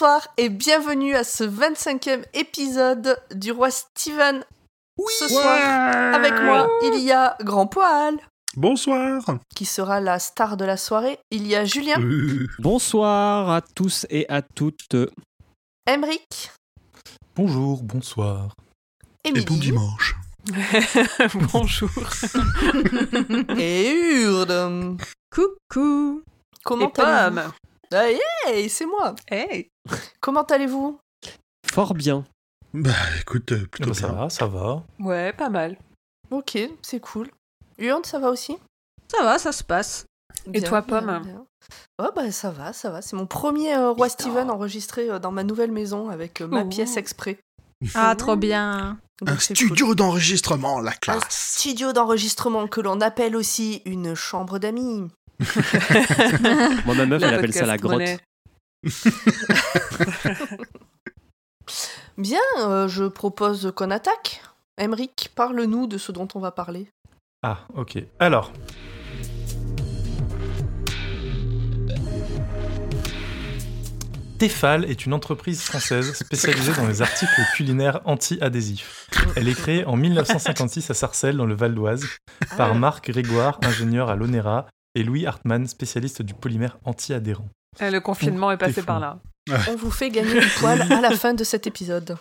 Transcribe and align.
bonsoir 0.00 0.28
et 0.38 0.48
bienvenue 0.48 1.14
à 1.14 1.24
ce 1.24 1.44
25e 1.44 2.24
épisode 2.32 3.20
du 3.34 3.52
roi 3.52 3.70
Steven. 3.70 4.42
Ce 5.18 5.28
soir, 5.28 6.14
avec 6.14 6.32
moi, 6.40 6.70
il 6.84 7.00
y 7.00 7.12
a 7.12 7.36
Grand 7.42 7.66
Poil. 7.66 8.16
Bonsoir. 8.56 9.22
Qui 9.54 9.66
sera 9.66 10.00
la 10.00 10.18
star 10.18 10.56
de 10.56 10.64
la 10.64 10.78
soirée. 10.78 11.18
Il 11.30 11.46
y 11.46 11.54
a 11.54 11.66
Julien. 11.66 12.00
Euh, 12.00 12.46
Bonsoir 12.60 13.50
à 13.50 13.60
tous 13.60 14.06
et 14.08 14.24
à 14.30 14.40
toutes. 14.40 14.96
Emric. 15.86 16.50
Bonjour, 17.36 17.82
bonsoir. 17.82 18.54
et 19.24 19.32
bon 19.32 19.56
dimanche. 19.56 20.16
Bonjour. 21.52 21.90
et 23.58 24.22
Urde. 24.22 24.96
Coucou. 25.30 26.22
Comment 26.64 26.90
Et 26.90 27.00
allez-vous? 27.02 27.50
Ah, 27.92 28.06
hey, 28.46 28.68
c'est 28.68 28.86
moi. 28.86 29.14
Hey. 29.28 29.68
Comment 30.20 30.42
allez-vous? 30.44 30.98
Fort 31.70 31.94
bien. 31.94 32.24
Bah 32.72 32.90
écoute, 33.20 33.50
euh, 33.52 33.62
Eh 33.64 33.66
plutôt 33.66 33.90
ben, 33.90 33.94
ça 33.94 34.08
bien. 34.08 34.16
va, 34.16 34.30
ça 34.30 34.46
va. 34.46 34.84
Ouais, 35.00 35.32
pas 35.32 35.48
mal. 35.48 35.76
Ok, 36.30 36.56
c'est 36.82 37.00
cool. 37.00 37.28
Urde, 37.78 38.06
ça 38.06 38.18
va 38.20 38.30
aussi? 38.30 38.56
Ça 39.10 39.24
va, 39.24 39.38
ça 39.38 39.50
se 39.50 39.64
passe. 39.64 40.04
Et 40.54 40.62
toi, 40.62 40.82
Pomme? 40.82 41.20
bien. 41.24 41.44
Ouais, 42.00 42.08
bah 42.14 42.30
ça 42.30 42.50
va, 42.50 42.72
ça 42.72 42.90
va. 42.90 43.02
C'est 43.02 43.16
mon 43.16 43.26
premier 43.26 43.74
euh, 43.74 43.90
roi 43.90 44.08
Steven 44.08 44.50
enregistré 44.50 45.10
euh, 45.10 45.18
dans 45.18 45.32
ma 45.32 45.42
nouvelle 45.42 45.72
maison 45.72 46.08
avec 46.10 46.40
euh, 46.40 46.46
ma 46.46 46.62
Ouh. 46.62 46.68
pièce 46.68 46.96
exprès. 46.96 47.38
Ah, 47.94 48.14
trop 48.16 48.36
bien. 48.36 48.98
Donc, 49.20 49.30
Un 49.30 49.38
studio 49.38 49.94
d'enregistrement, 49.94 50.80
la 50.80 50.92
Un 50.92 50.94
classe. 50.94 51.24
studio 51.58 51.92
d'enregistrement 51.92 52.68
que 52.68 52.80
l'on 52.80 53.00
appelle 53.00 53.34
aussi 53.34 53.82
une 53.84 54.14
chambre 54.14 54.58
d'amis. 54.58 55.08
Moi, 56.84 56.94
ma 56.94 57.06
meuf, 57.06 57.22
Le 57.22 57.28
elle 57.28 57.34
appelle 57.34 57.52
ça 57.52 57.66
la 57.66 57.78
grotte. 57.78 58.02
Bien, 62.18 62.40
euh, 62.58 62.88
je 62.88 63.04
propose 63.04 63.72
qu'on 63.74 63.90
attaque. 63.90 64.42
Emric, 64.78 65.30
parle-nous 65.34 65.86
de 65.86 65.98
ce 65.98 66.12
dont 66.12 66.28
on 66.34 66.40
va 66.40 66.50
parler. 66.50 66.90
Ah, 67.42 67.60
ok. 67.74 68.02
Alors. 68.18 68.52
Tefal 74.38 74.84
est 74.86 75.04
une 75.04 75.12
entreprise 75.12 75.60
française 75.62 76.14
spécialisée 76.14 76.72
dans 76.72 76.86
les 76.86 77.02
articles 77.02 77.42
culinaires 77.54 78.00
anti-adhésifs. 78.06 79.06
Elle 79.36 79.48
est 79.48 79.54
créée 79.54 79.84
en 79.84 79.96
1956 79.96 80.90
à 80.90 80.94
Sarcelles, 80.94 81.36
dans 81.36 81.44
le 81.44 81.54
Val 81.54 81.74
d'Oise, 81.74 82.06
par 82.56 82.74
Marc 82.74 83.10
Grégoire, 83.10 83.60
ingénieur 83.62 84.08
à 84.08 84.16
l'ONERA, 84.16 84.66
et 84.94 85.02
Louis 85.02 85.26
Hartmann, 85.26 85.66
spécialiste 85.66 86.22
du 86.22 86.34
polymère 86.34 86.78
anti-adhérent. 86.84 87.48
Euh, 87.82 87.90
Le 87.90 88.00
confinement 88.00 88.50
est 88.50 88.56
passé 88.56 88.82
par 88.82 89.00
là. 89.00 89.18
On 89.68 89.76
vous 89.76 89.90
fait 89.90 90.10
gagner 90.10 90.40
du 90.40 90.48
poil 90.58 90.80
à 90.82 91.00
la 91.00 91.10
fin 91.12 91.34
de 91.34 91.44
cet 91.44 91.66
épisode. 91.66 92.16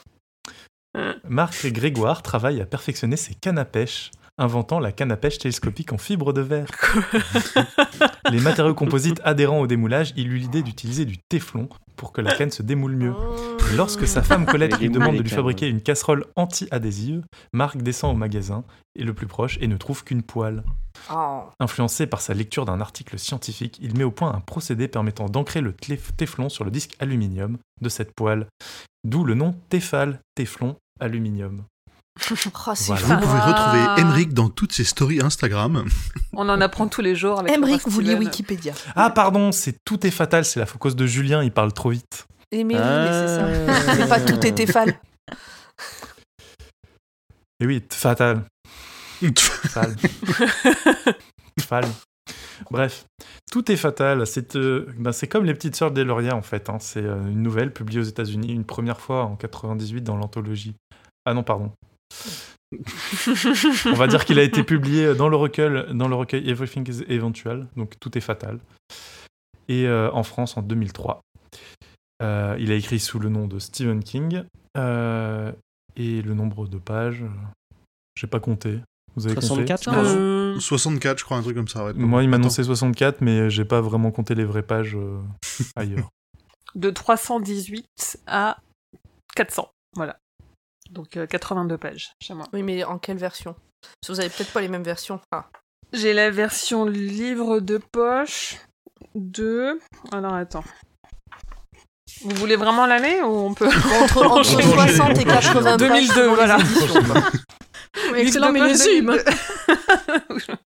Marc 1.28 1.68
Grégoire 1.68 2.24
travaille 2.24 2.62
à 2.62 2.66
perfectionner 2.66 3.18
ses 3.18 3.36
cannes 3.36 3.60
à 3.60 3.66
pêche, 3.66 4.12
inventant 4.40 4.80
la 4.80 4.92
canne 4.92 5.12
à 5.12 5.18
pêche 5.18 5.38
télescopique 5.38 5.94
en 5.94 5.98
fibre 5.98 6.34
de 6.34 6.42
verre. 6.42 6.68
Les 8.32 8.40
matériaux 8.40 8.74
composites 8.74 9.22
adhérents 9.24 9.60
au 9.60 9.68
démoulage, 9.68 10.14
il 10.16 10.32
eut 10.32 10.38
l'idée 10.38 10.64
d'utiliser 10.64 11.06
du 11.06 11.18
téflon 11.18 11.70
pour 11.96 12.14
que 12.14 12.22
la 12.22 12.34
canne 12.34 12.52
se 12.52 12.64
démoule 12.64 12.96
mieux. 12.96 13.14
Et 13.72 13.76
lorsque 13.76 14.08
sa 14.08 14.24
femme 14.24 14.46
Colette 14.46 14.80
lui 14.80 14.90
demande 14.90 15.18
de 15.18 15.22
lui 15.22 15.30
fabriquer 15.30 15.68
une 15.68 15.82
casserole 15.82 16.26
anti-adhésive, 16.36 17.24
Marc 17.54 17.78
descend 17.78 18.16
au 18.16 18.18
magasin, 18.18 18.64
et 18.96 19.04
le 19.04 19.14
plus 19.14 19.28
proche, 19.28 19.58
et 19.62 19.68
ne 19.68 19.78
trouve 19.78 20.04
qu'une 20.04 20.24
poêle. 20.24 20.64
Oh. 21.14 21.42
Influencé 21.60 22.08
par 22.08 22.22
sa 22.22 22.34
lecture 22.34 22.66
d'un 22.66 22.80
article 22.80 23.20
scientifique, 23.20 23.78
il 23.82 23.98
met 23.98 24.04
au 24.04 24.12
point 24.12 24.34
un 24.34 24.40
procédé 24.40 24.88
permettant 24.88 25.28
d'ancrer 25.28 25.62
le 25.62 25.74
téflon 25.74 26.50
sur 26.50 26.64
le 26.64 26.72
disque 26.72 26.96
aluminium 27.00 27.58
de 27.82 27.90
cette 27.90 28.14
poêle. 28.16 28.48
D'où 29.04 29.24
le 29.24 29.34
nom 29.34 29.56
Tefal, 29.70 30.20
téflon, 30.36 30.78
aluminium. 31.00 31.64
Oh, 32.32 32.36
c'est 32.76 32.86
Voilà. 32.88 33.02
Vous 33.02 33.22
pouvez 33.22 33.40
Ah. 33.42 33.52
retrouver 33.96 34.02
Emric 34.02 34.34
dans 34.34 34.50
toutes 34.50 34.74
ses 34.74 34.84
stories 34.84 35.22
Instagram. 35.22 35.86
On 36.34 36.48
en 36.50 36.60
apprend 36.62 36.88
tous 36.88 37.02
les 37.02 37.16
jours 37.16 37.40
avec 37.40 37.52
Emric, 37.52 37.82
vous 37.88 38.00
lit. 38.02 38.14
Wikipédia. 38.16 38.74
Ah 38.96 39.10
pardon, 39.10 39.52
c'est 39.52 39.76
tout 39.86 40.06
est 40.06 40.12
fatal, 40.12 40.46
c'est 40.46 40.60
la 40.60 40.66
cause 40.66 40.96
de 40.96 41.06
Julien, 41.06 41.44
il 41.44 41.52
parle 41.52 41.74
trop 41.74 41.90
vite. 41.92 42.26
Et 42.52 42.64
mais 42.64 42.76
oui, 42.76 42.82
mais 42.82 43.12
c'est 43.12 43.28
ça. 43.36 43.48
Ah. 43.68 43.94
C'est 43.96 44.10
pas 44.10 44.20
tout 44.20 44.46
était 44.46 44.66
fal. 44.66 45.00
Et 47.60 47.66
oui, 47.66 47.82
t- 47.82 47.96
fatal. 47.96 48.44
Fatal. 49.70 49.96
Fatal. 51.60 51.90
Bref, 52.72 53.06
tout 53.52 53.70
est 53.72 53.76
fatal. 53.76 54.26
C'est 54.26 54.56
euh, 54.56 54.86
ben, 54.98 55.12
c'est 55.12 55.28
comme 55.28 55.44
les 55.46 55.54
petites 55.54 55.76
sœurs 55.76 55.92
d'Eloria 55.92 56.36
en 56.36 56.42
fait. 56.42 56.70
hein. 56.70 56.78
C'est 56.80 57.04
euh, 57.04 57.18
une 57.28 57.42
nouvelle 57.44 57.74
publiée 57.74 58.00
aux 58.00 58.04
États-Unis 58.04 58.54
une 58.54 58.64
première 58.66 59.00
fois 59.02 59.24
en 59.26 59.36
98 59.36 60.02
dans 60.04 60.16
l'anthologie. 60.16 60.76
Ah 61.26 61.34
non, 61.34 61.44
pardon. 61.44 61.72
On 63.86 63.94
va 63.94 64.08
dire 64.08 64.26
qu'il 64.26 64.38
a 64.40 64.44
été 64.44 64.64
publié 64.64 65.16
dans 65.16 65.28
le 65.30 65.36
recueil, 65.36 65.86
dans 65.94 66.08
le 66.08 66.16
recueil 66.16 66.48
Everything 66.50 66.88
is 66.90 67.04
Eventual, 67.12 67.68
donc 67.76 68.00
tout 68.00 68.18
est 68.18 68.22
fatal. 68.22 68.60
Et 69.68 69.88
euh, 69.88 70.12
en 70.12 70.24
France 70.24 70.58
en 70.58 70.62
2003. 70.62 71.22
Euh, 72.22 72.56
il 72.60 72.72
a 72.72 72.76
écrit 72.76 73.00
sous 73.00 73.20
le 73.20 73.30
nom 73.30 73.48
de 73.48 73.60
Stephen 73.60 74.04
King. 74.04 74.44
Euh, 74.78 75.52
et 75.96 76.22
le 76.22 76.34
nombre 76.34 76.68
de 76.68 76.78
pages, 76.78 77.24
j'ai 78.16 78.28
pas 78.28 78.40
compté. 78.40 78.80
Vous 79.16 79.26
avez 79.26 79.36
64, 79.36 79.84
je 79.84 79.90
compté 79.90 80.02
crois. 80.02 80.12
Euh, 80.16 80.60
64, 80.60 81.20
je 81.20 81.24
crois, 81.26 81.38
un 81.38 81.42
truc 81.42 81.56
comme 81.56 81.68
ça. 81.68 81.86
ouais. 81.86 81.94
Moi, 81.94 82.22
il 82.24 82.26
Attends. 82.26 82.32
m'annonçait 82.38 82.64
64, 82.64 83.22
mais 83.22 83.50
j'ai 83.50 83.66
pas 83.66 83.82
vraiment 83.82 84.12
compté 84.12 84.36
les 84.36 84.46
vraies 84.46 84.64
pages 84.64 84.96
euh, 84.96 85.20
ailleurs. 85.76 86.10
de 86.76 86.90
318 86.90 87.86
à 88.28 88.60
400. 89.36 89.70
Voilà. 89.96 90.18
Donc 90.90 91.18
euh, 91.18 91.26
82 91.26 91.78
pages 91.78 92.14
chez 92.22 92.34
moi. 92.34 92.46
Oui, 92.54 92.64
mais 92.64 92.84
en 92.84 92.98
quelle 92.98 93.18
version? 93.18 93.56
Parce 93.82 94.08
que 94.08 94.12
vous 94.14 94.20
avez 94.20 94.30
peut-être 94.30 94.52
pas 94.52 94.62
les 94.62 94.68
mêmes 94.68 94.84
versions. 94.84 95.20
Ah. 95.32 95.46
J'ai 95.94 96.14
la 96.14 96.30
version 96.30 96.86
livre 96.86 97.60
de 97.60 97.80
poche 97.92 98.58
de... 99.16 99.80
Alors 100.12 100.34
attends. 100.34 100.64
Vous 102.24 102.36
voulez 102.36 102.56
vraiment 102.56 102.86
l'année 102.86 103.22
ou 103.22 103.30
on 103.30 103.54
peut... 103.54 103.68
Entre, 103.68 104.18
entre 104.26 104.40
Enchaîner. 104.40 104.64
60 104.64 105.18
et 105.18 105.26
80 105.26 105.78
pages. 105.78 105.78
2002, 105.78 106.14
selon 106.14 106.30
les 106.30 106.36
voilà. 106.36 106.58
Excellent 108.16 108.52
Livre 108.52 108.68
de 108.68 108.74
poche 108.74 108.88
millésime. 108.88 109.18
2002. 110.28 110.54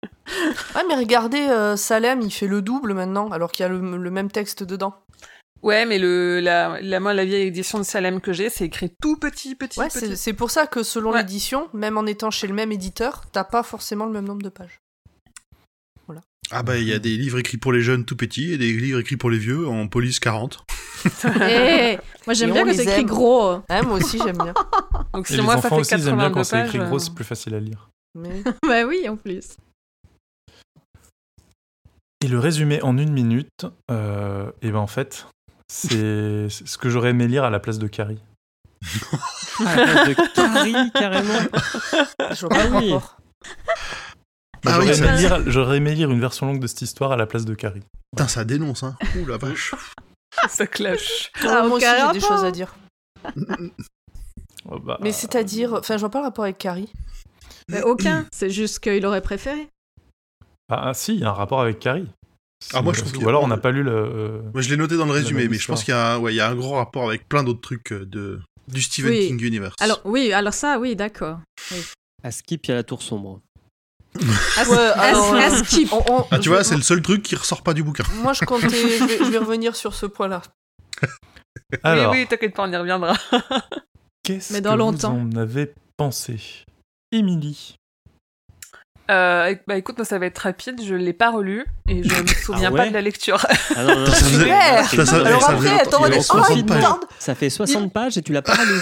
Ouais, 0.75 0.81
mais 0.87 0.95
regardez, 0.95 1.41
euh, 1.49 1.75
Salem, 1.75 2.21
il 2.21 2.31
fait 2.31 2.47
le 2.47 2.61
double 2.61 2.93
maintenant, 2.93 3.29
alors 3.29 3.51
qu'il 3.51 3.63
y 3.63 3.65
a 3.65 3.69
le, 3.69 3.97
le 3.97 4.09
même 4.09 4.31
texte 4.31 4.63
dedans. 4.63 4.95
Ouais, 5.63 5.85
mais 5.85 5.97
le, 5.97 6.39
la, 6.41 6.79
la, 6.81 6.99
moi, 6.99 7.13
la 7.13 7.23
vieille 7.25 7.47
édition 7.47 7.79
de 7.79 7.83
Salem 7.83 8.19
que 8.21 8.33
j'ai, 8.33 8.49
c'est 8.49 8.65
écrit 8.65 8.91
tout 9.01 9.17
petit, 9.17 9.55
petit, 9.55 9.79
Ouais, 9.79 9.87
petit. 9.87 9.99
c'est 9.99 10.15
c'est 10.17 10.33
pour 10.33 10.51
ça 10.51 10.67
que 10.67 10.83
selon 10.83 11.11
Ouais. 11.13 11.19
l'édition, 11.19 11.69
même 11.73 11.97
en 11.97 12.05
étant 12.05 12.29
chez 12.31 12.47
le 12.47 12.53
même 12.53 12.71
éditeur, 12.73 13.23
t'as 13.31 13.45
pas 13.45 13.63
forcément 13.63 14.05
le 14.05 14.11
même 14.11 14.25
nombre 14.25 14.41
de 14.43 14.49
pages. 14.49 14.79
Ah 16.51 16.61
bah 16.61 16.77
il 16.77 16.83
y 16.87 16.93
a 16.93 16.99
des 16.99 17.15
livres 17.15 17.39
écrits 17.39 17.55
pour 17.57 17.71
les 17.71 17.81
jeunes 17.81 18.03
tout 18.03 18.17
petits 18.17 18.51
et 18.51 18.57
des 18.57 18.73
livres 18.73 18.99
écrits 18.99 19.15
pour 19.15 19.29
les 19.29 19.37
vieux 19.37 19.65
en 19.65 19.87
police 19.87 20.19
40. 20.19 20.59
Eh, 21.39 21.97
moi 22.27 22.33
j'aime 22.33 22.51
bien 22.51 22.63
que 22.63 22.67
les 22.69 22.75
c'est 22.75 22.83
écrit 22.83 23.05
gros. 23.05 23.53
Ouais, 23.69 23.81
moi 23.83 23.93
aussi, 23.97 24.19
j'aime 24.19 24.37
bien. 24.37 24.53
Donc 25.13 25.25
Et 25.29 25.33
si 25.33 25.37
les 25.37 25.41
moi, 25.41 25.53
ça 25.53 25.59
enfants 25.67 25.75
fait 25.77 25.81
aussi, 25.81 25.95
ils 25.95 26.07
aiment 26.09 26.17
bien 26.17 26.29
82 26.29 26.33
quand 26.33 26.43
c'est 26.43 26.65
écrit 26.65 26.77
gros, 26.79 26.97
euh, 26.97 26.99
c'est 26.99 27.15
plus 27.15 27.23
facile 27.23 27.55
à 27.55 27.59
lire. 27.61 27.89
Mais... 28.13 28.43
bah 28.67 28.83
oui, 28.85 29.07
en 29.07 29.15
plus. 29.15 29.55
Et 32.21 32.27
le 32.27 32.39
résumé 32.39 32.81
en 32.81 32.97
une 32.97 33.13
minute, 33.13 33.65
euh, 33.89 34.51
et 34.61 34.69
ben 34.69 34.79
en 34.79 34.87
fait, 34.87 35.25
c'est 35.67 36.49
ce 36.49 36.77
que 36.77 36.89
j'aurais 36.89 37.09
aimé 37.11 37.27
lire 37.27 37.43
à 37.43 37.49
la 37.49 37.59
place 37.59 37.79
de 37.79 37.87
Carrie. 37.87 38.19
À 39.65 39.75
la 39.75 39.85
place 39.85 40.07
de 40.07 40.33
Carrie, 40.33 40.91
carrément. 40.93 41.39
Je 42.31 42.39
vois 42.45 42.49
pas 42.49 42.63
le 42.67 42.75
Ah 42.75 42.79
oui. 42.79 42.93
rapport. 42.93 43.17
Ah 44.65 44.79
oui, 44.79 44.93
j'aurais, 44.93 44.97
aimé 45.09 45.17
lire, 45.17 45.43
j'aurais 45.51 45.77
aimé 45.77 45.95
lire 45.95 46.11
une 46.11 46.21
version 46.21 46.45
longue 46.45 46.59
de 46.59 46.67
cette 46.67 46.81
histoire 46.81 47.11
à 47.11 47.17
la 47.17 47.25
place 47.25 47.45
de 47.45 47.53
Carrie. 47.53 47.83
Putain, 48.11 48.27
ça 48.27 48.43
dénonce, 48.45 48.83
hein. 48.83 48.95
Ouh 49.17 49.25
la 49.25 49.37
vache. 49.37 49.75
ça 50.49 50.67
clash. 50.67 51.31
Ah, 51.41 51.63
moi 51.67 51.77
aussi, 51.77 51.85
j'ai 51.85 52.19
des 52.19 52.25
choses 52.25 52.43
à 52.43 52.51
dire. 52.51 52.73
Oh, 54.69 54.79
bah, 54.79 54.97
Mais 55.01 55.11
c'est-à-dire... 55.11 55.73
Enfin, 55.73 55.95
je 55.97 55.99
vois 55.99 56.09
pas 56.09 56.19
le 56.19 56.25
rapport 56.25 56.45
avec 56.45 56.57
Carrie. 56.57 56.91
Mais 57.69 57.81
aucun. 57.81 58.25
C'est 58.31 58.49
juste 58.49 58.79
qu'il 58.79 59.05
aurait 59.05 59.21
préféré. 59.21 59.67
Ah, 60.69 60.89
ah, 60.89 60.93
si, 60.93 61.15
il 61.15 61.21
y 61.21 61.23
a 61.25 61.29
un 61.29 61.33
rapport 61.33 61.61
avec 61.61 61.79
Carrie. 61.79 62.07
Ah, 62.73 62.81
moi, 62.81 62.93
je 62.93 63.01
trouve 63.01 63.23
Ou 63.23 63.29
alors 63.29 63.43
on 63.43 63.47
n'a 63.47 63.57
pas 63.57 63.71
lu 63.71 63.83
le. 63.83 63.91
euh, 63.91 64.41
Moi 64.53 64.61
je 64.61 64.69
l'ai 64.69 64.77
noté 64.77 64.95
dans 64.97 65.05
le 65.05 65.11
résumé, 65.11 65.47
mais 65.47 65.57
je 65.57 65.67
pense 65.67 65.83
qu'il 65.83 65.93
y, 65.93 65.97
a 65.97 66.13
un- 66.15 66.19
ouais, 66.19 66.33
il 66.33 66.37
y 66.37 66.41
a 66.41 66.49
un 66.49 66.55
gros 66.55 66.75
rapport 66.75 67.07
avec 67.07 67.27
plein 67.27 67.43
d'autres 67.43 67.61
trucs 67.61 67.91
euh, 67.91 68.05
de, 68.05 68.39
du 68.67 68.81
Stephen 68.81 69.11
Oui. 69.11 69.27
King 69.27 69.41
Universe. 69.43 69.75
Alors 69.79 70.01
oui, 70.05 70.31
alors 70.33 70.53
ça, 70.53 70.79
oui, 70.79 70.95
d'accord. 70.95 71.39
À 72.23 72.31
Skip, 72.31 72.65
il 72.65 72.69
y 72.69 72.71
a 72.71 72.75
la 72.75 72.83
tour 72.83 73.01
sombre. 73.01 73.41
Ouais, 74.19 74.77
alors, 74.95 75.33
à 75.35 75.51
euh, 75.51 75.63
skip. 75.63 75.91
On- 75.91 76.03
on- 76.07 76.25
Ah, 76.31 76.37
tu 76.37 76.43
je- 76.45 76.49
vois, 76.49 76.63
c'est 76.63 76.75
le 76.75 76.83
seul 76.83 77.01
truc 77.01 77.23
qui 77.23 77.35
ressort 77.35 77.63
pas 77.63 77.73
du 77.73 77.83
bouquin. 77.83 78.03
Moi, 78.21 78.33
je 78.33 78.45
comptais... 78.45 78.69
je, 78.69 79.03
vais, 79.05 79.17
je 79.17 79.23
vais 79.31 79.37
revenir 79.39 79.75
sur 79.75 79.93
ce 79.95 80.05
point-là. 80.05 80.41
Alors, 81.83 82.11
Oui, 82.11 82.19
oui, 82.21 82.27
t'inquiète 82.27 82.55
pas, 82.55 82.63
on 82.67 82.71
y 82.71 82.77
reviendra. 82.77 83.15
qu'est-ce 84.23 84.53
Mais 84.53 84.59
que 84.59 84.63
dans 84.63 84.75
longtemps. 84.75 85.13
vous 85.15 85.29
en 85.31 85.35
avez 85.35 85.73
pensé? 85.97 86.39
Émilie 87.11 87.75
Euh, 89.13 89.55
bah 89.67 89.75
écoute, 89.77 89.97
moi, 89.97 90.05
ça 90.05 90.17
va 90.19 90.25
être 90.25 90.39
rapide. 90.39 90.81
Je 90.85 90.95
l'ai 90.95 91.13
pas 91.13 91.29
relu 91.31 91.65
et 91.87 92.01
je 92.03 92.21
me 92.21 92.27
souviens 92.45 92.71
ouais 92.71 92.77
pas 92.77 92.87
de 92.89 92.93
la 92.93 93.01
lecture. 93.01 93.45
Ah 93.75 93.83
non, 93.83 93.99
non, 93.99 94.05
Ça 94.07 94.13
faisait- 94.25 94.49
ça- 94.95 95.05
ça- 95.05 95.25
Alors 95.25 95.41
ça 95.41 95.51
après, 95.51 95.79
attends, 95.79 96.03
avait 96.03 96.17
oh, 96.17 96.21
60 96.21 96.57
il 96.57 96.65
pages. 96.65 96.81
tarde. 96.81 97.01
Ça 97.19 97.35
fait 97.35 97.49
60 97.49 97.93
pages 97.93 98.17
et 98.17 98.21
tu 98.21 98.33
l'as 98.33 98.41
pas 98.41 98.57
lu. 98.65 98.79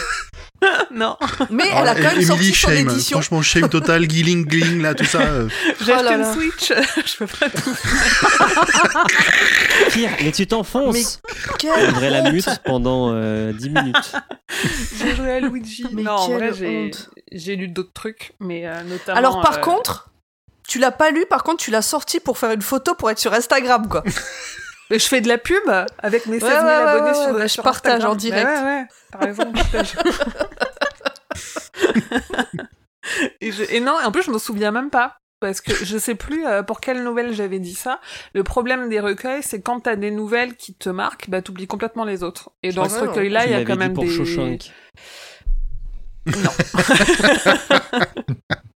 non, 0.93 1.17
Mais 1.49 1.63
Oh, 1.73 1.77
elle 1.81 1.87
a 1.87 1.95
quand 1.95 2.01
même 2.03 2.11
Emily, 2.11 2.25
sorti 2.25 2.53
son 2.53 2.67
shame. 2.69 2.89
édition. 2.89 3.17
Franchement, 3.17 3.41
shame 3.41 3.67
total, 3.69 4.09
gilling, 4.09 4.49
gilling, 4.49 4.81
là, 4.81 4.93
tout 4.93 5.05
ça. 5.05 5.19
euh. 5.21 5.49
j'ai 5.83 5.91
Oh 5.91 5.95
acheté 5.95 6.03
là 6.09 6.17
une. 6.17 6.33
Switch. 6.33 6.71
je 6.71 7.17
peux 7.17 7.27
pas 7.27 7.49
tout. 7.49 7.75
Pire, 9.91 10.09
mais 10.23 10.31
tu 10.31 10.47
t'enfonces. 10.47 10.93
Mais 10.93 11.03
On 11.51 11.57
quelle 11.57 11.87
devrait 11.87 12.09
la 12.09 12.31
mute 12.31 12.49
pendant 12.65 13.11
euh, 13.13 13.51
10 13.53 13.69
minutes. 13.69 14.13
J'ai 14.99 15.15
joué 15.15 15.31
à 15.31 15.39
Luigi. 15.39 15.85
Mais 15.91 16.03
non, 16.03 16.11
en 16.11 16.29
vrai, 16.29 16.51
j'ai 17.31 17.55
lu 17.55 17.67
d'autres 17.67 17.93
trucs, 17.93 18.33
mais 18.39 18.67
euh, 18.67 18.83
notamment. 18.83 19.17
Alors 19.17 19.41
par 19.41 19.57
euh, 19.57 19.61
contre, 19.61 20.09
tu 20.67 20.79
l'as 20.79 20.91
pas 20.91 21.11
lu, 21.11 21.25
par 21.25 21.43
contre 21.43 21.63
tu 21.63 21.71
l'as 21.71 21.81
sorti 21.81 22.19
pour 22.19 22.37
faire 22.37 22.51
une 22.51 22.61
photo 22.61 22.93
pour 22.95 23.09
être 23.11 23.19
sur 23.19 23.33
Instagram 23.33 23.87
quoi. 23.89 24.03
mais 24.89 24.99
je 24.99 25.07
fais 25.07 25.21
de 25.21 25.27
la 25.27 25.37
pub 25.37 25.61
avec 25.99 26.25
mes 26.27 26.39
16 26.39 26.49
000 26.49 26.61
Ouais, 26.61 26.63
ouais, 26.63 26.67
ouais, 26.67 26.73
abonnés 26.89 27.17
ouais, 27.17 27.25
sur, 27.25 27.39
je 27.41 27.47
sur 27.47 27.63
partage 27.63 27.93
Instagram. 27.93 28.11
en 28.11 28.15
direct. 28.15 28.47
Ouais, 28.47 28.63
ouais, 28.63 28.87
raison, 29.27 29.51
partage. 29.51 29.95
et, 33.41 33.51
je- 33.51 33.63
et 33.73 33.79
non, 33.79 33.95
en 34.03 34.11
plus, 34.11 34.23
je 34.23 34.31
me 34.31 34.37
souviens 34.39 34.71
même 34.71 34.89
pas. 34.89 35.17
Parce 35.39 35.59
que 35.59 35.73
je 35.73 35.97
sais 35.97 36.13
plus 36.13 36.45
euh, 36.45 36.61
pour 36.61 36.79
quelle 36.81 37.03
nouvelle 37.03 37.33
j'avais 37.33 37.57
dit 37.57 37.73
ça. 37.73 37.99
Le 38.35 38.43
problème 38.43 38.89
des 38.89 38.99
recueils, 38.99 39.41
c'est 39.41 39.59
quand 39.59 39.79
t'as 39.79 39.95
des 39.95 40.11
nouvelles 40.11 40.55
qui 40.55 40.75
te 40.75 40.87
marquent, 40.87 41.27
bah 41.31 41.41
t'oublies 41.41 41.65
complètement 41.65 42.03
les 42.05 42.21
autres. 42.21 42.51
Et 42.61 42.71
dans 42.71 42.87
ce 42.87 42.99
recueil-là, 42.99 43.45
il 43.47 43.51
y 43.51 43.55
a 43.55 43.63
quand 43.65 43.73
dit 43.73 43.79
même 43.79 43.93
pour 43.93 44.03
des. 44.03 44.11
Shawshank. 44.15 44.71
Non, 46.27 46.51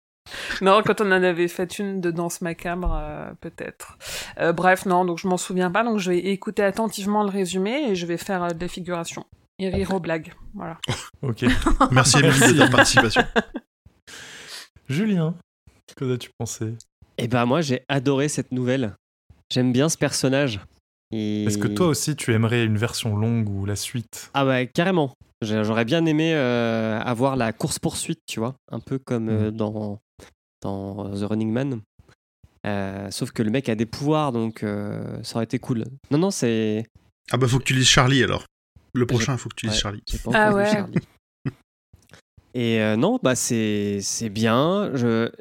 quand 0.62 1.02
on 1.02 1.06
en 1.08 1.24
avait 1.24 1.48
fait 1.48 1.80
une 1.80 2.02
de 2.02 2.12
danse 2.12 2.42
macabre, 2.42 2.94
euh, 2.96 3.32
peut-être. 3.42 3.98
Euh, 4.40 4.54
bref, 4.54 4.86
non, 4.86 5.06
donc 5.06 5.18
je 5.20 5.28
m'en 5.28 5.38
souviens 5.38 5.72
pas, 5.72 5.84
donc 5.84 6.00
je 6.00 6.12
vais 6.12 6.20
écouter 6.20 6.64
attentivement 6.64 7.24
le 7.24 7.30
résumé 7.30 7.90
et 7.90 7.96
je 7.96 8.06
vais 8.06 8.18
faire 8.18 8.44
euh, 8.44 8.50
des 8.50 8.68
figurations. 8.68 9.26
Et 9.60 9.70
rire 9.70 9.94
aux 9.94 10.00
blagues. 10.00 10.34
Voilà. 10.54 10.78
Ok. 11.22 11.46
Merci, 11.92 12.20
Emily, 12.20 12.54
de 12.54 12.58
ta 12.60 12.68
participation. 12.68 13.24
Julien, 14.90 15.36
qu'en 15.98 16.12
as-tu 16.12 16.30
pensé? 16.38 16.74
Eh 17.18 17.28
ben 17.28 17.46
moi 17.46 17.62
j'ai 17.62 17.84
adoré 17.88 18.28
cette 18.28 18.52
nouvelle. 18.52 18.94
J'aime 19.52 19.72
bien 19.72 19.90
ce 19.90 19.98
personnage. 19.98 20.60
Et- 21.12 21.46
Est-ce 21.46 21.58
que 21.58 21.68
toi 21.68 21.88
aussi 21.88 22.16
tu 22.16 22.34
aimerais 22.34 22.66
une 22.66 22.78
version 22.78 23.16
longue 23.16 23.50
ou 23.50 23.66
la 23.66 23.76
suite? 23.76 24.30
Ah 24.34 24.46
bah 24.46 24.66
carrément. 24.66 25.14
J'aurais 25.42 25.86
bien 25.86 26.06
aimé 26.06 26.34
euh, 26.34 27.00
avoir 27.02 27.36
la 27.36 27.52
course 27.54 27.78
poursuite, 27.80 28.20
tu 28.28 28.40
vois, 28.40 28.56
un 28.72 28.80
peu 28.80 28.98
comme 29.00 29.30
euh, 29.30 29.52
dans 29.52 30.00
dans 30.66 31.10
The 31.12 31.24
Running 31.24 31.52
Man. 31.52 31.82
Euh, 32.66 33.10
sauf 33.12 33.32
que 33.32 33.44
le 33.44 33.52
mec 33.52 33.70
a 33.70 33.76
des 33.76 33.86
pouvoirs, 33.86 34.32
donc 34.32 34.64
euh, 34.64 35.22
ça 35.24 35.36
aurait 35.38 35.46
été 35.46 35.60
cool. 35.60 35.86
Non 36.12 36.18
non 36.18 36.32
c'est. 36.32 36.86
Ah 37.32 37.38
bah, 37.38 37.48
faut 37.48 37.60
que 37.60 37.64
tu 37.64 37.74
lises 37.74 37.88
Charlie 37.88 38.24
alors. 38.24 38.44
Le 38.94 39.06
prochain, 39.06 39.38
faut 39.38 39.50
que 39.50 39.56
tu 39.56 39.68
lises 39.68 39.76
Ouais. 39.76 39.82
Charlie. 39.82 40.04
Pas 40.24 40.32
Ah 40.34 40.54
ouais. 40.54 40.72
Charlie. 40.72 40.96
Et 42.56 42.80
euh, 42.82 42.96
non, 42.96 43.20
bah 43.22 43.36
c'est 43.36 44.00
c'est 44.02 44.30
bien. 44.30 44.92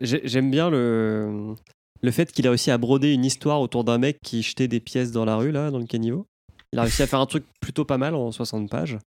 J'aime 0.00 0.50
bien 0.50 0.68
le 0.70 1.54
le 2.02 2.10
fait 2.10 2.30
qu'il 2.32 2.46
a 2.46 2.50
réussi 2.50 2.70
à 2.70 2.76
broder 2.76 3.12
une 3.12 3.24
histoire 3.24 3.60
autour 3.60 3.84
d'un 3.84 3.96
mec 3.98 4.18
qui 4.22 4.42
jetait 4.42 4.68
des 4.68 4.80
pièces 4.80 5.12
dans 5.12 5.24
la 5.24 5.36
rue 5.36 5.52
là, 5.52 5.70
dans 5.70 5.78
le 5.78 5.86
caniveau. 5.86 6.26
Il 6.72 6.78
a 6.78 6.82
réussi 6.82 7.02
à 7.02 7.06
faire 7.06 7.20
un 7.20 7.26
truc 7.26 7.44
plutôt 7.60 7.84
pas 7.84 7.96
mal 7.98 8.14
en 8.14 8.30
60 8.32 8.68
pages. 8.68 8.98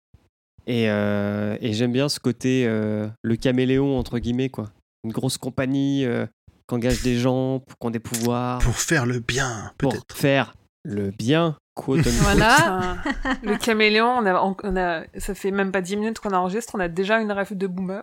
Et, 0.66 0.90
euh, 0.90 1.56
et 1.60 1.72
j'aime 1.74 1.92
bien 1.92 2.08
ce 2.08 2.18
côté 2.18 2.66
euh, 2.66 3.06
le 3.22 3.36
caméléon 3.36 3.96
entre 3.98 4.18
guillemets 4.18 4.48
quoi. 4.48 4.70
Une 5.04 5.12
grosse 5.12 5.38
compagnie 5.38 6.04
euh, 6.04 6.26
qui 6.68 6.74
engage 6.74 7.02
des 7.02 7.18
gens 7.18 7.60
pour 7.60 7.78
qui 7.78 7.86
ont 7.86 7.90
des 7.90 7.98
pouvoirs 8.00 8.58
Pour 8.60 8.74
faire 8.76 9.06
le 9.06 9.20
bien, 9.20 9.72
pour 9.78 9.94
faire 10.12 10.54
le 10.84 11.10
bien. 11.10 11.56
quote. 11.74 12.00
Voilà. 12.22 12.96
Le 13.42 13.56
caméléon, 13.56 14.08
on 14.18 14.26
a, 14.26 14.34
on 14.64 14.76
a, 14.76 15.02
ça 15.18 15.34
fait 15.34 15.50
même 15.52 15.70
pas 15.70 15.80
10 15.80 15.96
minutes 15.96 16.18
qu'on 16.18 16.30
enregistre, 16.32 16.72
on 16.74 16.80
a 16.80 16.88
déjà 16.88 17.20
une 17.20 17.30
ref 17.30 17.52
de 17.52 17.66
boomer. 17.68 18.02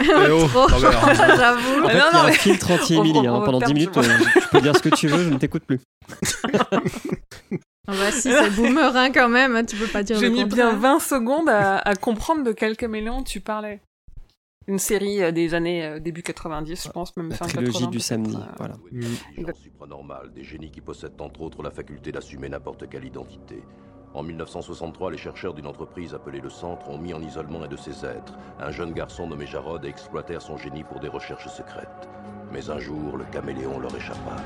Eh 0.00 0.04
oh, 0.30 0.48
J'avoue. 0.80 0.96
En 0.96 1.08
fait, 1.08 1.18
non, 1.80 1.88
il 1.88 1.94
y 1.94 2.00
a 2.00 2.12
non, 2.12 2.18
un 2.20 2.26
mais- 2.26 2.32
filtre 2.32 2.70
hein. 2.72 2.78
Pendant 3.44 3.60
perdre, 3.60 3.66
10 3.66 3.74
minutes, 3.74 3.96
euh, 3.96 4.02
tu 4.40 4.48
peux 4.48 4.60
dire 4.60 4.74
ce 4.76 4.82
que 4.82 4.88
tu 4.88 5.06
veux, 5.08 5.22
je 5.24 5.30
ne 5.30 5.38
t'écoute 5.38 5.62
plus. 5.64 5.80
Ah 7.88 7.92
bah 7.98 8.12
si, 8.12 8.22
c'est 8.30 8.50
boomer 8.50 8.94
hein, 8.96 9.10
quand 9.12 9.28
même, 9.28 9.56
hein, 9.56 9.64
tu 9.64 9.76
peux 9.76 9.86
pas 9.88 10.02
dire 10.02 10.16
J'ai 10.18 10.30
mis 10.30 10.42
contraire. 10.42 10.70
bien 10.70 10.78
20 10.78 11.00
secondes 11.00 11.48
à, 11.48 11.78
à 11.78 11.94
comprendre 11.96 12.44
de 12.44 12.52
quel 12.52 12.76
caméléon 12.76 13.22
tu 13.24 13.40
parlais. 13.40 13.80
Une 14.66 14.78
série 14.78 15.22
euh, 15.22 15.32
des 15.32 15.54
années 15.54 15.84
euh, 15.84 16.00
début 16.00 16.22
90, 16.22 16.84
je 16.84 16.90
pense, 16.90 17.16
même 17.16 17.30
La 17.30 17.36
fin 17.36 17.46
trilogie 17.46 17.72
80. 17.72 17.90
du 17.90 18.00
samedi, 18.00 18.36
euh. 18.36 18.54
voilà. 18.58 18.74
Des 18.90 19.06
intelligences 19.06 19.58
supranormales, 19.58 20.32
des 20.32 20.44
génies 20.44 20.70
qui 20.70 20.80
possèdent 20.80 21.20
entre 21.20 21.42
autres 21.42 21.62
la 21.62 21.70
faculté 21.70 22.12
d'assumer 22.12 22.48
n'importe 22.48 22.88
quelle 22.88 23.04
identité. 23.04 23.62
En 24.14 24.22
1963, 24.22 25.10
les 25.10 25.16
chercheurs 25.16 25.54
d'une 25.54 25.66
entreprise 25.66 26.12
appelée 26.14 26.40
le 26.40 26.50
Centre 26.50 26.90
ont 26.90 26.98
mis 26.98 27.14
en 27.14 27.22
isolement 27.22 27.62
un 27.62 27.68
de 27.68 27.76
ces 27.76 28.04
êtres, 28.04 28.38
un 28.60 28.70
jeune 28.70 28.92
garçon 28.92 29.26
nommé 29.26 29.46
Jarod, 29.46 29.84
et 29.84 29.88
exploitèrent 29.88 30.42
son 30.42 30.58
génie 30.58 30.84
pour 30.84 31.00
des 31.00 31.08
recherches 31.08 31.48
secrètes. 31.48 32.08
Mais 32.52 32.68
un 32.68 32.78
jour, 32.78 33.16
le 33.16 33.24
caméléon 33.24 33.78
leur 33.78 33.94
échappa. 33.96 34.36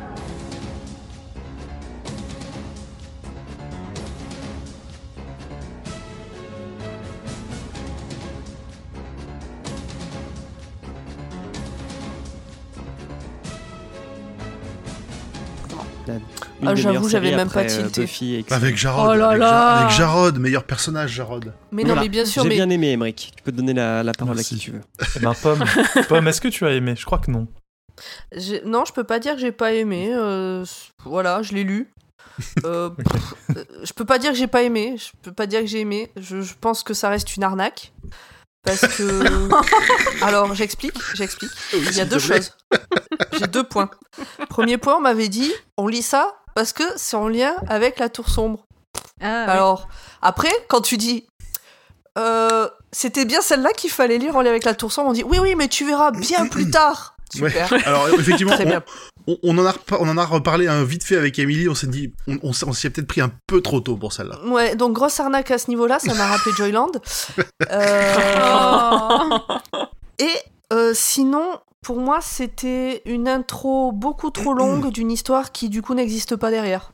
Ah, 16.64 16.74
j'avoue, 16.74 17.08
j'avais 17.08 17.34
même 17.34 17.50
pas 17.50 17.60
euh, 17.62 17.66
tilté. 17.66 18.02
Buffy 18.02 18.38
X. 18.40 18.52
Avec 18.52 18.76
Jarod. 18.76 19.10
Oh 19.10 19.14
là 19.14 19.28
avec, 19.28 19.40
là. 19.40 19.48
Ja- 19.50 19.78
avec 19.80 19.90
Jarod, 19.96 20.38
meilleur 20.38 20.64
personnage, 20.64 21.10
Jarod. 21.12 21.52
Mais 21.72 21.82
non, 21.82 21.88
Voilà. 21.88 22.02
mais 22.02 22.08
bien 22.08 22.24
sûr, 22.24 22.42
J'ai 22.42 22.48
mais 22.50 22.54
bien 22.56 22.70
aimé, 22.70 22.92
Emmerich. 22.92 23.32
Tu 23.36 23.42
peux 23.42 23.52
te 23.52 23.56
donner 23.56 23.74
la, 23.74 24.02
la 24.02 24.12
parole 24.12 24.34
Merci. 24.36 24.54
à 24.54 24.56
qui 24.58 24.62
tu 24.64 24.70
veux. 24.72 24.80
Eh 25.16 25.20
ben, 25.20 25.34
Pomme, 25.34 25.64
Pomme 26.08 26.28
est-ce 26.28 26.40
que 26.40 26.48
tu 26.48 26.64
as 26.66 26.72
aimé? 26.72 26.94
Je 26.96 27.04
crois 27.04 27.18
que 27.18 27.30
non. 27.30 27.46
non, 28.64 28.84
je 28.84 28.92
peux 28.92 29.04
pas 29.04 29.18
dire 29.18 29.34
que 29.34 29.40
j'ai 29.40 29.52
pas 29.52 29.72
aimé. 29.72 30.10
euh, 30.14 30.64
Voilà, 31.04 31.42
je 31.42 31.52
l'ai 31.54 31.64
lu. 31.64 31.92
Euh, 32.64 32.90
pff, 32.96 33.34
euh, 33.56 33.64
je 33.82 33.92
peux 33.92 34.04
pas 34.04 34.18
dire 34.18 34.32
que 34.32 34.36
j'ai 34.38 34.46
pas 34.46 34.62
aimé. 34.62 34.96
Je 34.98 35.10
peux 35.22 35.32
pas 35.32 35.46
dire 35.46 35.60
que 35.60 35.66
j'ai 35.66 35.80
aimé. 35.80 36.10
Je, 36.16 36.42
je 36.42 36.54
pense 36.60 36.82
que 36.82 36.92
ça 36.94 37.08
reste 37.08 37.36
une 37.36 37.42
arnaque. 37.44 37.92
Parce 38.66 38.80
que. 38.80 40.22
Alors, 40.24 40.54
j'explique, 40.54 40.96
j'explique. 41.14 41.52
Il 41.72 41.92
y 41.92 42.00
a 42.00 42.04
deux 42.04 42.18
choses. 42.18 42.52
J'ai 43.32 43.46
deux 43.46 43.64
points. 43.64 43.88
Premier 44.48 44.76
point, 44.76 44.96
on 44.96 45.00
m'avait 45.00 45.28
dit 45.28 45.52
on 45.76 45.88
lit 45.88 46.02
ça 46.02 46.34
parce 46.54 46.72
que 46.72 46.82
c'est 46.96 47.16
en 47.16 47.28
lien 47.28 47.54
avec 47.68 47.98
la 47.98 48.08
tour 48.08 48.28
sombre. 48.28 48.66
Ah, 49.20 49.44
oui. 49.46 49.52
Alors, 49.52 49.88
après, 50.20 50.52
quand 50.68 50.80
tu 50.80 50.96
dis 50.96 51.26
euh, 52.18 52.68
c'était 52.92 53.24
bien 53.24 53.40
celle-là 53.40 53.70
qu'il 53.72 53.90
fallait 53.90 54.18
lire 54.18 54.36
en 54.36 54.42
lien 54.42 54.50
avec 54.50 54.64
la 54.64 54.74
tour 54.74 54.90
sombre, 54.90 55.10
on 55.10 55.12
dit 55.12 55.24
oui, 55.24 55.38
oui, 55.38 55.54
mais 55.54 55.68
tu 55.68 55.86
verras 55.86 56.10
bien 56.10 56.46
plus 56.46 56.70
tard. 56.70 57.16
Ouais. 57.40 57.50
Super. 57.50 57.86
Alors, 57.86 58.08
effectivement, 58.08 58.56
bien. 58.56 58.82
On, 59.26 59.36
on 59.42 59.58
en 59.58 59.66
a 59.66 59.74
on 59.98 60.08
en 60.08 60.16
a 60.18 60.24
reparlé 60.24 60.66
un 60.68 60.84
vite 60.84 61.04
fait 61.04 61.16
avec 61.16 61.38
Emily. 61.38 61.68
On 61.68 61.74
s'est 61.74 61.86
dit, 61.86 62.12
on, 62.28 62.38
on, 62.42 62.52
s'y 62.72 62.86
est 62.86 62.90
peut-être 62.90 63.08
pris 63.08 63.20
un 63.20 63.30
peu 63.46 63.60
trop 63.60 63.80
tôt 63.80 63.96
pour 63.96 64.12
celle-là. 64.12 64.38
Ouais, 64.46 64.76
donc 64.76 64.92
grosse 64.92 65.18
arnaque 65.20 65.50
à 65.50 65.58
ce 65.58 65.68
niveau-là, 65.70 65.98
ça 65.98 66.14
m'a 66.14 66.26
rappelé 66.26 66.54
Joyland. 66.56 66.92
Euh, 67.70 69.38
et 70.18 70.30
euh, 70.72 70.92
sinon, 70.94 71.44
pour 71.82 72.00
moi, 72.00 72.18
c'était 72.20 73.02
une 73.06 73.28
intro 73.28 73.92
beaucoup 73.92 74.30
trop 74.30 74.54
longue 74.54 74.90
d'une 74.90 75.10
histoire 75.10 75.52
qui 75.52 75.68
du 75.68 75.82
coup 75.82 75.94
n'existe 75.94 76.36
pas 76.36 76.50
derrière. 76.50 76.92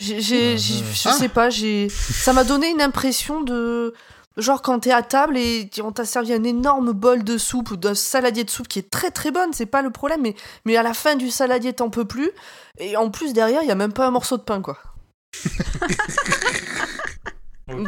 J'ai, 0.00 0.20
j'ai- 0.20 0.56
je 0.58 1.08
sais 1.08 1.28
pas, 1.28 1.50
j'ai, 1.50 1.88
ça 1.88 2.32
m'a 2.32 2.44
donné 2.44 2.70
une 2.70 2.80
impression 2.80 3.42
de 3.42 3.94
genre 4.38 4.62
quand 4.62 4.80
t'es 4.80 4.92
à 4.92 5.02
table 5.02 5.36
et 5.36 5.68
on 5.82 5.92
t'a 5.92 6.04
servi 6.04 6.32
un 6.32 6.44
énorme 6.44 6.92
bol 6.92 7.24
de 7.24 7.36
soupe 7.38 7.70
ou 7.72 7.76
d'un 7.76 7.94
saladier 7.94 8.44
de 8.44 8.50
soupe 8.50 8.68
qui 8.68 8.78
est 8.78 8.90
très 8.90 9.10
très 9.10 9.30
bonne, 9.30 9.52
c'est 9.52 9.66
pas 9.66 9.82
le 9.82 9.90
problème, 9.90 10.20
mais 10.22 10.34
mais 10.64 10.76
à 10.76 10.82
la 10.82 10.94
fin 10.94 11.16
du 11.16 11.30
saladier 11.30 11.72
t'en 11.72 11.90
peux 11.90 12.04
plus 12.04 12.30
et 12.78 12.96
en 12.96 13.10
plus 13.10 13.32
derrière 13.32 13.62
il 13.62 13.68
y 13.68 13.72
a 13.72 13.74
même 13.74 13.92
pas 13.92 14.06
un 14.06 14.10
morceau 14.10 14.36
de 14.36 14.42
pain 14.42 14.60
quoi. 14.62 14.78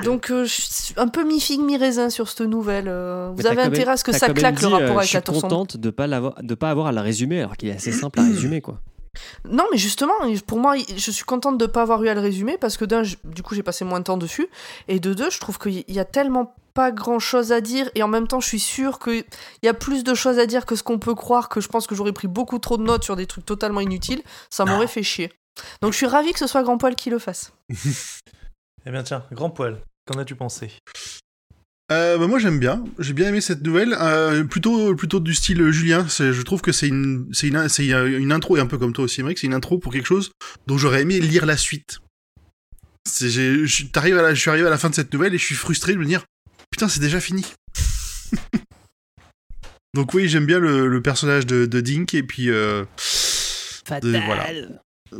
Donc 0.04 0.30
euh, 0.30 0.44
je 0.44 0.60
suis 0.60 0.94
un 0.98 1.08
peu 1.08 1.24
mi 1.24 1.40
figue 1.40 1.62
mi 1.62 1.78
raisin 1.78 2.10
sur 2.10 2.28
cette 2.28 2.42
nouvelle. 2.42 2.84
euh, 2.88 3.30
vous 3.34 3.46
avez 3.46 3.62
intérêt 3.62 3.92
à 3.92 3.96
ce 3.96 4.04
que 4.04 4.12
ça 4.12 4.28
claque 4.28 4.60
le 4.60 4.66
dit, 4.68 4.72
rapport 4.74 4.90
euh, 4.90 4.98
avec 4.98 5.08
je 5.08 5.14
la 5.14 5.20
suis 5.20 5.22
tour 5.22 5.34
sombre. 5.36 5.48
contente 5.48 5.76
de 5.78 5.90
pas 5.90 6.06
de 6.06 6.54
pas 6.54 6.70
avoir 6.70 6.88
à 6.88 6.92
la 6.92 7.00
résumer, 7.00 7.40
alors 7.40 7.56
qu'il 7.56 7.70
est 7.70 7.76
assez 7.76 7.90
simple 7.92 8.20
à 8.20 8.22
résumer, 8.26 8.60
quoi. 8.60 8.78
Non, 9.44 9.64
mais 9.70 9.78
justement, 9.78 10.14
pour 10.46 10.58
moi, 10.58 10.76
je 10.76 11.10
suis 11.10 11.24
contente 11.24 11.58
de 11.58 11.66
pas 11.66 11.82
avoir 11.82 12.02
eu 12.02 12.08
à 12.08 12.14
le 12.14 12.20
résumer 12.20 12.58
parce 12.58 12.76
que 12.76 12.84
d'un, 12.84 13.02
du 13.24 13.42
coup, 13.42 13.54
j'ai 13.54 13.62
passé 13.62 13.84
moins 13.84 13.98
de 13.98 14.04
temps 14.04 14.16
dessus, 14.16 14.48
et 14.88 15.00
de 15.00 15.14
deux, 15.14 15.30
je 15.30 15.40
trouve 15.40 15.58
qu'il 15.58 15.84
y 15.88 15.98
a 15.98 16.04
tellement 16.04 16.54
pas 16.74 16.92
grand 16.92 17.18
chose 17.18 17.50
à 17.52 17.60
dire, 17.60 17.90
et 17.94 18.02
en 18.02 18.08
même 18.08 18.28
temps, 18.28 18.40
je 18.40 18.46
suis 18.46 18.60
sûre 18.60 18.98
qu'il 18.98 19.24
y 19.62 19.68
a 19.68 19.74
plus 19.74 20.04
de 20.04 20.14
choses 20.14 20.38
à 20.38 20.46
dire 20.46 20.66
que 20.66 20.76
ce 20.76 20.82
qu'on 20.82 20.98
peut 20.98 21.14
croire, 21.14 21.48
que 21.48 21.60
je 21.60 21.68
pense 21.68 21.86
que 21.86 21.94
j'aurais 21.94 22.12
pris 22.12 22.28
beaucoup 22.28 22.58
trop 22.58 22.76
de 22.76 22.84
notes 22.84 23.04
sur 23.04 23.16
des 23.16 23.26
trucs 23.26 23.44
totalement 23.44 23.80
inutiles, 23.80 24.22
ça 24.50 24.64
m'aurait 24.64 24.86
fait 24.86 25.02
chier. 25.02 25.32
Donc 25.82 25.92
je 25.92 25.98
suis 25.98 26.06
ravie 26.06 26.32
que 26.32 26.38
ce 26.38 26.46
soit 26.46 26.62
Grand 26.62 26.78
Poil 26.78 26.94
qui 26.94 27.10
le 27.10 27.18
fasse. 27.18 27.52
Eh 28.86 28.90
bien, 28.90 29.02
tiens, 29.02 29.24
grand 29.30 29.50
poil, 29.50 29.78
qu'en 30.06 30.18
as-tu 30.18 30.34
pensé? 30.34 30.70
Euh, 31.90 32.18
bah, 32.18 32.26
moi 32.28 32.38
j'aime 32.38 32.60
bien, 32.60 32.84
j'ai 33.00 33.12
bien 33.14 33.28
aimé 33.28 33.40
cette 33.40 33.62
nouvelle, 33.62 33.96
euh, 34.00 34.44
plutôt 34.44 34.94
plutôt 34.94 35.18
du 35.18 35.34
style 35.34 35.70
Julien. 35.72 36.06
Je 36.08 36.40
trouve 36.42 36.60
que 36.60 36.70
c'est 36.70 36.86
une 36.86 37.28
c'est 37.32 37.48
une 37.48 37.68
c'est 37.68 37.84
une 37.86 38.30
intro 38.32 38.56
et 38.56 38.60
un 38.60 38.66
peu 38.66 38.78
comme 38.78 38.92
toi 38.92 39.04
aussi, 39.04 39.20
Emmerich, 39.20 39.38
c'est 39.40 39.48
une 39.48 39.54
intro 39.54 39.78
pour 39.78 39.92
quelque 39.92 40.06
chose 40.06 40.30
dont 40.68 40.78
j'aurais 40.78 41.02
aimé 41.02 41.18
lire 41.18 41.46
la 41.46 41.56
suite. 41.56 41.98
Je 43.18 43.86
t'arrive 43.86 44.16
à 44.18 44.22
la- 44.22 44.34
je 44.34 44.40
suis 44.40 44.50
arrivé 44.50 44.68
à 44.68 44.70
la 44.70 44.78
fin 44.78 44.88
de 44.88 44.94
cette 44.94 45.12
nouvelle 45.12 45.34
et 45.34 45.38
je 45.38 45.44
suis 45.44 45.56
frustré 45.56 45.94
de 45.94 45.98
me 45.98 46.04
dire 46.04 46.24
putain 46.70 46.88
c'est 46.88 47.00
déjà 47.00 47.18
fini. 47.20 47.44
Donc 49.94 50.14
oui 50.14 50.28
j'aime 50.28 50.46
bien 50.46 50.60
le, 50.60 50.86
le 50.86 51.02
personnage 51.02 51.44
de, 51.46 51.66
de 51.66 51.80
Dink 51.80 52.14
et 52.14 52.22
puis 52.22 52.50
euh, 52.50 52.84
Fatal. 52.96 54.12
de- 54.12 54.18
voilà 54.26 54.46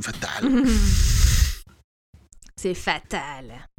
fatal. 0.01 0.45
C'est 2.57 2.75
fatal. 2.75 3.70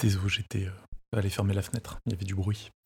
Désolé, 0.00 0.28
j'étais 0.28 0.66
euh, 0.66 1.18
allé 1.18 1.30
fermer 1.30 1.54
la 1.54 1.62
fenêtre. 1.62 1.98
Il 2.06 2.12
y 2.12 2.14
avait 2.14 2.24
du 2.24 2.34
bruit. 2.34 2.70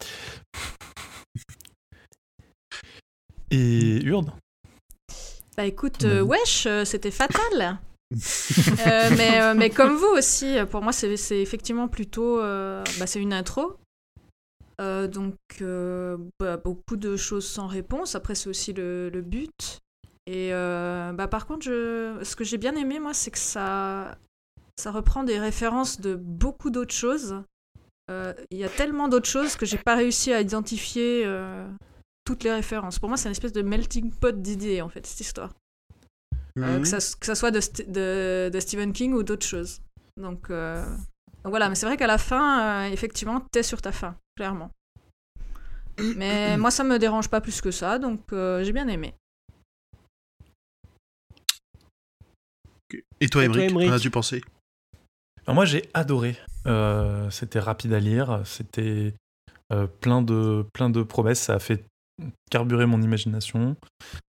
Et 3.50 4.02
Urde? 4.04 4.30
Bah 5.56 5.64
écoute, 5.64 6.04
euh, 6.04 6.22
wesh, 6.22 6.66
euh, 6.66 6.84
c'était 6.84 7.10
fatal. 7.10 7.78
Mais, 9.18 9.54
mais 9.54 9.68
comme 9.68 9.94
vous 9.94 10.16
aussi, 10.16 10.56
pour 10.70 10.80
moi, 10.80 10.92
c'est 10.92 11.18
c'est 11.18 11.42
effectivement 11.42 11.88
plutôt. 11.88 12.38
bah, 12.38 13.06
c'est 13.06 13.20
une 13.20 13.34
intro. 13.34 13.76
Donc, 14.78 15.36
bah, 16.40 16.56
beaucoup 16.56 16.96
de 16.96 17.18
choses 17.18 17.46
sans 17.46 17.66
réponse. 17.66 18.14
Après, 18.14 18.34
c'est 18.34 18.48
aussi 18.48 18.72
le, 18.72 19.10
le 19.10 19.20
but. 19.20 19.78
Et 20.26 20.52
bah, 20.52 21.28
par 21.30 21.46
contre, 21.46 21.66
je, 21.66 22.18
ce 22.22 22.34
que 22.34 22.44
j'ai 22.44 22.56
bien 22.56 22.74
aimé, 22.76 22.98
moi, 22.98 23.12
c'est 23.12 23.30
que 23.30 23.38
ça, 23.38 24.16
ça 24.78 24.90
reprend 24.92 25.24
des 25.24 25.38
références 25.38 26.00
de 26.00 26.14
beaucoup 26.14 26.70
d'autres 26.70 26.94
choses. 26.94 27.42
Euh, 28.10 28.32
Il 28.50 28.58
y 28.58 28.64
a 28.64 28.68
tellement 28.68 29.08
d'autres 29.08 29.28
choses 29.28 29.56
que 29.56 29.66
j'ai 29.66 29.78
pas 29.78 29.96
réussi 29.96 30.32
à 30.32 30.40
identifier 30.40 31.24
euh, 31.26 31.68
toutes 32.24 32.44
les 32.44 32.52
références. 32.52 32.98
Pour 32.98 33.08
moi, 33.08 33.18
c'est 33.18 33.28
une 33.28 33.32
espèce 33.32 33.52
de 33.52 33.62
melting 33.62 34.10
pot 34.12 34.40
d'idées, 34.40 34.80
en 34.80 34.88
fait, 34.88 35.06
cette 35.06 35.20
histoire. 35.20 35.52
Euh, 36.58 36.76
Mhm. 36.76 36.82
que, 36.82 36.88
ça, 36.88 36.98
que 37.18 37.26
ça 37.26 37.34
soit 37.34 37.50
de, 37.50 37.60
St- 37.60 37.90
de, 37.90 38.50
de 38.52 38.60
Stephen 38.60 38.92
King 38.92 39.12
ou 39.14 39.22
d'autres 39.22 39.46
choses. 39.46 39.80
Donc, 40.16 40.50
euh, 40.50 40.84
donc 41.44 41.50
voilà, 41.50 41.68
mais 41.68 41.74
c'est 41.76 41.86
vrai 41.86 41.96
qu'à 41.96 42.06
la 42.08 42.18
fin, 42.18 42.86
euh, 42.88 42.92
effectivement, 42.92 43.40
t'es 43.52 43.62
sur 43.62 43.80
ta 43.80 43.92
fin, 43.92 44.16
clairement. 44.36 44.70
Mais 46.16 46.56
moi, 46.58 46.70
ça 46.70 46.84
me 46.84 46.98
dérange 46.98 47.28
pas 47.28 47.40
plus 47.40 47.60
que 47.60 47.70
ça, 47.70 47.98
donc 47.98 48.32
euh, 48.32 48.64
j'ai 48.64 48.72
bien 48.72 48.88
aimé. 48.88 49.14
Et 53.20 53.28
toi 53.28 53.44
Emmerich, 53.44 53.70
qu'en 53.70 53.92
as-tu 53.92 54.10
pensé? 54.10 54.40
Moi 55.54 55.64
j'ai 55.64 55.88
adoré. 55.94 56.36
Euh, 56.66 57.28
c'était 57.30 57.60
rapide 57.60 57.92
à 57.92 58.00
lire, 58.00 58.42
c'était 58.44 59.14
euh, 59.72 59.86
plein 60.00 60.22
de 60.22 60.64
plein 60.72 60.90
de 60.90 61.02
promesses, 61.02 61.40
ça 61.40 61.54
a 61.54 61.58
fait 61.58 61.84
carburer 62.50 62.86
mon 62.86 63.00
imagination. 63.00 63.76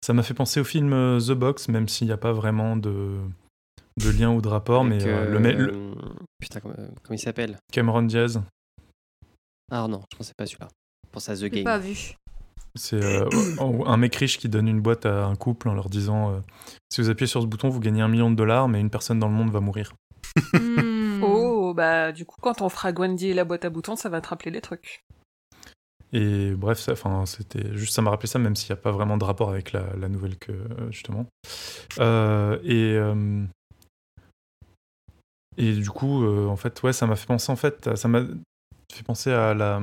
Ça 0.04 0.12
m'a 0.12 0.22
fait 0.22 0.34
penser 0.34 0.60
au 0.60 0.64
film 0.64 0.92
euh, 0.92 1.20
The 1.20 1.32
Box, 1.32 1.68
même 1.68 1.88
s'il 1.88 2.06
n'y 2.08 2.12
a 2.12 2.16
pas 2.16 2.32
vraiment 2.32 2.76
de 2.76 3.16
de 3.98 4.10
lien 4.10 4.30
ou 4.30 4.42
de 4.42 4.48
rapport, 4.48 4.84
mais 4.84 4.96
Avec, 4.96 5.06
euh, 5.06 5.26
euh, 5.34 5.38
le, 5.38 5.66
le- 5.66 5.94
Putain, 6.40 6.60
comment, 6.60 6.74
comment 6.74 7.14
il 7.14 7.18
s'appelle? 7.18 7.56
Cameron 7.72 8.02
Diaz, 8.02 8.42
Ah 9.70 9.86
non, 9.88 10.02
je 10.12 10.16
pensais 10.18 10.32
pas 10.36 10.44
à 10.44 10.46
celui-là. 10.46 10.68
Je 11.06 11.10
pensais 11.12 11.32
à 11.32 11.36
The 11.36 11.44
Game. 11.50 11.64
pas 11.64 11.78
vu. 11.78 12.14
c'est 12.74 13.02
euh, 13.02 13.26
un 13.86 13.96
mec 13.96 14.14
riche 14.16 14.36
qui 14.38 14.50
donne 14.50 14.68
une 14.68 14.82
boîte 14.82 15.06
à 15.06 15.24
un 15.24 15.34
couple 15.36 15.70
en 15.70 15.74
leur 15.74 15.88
disant 15.88 16.32
euh, 16.32 16.40
si 16.92 17.00
vous 17.00 17.08
appuyez 17.08 17.26
sur 17.26 17.40
ce 17.40 17.46
bouton, 17.46 17.70
vous 17.70 17.80
gagnez 17.80 18.02
un 18.02 18.08
million 18.08 18.30
de 18.30 18.36
dollars, 18.36 18.68
mais 18.68 18.80
une 18.80 18.90
personne 18.90 19.18
dans 19.18 19.28
le 19.28 19.34
monde 19.34 19.50
va 19.50 19.60
mourir. 19.60 19.94
Bah 21.76 22.10
du 22.10 22.24
coup, 22.24 22.40
quand 22.40 22.62
on 22.62 22.70
fera 22.70 22.90
Gwendy 22.90 23.28
et 23.28 23.34
la 23.34 23.44
boîte 23.44 23.66
à 23.66 23.70
boutons, 23.70 23.96
ça 23.96 24.08
va 24.08 24.22
te 24.22 24.28
rappeler 24.28 24.50
les 24.50 24.62
trucs. 24.62 25.04
Et 26.12 26.52
bref, 26.52 26.78
ça, 26.78 26.92
enfin, 26.92 27.26
c'était 27.26 27.76
juste, 27.76 27.94
ça 27.94 28.00
m'a 28.00 28.10
rappelé 28.10 28.28
ça, 28.28 28.38
même 28.38 28.56
s'il 28.56 28.72
n'y 28.72 28.78
a 28.78 28.82
pas 28.82 28.92
vraiment 28.92 29.18
de 29.18 29.24
rapport 29.24 29.50
avec 29.50 29.72
la, 29.72 30.08
nouvelle 30.08 30.38
que 30.38 30.52
euh, 30.52 30.90
justement. 30.90 31.26
Euh, 31.98 32.58
et 32.64 32.94
euh, 32.96 33.44
et 35.58 35.72
du 35.74 35.90
coup, 35.90 36.24
en 36.26 36.56
fait, 36.56 36.82
ouais, 36.82 36.92
ça 36.94 37.06
m'a 37.06 37.16
fait 37.16 37.26
penser, 37.26 37.52
en 37.52 37.56
fait, 37.56 37.94
ça 37.96 38.08
m'a 38.08 38.22
fait 38.92 39.02
penser 39.04 39.32
à 39.32 39.52
la 39.52 39.80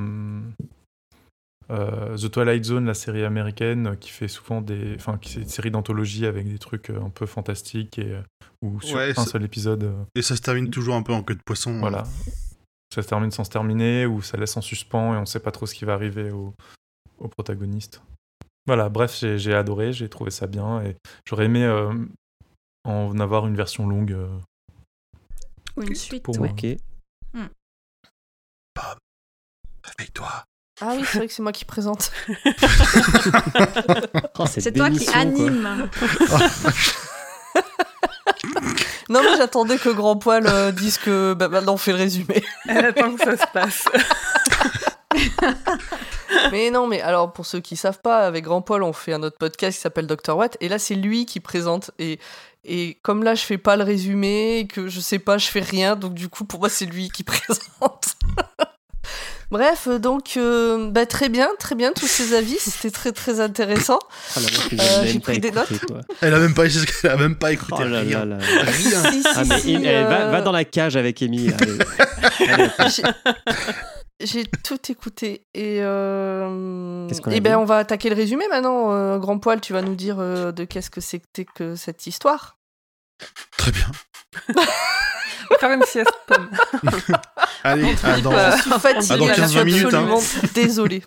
euh, 1.70 2.16
The 2.16 2.30
Twilight 2.30 2.64
Zone, 2.64 2.86
la 2.86 2.94
série 2.94 3.24
américaine 3.24 3.88
euh, 3.88 3.94
qui 3.96 4.10
fait 4.10 4.28
souvent 4.28 4.60
des, 4.60 4.94
enfin, 4.96 5.18
qui 5.18 5.30
c'est 5.30 5.40
une 5.40 5.48
série 5.48 5.70
d'anthologie 5.70 6.26
avec 6.26 6.48
des 6.48 6.58
trucs 6.58 6.90
euh, 6.90 7.00
un 7.02 7.10
peu 7.10 7.26
fantastiques 7.26 7.98
et 7.98 8.18
où 8.62 8.80
sur 8.80 8.96
Ouais, 8.96 9.18
un 9.18 9.24
seul 9.24 9.42
épisode. 9.44 9.94
Et 10.14 10.22
ça 10.22 10.36
se 10.36 10.42
termine 10.42 10.70
toujours 10.70 10.94
un 10.94 11.02
peu 11.02 11.12
en 11.12 11.22
queue 11.22 11.34
de 11.34 11.42
poisson. 11.44 11.78
voilà. 11.80 12.04
Ça 12.94 13.02
se 13.02 13.08
termine 13.08 13.30
sans 13.32 13.42
se 13.44 13.50
terminer, 13.50 14.06
ou 14.06 14.22
ça 14.22 14.36
laisse 14.36 14.56
en 14.56 14.60
suspens 14.60 15.14
et 15.14 15.16
on 15.16 15.26
sait 15.26 15.40
pas 15.40 15.50
trop 15.50 15.66
ce 15.66 15.74
qui 15.74 15.84
va 15.84 15.94
arriver 15.94 16.30
au, 16.30 16.54
au 17.18 17.28
protagoniste. 17.28 18.00
Voilà, 18.66 18.88
bref, 18.88 19.18
j'ai 19.18 19.52
adoré, 19.54 19.92
j'ai 19.92 20.08
trouvé 20.08 20.30
ça 20.30 20.46
bien 20.46 20.80
et 20.82 20.96
j'aurais 21.28 21.46
aimé 21.46 21.64
euh, 21.64 21.92
en 22.84 23.18
avoir 23.18 23.46
une 23.46 23.56
version 23.56 23.86
longue. 23.86 24.12
euh, 24.12 24.28
Ou 25.76 25.82
une 25.82 25.94
suite, 25.94 26.22
Pour 26.22 26.38
ouais. 26.40 26.50
Ok. 26.50 26.66
Réveille-toi. 29.82 30.44
Ah 30.86 30.92
oui, 30.94 31.04
c'est 31.10 31.16
vrai 31.16 31.28
que 31.28 31.32
c'est 31.32 31.42
moi 31.42 31.52
qui 31.52 31.64
présente. 31.64 32.12
Oh, 34.36 34.44
C'est 34.46 34.72
toi 34.72 34.90
qui 34.90 35.08
anime. 35.14 35.88
Non, 39.08 39.20
mais 39.22 39.36
j'attendais 39.36 39.78
que 39.78 39.90
Grand 39.90 40.16
Poil 40.16 40.46
euh, 40.46 40.72
dise 40.72 40.98
que 40.98 41.34
bah, 41.34 41.48
maintenant 41.48 41.74
on 41.74 41.76
fait 41.76 41.92
le 41.92 41.98
résumé. 41.98 42.42
Elle 42.68 42.86
attend 42.86 43.14
que 43.14 43.22
ça 43.22 43.36
se 43.36 43.46
passe. 43.52 43.84
Mais 46.50 46.70
non, 46.70 46.88
mais 46.88 47.00
alors 47.00 47.32
pour 47.32 47.46
ceux 47.46 47.60
qui 47.60 47.76
savent 47.76 48.00
pas, 48.00 48.26
avec 48.26 48.44
Grand 48.44 48.60
Paul, 48.62 48.82
on 48.82 48.92
fait 48.92 49.12
un 49.12 49.22
autre 49.22 49.38
podcast 49.38 49.76
qui 49.76 49.82
s'appelle 49.82 50.06
Dr. 50.06 50.36
Watt, 50.36 50.56
et 50.60 50.68
là 50.68 50.78
c'est 50.78 50.96
lui 50.96 51.26
qui 51.26 51.38
présente. 51.38 51.92
Et, 51.98 52.18
et 52.64 52.98
comme 53.02 53.22
là 53.22 53.34
je 53.34 53.44
fais 53.44 53.58
pas 53.58 53.76
le 53.76 53.84
résumé, 53.84 54.58
et 54.58 54.66
que 54.66 54.88
je 54.88 55.00
sais 55.00 55.20
pas, 55.20 55.38
je 55.38 55.46
fais 55.46 55.60
rien, 55.60 55.94
donc 55.96 56.14
du 56.14 56.28
coup 56.28 56.44
pour 56.44 56.60
moi 56.60 56.68
c'est 56.68 56.86
lui 56.86 57.08
qui 57.10 57.22
présente. 57.22 58.16
Bref, 59.54 59.86
euh, 59.86 60.00
donc 60.00 60.36
euh, 60.36 60.90
bah, 60.90 61.06
très 61.06 61.28
bien, 61.28 61.48
très 61.60 61.76
bien 61.76 61.92
tous 61.92 62.08
ces 62.08 62.34
avis, 62.34 62.56
c'était 62.58 62.90
très 62.90 63.12
très 63.12 63.38
intéressant. 63.38 64.00
Ah, 64.34 64.40
Euh, 64.40 65.04
j'ai 65.06 65.20
pris 65.20 65.38
des 65.38 65.48
écouté, 65.48 65.78
quoi. 65.86 66.00
Elle 66.22 66.34
a 66.34 66.40
même 66.40 66.54
pas, 66.54 66.64
elle 67.04 67.10
a 67.10 67.16
même 67.16 67.36
pas 67.36 67.52
écouté 67.52 67.74
Oh 67.78 67.84
là 67.84 68.00
rien. 68.00 68.24
là 68.24 68.36
là. 68.36 68.44
Rien. 68.62 69.10
Si, 69.12 69.22
si, 69.22 69.28
Ah, 69.32 69.44
mais 69.48 69.60
si, 69.60 69.72
il- 69.74 69.86
eh, 69.86 70.02
va, 70.02 70.22
euh, 70.22 70.30
va 70.32 70.40
dans 70.40 70.50
la 70.50 70.64
cage 70.64 70.96
avec 70.96 71.22
Amy. 71.22 71.50
J'ai- 74.20 74.46
tout 74.64 74.78
écouté 74.90 75.44
et 75.54 75.78
euh... 75.82 77.06
Qu'est-ce 77.08 77.20
qu'on 77.20 77.30
a 77.30 77.34
et 77.34 77.40
ben 77.40 77.56
on 77.58 77.64
va 77.64 77.76
attaquer 77.78 78.08
le 78.08 78.14
résumé 78.16 78.46
maintenant. 78.48 78.92
euh, 78.92 79.18
Grand 79.18 79.38
Poil, 79.38 79.60
tu 79.60 79.72
vas 79.72 79.82
nous 79.82 79.94
dire 79.96 80.16
euh, 80.18 80.50
de 80.52 80.64
qu'est-ce 80.64 80.90
que 80.90 81.00
c'était 81.00 81.44
que 81.44 81.76
cette 81.76 82.06
histoire. 82.06 82.56
Très 83.56 83.70
bien. 83.72 83.86
Faire 85.60 85.72
une 85.72 85.82
sieste, 85.84 86.10
Pomme. 86.26 86.50
Allez, 87.64 87.94
ah, 88.02 88.20
dans- 88.20 88.32
euh, 88.32 88.50
Je 88.56 88.62
suis 88.62 88.70
fatiguée, 88.70 89.06
Ah, 89.10 89.16
dans 89.16 89.26
je 89.26 89.32
15-20 89.32 89.48
suis 89.48 89.64
minutes, 89.64 89.94
hein. 89.94 90.08
absolument 90.12 90.20
désolée. 90.54 91.02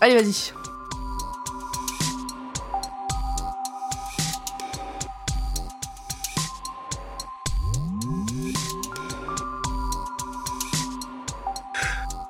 Allez, 0.00 0.14
vas-y. 0.14 0.52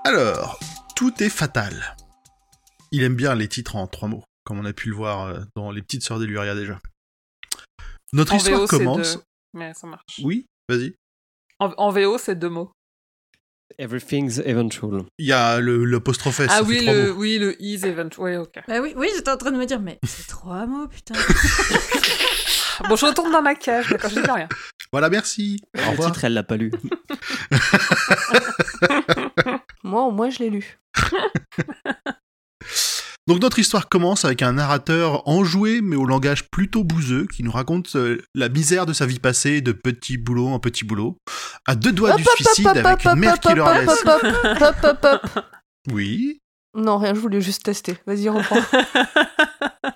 Alors, 0.05 0.59
tout 0.97 1.23
est 1.23 1.29
fatal. 1.29 1.97
Il 2.93 3.03
aime 3.03 3.15
bien 3.17 3.35
les 3.35 3.49
titres 3.49 3.77
en 3.77 3.87
trois 3.87 4.09
mots, 4.09 4.25
comme 4.45 4.59
on 4.59 4.65
a 4.65 4.73
pu 4.73 4.89
le 4.89 4.95
voir 4.95 5.27
euh, 5.27 5.41
dans 5.57 5.71
Les 5.71 5.83
Petites 5.83 6.03
Sœurs 6.03 6.19
d'Eluria 6.19 6.55
déjà. 6.55 6.79
Notre 8.15 8.33
En 8.33 8.37
histoire 8.37 8.61
VO, 8.61 8.67
commence. 8.69 9.17
deux. 9.17 9.23
Mais 9.55 9.75
ça 9.75 9.87
marche. 9.87 10.21
Oui, 10.23 10.47
vas-y. 10.69 10.95
En, 11.59 11.73
en 11.77 11.91
VO, 11.91 12.17
c'est 12.19 12.37
deux 12.39 12.49
mots. 12.49 12.71
Everything's 13.79 14.39
eventual. 14.39 15.03
Il 15.19 15.27
y 15.27 15.33
a 15.33 15.59
le- 15.61 15.85
l'apostrophe 15.85 16.41
S. 16.41 16.47
ah 16.51 16.59
ça 16.59 16.65
fait 16.65 16.71
oui 16.71 16.81
trois 16.83 16.93
le, 16.95 17.13
mots. 17.13 17.19
oui, 17.21 17.39
le 17.39 17.63
is 17.63 17.85
event. 17.85 18.09
Oui, 18.19 18.37
ok. 18.37 18.61
Bah 18.69 18.81
oui, 18.81 18.93
oui 18.97 19.09
j'étais 19.15 19.31
en 19.31 19.37
train 19.37 19.51
de 19.51 19.57
me 19.57 19.67
dire, 19.67 19.81
mais 19.81 19.99
c'est 20.07 20.27
trois 20.29 20.67
mots, 20.67 20.89
putain. 20.89 21.15
Bon, 22.89 22.97
je 22.97 23.07
retourne 23.07 23.31
dans 23.31 23.41
ma 23.41 23.55
cage, 23.55 23.89
d'accord, 23.89 24.11
je 24.11 24.21
dis 24.21 24.29
rien. 24.31 24.49
Voilà, 24.91 25.09
merci. 25.09 25.61
Au 25.77 25.93
Le 25.93 26.07
titre, 26.07 26.25
elle 26.25 26.35
l'a 26.35 26.43
pas 26.43 26.57
lu. 26.57 26.73
Moi, 29.85 30.03
au 30.03 30.11
moins, 30.11 30.29
je 30.29 30.41
l'ai 30.41 30.51
lu. 30.51 30.77
Donc 33.27 33.41
notre 33.41 33.59
histoire 33.59 33.89
commence 33.89 34.27
avec 34.27 34.43
un 34.43 34.53
narrateur 34.53 35.27
enjoué 35.27 35.81
mais 35.81 35.97
au 35.97 36.05
langage 36.05 36.51
plutôt 36.51 36.85
bouseux 36.85 37.27
qui 37.27 37.43
nous 37.43 37.51
raconte 37.51 37.97
euh, 37.97 38.21
la 38.35 38.51
misère 38.51 38.85
de 38.85 38.93
sa 38.93 39.07
vie 39.07 39.19
passée 39.19 39.63
de 39.63 39.73
petit 39.73 40.19
boulot 40.19 40.49
en 40.49 40.59
petit 40.59 40.85
boulot, 40.85 41.17
à 41.67 41.75
deux 41.75 41.93
doigts 41.93 42.17
du 42.17 42.25
suicide 42.37 42.67
avec 42.67 43.07
une 43.07 43.15
mère 43.15 43.41
qui 43.41 43.55
leur 43.55 43.73
laisse. 43.73 43.89
Hop, 43.89 44.23
hop, 44.23 44.57
hop, 44.61 44.77
hop, 44.83 44.99
hop. 45.05 45.45
Oui, 45.93 46.41
Non, 46.75 46.97
rien, 46.97 47.15
je 47.15 47.21
voulais 47.21 47.43
juste 47.43 47.63
tester. 47.63 47.99
Vas-y, 48.07 48.29
reprends. 48.31 48.61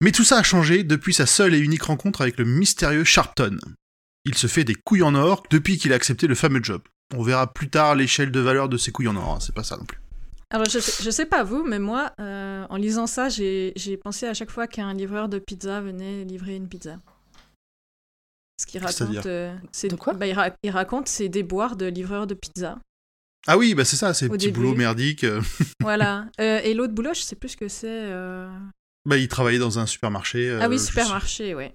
mais 0.00 0.10
tout 0.10 0.24
ça 0.24 0.38
a 0.38 0.42
changé 0.42 0.84
depuis 0.84 1.12
sa 1.12 1.26
seule 1.26 1.54
et 1.54 1.58
unique 1.58 1.82
rencontre 1.82 2.22
avec 2.22 2.38
le 2.38 2.46
mystérieux 2.46 3.04
Sharpton. 3.04 3.58
Il 4.24 4.34
se 4.34 4.46
fait 4.46 4.64
des 4.64 4.74
couilles 4.74 5.02
en 5.02 5.14
or 5.14 5.42
depuis 5.50 5.76
qu'il 5.76 5.92
a 5.92 5.96
accepté 5.96 6.26
le 6.26 6.34
fameux 6.34 6.62
job. 6.62 6.82
On 7.14 7.22
verra 7.22 7.52
plus 7.52 7.68
tard 7.68 7.94
l'échelle 7.94 8.30
de 8.30 8.40
valeur 8.40 8.68
de 8.68 8.78
ces 8.78 8.90
couilles 8.90 9.08
en 9.08 9.16
or, 9.16 9.34
hein, 9.34 9.38
c'est 9.40 9.54
pas 9.54 9.64
ça 9.64 9.76
non 9.76 9.84
plus. 9.84 9.98
Alors, 10.56 10.70
je 10.70 10.78
sais, 10.78 11.02
je 11.04 11.10
sais 11.10 11.26
pas 11.26 11.42
vous, 11.44 11.64
mais 11.64 11.78
moi, 11.78 12.14
euh, 12.18 12.66
en 12.70 12.76
lisant 12.76 13.06
ça, 13.06 13.28
j'ai 13.28 13.74
j'ai 13.76 13.98
pensé 13.98 14.26
à 14.26 14.32
chaque 14.32 14.50
fois 14.50 14.66
qu'un 14.66 14.94
livreur 14.94 15.28
de 15.28 15.38
pizza 15.38 15.82
venait 15.82 16.24
livrer 16.24 16.56
une 16.56 16.66
pizza. 16.66 16.98
Ce 18.58 18.64
qu'il 18.64 18.82
raconte, 18.82 19.26
euh, 19.26 19.54
c'est 19.70 19.88
De 19.88 19.96
quoi 19.96 20.14
bah, 20.14 20.26
il, 20.26 20.32
ra- 20.32 20.56
il 20.62 20.70
raconte 20.70 21.08
ses 21.08 21.28
déboires 21.28 21.76
de 21.76 21.84
livreur 21.84 22.26
de 22.26 22.32
pizza. 22.32 22.78
Ah 23.46 23.58
oui, 23.58 23.74
bah 23.74 23.84
c'est 23.84 23.96
ça, 23.96 24.14
c'est 24.14 24.30
petit 24.30 24.46
début. 24.46 24.60
boulot 24.60 24.74
merdique. 24.74 25.24
euh. 25.24 25.42
voilà. 25.82 26.26
Euh, 26.40 26.60
et 26.64 26.72
l'autre 26.72 26.94
boulot, 26.94 27.12
je 27.12 27.20
sais 27.20 27.36
plus 27.36 27.50
ce 27.50 27.56
que 27.58 27.68
c'est. 27.68 27.86
euh, 28.10 28.48
Bah, 29.04 29.18
il 29.18 29.28
travaillait 29.28 29.58
dans 29.58 29.78
un 29.78 29.84
supermarché. 29.84 30.48
euh, 30.48 30.60
ah 30.62 30.68
oui, 30.70 30.78
sais- 30.78 30.86
supermarché, 30.86 31.54
ouais. 31.54 31.74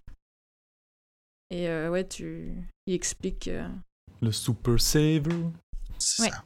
Et 1.51 1.69
euh, 1.69 1.91
ouais, 1.91 2.07
tu. 2.07 2.51
Il 2.87 2.95
explique. 2.95 3.47
euh, 3.47 3.67
Le 4.23 4.31
Super 4.31 4.81
Saver. 4.81 5.35
C'est 5.99 6.23
Ouais. 6.23 6.29
ça. 6.29 6.43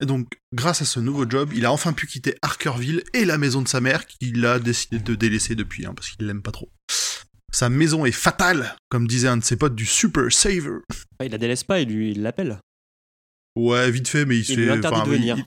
Et 0.00 0.06
donc, 0.06 0.28
grâce 0.52 0.80
à 0.80 0.84
ce 0.84 1.00
nouveau 1.00 1.28
job, 1.28 1.50
il 1.54 1.64
a 1.66 1.72
enfin 1.72 1.92
pu 1.92 2.06
quitter 2.06 2.36
Harkerville 2.42 3.02
et 3.14 3.24
la 3.24 3.36
maison 3.36 3.62
de 3.62 3.68
sa 3.68 3.80
mère 3.80 4.06
qu'il 4.06 4.44
a 4.46 4.58
décidé 4.60 4.98
de 5.00 5.14
délaisser 5.14 5.54
depuis, 5.56 5.86
hein, 5.86 5.94
parce 5.94 6.10
qu'il 6.10 6.26
l'aime 6.26 6.42
pas 6.42 6.52
trop. 6.52 6.70
Sa 7.52 7.68
maison 7.68 8.04
est 8.06 8.12
fatale, 8.12 8.76
comme 8.90 9.08
disait 9.08 9.28
un 9.28 9.38
de 9.38 9.44
ses 9.44 9.56
potes 9.56 9.74
du 9.74 9.86
Super 9.86 10.30
Saver. 10.32 10.78
Ah, 11.18 11.24
il 11.24 11.32
la 11.32 11.38
délaisse 11.38 11.64
pas, 11.64 11.80
il 11.80 11.88
lui- 11.88 12.12
il 12.12 12.22
l'appelle. 12.22 12.60
Ouais, 13.56 13.90
vite 13.90 14.06
fait, 14.06 14.24
mais 14.24 14.38
il 14.38 14.48
Il 14.50 14.56
lui 14.60 14.70
interdit 14.70 15.02
de 15.02 15.16
venir. 15.16 15.36
il- 15.38 15.44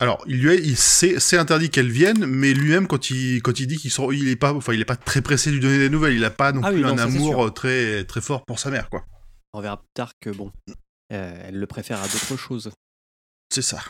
Alors, 0.00 0.24
il 0.26 0.40
lui 0.42 0.52
est, 0.52 0.58
il 0.58 0.76
c'est, 0.76 1.20
c'est 1.20 1.36
interdit 1.36 1.70
qu'elle 1.70 1.90
vienne, 1.92 2.26
mais 2.26 2.52
lui-même, 2.52 2.88
quand 2.88 3.10
il, 3.10 3.40
quand 3.42 3.60
il 3.60 3.68
dit 3.68 3.76
qu'il 3.76 3.92
sort, 3.92 4.12
il 4.12 4.26
est 4.26 4.34
pas, 4.36 4.52
enfin, 4.52 4.72
il 4.72 4.80
est 4.80 4.84
pas 4.84 4.96
très 4.96 5.22
pressé 5.22 5.50
de 5.50 5.54
lui 5.56 5.60
donner 5.60 5.78
des 5.78 5.90
nouvelles. 5.90 6.14
Il 6.14 6.24
a 6.24 6.30
pas 6.32 6.50
non 6.50 6.60
Ah 6.64 6.70
plus 6.72 6.78
oui, 6.82 6.84
un 6.90 6.96
non, 6.96 7.02
amour 7.02 7.44
euh, 7.46 7.50
très, 7.50 8.02
très 8.04 8.20
fort 8.20 8.44
pour 8.46 8.58
sa 8.58 8.70
mère, 8.70 8.88
quoi. 8.90 9.04
On 9.52 9.60
verra 9.60 9.76
plus 9.76 9.86
tard 9.94 10.10
que 10.20 10.30
bon, 10.30 10.50
euh, 11.12 11.42
elle 11.46 11.60
le 11.60 11.66
préfère 11.68 12.02
à 12.02 12.08
d'autres 12.08 12.36
choses. 12.36 12.72
C'est 13.52 13.62
ça. 13.62 13.80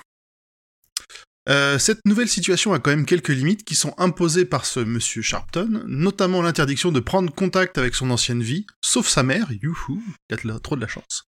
Euh, 1.48 1.78
cette 1.78 2.00
nouvelle 2.06 2.28
situation 2.28 2.72
a 2.72 2.78
quand 2.78 2.90
même 2.90 3.04
quelques 3.04 3.28
limites 3.28 3.64
qui 3.64 3.74
sont 3.74 3.94
imposées 3.98 4.46
par 4.46 4.64
ce 4.64 4.80
monsieur 4.80 5.20
Sharpton, 5.20 5.82
notamment 5.86 6.40
l'interdiction 6.40 6.90
de 6.90 7.00
prendre 7.00 7.32
contact 7.34 7.76
avec 7.76 7.94
son 7.94 8.10
ancienne 8.10 8.42
vie, 8.42 8.66
sauf 8.82 9.08
sa 9.08 9.22
mère, 9.22 9.48
youhou, 9.52 10.02
il 10.30 10.50
a 10.50 10.58
trop 10.58 10.76
de 10.76 10.80
la 10.80 10.88
chance. 10.88 11.24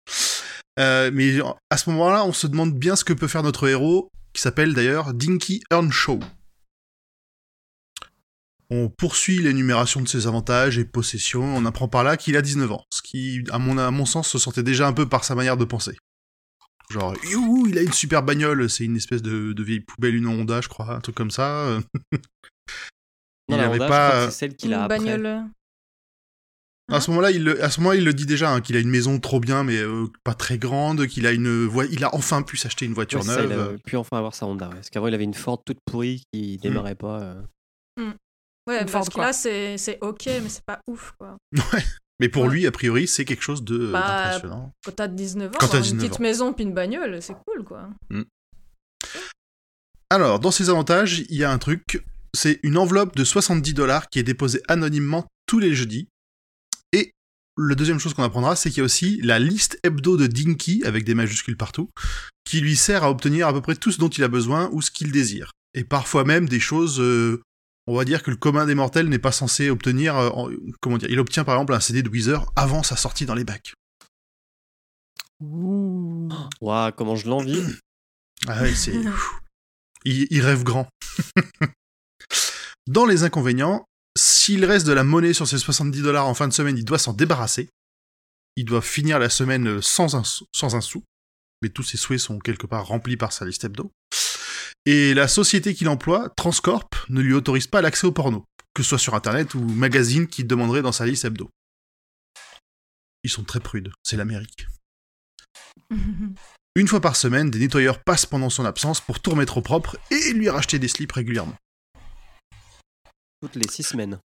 Euh, 0.79 1.11
mais 1.13 1.39
à 1.71 1.77
ce 1.77 1.91
moment-là, 1.91 2.25
on 2.25 2.33
se 2.33 2.47
demande 2.47 2.75
bien 2.75 2.97
ce 2.97 3.05
que 3.05 3.13
peut 3.13 3.29
faire 3.29 3.43
notre 3.43 3.69
héros, 3.69 4.11
qui 4.33 4.41
s'appelle 4.41 4.75
d'ailleurs 4.75 5.13
Dinky 5.13 5.63
Earnshaw. 5.71 6.21
On 8.69 8.89
poursuit 8.89 9.39
l'énumération 9.39 10.01
de 10.01 10.09
ses 10.09 10.27
avantages 10.27 10.77
et 10.79 10.85
possessions, 10.85 11.57
on 11.57 11.67
apprend 11.67 11.89
par 11.89 12.03
là 12.05 12.17
qu'il 12.17 12.37
a 12.37 12.43
19 12.43 12.73
ans, 12.73 12.85
ce 12.91 13.01
qui, 13.03 13.45
à 13.51 13.59
mon 13.59 14.07
sens, 14.07 14.29
se 14.29 14.39
sentait 14.39 14.63
déjà 14.63 14.89
un 14.89 14.93
peu 14.93 15.09
par 15.09 15.25
sa 15.25 15.35
manière 15.35 15.57
de 15.57 15.65
penser. 15.65 15.97
Genre, 16.91 17.15
youhou, 17.25 17.67
il 17.67 17.79
a 17.79 17.83
une 17.83 17.93
super 17.93 18.23
bagnole, 18.23 18.71
c'est 18.71 18.85
une 18.85 18.97
espèce 18.97 19.23
de, 19.23 19.53
de 19.53 19.63
vieille 19.63 19.81
poubelle, 19.81 20.15
une 20.15 20.27
Honda, 20.29 20.61
je 20.61 20.69
crois, 20.69 20.95
un 20.95 21.01
truc 21.01 21.17
comme 21.17 21.31
ça. 21.33 21.81
Non, 23.49 23.57
il 23.57 23.57
la 23.57 23.65
avait 23.67 23.75
Honda, 23.77 23.89
pas. 23.89 24.25
c'est 24.27 24.31
celle 24.39 24.57
qu'il 24.57 24.73
a 24.73 24.77
une 24.79 24.83
après. 24.85 24.99
bagnole. 24.99 25.45
À 26.93 27.01
ce 27.01 27.11
moment-là, 27.11 27.33
il, 27.33 27.43
le- 27.43 27.61
à 27.65 27.69
ce 27.71 27.81
moment, 27.81 27.93
il 27.95 28.05
le 28.05 28.15
dit 28.15 28.27
déjà, 28.27 28.53
hein, 28.53 28.61
qu'il 28.61 28.77
a 28.77 28.79
une 28.81 28.89
maison 28.89 29.19
trop 29.19 29.41
bien, 29.41 29.65
mais 29.65 29.77
euh, 29.79 30.07
pas 30.23 30.35
très 30.35 30.57
grande, 30.59 31.09
qu'il 31.09 31.27
a 31.27 31.33
une 31.33 31.69
il 31.91 32.05
a 32.05 32.15
enfin 32.15 32.43
pu 32.43 32.57
s'acheter 32.57 32.87
une 32.87 32.95
voiture 32.95 33.19
Ouais, 33.21 33.27
c'est 33.27 33.35
ça, 33.35 33.43
il 33.43 33.49
neuve. 33.49 33.75
a 33.75 33.79
pu 33.79 33.97
enfin 33.97 34.19
avoir 34.19 34.37
sa 34.37 34.47
Honda. 34.47 34.69
ouais. 34.69 34.75
Parce 34.77 34.91
qu'avant, 34.91 35.09
il 35.09 35.15
avait 35.15 35.25
une 35.25 35.35
Ford 35.35 35.61
toute 35.65 35.79
pourrie 35.85 36.23
Hmm. 36.33 36.39
qui 36.39 36.57
démarrait 36.59 36.95
pas. 36.95 37.21
euh. 37.21 37.43
Ouais, 38.69 38.81
Une 38.83 38.87
parce 38.87 38.91
Ford, 38.93 39.09
que 39.09 39.15
quoi. 39.15 39.25
là, 39.27 39.33
c'est 39.33 39.77
c'est 39.79 39.99
ok, 40.01 40.27
mais 40.27 40.49
c'est 40.49 40.65
pas 40.65 40.79
ouf, 40.87 41.13
quoi. 41.19 41.37
Mais 42.21 42.29
pour 42.29 42.45
Ouais. 42.45 42.51
lui, 42.51 42.67
a 42.67 42.71
priori, 42.73 43.07
c'est 43.07 43.25
quelque 43.25 43.43
chose 43.43 43.63
de 43.63 43.93
Bah, 43.93 44.25
d'impressionnant. 44.25 44.73
Quand 44.85 44.93
t'as 44.93 45.09
19 45.09 45.51
ans, 45.51 45.59
Quand 45.61 45.67
19 45.69 45.91
une 45.91 45.97
petite 45.99 46.15
ans. 46.21 46.23
maison 46.23 46.53
puis 46.53 46.65
une 46.65 46.73
bagnole, 46.75 47.21
c'est 47.21 47.35
cool, 47.47 47.63
quoi. 47.65 47.91
Alors, 50.11 50.39
dans 50.41 50.51
ses 50.51 50.71
avantages, 50.71 51.21
il 51.29 51.37
y 51.37 51.45
a 51.45 51.51
un 51.51 51.59
truc, 51.59 52.03
c'est 52.35 52.61
une 52.63 52.79
enveloppe 52.79 53.17
de 53.17 53.25
70 53.25 53.75
dollars 53.75 54.09
qui 54.09 54.19
est 54.19 54.23
déposée 54.23 54.63
anonymement 54.69 55.27
tous 55.47 55.59
les 55.59 55.75
jeudis. 55.75 56.09
Et 56.93 57.13
la 57.59 57.75
deuxième 57.75 57.99
chose 57.99 58.15
qu'on 58.15 58.23
apprendra, 58.23 58.55
c'est 58.57 58.71
qu'il 58.71 58.79
y 58.79 58.81
a 58.83 58.85
aussi 58.85 59.21
la 59.23 59.39
liste 59.39 59.79
hebdo 59.83 60.17
de 60.17 60.27
Dinky, 60.27 60.85
avec 60.85 61.05
des 61.05 61.15
majuscules 61.15 61.57
partout, 61.57 61.91
qui 62.45 62.61
lui 62.61 62.77
sert 62.77 63.03
à 63.05 63.11
obtenir 63.11 63.49
à 63.49 63.53
peu 63.53 63.61
près 63.61 63.75
tout 63.75 63.91
ce 63.91 63.99
dont 63.99 64.09
il 64.09 64.23
a 64.23 64.29
besoin 64.29 64.69
ou 64.73 64.81
ce 64.81 64.91
qu'il 64.91 65.11
désire. 65.11 65.51
Et 65.75 65.85
parfois 65.85 66.25
même 66.25 66.49
des 66.49 66.61
choses, 66.61 67.01
euh, 67.01 67.43
on 67.87 67.97
va 67.97 68.05
dire 68.05 68.23
que 68.23 68.31
le 68.31 68.37
commun 68.37 68.67
des 68.67 68.75
mortels 68.75 69.09
n'est 69.09 69.19
pas 69.19 69.33
censé 69.33 69.71
obtenir, 69.71 70.17
euh, 70.17 70.29
en- 70.31 70.51
comment 70.81 70.99
dire, 70.99 71.11
il 71.11 71.19
obtient 71.21 71.45
par 71.45 71.55
exemple 71.57 71.75
un 71.75 71.81
CD 71.81 72.03
de 72.03 72.09
Weezer 72.09 72.51
avant 72.57 72.83
sa 72.83 72.97
sortie 72.97 73.27
dans 73.27 73.35
les 73.35 73.45
bacs. 73.45 73.75
Ouah, 75.41 76.93
comment 76.97 77.17
je 77.17 77.29
l'envie. 77.29 77.63
Ah 78.49 78.63
ouais, 78.63 78.75
c'est. 78.75 78.95
il, 80.05 80.27
il 80.31 80.41
rêve 80.41 80.63
grand. 80.63 80.89
Dans 82.87 83.05
les 83.05 83.25
inconvénients, 83.25 83.85
s'il 84.17 84.65
reste 84.65 84.87
de 84.87 84.93
la 84.93 85.05
monnaie 85.05 85.33
sur 85.35 85.47
ses 85.47 85.59
70 85.59 86.03
dollars 86.03 86.27
en 86.27 86.35
fin 86.35 86.49
de 86.49 86.53
semaine, 86.53 86.79
il 86.79 86.85
doit 86.85 86.99
s'en 86.99 87.13
débarrasser. 87.13 87.69
Il 88.57 88.65
doit 88.65 88.83
finir 88.83 89.19
la 89.19 89.29
semaine 89.29 89.69
euh, 89.69 89.83
sans 89.83 90.15
un, 90.17 90.25
sou- 90.25 90.47
sans 90.55 90.75
un 90.77 90.81
sou. 90.81 91.03
Mais 91.63 91.69
tous 91.69 91.83
ses 91.83 91.97
souhaits 91.99 92.21
sont 92.21 92.39
quelque 92.39 92.67
part 92.67 92.87
remplis 92.87 93.17
par 93.17 93.33
sa 93.33 93.45
liste 93.45 93.65
hebdo. 93.65 93.91
Et 94.87 95.15
la 95.15 95.27
société 95.29 95.75
qu'il 95.75 95.89
emploie, 95.89 96.31
Transcorp, 96.37 96.89
ne 97.09 97.21
lui 97.21 97.33
autorise 97.35 97.67
pas 97.67 97.83
l'accès 97.83 98.07
au 98.07 98.13
porno, 98.13 98.45
que 98.73 98.83
ce 98.83 98.91
soit 98.91 98.99
sur 98.99 99.15
internet 99.15 99.55
ou 99.55 99.61
magazine 99.61 100.29
qu'il 100.29 100.47
demanderait 100.47 100.83
dans 100.83 100.93
sa 100.93 101.05
liste 101.07 101.25
hebdo. 101.25 101.51
Ils 103.25 103.31
sont 103.31 103.43
très 103.43 103.59
prudes, 103.61 103.93
c'est 104.05 104.17
l'Amérique. 104.17 104.69
Une 106.77 106.89
fois 106.89 107.01
par 107.01 107.17
semaine, 107.17 107.51
des 107.51 107.59
nettoyeurs 107.59 108.03
passent 108.05 108.27
pendant 108.27 108.51
son 108.51 108.65
absence 108.65 109.01
pour 109.01 109.21
tout 109.21 109.31
remettre 109.31 109.57
au 109.57 109.63
propre 109.63 109.97
et 110.11 110.33
lui 110.33 110.49
racheter 110.51 110.79
des 110.79 110.89
slips 110.89 111.11
régulièrement. 111.13 111.57
Toutes 113.41 113.57
les 113.57 113.69
six 113.69 113.83
semaines. 113.83 114.19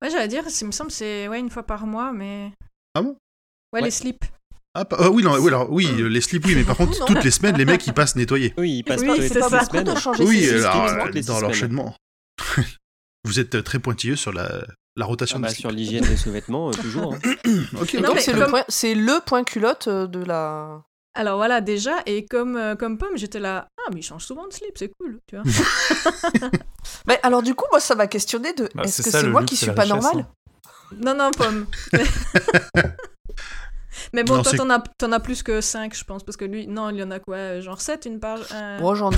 Ouais, 0.00 0.10
j'allais 0.10 0.28
dire, 0.28 0.44
il 0.46 0.66
me 0.66 0.72
semble 0.72 0.90
que 0.90 0.96
c'est 0.96 1.26
ouais, 1.28 1.40
une 1.40 1.50
fois 1.50 1.64
par 1.64 1.86
mois, 1.86 2.12
mais. 2.12 2.52
Ah 2.94 3.02
bon? 3.02 3.10
Ouais, 3.72 3.80
Ouais. 3.80 3.82
les 3.82 3.90
slips. 3.90 4.24
Ah, 4.78 4.84
pas- 4.84 4.96
ah 5.00 5.10
oui, 5.10 5.22
non, 5.22 5.36
oui, 5.38 5.48
alors, 5.48 5.70
oui, 5.72 5.88
euh, 5.98 6.06
les 6.08 6.20
slips, 6.20 6.44
oui, 6.46 6.54
mais 6.54 6.64
par 6.64 6.76
contre, 6.76 6.98
Non. 7.00 7.06
toutes 7.06 7.24
les 7.24 7.30
semaines, 7.30 7.56
les 7.56 7.64
mecs, 7.64 7.86
ils 7.86 7.94
passent 7.94 8.14
nettoyer. 8.16 8.52
Oui, 8.58 8.78
il 8.78 8.82
passe 8.84 9.00
Oui, 9.00 9.06
par 9.06 9.16
c'est 9.16 9.38
pas 9.38 9.48
ça. 9.48 9.58
beaucoup 9.64 9.82
de 9.82 9.94
changer 9.98 10.24
Oui, 10.24 10.42
ses 10.44 10.64
alors, 10.64 10.84
euh, 10.84 11.10
dans 11.12 11.22
semaines. 11.22 11.40
l'enchaînement. 11.42 11.96
Vous 13.24 13.40
êtes 13.40 13.54
euh, 13.56 13.62
très 13.62 13.78
pointilleux 13.78 14.16
sur 14.16 14.32
la, 14.32 14.64
la 14.96 15.04
rotation 15.06 15.38
Ah 15.38 15.42
bah, 15.42 15.48
des 15.48 15.54
sur 15.54 15.70
l'hygiène 15.70 16.04
des 16.04 16.16
sous-vêtements, 16.16 16.68
euh, 16.68 16.72
toujours. 16.72 17.14
hein. 17.14 17.18
Ok, 17.80 17.94
Et 17.94 17.96
Non, 18.00 18.08
donc, 18.08 18.16
mais 18.16 18.20
c'est 18.20 18.32
le, 18.34 18.40
comme- 18.42 18.50
point, 18.50 18.64
c'est 18.68 18.94
le 18.94 19.20
point 19.24 19.44
culotte 19.44 19.88
euh, 19.88 20.06
de 20.06 20.22
la. 20.22 20.82
Alors 21.14 21.38
voilà, 21.38 21.62
déjà, 21.62 21.94
et 22.04 22.26
comme, 22.26 22.56
euh, 22.56 22.74
comme 22.76 22.98
Pomme, 22.98 23.16
j'étais 23.16 23.40
là, 23.40 23.68
ah, 23.78 23.90
mais 23.94 24.00
il 24.00 24.02
change 24.02 24.24
souvent 24.24 24.46
de 24.46 24.52
slip, 24.52 24.72
c'est 24.76 24.90
cool, 25.00 25.18
tu 25.26 25.36
vois. 25.36 25.44
Mais 27.08 27.18
alors, 27.22 27.42
du 27.42 27.54
coup, 27.54 27.64
moi, 27.72 27.80
ça 27.80 27.94
m'a 27.94 28.06
questionné 28.06 28.52
de 28.52 28.68
Bah, 28.74 28.82
est-ce 28.84 29.00
que 29.02 29.10
c'est 29.10 29.26
moi 29.26 29.42
qui 29.42 29.56
suis 29.56 29.70
pas 29.72 29.86
normale 29.86 30.18
hein. 30.20 30.28
Non, 31.02 31.14
non, 31.16 31.30
Pomme. 31.32 31.66
Mais 34.12 34.24
bon, 34.24 34.36
Non, 34.36 34.42
toi, 34.42 34.52
t'en 34.52 34.70
as, 34.70 34.82
t'en 34.98 35.12
as 35.12 35.20
plus 35.20 35.42
que 35.42 35.60
5, 35.60 35.94
je 35.96 36.04
pense, 36.04 36.22
parce 36.22 36.36
que 36.36 36.44
lui, 36.44 36.66
non, 36.66 36.90
il 36.90 36.96
y 36.96 37.02
en 37.02 37.10
a 37.10 37.18
quoi 37.20 37.60
Genre 37.60 37.80
7, 37.80 38.06
une 38.06 38.20
par. 38.20 38.38
Moi, 38.80 38.94
j'en 38.94 39.10
ai, 39.10 39.16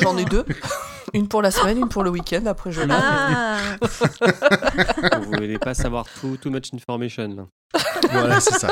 j'en 0.00 0.16
ai 0.16 0.24
deux. 0.24 0.44
Une 1.14 1.26
pour 1.28 1.40
la 1.42 1.50
semaine, 1.50 1.78
une 1.78 1.88
pour 1.88 2.02
le 2.02 2.10
week-end. 2.10 2.44
Après, 2.46 2.70
je 2.70 2.82
lave. 2.82 3.00
Ah 3.02 3.58
Vous 5.20 5.30
voulez 5.32 5.58
pas 5.58 5.74
savoir 5.74 6.06
too, 6.20 6.36
too 6.36 6.50
much 6.50 6.72
information. 6.74 7.28
là. 7.28 7.46
Voilà, 8.10 8.40
c'est 8.40 8.58
ça. 8.58 8.68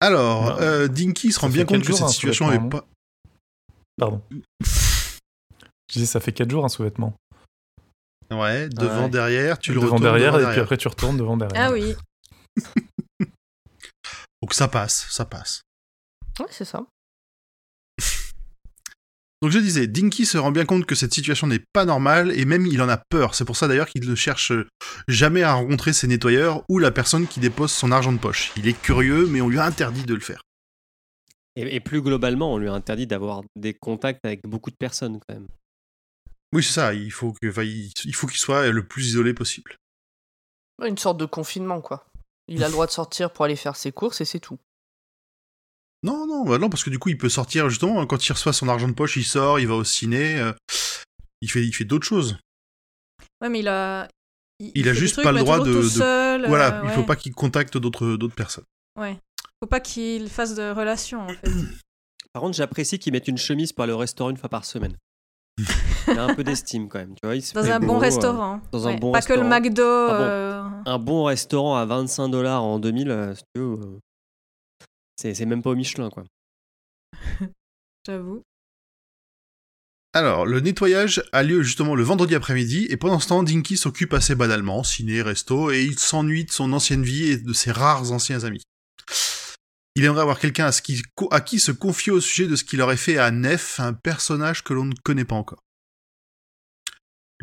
Alors, 0.00 0.60
euh, 0.60 0.88
Dinky 0.88 1.32
se 1.32 1.40
rend 1.40 1.48
bien 1.48 1.64
compte 1.64 1.82
que 1.82 1.92
cette 1.92 2.08
situation 2.08 2.46
sous-vêtement, 2.46 2.68
est 2.68 2.70
pas. 2.70 2.86
Pardon. 3.98 4.20
Je 4.60 5.92
disais, 5.94 6.06
ça 6.06 6.20
fait 6.20 6.32
4 6.32 6.50
jours 6.50 6.64
un 6.64 6.68
sous-vêtement. 6.68 7.14
Ouais, 8.30 8.68
devant, 8.68 9.04
Ouais. 9.04 9.10
derrière, 9.10 9.58
tu 9.58 9.70
le 9.72 9.76
devant 9.76 9.86
retournes 9.94 10.02
derrière, 10.02 10.32
devant 10.36 10.48
et 10.48 10.52
puis 10.52 10.60
après 10.60 10.76
tu 10.76 10.88
retournes 10.88 11.16
devant 11.16 11.36
derrière. 11.36 11.68
Ah 11.68 11.72
oui. 11.72 11.94
Donc 14.42 14.52
ça 14.54 14.68
passe, 14.68 15.06
ça 15.10 15.24
passe. 15.24 15.62
Ouais, 16.40 16.46
c'est 16.50 16.64
ça. 16.64 16.84
Donc 19.42 19.50
je 19.50 19.58
disais, 19.58 19.86
Dinky 19.86 20.24
se 20.24 20.38
rend 20.38 20.52
bien 20.52 20.64
compte 20.64 20.86
que 20.86 20.94
cette 20.94 21.12
situation 21.12 21.46
n'est 21.46 21.62
pas 21.74 21.84
normale 21.84 22.32
et 22.38 22.46
même 22.46 22.64
il 22.66 22.80
en 22.80 22.88
a 22.88 22.96
peur. 22.96 23.34
C'est 23.34 23.44
pour 23.44 23.56
ça 23.56 23.68
d'ailleurs 23.68 23.88
qu'il 23.88 24.08
ne 24.08 24.14
cherche 24.14 24.52
jamais 25.06 25.42
à 25.42 25.52
rencontrer 25.52 25.92
ses 25.92 26.06
nettoyeurs 26.06 26.62
ou 26.70 26.78
la 26.78 26.90
personne 26.90 27.26
qui 27.26 27.40
dépose 27.40 27.70
son 27.70 27.92
argent 27.92 28.12
de 28.12 28.18
poche. 28.18 28.52
Il 28.56 28.66
est 28.66 28.80
curieux, 28.80 29.26
mais 29.26 29.42
on 29.42 29.48
lui 29.50 29.58
a 29.58 29.66
interdit 29.66 30.04
de 30.04 30.14
le 30.14 30.20
faire. 30.20 30.40
Et, 31.56 31.76
et 31.76 31.80
plus 31.80 32.00
globalement, 32.00 32.54
on 32.54 32.58
lui 32.58 32.68
a 32.68 32.72
interdit 32.72 33.06
d'avoir 33.06 33.42
des 33.54 33.74
contacts 33.74 34.24
avec 34.24 34.40
beaucoup 34.44 34.70
de 34.70 34.76
personnes 34.76 35.20
quand 35.28 35.34
même. 35.34 35.46
Oui, 36.54 36.62
c'est 36.62 36.72
ça. 36.72 36.94
Il 36.94 37.10
faut 37.10 37.32
que, 37.32 37.48
enfin, 37.50 37.64
il 37.64 37.92
il 38.04 38.14
faut 38.14 38.26
qu'il 38.26 38.38
soit 38.38 38.70
le 38.70 38.86
plus 38.86 39.08
isolé 39.08 39.34
possible. 39.34 39.76
Une 40.82 40.96
sorte 40.98 41.18
de 41.18 41.26
confinement, 41.26 41.80
quoi. 41.80 42.06
Il 42.48 42.62
a 42.62 42.66
le 42.68 42.72
droit 42.72 42.86
de 42.86 42.92
sortir 42.92 43.32
pour 43.32 43.44
aller 43.44 43.56
faire 43.56 43.76
ses 43.76 43.90
courses 43.92 44.20
et 44.20 44.24
c'est 44.24 44.40
tout. 44.40 44.58
Non, 46.02 46.26
non, 46.26 46.44
bah 46.44 46.58
non, 46.58 46.68
parce 46.68 46.84
que 46.84 46.90
du 46.90 46.98
coup, 46.98 47.08
il 47.08 47.16
peut 47.18 47.28
sortir 47.30 47.68
justement 47.70 48.06
quand 48.06 48.26
il 48.28 48.32
reçoit 48.32 48.52
son 48.52 48.68
argent 48.68 48.88
de 48.88 48.92
poche, 48.92 49.16
il 49.16 49.24
sort, 49.24 49.58
il 49.58 49.66
va 49.66 49.74
au 49.74 49.84
ciné, 49.84 50.38
euh, 50.38 50.52
il 51.40 51.50
fait, 51.50 51.64
il 51.64 51.72
fait 51.72 51.84
d'autres 51.86 52.06
choses. 52.06 52.36
Ouais, 53.40 53.48
mais 53.48 53.60
il 53.60 53.68
a. 53.68 54.08
Il 54.60 54.88
a 54.88 54.94
juste 54.94 55.14
trucs, 55.14 55.24
pas 55.24 55.32
le 55.32 55.40
droit 55.40 55.58
de- 55.60 55.72
de- 55.72 55.82
seul, 55.82 56.46
voilà, 56.46 56.80
euh, 56.80 56.84
il 56.84 56.90
faut 56.90 57.02
pas 57.02 57.16
qu'il 57.16 57.32
contacte 57.32 57.76
d'autres 57.78 58.16
d'autres 58.16 58.34
personnes. 58.36 58.64
Ouais. 59.00 59.18
Faut 59.62 59.68
pas 59.68 59.80
qu'il 59.80 60.28
fasse 60.28 60.54
de 60.54 60.70
relation, 60.70 61.22
en 61.22 61.28
fait. 61.28 61.50
Par 62.32 62.42
contre, 62.42 62.56
j'apprécie 62.56 62.98
qu'ils 62.98 63.12
mettent 63.12 63.28
une 63.28 63.38
chemise 63.38 63.72
pour 63.72 63.84
aller 63.84 63.92
au 63.92 63.98
restaurant 63.98 64.30
une 64.30 64.36
fois 64.36 64.48
par 64.50 64.64
semaine. 64.64 64.96
Il 66.08 66.18
a 66.18 66.24
un 66.24 66.34
peu 66.34 66.44
d'estime 66.44 66.88
quand 66.88 66.98
même. 66.98 67.14
Tu 67.14 67.20
vois, 67.26 67.36
il 67.36 67.42
se 67.42 67.54
Dans 67.54 67.64
un 67.64 67.78
beau, 67.80 67.86
bon 67.86 67.96
euh, 67.96 67.98
restaurant. 68.00 68.60
un 68.72 68.94
bon 68.96 69.12
pas 69.12 69.22
que 69.22 69.32
le 69.32 69.40
restaurant. 69.40 69.48
McDo. 69.60 69.82
Ah 69.82 70.18
bon 70.18 70.22
euh, 70.24 70.62
un 70.86 70.98
bon 70.98 71.24
restaurant 71.24 71.76
à 71.76 71.84
25 71.86 72.28
dollars 72.28 72.62
en 72.62 72.78
2000, 72.78 73.10
euh, 73.10 73.34
euh, 73.56 73.98
c'est 75.16 75.34
c'est 75.34 75.46
même 75.46 75.62
pas 75.62 75.70
au 75.70 75.74
Michelin, 75.76 76.10
quoi. 76.10 76.24
J'avoue. 78.06 78.42
Alors, 80.16 80.46
le 80.46 80.60
nettoyage 80.60 81.24
a 81.32 81.42
lieu 81.42 81.62
justement 81.62 81.96
le 81.96 82.04
vendredi 82.04 82.36
après-midi, 82.36 82.86
et 82.88 82.96
pendant 82.96 83.18
ce 83.18 83.26
temps, 83.28 83.42
Dinky 83.42 83.76
s'occupe 83.76 84.12
assez 84.14 84.36
banalement, 84.36 84.84
ciné, 84.84 85.22
resto, 85.22 85.72
et 85.72 85.82
il 85.82 85.98
s'ennuie 85.98 86.44
de 86.44 86.52
son 86.52 86.72
ancienne 86.72 87.02
vie 87.02 87.30
et 87.32 87.36
de 87.36 87.52
ses 87.52 87.72
rares 87.72 88.12
anciens 88.12 88.44
amis. 88.44 88.62
Il 89.96 90.04
aimerait 90.04 90.22
avoir 90.22 90.38
quelqu'un 90.38 90.66
à, 90.66 90.72
ce 90.72 90.82
qui- 90.82 91.02
à 91.32 91.40
qui 91.40 91.58
se 91.58 91.72
confier 91.72 92.12
au 92.12 92.20
sujet 92.20 92.46
de 92.46 92.54
ce 92.54 92.62
qu'il 92.62 92.80
aurait 92.80 92.96
fait 92.96 93.18
à 93.18 93.32
Nef, 93.32 93.80
un 93.80 93.92
personnage 93.92 94.62
que 94.62 94.72
l'on 94.72 94.84
ne 94.84 94.94
connaît 95.02 95.24
pas 95.24 95.34
encore. 95.36 95.63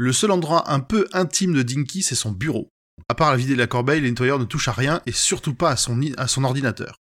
Le 0.04 0.14
seul 0.14 0.32
endroit 0.32 0.72
un 0.72 0.80
peu 0.80 1.08
intime 1.14 1.54
de 1.54 1.62
Dinky, 1.62 2.02
c'est 2.02 2.16
son 2.16 2.32
bureau. 2.32 2.72
À 3.08 3.14
part 3.14 3.30
la 3.30 3.38
vider 3.38 3.54
de 3.54 3.60
la 3.60 3.68
corbeille, 3.68 4.02
le 4.02 4.10
nettoyeur 4.10 4.40
ne 4.40 4.46
touche 4.46 4.68
à 4.68 4.72
rien, 4.72 5.00
et 5.06 5.12
surtout 5.12 5.54
pas 5.54 5.70
à 5.70 5.78
son, 5.78 6.02
i- 6.02 6.16
à 6.18 6.28
son 6.28 6.44
ordinateur. 6.44 6.96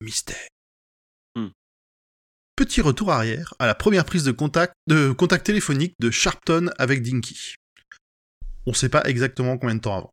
Mystère. 0.00 0.48
Petit 2.56 2.80
retour 2.80 3.12
arrière 3.12 3.54
à 3.60 3.66
la 3.66 3.76
première 3.76 4.04
prise 4.04 4.24
de 4.24 4.32
contact, 4.32 4.74
de 4.88 5.12
contact 5.12 5.46
téléphonique 5.46 5.94
de 6.00 6.10
Sharpton 6.10 6.70
avec 6.78 7.00
Dinky. 7.02 7.54
On 8.66 8.72
sait 8.74 8.88
pas 8.88 9.04
exactement 9.04 9.56
combien 9.56 9.76
de 9.76 9.80
temps 9.80 9.96
avant. 9.96 10.10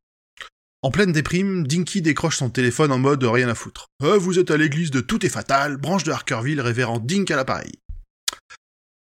En 0.83 0.91
pleine 0.91 1.13
déprime, 1.13 1.65
Dinky 1.65 2.03
décroche 2.03 2.37
son 2.37 2.51
téléphone 2.51 2.91
en 2.91 2.99
mode 2.99 3.23
rien 3.23 3.49
à 3.49 3.55
foutre. 3.55 3.87
Euh, 4.03 4.19
vous 4.19 4.37
êtes 4.37 4.51
à 4.51 4.57
l'église 4.57 4.91
de 4.91 5.01
Tout 5.01 5.25
est 5.25 5.29
fatal, 5.29 5.77
branche 5.77 6.03
de 6.03 6.11
Harkerville, 6.11 6.61
révérend 6.61 6.99
Dink 6.99 7.31
à 7.31 7.37
l'appareil. 7.37 7.71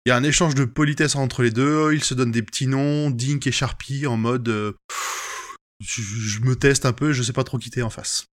Il 0.08 0.12
y 0.12 0.14
a 0.14 0.16
un 0.16 0.24
échange 0.24 0.56
de 0.56 0.64
politesse 0.64 1.18
entre 1.18 1.44
les 1.44 1.52
deux, 1.52 1.94
ils 1.94 2.02
se 2.02 2.14
donnent 2.14 2.32
des 2.32 2.42
petits 2.42 2.68
noms, 2.68 3.10
Dink 3.10 3.46
et 3.46 3.52
Sharpie 3.52 4.08
en 4.08 4.16
mode 4.16 4.48
euh, 4.48 4.72
je, 5.82 6.40
me 6.40 6.56
teste 6.56 6.86
un 6.86 6.94
peu, 6.94 7.12
je 7.12 7.22
sais 7.22 7.34
pas 7.34 7.44
trop 7.44 7.58
quitter 7.58 7.82
en 7.82 7.90
face. 7.90 8.26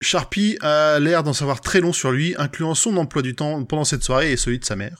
Sharpie 0.00 0.56
a 0.60 1.00
l'air 1.00 1.24
d'en 1.24 1.32
savoir 1.32 1.60
très 1.60 1.80
long 1.80 1.92
sur 1.92 2.12
lui, 2.12 2.36
incluant 2.38 2.76
son 2.76 2.96
emploi 2.98 3.20
du 3.22 3.34
temps 3.34 3.64
pendant 3.64 3.82
cette 3.82 4.04
soirée 4.04 4.30
et 4.30 4.36
celui 4.36 4.60
de 4.60 4.64
sa 4.64 4.76
mère. 4.76 4.96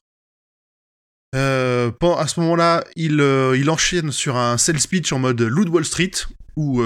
Euh, 1.37 1.93
à 2.03 2.27
ce 2.27 2.41
moment-là, 2.41 2.85
il, 2.97 3.21
euh, 3.21 3.69
enchaîne 3.69 4.11
sur 4.11 4.37
un 4.37 4.59
sales 4.59 4.81
speech 4.81 5.13
en 5.13 5.21
mode 5.21 5.41
Loot 5.41 5.69
Wall 5.69 5.85
Street, 5.85 6.11
ou 6.57 6.83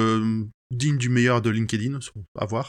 digne 0.71 0.99
du 0.99 1.09
meilleur 1.09 1.41
de 1.41 1.49
LinkedIn, 1.49 2.01
à 2.39 2.45
voir, 2.45 2.69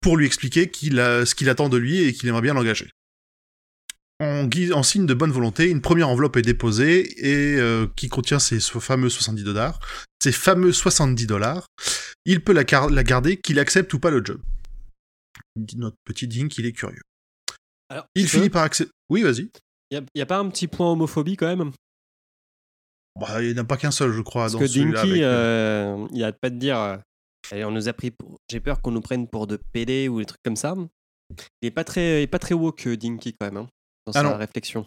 pour 0.00 0.16
lui 0.16 0.26
expliquer 0.26 0.68
ce 0.74 1.34
qu'il 1.36 1.48
attend 1.48 1.68
de 1.68 1.76
lui 1.76 2.02
et 2.02 2.12
qu'il 2.12 2.28
aimerait 2.28 2.42
bien 2.42 2.54
l'engager. 2.54 2.90
En, 4.22 4.46
guise- 4.46 4.72
en 4.72 4.84
signe 4.84 5.06
de 5.06 5.14
bonne 5.14 5.32
volonté, 5.32 5.68
une 5.68 5.80
première 5.80 6.08
enveloppe 6.08 6.36
est 6.36 6.42
déposée 6.42 7.00
et 7.18 7.58
euh, 7.58 7.88
qui 7.96 8.08
contient 8.08 8.38
ces 8.38 8.60
fameux 8.60 9.10
70 9.10 9.42
dollars. 9.42 9.80
Ces 10.22 10.30
fameux 10.30 10.72
70 10.72 11.26
dollars, 11.26 11.66
il 12.24 12.42
peut 12.42 12.52
la, 12.52 12.62
garder, 12.62 13.36
qu'il 13.36 13.58
accepte 13.58 13.92
ou 13.94 13.98
pas 13.98 14.10
le 14.10 14.24
job. 14.24 14.40
Notre 15.76 15.96
petit 16.04 16.28
Dink, 16.28 16.56
il 16.56 16.66
est 16.66 16.72
curieux. 16.72 17.02
Alors, 17.88 18.06
Il 18.14 18.28
finit 18.28 18.48
par 18.48 18.62
accepter. 18.62 18.92
Oui, 19.10 19.22
vas-y. 19.22 19.50
Il 19.90 20.00
y, 20.14 20.22
a 20.22 20.26
pas 20.26 20.38
un 20.38 20.48
petit 20.48 20.68
point 20.68 20.90
homophobie 20.90 21.36
quand 21.36 21.48
même? 21.48 21.72
Bah, 23.20 23.42
il 23.42 23.52
n'y 23.52 23.58
en 23.58 23.62
a 23.62 23.66
pas 23.66 23.76
qu'un 23.76 23.90
seul, 23.90 24.12
je 24.12 24.22
crois, 24.22 24.44
Parce 24.44 24.52
dans 24.52 24.60
que. 24.60 24.64
Dinky, 24.64 24.96
avec, 24.96 25.22
euh, 25.22 25.96
euh, 25.96 26.08
il 26.12 26.22
arrête 26.22 26.38
pas 26.40 26.48
de 26.48 26.58
dire 26.58 26.78
euh, 26.78 26.96
on 27.52 27.72
nous 27.72 27.88
a 27.88 27.92
pris 27.92 28.10
pour... 28.10 28.38
J'ai 28.48 28.60
peur 28.60 28.80
qu'on 28.80 28.92
nous 28.92 29.00
prenne 29.00 29.28
pour 29.28 29.46
de 29.46 29.58
PD 29.72 30.08
ou 30.08 30.20
des 30.20 30.26
trucs 30.26 30.42
comme 30.42 30.56
ça. 30.56 30.74
Il 31.60 31.66
est 31.66 31.72
pas 31.72 31.84
très, 31.84 32.20
il 32.20 32.22
est 32.22 32.28
pas 32.28 32.38
très 32.38 32.54
woke, 32.54 32.88
Dinky, 32.88 33.34
quand 33.34 33.46
même, 33.46 33.56
hein, 33.56 33.68
dans 34.06 34.12
Ah 34.14 34.20
sa 34.20 34.22
non. 34.22 34.36
réflexion. 34.36 34.86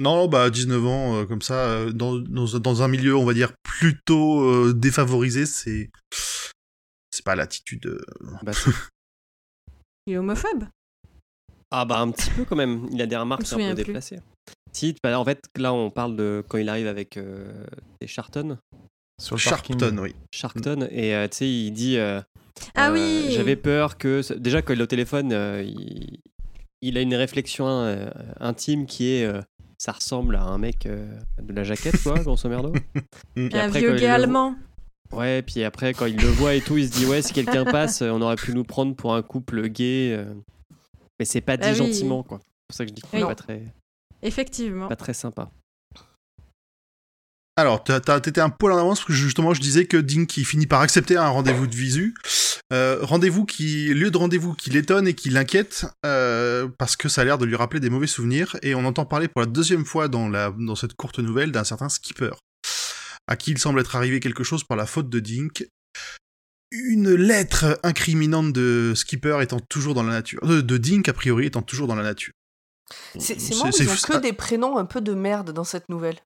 Non, 0.00 0.28
bah, 0.28 0.44
à 0.44 0.50
19 0.50 0.86
ans, 0.86 1.16
euh, 1.16 1.24
comme 1.26 1.42
ça, 1.42 1.54
euh, 1.54 1.92
dans, 1.92 2.16
dans, 2.18 2.44
dans 2.58 2.82
un 2.82 2.88
milieu, 2.88 3.16
on 3.16 3.24
va 3.24 3.34
dire, 3.34 3.52
plutôt 3.62 4.42
euh, 4.44 4.72
défavorisé, 4.72 5.44
c'est. 5.46 5.90
C'est 7.10 7.24
pas 7.24 7.34
l'attitude. 7.34 7.86
euh, 7.86 8.00
Bah, 8.42 8.52
Il 10.06 10.14
est 10.14 10.16
homophobe. 10.18 10.64
ah 11.70 11.84
bah 11.84 11.98
un 12.00 12.10
petit 12.12 12.30
peu 12.30 12.44
quand 12.44 12.56
même. 12.56 12.86
Il 12.92 13.02
a 13.02 13.06
des 13.06 13.16
remarques 13.16 13.40
un 13.40 13.44
peu 13.44 13.48
souviens 13.50 13.74
plus. 13.74 13.84
déplacées. 13.84 14.20
Si, 14.72 14.94
bah, 15.02 15.18
en 15.18 15.24
fait, 15.24 15.42
là, 15.56 15.72
on 15.72 15.90
parle 15.90 16.14
de 16.16 16.44
quand 16.48 16.58
il 16.58 16.68
arrive 16.68 16.86
avec 16.86 17.16
euh, 17.16 17.64
des 18.00 18.06
Charton. 18.06 18.58
Sur 19.20 19.34
le. 19.34 19.40
Sharpton, 19.40 19.98
oui. 19.98 20.14
Charton, 20.32 20.86
et 20.92 21.14
euh, 21.14 21.26
tu 21.28 21.36
sais, 21.38 21.50
il 21.50 21.72
dit 21.72 21.96
euh, 21.98 22.20
Ah 22.76 22.90
euh, 22.90 22.92
oui. 22.92 23.32
J'avais 23.32 23.56
peur 23.56 23.98
que. 23.98 24.20
Déjà, 24.34 24.62
quand 24.62 24.74
il 24.74 24.78
est 24.80 24.84
au 24.84 24.86
téléphone, 24.86 25.32
euh, 25.32 25.62
il... 25.64 26.20
il 26.80 26.96
a 26.98 27.00
une 27.00 27.14
réflexion 27.14 27.66
euh, 27.68 28.08
intime 28.40 28.86
qui 28.86 29.08
est. 29.12 29.24
euh, 29.24 29.40
ça 29.80 29.92
ressemble 29.92 30.34
à 30.36 30.42
un 30.42 30.58
mec 30.58 30.86
euh, 30.86 31.06
de 31.40 31.52
la 31.52 31.62
jaquette, 31.62 32.02
quoi, 32.02 32.18
grosso 32.18 32.48
merdo. 32.48 32.72
Puis 33.34 33.48
Un 33.52 33.66
après, 33.66 33.78
vieux 33.78 33.88
quand 33.90 33.94
il 33.94 34.00
gay 34.00 34.06
le 34.08 34.12
allemand. 34.12 34.54
Ouais, 35.12 35.40
puis 35.42 35.64
après, 35.64 35.94
quand 35.94 36.04
il 36.06 36.16
le 36.20 36.26
voit 36.26 36.54
et 36.54 36.60
tout, 36.60 36.76
il 36.76 36.86
se 36.86 36.92
dit 36.98 37.06
Ouais, 37.06 37.22
si 37.22 37.32
quelqu'un 37.32 37.64
passe, 37.64 38.02
on 38.02 38.20
aurait 38.20 38.36
pu 38.36 38.52
nous 38.54 38.64
prendre 38.64 38.94
pour 38.94 39.14
un 39.14 39.22
couple 39.22 39.68
gay. 39.68 40.22
Mais 41.18 41.24
c'est 41.24 41.40
pas 41.40 41.56
dit 41.56 41.62
Bah 41.62 41.70
oui. 41.70 41.76
gentiment, 41.76 42.22
quoi. 42.22 42.40
C'est 42.42 42.66
pour 42.68 42.76
ça 42.76 42.84
que 42.84 42.90
je 42.90 42.94
dis 42.94 43.02
qu'il 43.02 43.18
est 43.18 43.22
Oui. 43.22 43.28
pas 43.28 43.34
très, 43.34 43.62
Effectivement. 44.22 44.88
pas 44.88 44.96
très 44.96 45.14
sympa. 45.14 45.50
Alors, 47.58 47.82
t'étais 47.82 48.40
un 48.40 48.50
poil 48.50 48.72
en 48.72 48.78
avance 48.78 49.00
parce 49.00 49.08
que 49.08 49.12
justement, 49.12 49.52
je 49.52 49.60
disais 49.60 49.84
que 49.84 49.96
Dink 49.96 50.36
il 50.36 50.44
finit 50.44 50.68
par 50.68 50.80
accepter 50.80 51.16
un 51.16 51.26
rendez-vous 51.26 51.66
de 51.66 51.74
visu. 51.74 52.14
Euh, 52.72 52.98
rendez-vous 53.02 53.46
qui, 53.46 53.92
lieu 53.94 54.12
de 54.12 54.16
rendez-vous 54.16 54.54
qui 54.54 54.70
l'étonne 54.70 55.08
et 55.08 55.14
qui 55.14 55.28
l'inquiète 55.28 55.84
euh, 56.06 56.68
parce 56.78 56.94
que 56.94 57.08
ça 57.08 57.22
a 57.22 57.24
l'air 57.24 57.36
de 57.36 57.44
lui 57.44 57.56
rappeler 57.56 57.80
des 57.80 57.90
mauvais 57.90 58.06
souvenirs. 58.06 58.56
Et 58.62 58.76
on 58.76 58.84
entend 58.84 59.06
parler 59.06 59.26
pour 59.26 59.40
la 59.40 59.48
deuxième 59.48 59.84
fois 59.84 60.06
dans, 60.06 60.28
la, 60.28 60.54
dans 60.56 60.76
cette 60.76 60.94
courte 60.94 61.18
nouvelle 61.18 61.50
d'un 61.50 61.64
certain 61.64 61.88
Skipper, 61.88 62.30
à 63.26 63.34
qui 63.34 63.50
il 63.50 63.58
semble 63.58 63.80
être 63.80 63.96
arrivé 63.96 64.20
quelque 64.20 64.44
chose 64.44 64.62
par 64.62 64.76
la 64.76 64.86
faute 64.86 65.08
de 65.08 65.18
Dink. 65.18 65.66
Une 66.70 67.12
lettre 67.12 67.80
incriminante 67.82 68.52
de 68.52 68.92
Skipper 68.94 69.38
étant 69.42 69.58
toujours 69.58 69.94
dans 69.94 70.04
la 70.04 70.12
nature. 70.12 70.46
De, 70.46 70.60
de 70.60 70.76
Dink, 70.76 71.08
a 71.08 71.12
priori, 71.12 71.46
étant 71.46 71.62
toujours 71.62 71.88
dans 71.88 71.96
la 71.96 72.04
nature. 72.04 72.34
C'est 73.18 73.40
c'est 73.40 73.56
marrant, 73.56 73.70
ils 73.70 73.90
ont 73.90 73.94
que 73.94 74.18
des 74.18 74.32
prénoms 74.32 74.78
un 74.78 74.84
peu 74.84 75.00
de 75.00 75.12
merde 75.12 75.50
dans 75.50 75.64
cette 75.64 75.88
nouvelle. 75.88 76.18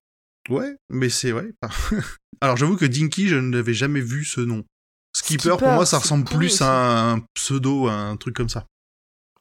Ouais, 0.49 0.75
mais 0.89 1.09
c'est 1.09 1.31
ouais. 1.31 1.53
Alors 2.41 2.57
j'avoue 2.57 2.75
que 2.75 2.85
Dinky, 2.85 3.27
je 3.29 3.35
n'avais 3.37 3.73
jamais 3.73 4.01
vu 4.01 4.25
ce 4.25 4.41
nom. 4.41 4.63
Skipper, 5.15 5.55
pour 5.59 5.69
moi, 5.69 5.85
ça 5.85 5.99
ressemble 5.99 6.25
plus 6.25 6.61
à 6.61 7.11
un 7.11 7.19
pseudo, 7.35 7.87
à 7.87 7.93
un 7.93 8.17
truc 8.17 8.35
comme 8.35 8.49
ça. 8.49 8.65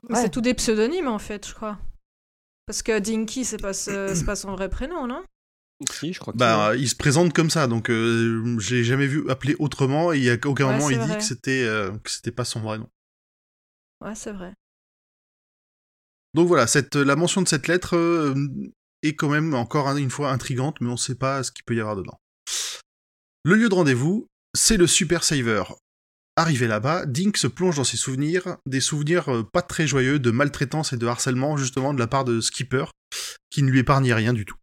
Ouais. 0.08 0.16
C'est 0.22 0.30
tous 0.30 0.40
des 0.40 0.54
pseudonymes 0.54 1.08
en 1.08 1.18
fait, 1.18 1.46
je 1.48 1.54
crois. 1.54 1.78
Parce 2.66 2.82
que 2.82 2.98
Dinky, 2.98 3.44
c'est 3.44 3.60
pas, 3.60 3.72
ce- 3.72 4.24
pas 4.26 4.36
son 4.36 4.52
vrai 4.52 4.68
prénom, 4.68 5.06
non? 5.06 5.24
Si, 5.90 6.12
je 6.12 6.20
crois 6.20 6.32
que 6.32 6.38
Bah, 6.38 6.76
il 6.76 6.88
se 6.88 6.94
présente 6.94 7.32
comme 7.32 7.50
ça, 7.50 7.66
donc 7.66 7.90
euh, 7.90 8.56
je 8.60 8.74
l'ai 8.76 8.84
jamais 8.84 9.06
vu 9.08 9.28
appelé 9.28 9.56
autrement. 9.58 10.12
Et 10.12 10.18
il 10.18 10.24
y 10.24 10.30
a 10.30 10.34
aucun 10.44 10.66
Ouais, 10.66 10.72
moment 10.74 10.90
il 10.90 10.98
dit 11.00 11.16
que 11.16 11.24
c'était 11.24 11.64
euh, 11.64 11.90
que 11.98 12.10
c'était 12.10 12.30
pas 12.30 12.44
son 12.44 12.60
vrai 12.60 12.78
nom. 12.78 12.88
Ouais, 14.00 14.14
c'est 14.14 14.32
vrai. 14.32 14.52
Donc 16.34 16.48
voilà, 16.48 16.66
cette, 16.66 16.94
la 16.96 17.16
mention 17.16 17.42
de 17.42 17.48
cette 17.48 17.66
lettre 17.68 17.96
euh, 17.96 18.34
est 19.02 19.14
quand 19.14 19.28
même 19.28 19.54
encore 19.54 19.88
un- 19.88 19.96
une 19.96 20.10
fois 20.10 20.30
intrigante, 20.30 20.80
mais 20.80 20.88
on 20.88 20.96
sait 20.96 21.14
pas 21.14 21.42
ce 21.42 21.50
qu'il 21.52 21.64
peut 21.64 21.74
y 21.74 21.80
avoir 21.80 21.96
dedans. 21.96 22.18
Le 23.44 23.56
lieu 23.56 23.68
de 23.68 23.74
rendez-vous, 23.74 24.26
c'est 24.56 24.76
le 24.76 24.86
Super 24.86 25.24
Saver. 25.24 25.64
Arrivé 26.36 26.66
là-bas, 26.66 27.04
Dink 27.06 27.36
se 27.36 27.46
plonge 27.46 27.76
dans 27.76 27.84
ses 27.84 27.96
souvenirs, 27.96 28.56
des 28.66 28.80
souvenirs 28.80 29.28
euh, 29.28 29.42
pas 29.42 29.60
très 29.62 29.86
joyeux 29.86 30.18
de 30.18 30.30
maltraitance 30.30 30.92
et 30.92 30.96
de 30.96 31.06
harcèlement 31.06 31.56
justement 31.56 31.92
de 31.92 31.98
la 31.98 32.06
part 32.06 32.24
de 32.24 32.40
Skipper, 32.40 32.86
qui 33.50 33.62
ne 33.62 33.70
lui 33.70 33.80
épargne 33.80 34.12
rien 34.12 34.32
du 34.32 34.44
tout. 34.44 34.56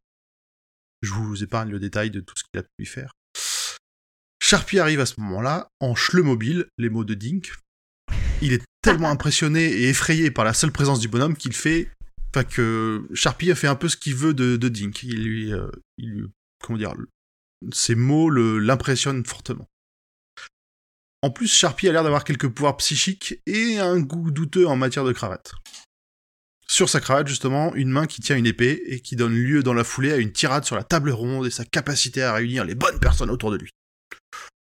Je 1.01 1.13
vous 1.13 1.43
épargne 1.43 1.69
le 1.69 1.79
détail 1.79 2.09
de 2.09 2.21
tout 2.21 2.33
ce 2.35 2.43
qu'il 2.43 2.59
a 2.59 2.63
pu 2.63 2.69
lui 2.79 2.85
faire. 2.85 3.11
Sharpie 4.41 4.79
arrive 4.79 4.99
à 4.99 5.05
ce 5.05 5.19
moment-là, 5.19 5.67
en 5.79 5.93
mobile, 6.23 6.65
les 6.77 6.89
mots 6.89 7.03
de 7.03 7.13
Dink. 7.13 7.53
Il 8.41 8.53
est 8.53 8.63
tellement 8.81 9.09
impressionné 9.09 9.65
et 9.65 9.89
effrayé 9.89 10.31
par 10.31 10.45
la 10.45 10.53
seule 10.53 10.71
présence 10.71 10.99
du 10.99 11.07
bonhomme 11.07 11.35
qu'il 11.35 11.53
fait. 11.53 11.91
Enfin, 12.33 12.43
que 12.43 13.07
Sharpie 13.13 13.51
a 13.51 13.55
fait 13.55 13.67
un 13.67 13.75
peu 13.75 13.89
ce 13.89 13.97
qu'il 13.97 14.15
veut 14.15 14.33
de, 14.33 14.55
de 14.55 14.69
Dink. 14.69 15.03
Il 15.03 15.23
lui. 15.23 15.53
euh, 15.53 15.69
il 15.97 16.09
lui- 16.11 16.27
comment 16.63 16.77
dire 16.77 16.93
Ces 17.73 17.95
mots 17.95 18.29
l'impressionnent 18.29 19.25
fortement. 19.25 19.67
En 21.21 21.31
plus, 21.31 21.47
Sharpie 21.47 21.89
a 21.89 21.91
l'air 21.91 22.03
d'avoir 22.03 22.23
quelques 22.23 22.47
pouvoirs 22.47 22.77
psychiques 22.77 23.41
et 23.45 23.77
un 23.79 23.99
goût 23.99 24.31
douteux 24.31 24.67
en 24.67 24.75
matière 24.77 25.03
de 25.03 25.11
cravate. 25.11 25.53
Sur 26.67 26.87
sa 26.87 27.01
cravate, 27.01 27.27
justement, 27.27 27.73
une 27.75 27.89
main 27.89 28.05
qui 28.05 28.21
tient 28.21 28.37
une 28.37 28.45
épée 28.45 28.81
et 28.85 29.01
qui 29.01 29.15
donne 29.15 29.33
lieu 29.33 29.63
dans 29.63 29.73
la 29.73 29.83
foulée 29.83 30.11
à 30.11 30.17
une 30.17 30.31
tirade 30.31 30.65
sur 30.65 30.75
la 30.75 30.83
table 30.83 31.09
ronde 31.09 31.47
et 31.47 31.49
sa 31.51 31.65
capacité 31.65 32.21
à 32.21 32.33
réunir 32.33 32.63
les 32.63 32.75
bonnes 32.75 32.99
personnes 32.99 33.31
autour 33.31 33.51
de 33.51 33.57
lui. 33.57 33.71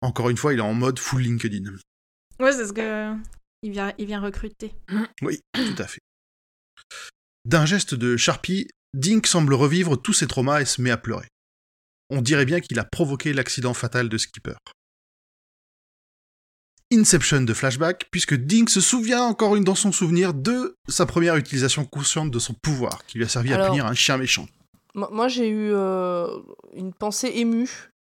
Encore 0.02 0.30
une 0.30 0.38
fois, 0.38 0.54
il 0.54 0.60
est 0.60 0.62
en 0.62 0.74
mode 0.74 1.00
full 1.00 1.22
LinkedIn. 1.22 1.72
Ouais, 2.40 2.52
c'est 2.52 2.68
ce 2.68 2.74
que. 2.74 3.16
Il 3.64 3.72
vient, 3.72 3.94
il 3.98 4.06
vient 4.06 4.20
recruter. 4.20 4.74
Oui, 5.24 5.40
tout 5.54 5.76
à 5.80 5.88
fait. 5.88 6.02
D'un 7.46 7.68
geste 7.68 7.94
de 7.94 8.18
Sharpie, 8.18 8.68
Dink 8.96 9.28
semble 9.28 9.54
revivre 9.54 10.02
tous 10.02 10.14
ses 10.14 10.26
traumas 10.26 10.62
et 10.62 10.66
se 10.66 10.82
met 10.82 10.90
à 10.90 10.98
pleurer. 10.98 11.28
On 12.10 12.24
dirait 12.24 12.46
bien 12.46 12.60
qu'il 12.60 12.80
a 12.80 12.84
provoqué 12.84 13.34
l'accident 13.34 13.76
fatal 13.76 14.10
de 14.10 14.18
Skipper. 14.18 14.56
Inception 16.92 17.42
de 17.42 17.54
flashback, 17.54 18.08
puisque 18.10 18.34
Dink 18.34 18.72
se 18.72 18.82
souvient 18.82 19.22
encore 19.22 19.56
une 19.56 19.64
dans 19.64 19.76
son 19.76 19.92
souvenir 19.92 20.34
de 20.34 20.76
sa 20.88 21.06
première 21.06 21.36
utilisation 21.36 21.86
consciente 21.86 22.32
de 22.32 22.40
son 22.40 22.54
pouvoir, 22.54 23.06
qui 23.06 23.20
lui 23.20 23.26
a 23.26 23.30
servi 23.30 23.54
à 23.54 23.68
punir 23.68 23.86
un 23.86 23.94
chien 23.94 24.18
méchant. 24.18 24.48
Moi, 24.96 25.10
moi, 25.12 25.28
j'ai 25.28 25.50
eu 25.50 25.72
euh, 25.72 26.28
une 26.74 26.94
pensée 26.94 27.32
émue 27.36 27.92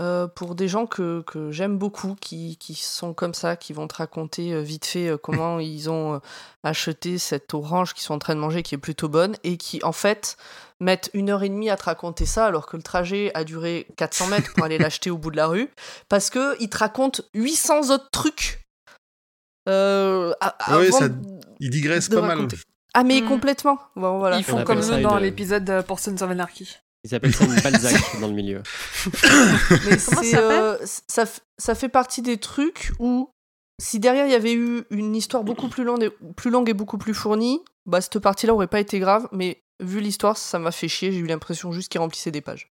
euh, 0.00 0.26
pour 0.26 0.54
des 0.54 0.66
gens 0.66 0.86
que, 0.86 1.22
que 1.26 1.50
j'aime 1.50 1.76
beaucoup, 1.78 2.16
qui, 2.20 2.56
qui 2.56 2.74
sont 2.74 3.12
comme 3.12 3.34
ça, 3.34 3.56
qui 3.56 3.72
vont 3.74 3.86
te 3.86 3.96
raconter 3.96 4.52
euh, 4.54 4.60
vite 4.62 4.86
fait 4.86 5.08
euh, 5.08 5.18
comment 5.18 5.58
ils 5.60 5.90
ont 5.90 6.14
euh, 6.14 6.18
acheté 6.62 7.18
cette 7.18 7.52
orange 7.54 7.92
qu'ils 7.94 8.02
sont 8.04 8.14
en 8.14 8.18
train 8.18 8.34
de 8.34 8.40
manger, 8.40 8.62
qui 8.62 8.74
est 8.74 8.78
plutôt 8.78 9.08
bonne, 9.08 9.36
et 9.44 9.56
qui, 9.58 9.82
en 9.84 9.92
fait, 9.92 10.36
mettent 10.80 11.10
une 11.12 11.28
heure 11.30 11.42
et 11.42 11.48
demie 11.50 11.68
à 11.70 11.76
te 11.76 11.84
raconter 11.84 12.24
ça, 12.26 12.46
alors 12.46 12.66
que 12.66 12.76
le 12.78 12.82
trajet 12.82 13.30
a 13.34 13.44
duré 13.44 13.86
400 13.96 14.28
mètres 14.28 14.52
pour 14.54 14.64
aller 14.64 14.78
l'acheter 14.88 15.10
au 15.10 15.18
bout 15.18 15.30
de 15.30 15.36
la 15.36 15.46
rue, 15.48 15.68
parce 16.08 16.30
qu'ils 16.30 16.70
te 16.70 16.78
racontent 16.78 17.22
800 17.34 17.90
autres 17.90 18.08
trucs. 18.10 18.64
Euh, 19.68 20.32
a- 20.40 20.78
Ouais, 20.78 20.90
ça- 20.90 21.08
de- 21.10 21.40
Il 21.60 21.68
digresse 21.70 22.08
de 22.08 22.14
pas 22.16 22.22
mal. 22.22 22.30
raconter. 22.38 22.56
Ah 22.94 23.04
mais 23.04 23.20
Mm. 23.20 23.28
complètement. 23.28 23.78
Bon, 23.94 24.18
voilà. 24.18 24.38
Ils 24.38 24.44
font 24.44 24.54
appelle 24.58 24.64
comme 24.78 24.82
ça 24.82 24.96
nous 24.96 25.02
dans 25.02 25.18
l'épisode 25.18 25.84
pour 25.86 26.00
Sons 26.00 26.14
of 26.22 26.22
Anarchy. 26.30 26.76
Ils 27.04 27.14
appellent 27.14 27.34
ça 27.34 27.44
une 27.44 27.54
Balzac 27.62 28.20
dans 28.20 28.28
le 28.28 28.34
milieu. 28.34 28.62
Mais 29.14 29.96
Comment 30.04 30.22
c'est, 30.22 30.30
ça 30.30 30.40
euh, 30.40 31.26
ça, 31.58 31.74
fait 31.74 31.88
partie 31.88 32.22
des 32.22 32.36
trucs 32.36 32.92
où 32.98 33.30
si 33.80 33.98
derrière 33.98 34.26
il 34.26 34.32
y 34.32 34.34
avait 34.34 34.52
eu 34.52 34.82
une 34.90 35.16
histoire 35.16 35.42
beaucoup 35.42 35.68
plus 35.68 35.84
longue 35.84 36.04
et, 36.04 36.10
plus 36.36 36.50
longue 36.50 36.68
et 36.68 36.74
beaucoup 36.74 36.98
plus 36.98 37.14
fournie, 37.14 37.60
bah 37.86 38.00
cette 38.00 38.18
partie-là 38.18 38.54
aurait 38.54 38.66
pas 38.66 38.80
été 38.80 38.98
grave. 38.98 39.28
Mais 39.32 39.62
vu 39.80 40.00
l'histoire, 40.00 40.36
ça 40.36 40.58
m'a 40.58 40.72
fait 40.72 40.88
chier. 40.88 41.12
J'ai 41.12 41.18
eu 41.18 41.26
l'impression 41.26 41.72
juste 41.72 41.90
qu'il 41.90 42.00
remplissait 42.00 42.30
des 42.30 42.42
pages. 42.42 42.70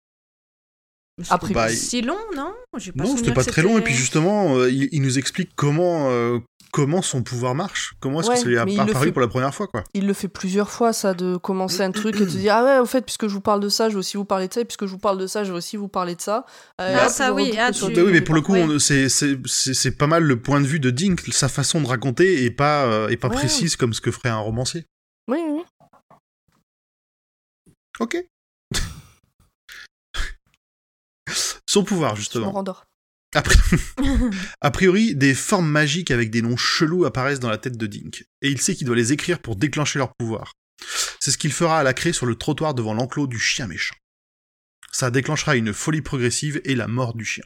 Après, 1.29 1.53
Bah, 1.53 1.69
Si 1.69 2.01
long, 2.01 2.17
non? 2.35 2.53
Pas 2.71 2.79
Non, 2.95 3.17
c'était 3.17 3.33
pas 3.33 3.43
très 3.43 3.63
long, 3.63 3.77
et 3.77 3.81
puis 3.81 3.93
justement, 3.93 4.55
euh, 4.55 4.69
il, 4.69 4.89
il 4.91 5.01
nous 5.01 5.17
explique 5.17 5.49
comment, 5.55 6.11
euh, 6.11 6.39
comment 6.71 7.01
son 7.01 7.23
pouvoir 7.23 7.55
marche, 7.55 7.93
comment 7.99 8.19
est-ce 8.21 8.29
Ouais, 8.29 8.35
que 8.35 8.41
ça 8.41 8.47
lui 8.47 8.57
a 8.57 8.61
apparu 8.63 9.05
fait- 9.07 9.11
pour 9.11 9.21
la 9.21 9.27
première 9.27 9.53
fois, 9.53 9.67
quoi. 9.67 9.83
il 9.93 10.05
le 10.05 10.13
fait 10.13 10.27
plusieurs 10.27 10.69
fois, 10.69 10.93
ça, 10.93 11.13
de 11.13 11.37
commencer 11.37 11.81
un 11.81 11.91
truc 11.91 12.15
et 12.17 12.25
de 12.25 12.29
se 12.29 12.37
dire 12.37 12.53
ah 12.57 12.63
ouais, 12.63 12.79
au 12.79 12.85
fait, 12.85 13.01
puisque 13.01 13.27
je 13.27 13.33
vous 13.33 13.41
parle 13.41 13.59
de 13.61 13.69
ça, 13.69 13.89
je 13.89 13.93
vais 13.93 13.99
aussi 13.99 14.17
vous 14.17 14.25
parler 14.25 14.47
de 14.47 14.53
ça, 14.53 14.61
et 14.61 14.65
puisque 14.65 14.85
je 14.85 14.91
vous 14.91 14.97
parle 14.99 15.17
de 15.17 15.27
ça, 15.27 15.43
je 15.43 15.51
vais 15.51 15.57
aussi 15.57 15.77
vous 15.77 15.87
parler 15.87 16.15
de 16.15 16.21
ça. 16.21 16.45
Euh, 16.81 16.95
Ah, 16.99 17.05
hop, 17.05 17.11
ça, 17.11 17.27
je 17.27 17.31
oui, 17.33 17.53
ah, 17.59 17.71
tu- 17.71 17.81
Bah 17.93 18.01
oui, 18.05 18.11
mais 18.11 18.21
pour 18.21 18.35
le 18.35 18.41
coup, 18.41 18.53
Ouais. 18.53 18.63
on- 18.63 18.79
c'est- 18.79 19.09
c'est 19.09 19.37
c'est- 19.45 19.73
c'est 19.73 19.91
pas 19.91 20.07
mal 20.07 20.23
le 20.23 20.41
point 20.41 20.61
de 20.61 20.67
vue 20.67 20.79
de 20.79 20.89
Dink, 20.91 21.21
sa 21.31 21.49
façon 21.49 21.81
de 21.81 21.87
raconter 21.87 22.43
est 22.45 22.51
pas, 22.51 22.85
euh, 22.85 23.07
est 23.09 23.17
pas 23.17 23.29
Ouais. 23.29 23.35
précise 23.35 23.75
comme 23.75 23.93
ce 23.93 24.01
que 24.01 24.11
ferait 24.11 24.29
un 24.29 24.37
romancier. 24.39 24.85
Oui, 25.29 25.39
oui, 25.45 25.61
oui. 25.61 25.63
Ok. 27.99 28.17
Son 31.69 31.83
pouvoir, 31.83 32.11
Je 32.11 32.15
me 32.15 32.19
justement. 32.21 32.51
rendors. 32.51 32.85
A 33.35 33.41
pri- 33.41 33.57
A 34.61 34.71
priori, 34.71 35.15
des 35.15 35.35
formes 35.35 35.69
magiques 35.69 36.11
avec 36.11 36.31
des 36.31 36.41
noms 36.41 36.57
chelous 36.57 37.05
apparaissent 37.05 37.39
dans 37.39 37.49
la 37.49 37.57
tête 37.57 37.77
de 37.77 37.87
Dink, 37.87 38.25
et 38.41 38.49
il 38.49 38.61
sait 38.61 38.75
qu'il 38.75 38.87
doit 38.87 38.95
les 38.95 39.13
écrire 39.13 39.39
pour 39.39 39.55
déclencher 39.55 39.99
leur 39.99 40.13
pouvoir. 40.15 40.53
C'est 41.19 41.31
ce 41.31 41.37
qu'il 41.37 41.51
fera 41.51 41.79
à 41.79 41.83
la 41.83 41.93
craie 41.93 42.13
sur 42.13 42.25
le 42.25 42.35
trottoir 42.35 42.73
devant 42.73 42.93
l'enclos 42.93 43.27
du 43.27 43.39
chien 43.39 43.67
méchant. 43.67 43.95
Ça 44.91 45.11
déclenchera 45.11 45.55
une 45.55 45.73
folie 45.73 46.01
progressive 46.01 46.61
et 46.63 46.75
la 46.75 46.87
mort 46.87 47.13
du 47.15 47.25
chien. 47.25 47.43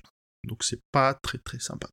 Donc 0.47 0.63
c'est 0.63 0.81
pas 0.91 1.13
très 1.15 1.37
très 1.39 1.59
sympa. 1.59 1.87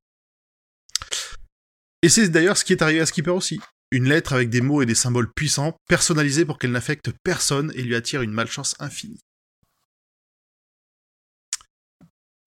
Et 2.02 2.08
c'est 2.08 2.28
d'ailleurs 2.28 2.56
ce 2.56 2.64
qui 2.64 2.72
est 2.72 2.82
arrivé 2.82 3.00
à 3.00 3.06
Skipper 3.06 3.30
aussi. 3.30 3.60
Une 3.90 4.08
lettre 4.08 4.34
avec 4.34 4.50
des 4.50 4.60
mots 4.60 4.82
et 4.82 4.86
des 4.86 4.94
symboles 4.94 5.32
puissants, 5.32 5.76
personnalisés 5.88 6.44
pour 6.44 6.58
qu'elle 6.58 6.72
n'affecte 6.72 7.10
personne 7.24 7.72
et 7.74 7.82
lui 7.82 7.94
attire 7.94 8.22
une 8.22 8.32
malchance 8.32 8.76
infinie. 8.78 9.20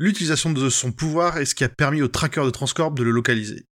L'utilisation 0.05 0.51
de 0.51 0.67
son 0.71 0.91
pouvoir 0.91 1.37
est 1.37 1.45
ce 1.45 1.53
qui 1.53 1.63
a 1.63 1.69
permis 1.69 2.01
au 2.01 2.07
tracker 2.07 2.43
de 2.43 2.49
Transcorp 2.49 2.95
de 2.95 3.03
le 3.03 3.11
localiser. 3.11 3.65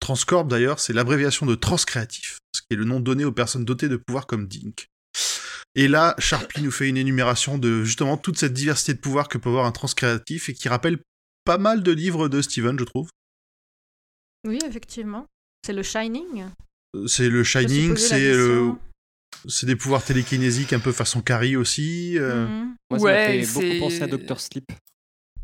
Transcorp, 0.00 0.46
d'ailleurs, 0.48 0.80
c'est 0.80 0.94
l'abréviation 0.94 1.44
de 1.44 1.54
Transcréatif, 1.54 2.38
ce 2.54 2.62
qui 2.62 2.68
est 2.70 2.76
le 2.76 2.84
nom 2.84 2.98
donné 2.98 3.26
aux 3.26 3.32
personnes 3.32 3.66
dotées 3.66 3.90
de 3.90 3.96
pouvoirs 3.98 4.26
comme 4.26 4.46
Dink. 4.48 4.86
Et 5.74 5.86
là, 5.86 6.14
Sharpie 6.18 6.62
nous 6.62 6.70
fait 6.70 6.88
une 6.88 6.96
énumération 6.96 7.58
de 7.58 7.84
justement 7.84 8.16
toute 8.16 8.38
cette 8.38 8.54
diversité 8.54 8.94
de 8.94 8.98
pouvoirs 9.00 9.28
que 9.28 9.36
peut 9.36 9.50
avoir 9.50 9.66
un 9.66 9.72
transcréatif 9.72 10.48
et 10.48 10.54
qui 10.54 10.70
rappelle 10.70 10.98
pas 11.44 11.58
mal 11.58 11.82
de 11.82 11.92
livres 11.92 12.28
de 12.30 12.40
Steven, 12.40 12.78
je 12.78 12.84
trouve. 12.84 13.10
Oui, 14.46 14.58
effectivement. 14.66 15.26
C'est 15.66 15.74
le 15.74 15.82
Shining. 15.82 16.44
Euh, 16.94 17.06
C'est 17.06 17.28
le 17.28 17.44
Shining, 17.44 17.90
la 17.90 17.96
c'est 17.96 18.32
le... 18.32 18.46
question. 18.46 18.78
c'est 19.48 19.66
des 19.66 19.76
pouvoirs 19.76 20.02
télékinésiques 20.02 20.72
un 20.72 20.78
peu 20.80 20.92
façon 20.92 21.20
Carrie 21.20 21.56
aussi. 21.56 22.18
euh, 22.18 22.46
Mhm. 22.46 22.76
Moi, 22.90 22.98
ça 22.98 23.04
Ouais, 23.04 23.12
m'a 23.12 23.32
fait 23.32 23.44
c'est- 23.44 23.52
beaucoup 23.68 23.78
penser 23.80 24.02
à 24.02 24.06
Doctor 24.06 24.40
Sleep. 24.40 24.64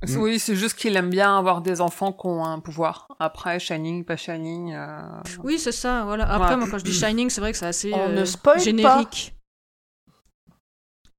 Mm. 0.09 0.17
Oui, 0.17 0.39
c'est 0.39 0.57
juste 0.57 0.77
qu'il 0.77 0.97
aime 0.97 1.11
bien 1.11 1.39
avoir 1.39 1.63
des 1.63 1.81
enfants 1.81 2.13
qui 2.13 2.27
ont 2.27 2.45
un 2.45 2.59
pouvoir. 2.61 3.07
Après, 3.21 3.61
Shining, 3.61 4.05
pas 4.05 4.17
Shining. 4.17 4.73
euh, 4.75 5.01
Oui, 5.45 5.59
c'est 5.59 5.71
ça, 5.73 6.05
voilà. 6.05 6.29
Après, 6.29 6.51
Ouais. 6.51 6.57
moi, 6.57 6.69
quand 6.71 6.79
je 6.79 6.85
dis 6.85 6.93
Shining, 6.93 7.31
c'est 7.31 7.41
vrai 7.41 7.53
que 7.53 7.59
c'est 7.59 7.67
assez 7.67 7.93
On 7.95 8.09
euh, 8.09 8.21
ne 8.21 8.25
spoil 8.25 8.57
pas. 8.57 8.63
générique. 8.63 9.35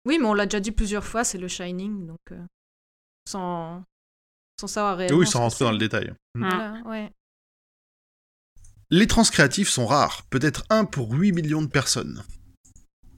Oui, 0.06 0.18
mais 0.20 0.26
on 0.26 0.34
l'a 0.34 0.46
déjà 0.46 0.60
dit 0.60 0.72
plusieurs 0.72 1.06
fois, 1.06 1.24
c'est 1.24 1.38
le 1.38 1.48
Shining, 1.48 2.06
donc 2.08 2.20
euh, 2.32 2.42
sans, 3.26 3.84
sans 4.60 4.68
savoir 4.68 4.98
réellement. 4.98 5.18
Oui, 5.20 5.28
sans 5.28 5.40
rentrer 5.40 5.64
dans 5.64 5.72
le 5.72 5.78
détail. 5.78 6.14
Mm. 6.36 6.40
Voilà, 6.50 6.82
ouais. 6.86 7.12
Les 8.90 9.08
transcréatifs 9.08 9.70
sont 9.70 9.86
rares, 9.88 10.24
peut-être 10.30 10.66
un 10.70 10.86
pour 10.86 11.12
8 11.14 11.32
millions 11.32 11.62
de 11.62 11.68
personnes. 11.68 12.24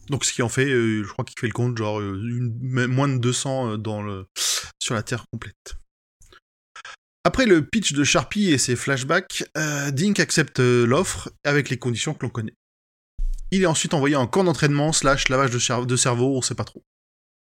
Donc 0.10 0.24
ce 0.24 0.32
qui 0.32 0.44
en 0.44 0.50
fait, 0.50 0.70
euh, 0.70 1.04
je 1.04 1.12
crois 1.12 1.26
qu'il 1.26 1.38
fait 1.40 1.48
le 1.48 1.54
compte, 1.54 1.76
genre 1.78 2.00
une- 2.00 2.86
moins 2.88 3.08
de 3.08 3.18
200 3.18 3.72
euh, 3.72 3.78
dans 3.78 4.04
le, 4.04 4.28
la 4.94 5.04
Terre 5.04 5.26
complète. 5.32 5.76
Après 7.24 7.48
le 7.48 7.66
pitch 7.66 7.94
de 7.94 8.04
Sharpie 8.04 8.52
et 8.52 8.60
ses 8.60 8.76
flashbacks, 8.76 9.44
euh, 9.58 9.90
Dink 9.90 10.20
accepte 10.20 10.60
euh, 10.60 10.86
l'offre 10.86 11.32
avec 11.44 11.70
les 11.70 11.78
conditions 11.78 12.14
que 12.14 12.24
l'on 12.24 12.30
connaît. 12.30 12.54
Il 13.50 13.64
est 13.64 13.68
ensuite 13.68 13.96
envoyé 13.96 14.16
en 14.16 14.28
camp 14.28 14.44
d'entraînement 14.44 14.92
slash 14.92 15.30
lavage 15.30 15.50
de 15.50 15.96
cerveau, 15.96 16.38
on 16.38 16.42
sait 16.42 16.56
pas 16.56 16.66
trop. 16.66 16.84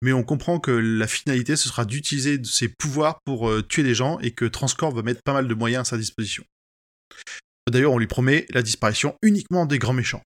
Mais 0.01 0.13
on 0.13 0.23
comprend 0.23 0.61
que 0.61 0.71
la 0.71 1.07
finalité, 1.07 1.57
ce 1.57 1.69
sera 1.69 1.85
d'utiliser 1.85 2.41
ses 2.45 2.69
pouvoirs 2.69 3.19
pour 3.25 3.51
euh, 3.51 3.63
tuer 3.63 3.83
des 3.83 3.95
gens 3.95 4.19
et 4.21 4.31
que 4.31 4.45
Transcorp 4.45 4.95
va 4.95 5.03
mettre 5.03 5.23
pas 5.23 5.33
mal 5.35 5.49
de 5.49 5.55
moyens 5.55 5.83
à 5.83 5.91
sa 5.91 5.99
disposition. 5.99 6.45
D'ailleurs, 7.71 7.93
on 7.93 7.99
lui 7.99 8.07
promet 8.07 8.47
la 8.51 8.63
disparition 8.63 9.17
uniquement 9.23 9.67
des 9.67 9.79
grands 9.79 9.93
méchants. 9.93 10.23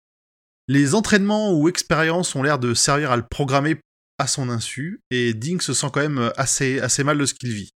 Les 0.68 0.94
entraînements 0.94 1.52
ou 1.52 1.68
expériences 1.68 2.36
ont 2.36 2.42
l'air 2.42 2.58
de 2.58 2.74
servir 2.74 3.10
à 3.10 3.16
le 3.16 3.26
programmer 3.28 3.80
à 4.22 4.26
son 4.26 4.48
insu, 4.48 5.00
et 5.10 5.34
Dink 5.34 5.62
se 5.62 5.74
sent 5.74 5.88
quand 5.92 6.00
même 6.00 6.32
assez, 6.36 6.80
assez 6.80 7.04
mal 7.04 7.18
de 7.18 7.26
ce 7.26 7.34
qu'il 7.34 7.52
vit. 7.52 7.70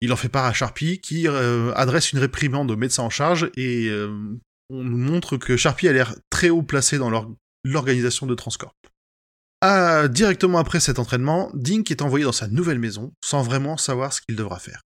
Il 0.00 0.12
en 0.12 0.16
fait 0.16 0.28
part 0.28 0.44
à 0.44 0.52
Sharpie, 0.52 1.00
qui 1.00 1.26
euh, 1.26 1.72
adresse 1.74 2.12
une 2.12 2.18
réprimande 2.18 2.70
au 2.70 2.76
médecin 2.76 3.02
en 3.02 3.10
charge, 3.10 3.50
et 3.56 3.88
euh, 3.88 4.36
on 4.70 4.84
nous 4.84 4.98
montre 4.98 5.36
que 5.36 5.56
Sharpie 5.56 5.88
a 5.88 5.92
l'air 5.92 6.14
très 6.30 6.50
haut 6.50 6.62
placé 6.62 6.98
dans 6.98 7.10
l'or- 7.10 7.34
l'organisation 7.64 8.26
de 8.26 8.34
Transcorp. 8.34 8.74
Ah, 9.62 10.08
directement 10.08 10.58
après 10.58 10.80
cet 10.80 10.98
entraînement, 10.98 11.50
Dink 11.54 11.90
est 11.90 12.02
envoyé 12.02 12.24
dans 12.26 12.32
sa 12.32 12.48
nouvelle 12.48 12.78
maison, 12.78 13.14
sans 13.24 13.42
vraiment 13.42 13.78
savoir 13.78 14.12
ce 14.12 14.20
qu'il 14.20 14.36
devra 14.36 14.58
faire. 14.58 14.82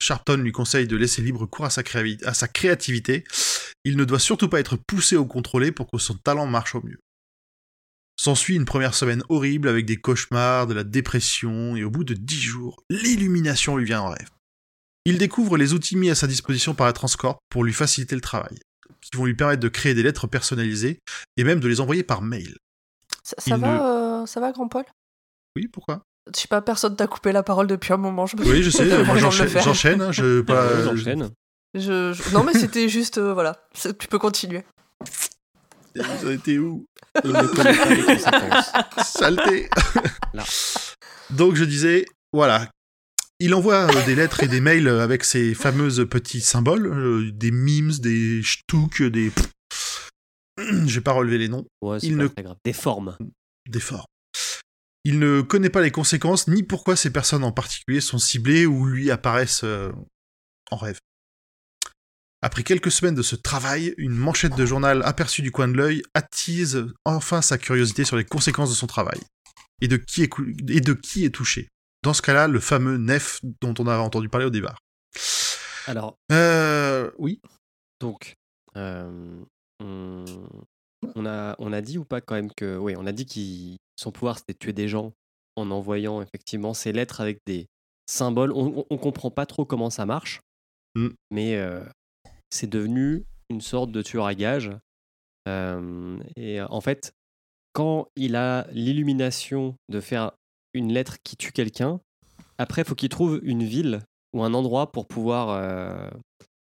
Sharpton 0.00 0.38
lui 0.38 0.50
conseille 0.50 0.88
de 0.88 0.96
laisser 0.96 1.22
libre 1.22 1.46
cours 1.46 1.66
à 1.66 1.70
sa, 1.70 1.82
à 2.24 2.34
sa 2.34 2.48
créativité. 2.48 3.22
Il 3.84 3.96
ne 3.96 4.04
doit 4.04 4.18
surtout 4.18 4.48
pas 4.48 4.58
être 4.58 4.76
poussé 4.76 5.16
ou 5.16 5.26
contrôlé 5.26 5.70
pour 5.70 5.88
que 5.88 5.98
son 5.98 6.14
talent 6.14 6.48
marche 6.48 6.74
au 6.74 6.82
mieux. 6.82 6.98
S'ensuit 8.22 8.54
une 8.54 8.66
première 8.66 8.94
semaine 8.94 9.24
horrible 9.30 9.66
avec 9.66 9.84
des 9.84 9.96
cauchemars, 9.96 10.68
de 10.68 10.74
la 10.74 10.84
dépression, 10.84 11.74
et 11.74 11.82
au 11.82 11.90
bout 11.90 12.04
de 12.04 12.14
dix 12.14 12.40
jours, 12.40 12.80
l'illumination 12.88 13.76
lui 13.76 13.84
vient 13.84 14.02
en 14.02 14.10
rêve. 14.10 14.28
Il 15.04 15.18
découvre 15.18 15.56
les 15.56 15.72
outils 15.72 15.96
mis 15.96 16.08
à 16.08 16.14
sa 16.14 16.28
disposition 16.28 16.72
par 16.72 16.86
la 16.86 16.92
Transcorp 16.92 17.40
pour 17.50 17.64
lui 17.64 17.72
faciliter 17.72 18.14
le 18.14 18.20
travail, 18.20 18.60
qui 19.00 19.16
vont 19.16 19.24
lui 19.24 19.34
permettre 19.34 19.58
de 19.58 19.68
créer 19.68 19.94
des 19.94 20.04
lettres 20.04 20.28
personnalisées 20.28 21.00
et 21.36 21.42
même 21.42 21.58
de 21.58 21.66
les 21.66 21.80
envoyer 21.80 22.04
par 22.04 22.22
mail. 22.22 22.54
Ça, 23.24 23.56
va, 23.56 24.20
euh, 24.22 24.26
ça 24.26 24.38
va, 24.38 24.52
grand 24.52 24.68
Paul? 24.68 24.84
Oui, 25.56 25.66
pourquoi? 25.66 26.04
Je 26.32 26.38
sais 26.42 26.46
pas, 26.46 26.62
personne 26.62 26.94
t'a 26.94 27.08
coupé 27.08 27.32
la 27.32 27.42
parole 27.42 27.66
depuis 27.66 27.92
un 27.92 27.96
moment. 27.96 28.26
Je 28.26 28.36
me 28.36 28.44
Oui, 28.44 28.62
je 28.62 28.70
sais, 28.70 29.02
moi 29.02 29.16
j'enchaîne, 29.16 30.00
hein, 30.00 30.12
je, 30.12 30.40
pas, 30.42 30.94
je-. 30.94 31.28
Je- 31.74 32.32
Non, 32.32 32.44
mais 32.44 32.52
c'était 32.52 32.88
juste, 32.88 33.18
euh, 33.18 33.34
voilà. 33.34 33.66
Tu 33.74 34.06
peux 34.06 34.20
continuer. 34.20 34.62
Vous 35.94 36.26
en 36.26 36.30
étiez 36.30 36.58
où? 36.58 36.86
Pas 37.14 37.22
les 37.22 38.02
conséquences. 38.02 38.72
Saleté 39.04 39.68
Là. 40.34 40.44
Donc 41.30 41.54
je 41.56 41.64
disais, 41.64 42.04
voilà. 42.32 42.70
Il 43.38 43.54
envoie 43.54 43.90
euh, 43.94 44.06
des 44.06 44.14
lettres 44.14 44.42
et 44.44 44.48
des 44.48 44.60
mails 44.60 44.86
avec 44.88 45.24
ces 45.24 45.54
fameuses 45.54 46.06
petits 46.08 46.40
symboles, 46.40 46.86
euh, 46.86 47.30
des 47.32 47.50
memes, 47.50 47.90
des 47.98 48.42
shtuks, 48.42 49.02
des... 49.02 49.32
Je 50.58 50.94
vais 50.94 51.00
pas 51.00 51.12
relever 51.12 51.38
les 51.38 51.48
noms, 51.48 51.64
Ouais, 51.82 51.98
Il 52.02 52.16
pas 52.16 52.22
ne- 52.22 52.42
grave. 52.44 52.56
Des 52.64 52.72
formes. 52.72 53.16
des 53.68 53.80
formes. 53.80 54.04
Il 55.04 55.18
ne 55.18 55.40
connaît 55.40 55.70
pas 55.70 55.80
les 55.82 55.90
conséquences, 55.90 56.46
ni 56.46 56.62
pourquoi 56.62 56.94
ces 56.94 57.10
personnes 57.10 57.42
en 57.42 57.50
particulier 57.50 58.00
sont 58.00 58.18
ciblées 58.18 58.66
ou 58.66 58.86
lui 58.86 59.10
apparaissent 59.10 59.64
euh, 59.64 59.90
en 60.70 60.76
rêve. 60.76 60.98
Après 62.44 62.64
quelques 62.64 62.90
semaines 62.90 63.14
de 63.14 63.22
ce 63.22 63.36
travail, 63.36 63.94
une 63.98 64.14
manchette 64.16 64.56
de 64.56 64.66
journal 64.66 65.02
aperçue 65.04 65.42
du 65.42 65.52
coin 65.52 65.68
de 65.68 65.74
l'œil 65.74 66.02
attise 66.14 66.86
enfin 67.04 67.40
sa 67.40 67.56
curiosité 67.56 68.04
sur 68.04 68.16
les 68.16 68.24
conséquences 68.24 68.70
de 68.70 68.74
son 68.74 68.86
travail 68.88 69.20
et 69.80 69.88
de 69.88 69.96
qui 69.96 70.22
est, 70.24 70.28
cou- 70.28 70.44
et 70.68 70.80
de 70.80 70.92
qui 70.92 71.24
est 71.24 71.30
touché. 71.30 71.68
Dans 72.02 72.12
ce 72.14 72.22
cas-là, 72.22 72.48
le 72.48 72.58
fameux 72.58 72.96
Nef 72.96 73.40
dont 73.60 73.74
on 73.78 73.86
a 73.86 73.96
entendu 73.98 74.28
parler 74.28 74.46
au 74.46 74.50
départ. 74.50 74.78
Alors, 75.86 76.16
Euh, 76.32 77.10
oui. 77.18 77.40
Donc, 78.00 78.34
euh, 78.76 79.40
on, 79.80 80.24
on 81.14 81.26
a, 81.26 81.54
on 81.60 81.72
a 81.72 81.80
dit 81.80 81.98
ou 81.98 82.04
pas 82.04 82.20
quand 82.20 82.34
même 82.34 82.50
que. 82.56 82.76
Oui, 82.76 82.94
on 82.96 83.06
a 83.06 83.12
dit 83.12 83.26
que 83.26 83.80
son 83.96 84.10
pouvoir 84.10 84.38
c'était 84.38 84.54
de 84.54 84.58
tuer 84.58 84.72
des 84.72 84.88
gens 84.88 85.12
en 85.56 85.70
envoyant 85.70 86.22
effectivement 86.22 86.74
ces 86.74 86.92
lettres 86.92 87.20
avec 87.20 87.38
des 87.46 87.66
symboles. 88.06 88.50
On, 88.52 88.78
on, 88.80 88.86
on 88.90 88.98
comprend 88.98 89.30
pas 89.30 89.46
trop 89.46 89.64
comment 89.64 89.90
ça 89.90 90.06
marche, 90.06 90.40
Mm. 90.96 91.08
mais 91.30 91.56
euh, 91.56 91.80
c'est 92.52 92.68
devenu 92.68 93.24
une 93.50 93.60
sorte 93.60 93.90
de 93.90 94.02
tueur 94.02 94.26
à 94.26 94.34
gages. 94.34 94.70
Euh, 95.48 96.18
et 96.36 96.60
en 96.60 96.80
fait, 96.80 97.12
quand 97.72 98.08
il 98.16 98.36
a 98.36 98.66
l'illumination 98.70 99.74
de 99.88 100.00
faire 100.00 100.32
une 100.74 100.92
lettre 100.92 101.16
qui 101.24 101.36
tue 101.36 101.52
quelqu'un, 101.52 102.00
après, 102.58 102.82
il 102.82 102.84
faut 102.84 102.94
qu'il 102.94 103.08
trouve 103.08 103.40
une 103.42 103.64
ville 103.64 104.00
ou 104.34 104.44
un 104.44 104.54
endroit 104.54 104.92
pour 104.92 105.06
pouvoir 105.08 105.48
euh, 105.50 106.08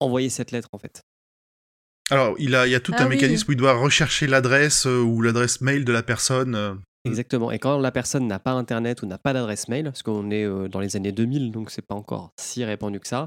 envoyer 0.01 0.29
cette 0.31 0.51
lettre, 0.53 0.69
en 0.73 0.79
fait. 0.79 1.03
Alors, 2.11 2.35
il, 2.39 2.55
a, 2.55 2.67
il 2.67 2.71
y 2.71 2.75
a 2.75 2.81
tout 2.81 2.93
Ah 2.97 3.03
un 3.03 3.09
oui. 3.09 3.17
mécanisme 3.17 3.49
où 3.49 3.53
il 3.53 3.59
doit 3.59 3.75
rechercher 3.75 4.27
l'adresse 4.27 4.87
euh, 4.87 5.01
ou 5.01 5.23
l'adresse 5.23 5.61
mail 5.61 5.85
de 5.85 5.93
la 5.93 6.03
personne. 6.03 6.55
euh. 6.55 6.75
Exactement. 7.05 7.51
Et 7.51 7.59
quand 7.59 7.79
la 7.79 7.91
personne 7.91 8.27
n'a 8.29 8.39
pas 8.39 8.53
Internet 8.53 9.03
ou 9.03 9.07
n'a 9.07 9.19
pas 9.19 9.33
d'adresse 9.33 9.69
mail, 9.69 9.85
parce 9.85 10.03
qu'on 10.03 10.31
est 10.31 10.45
euh, 10.45 10.69
dans 10.69 10.79
les 10.81 10.95
années 10.97 11.13
2000, 11.13 11.51
donc 11.51 11.71
c'est 11.71 11.83
pas 11.87 11.95
encore 11.95 12.31
si 12.39 12.65
répandu 12.65 13.01
que 13.01 13.09
ça, 13.09 13.23
euh, 13.23 13.27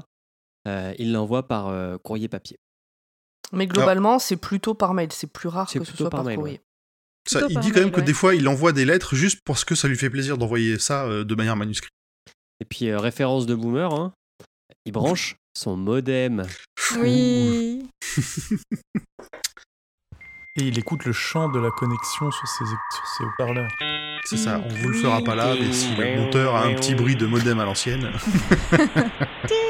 il 0.98 1.12
l'envoie 1.12 1.46
par 1.46 1.68
euh, 1.68 1.98
courrier 1.98 2.28
papier. 2.28 2.58
Mais 3.52 3.66
globalement, 3.66 4.18
c'est 4.18 4.36
plutôt 4.36 4.74
par 4.74 4.94
mail. 4.94 5.08
C'est 5.12 5.32
plus 5.32 5.48
rare 5.48 5.70
que 5.70 5.84
ce 5.84 5.96
soit 5.96 6.10
par 6.10 6.18
par, 6.20 6.24
mail, 6.24 6.36
courrier. 6.36 6.60
Ça, 7.28 7.42
il 7.48 7.58
dit 7.60 7.70
quand 7.70 7.80
même 7.80 7.90
que 7.90 8.00
ouais. 8.00 8.06
des 8.06 8.14
fois, 8.14 8.34
il 8.34 8.46
envoie 8.48 8.72
des 8.72 8.84
lettres 8.84 9.14
juste 9.14 9.40
parce 9.44 9.64
que 9.64 9.74
ça 9.74 9.88
lui 9.88 9.96
fait 9.96 10.10
plaisir 10.10 10.38
d'envoyer 10.38 10.78
ça 10.78 11.04
euh, 11.04 11.24
de 11.24 11.34
manière 11.34 11.56
manuscrite. 11.56 11.92
Et 12.60 12.64
puis, 12.64 12.88
euh, 12.88 12.98
référence 12.98 13.46
de 13.46 13.54
boomer, 13.54 13.92
hein, 13.92 14.12
il 14.84 14.92
branche 14.92 15.36
son 15.56 15.76
modem. 15.76 16.44
Oui. 16.98 17.88
Et 20.58 20.68
il 20.68 20.78
écoute 20.78 21.04
le 21.04 21.12
chant 21.12 21.50
de 21.50 21.58
la 21.58 21.70
connexion 21.70 22.30
sur 22.30 22.48
ses, 22.48 22.64
sur 22.64 23.06
ses 23.06 23.24
haut-parleurs. 23.24 23.70
C'est 24.24 24.38
ça, 24.38 24.58
on 24.64 24.68
vous 24.74 24.88
le 24.88 24.94
fera 24.94 25.20
pas 25.20 25.34
là, 25.34 25.54
mais 25.54 25.70
si 25.70 25.94
le 25.94 26.16
monteur 26.16 26.56
a 26.56 26.64
un 26.64 26.74
petit 26.74 26.94
bruit 26.94 27.14
de 27.14 27.26
modem 27.26 27.60
à 27.60 27.66
l'ancienne. 27.66 28.10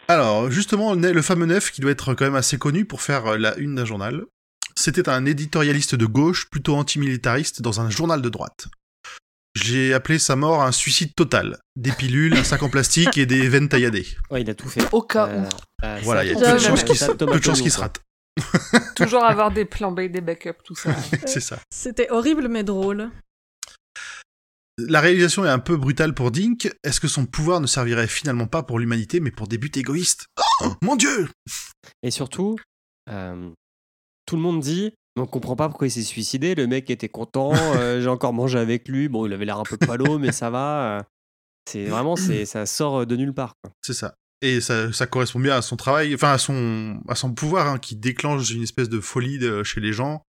Alors, 0.08 0.52
justement, 0.52 0.93
le 0.96 1.22
fameux 1.22 1.46
Neuf, 1.46 1.72
qui 1.72 1.82
doit 1.82 1.91
être 1.91 2.13
quand 2.13 2.26
même 2.26 2.36
assez 2.36 2.58
connu 2.58 2.86
pour 2.86 3.02
faire 3.02 3.26
euh, 3.28 3.38
la 3.38 3.58
une 3.58 3.76
d'un 3.76 3.86
journal, 3.86 4.24
c'était 4.76 5.08
un 5.10 5.26
éditorialiste 5.26 5.96
de 5.96 6.06
gauche, 6.06 6.50
plutôt 6.50 6.76
antimilitariste, 6.76 7.62
dans 7.62 7.80
un 7.80 7.89
journal 7.89 8.22
de 8.22 8.30
droite. 8.30 8.67
J'ai 9.56 9.93
appelé 9.93 10.17
sa 10.19 10.36
mort 10.36 10.63
un 10.63 10.72
suicide 10.72 11.13
total. 11.15 11.60
Des 11.76 11.91
pilules, 11.91 12.34
un 12.34 12.43
sac 12.43 12.63
en 12.63 12.69
plastique 12.69 13.17
et 13.17 13.26
des 13.28 13.48
veines 13.48 13.69
tailladées. 13.69 14.08
Ouais, 14.32 14.41
il 14.41 14.50
a 14.50 14.56
tout 14.56 14.67
fait. 14.67 14.82
Au 14.91 15.04
cas 15.04 15.28
Euh, 15.28 15.41
où. 15.43 15.86
euh, 15.86 16.00
Voilà, 16.04 16.26
il 16.26 16.32
y 16.32 16.36
a 16.36 16.39
peu 16.39 16.54
de 16.54 16.58
chances 16.58 16.84
qu'il 16.84 17.72
se, 17.72 17.80
rate. 17.80 18.02
Toujours 18.96 19.24
avoir 19.24 19.52
des 19.52 19.65
plans 19.65 19.91
B, 19.91 20.02
des 20.02 20.22
backups, 20.22 20.63
tout 20.63 20.76
ça. 20.76 20.89
C'est 21.28 21.39
ça. 21.39 21.60
C'était 21.72 22.10
horrible 22.10 22.48
mais 22.48 22.63
drôle. 22.63 23.12
La 24.78 25.02
réalisation 25.02 25.46
est 25.46 25.50
un 25.50 25.60
peu 25.60 25.78
brutale 25.78 26.14
pour 26.16 26.32
Dink. 26.32 26.72
Est-ce 26.84 27.00
que 27.00 27.08
son 27.08 27.26
pouvoir 27.26 27.62
ne 27.62 27.68
servirait 27.68 28.08
finalement 28.08 28.48
pas 28.48 28.64
pour 28.64 28.80
l'humanité, 28.80 29.20
mais 29.20 29.30
pour 29.32 29.48
des 29.48 29.58
buts 29.58 29.72
égoïstes? 29.76 30.26
Oh, 30.62 30.74
Mon 30.82 30.96
dieu 30.96 31.30
Et 32.02 32.10
surtout, 32.12 32.56
euh, 33.10 33.50
tout 34.26 34.36
le 34.36 34.42
monde 34.42 34.62
dit 34.62 34.94
on 35.16 35.28
comprend 35.28 35.56
pas 35.56 35.70
pourquoi 35.70 35.86
il 35.86 35.92
s'est 35.92 36.02
suicidé. 36.02 36.56
Le 36.56 36.66
mec 36.66 36.90
était 36.90 37.08
content, 37.10 37.52
euh, 37.78 38.02
j'ai 38.02 38.08
encore 38.10 38.34
mangé 38.34 38.58
avec 38.58 38.88
lui. 38.88 39.10
Bon, 39.10 39.28
il 39.28 39.34
avait 39.34 39.46
l'air 39.46 39.60
un 39.60 39.64
peu 39.64 39.78
palo, 39.78 40.18
mais 40.18 40.32
ça 40.32 40.50
va. 40.50 40.98
euh. 40.98 41.04
C'est 41.70 41.86
vraiment, 41.86 42.16
c'est, 42.16 42.46
ça 42.46 42.66
sort 42.66 43.06
de 43.06 43.16
nulle 43.16 43.34
part. 43.34 43.54
C'est 43.84 43.94
ça. 43.94 44.16
Et 44.42 44.60
ça, 44.60 44.92
ça 44.92 45.06
correspond 45.08 45.40
bien 45.40 45.56
à 45.56 45.62
son 45.62 45.78
travail, 45.78 46.14
enfin 46.16 46.34
à 46.34 46.38
son, 46.38 47.00
à 47.08 47.16
son 47.16 47.32
pouvoir, 47.34 47.68
hein, 47.68 47.78
qui 47.78 47.96
déclenche 47.96 48.50
une 48.50 48.64
espèce 48.64 48.90
de 48.90 49.00
folie 49.00 49.38
de- 49.38 49.64
chez 49.64 49.80
les 49.80 49.94
gens, 49.94 50.24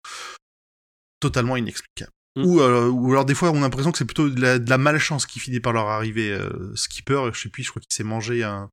totalement 1.19 1.57
inexplicable. 1.57 2.13
Ou, 2.37 2.61
euh, 2.61 2.89
ou 2.89 3.13
alors 3.13 3.25
des 3.25 3.35
fois 3.35 3.51
on 3.53 3.59
a 3.59 3.61
l'impression 3.61 3.93
que 3.93 3.99
c'est 3.99 4.05
plutôt 4.05 4.29
de 4.29 4.41
la, 4.41 4.59
de 4.59 4.69
la 4.69 4.79
malchance 4.79 5.25
qui 5.27 5.39
finit 5.39 5.61
par 5.61 5.73
leur 5.73 5.87
arriver. 5.89 6.31
Euh, 6.33 6.75
Skipper, 6.75 7.31
je 7.33 7.41
sais 7.43 7.49
plus, 7.49 7.63
je 7.63 7.71
crois 7.71 7.81
qu'il 7.81 7.95
s'est 7.95 8.03
mangé 8.05 8.43
un... 8.43 8.69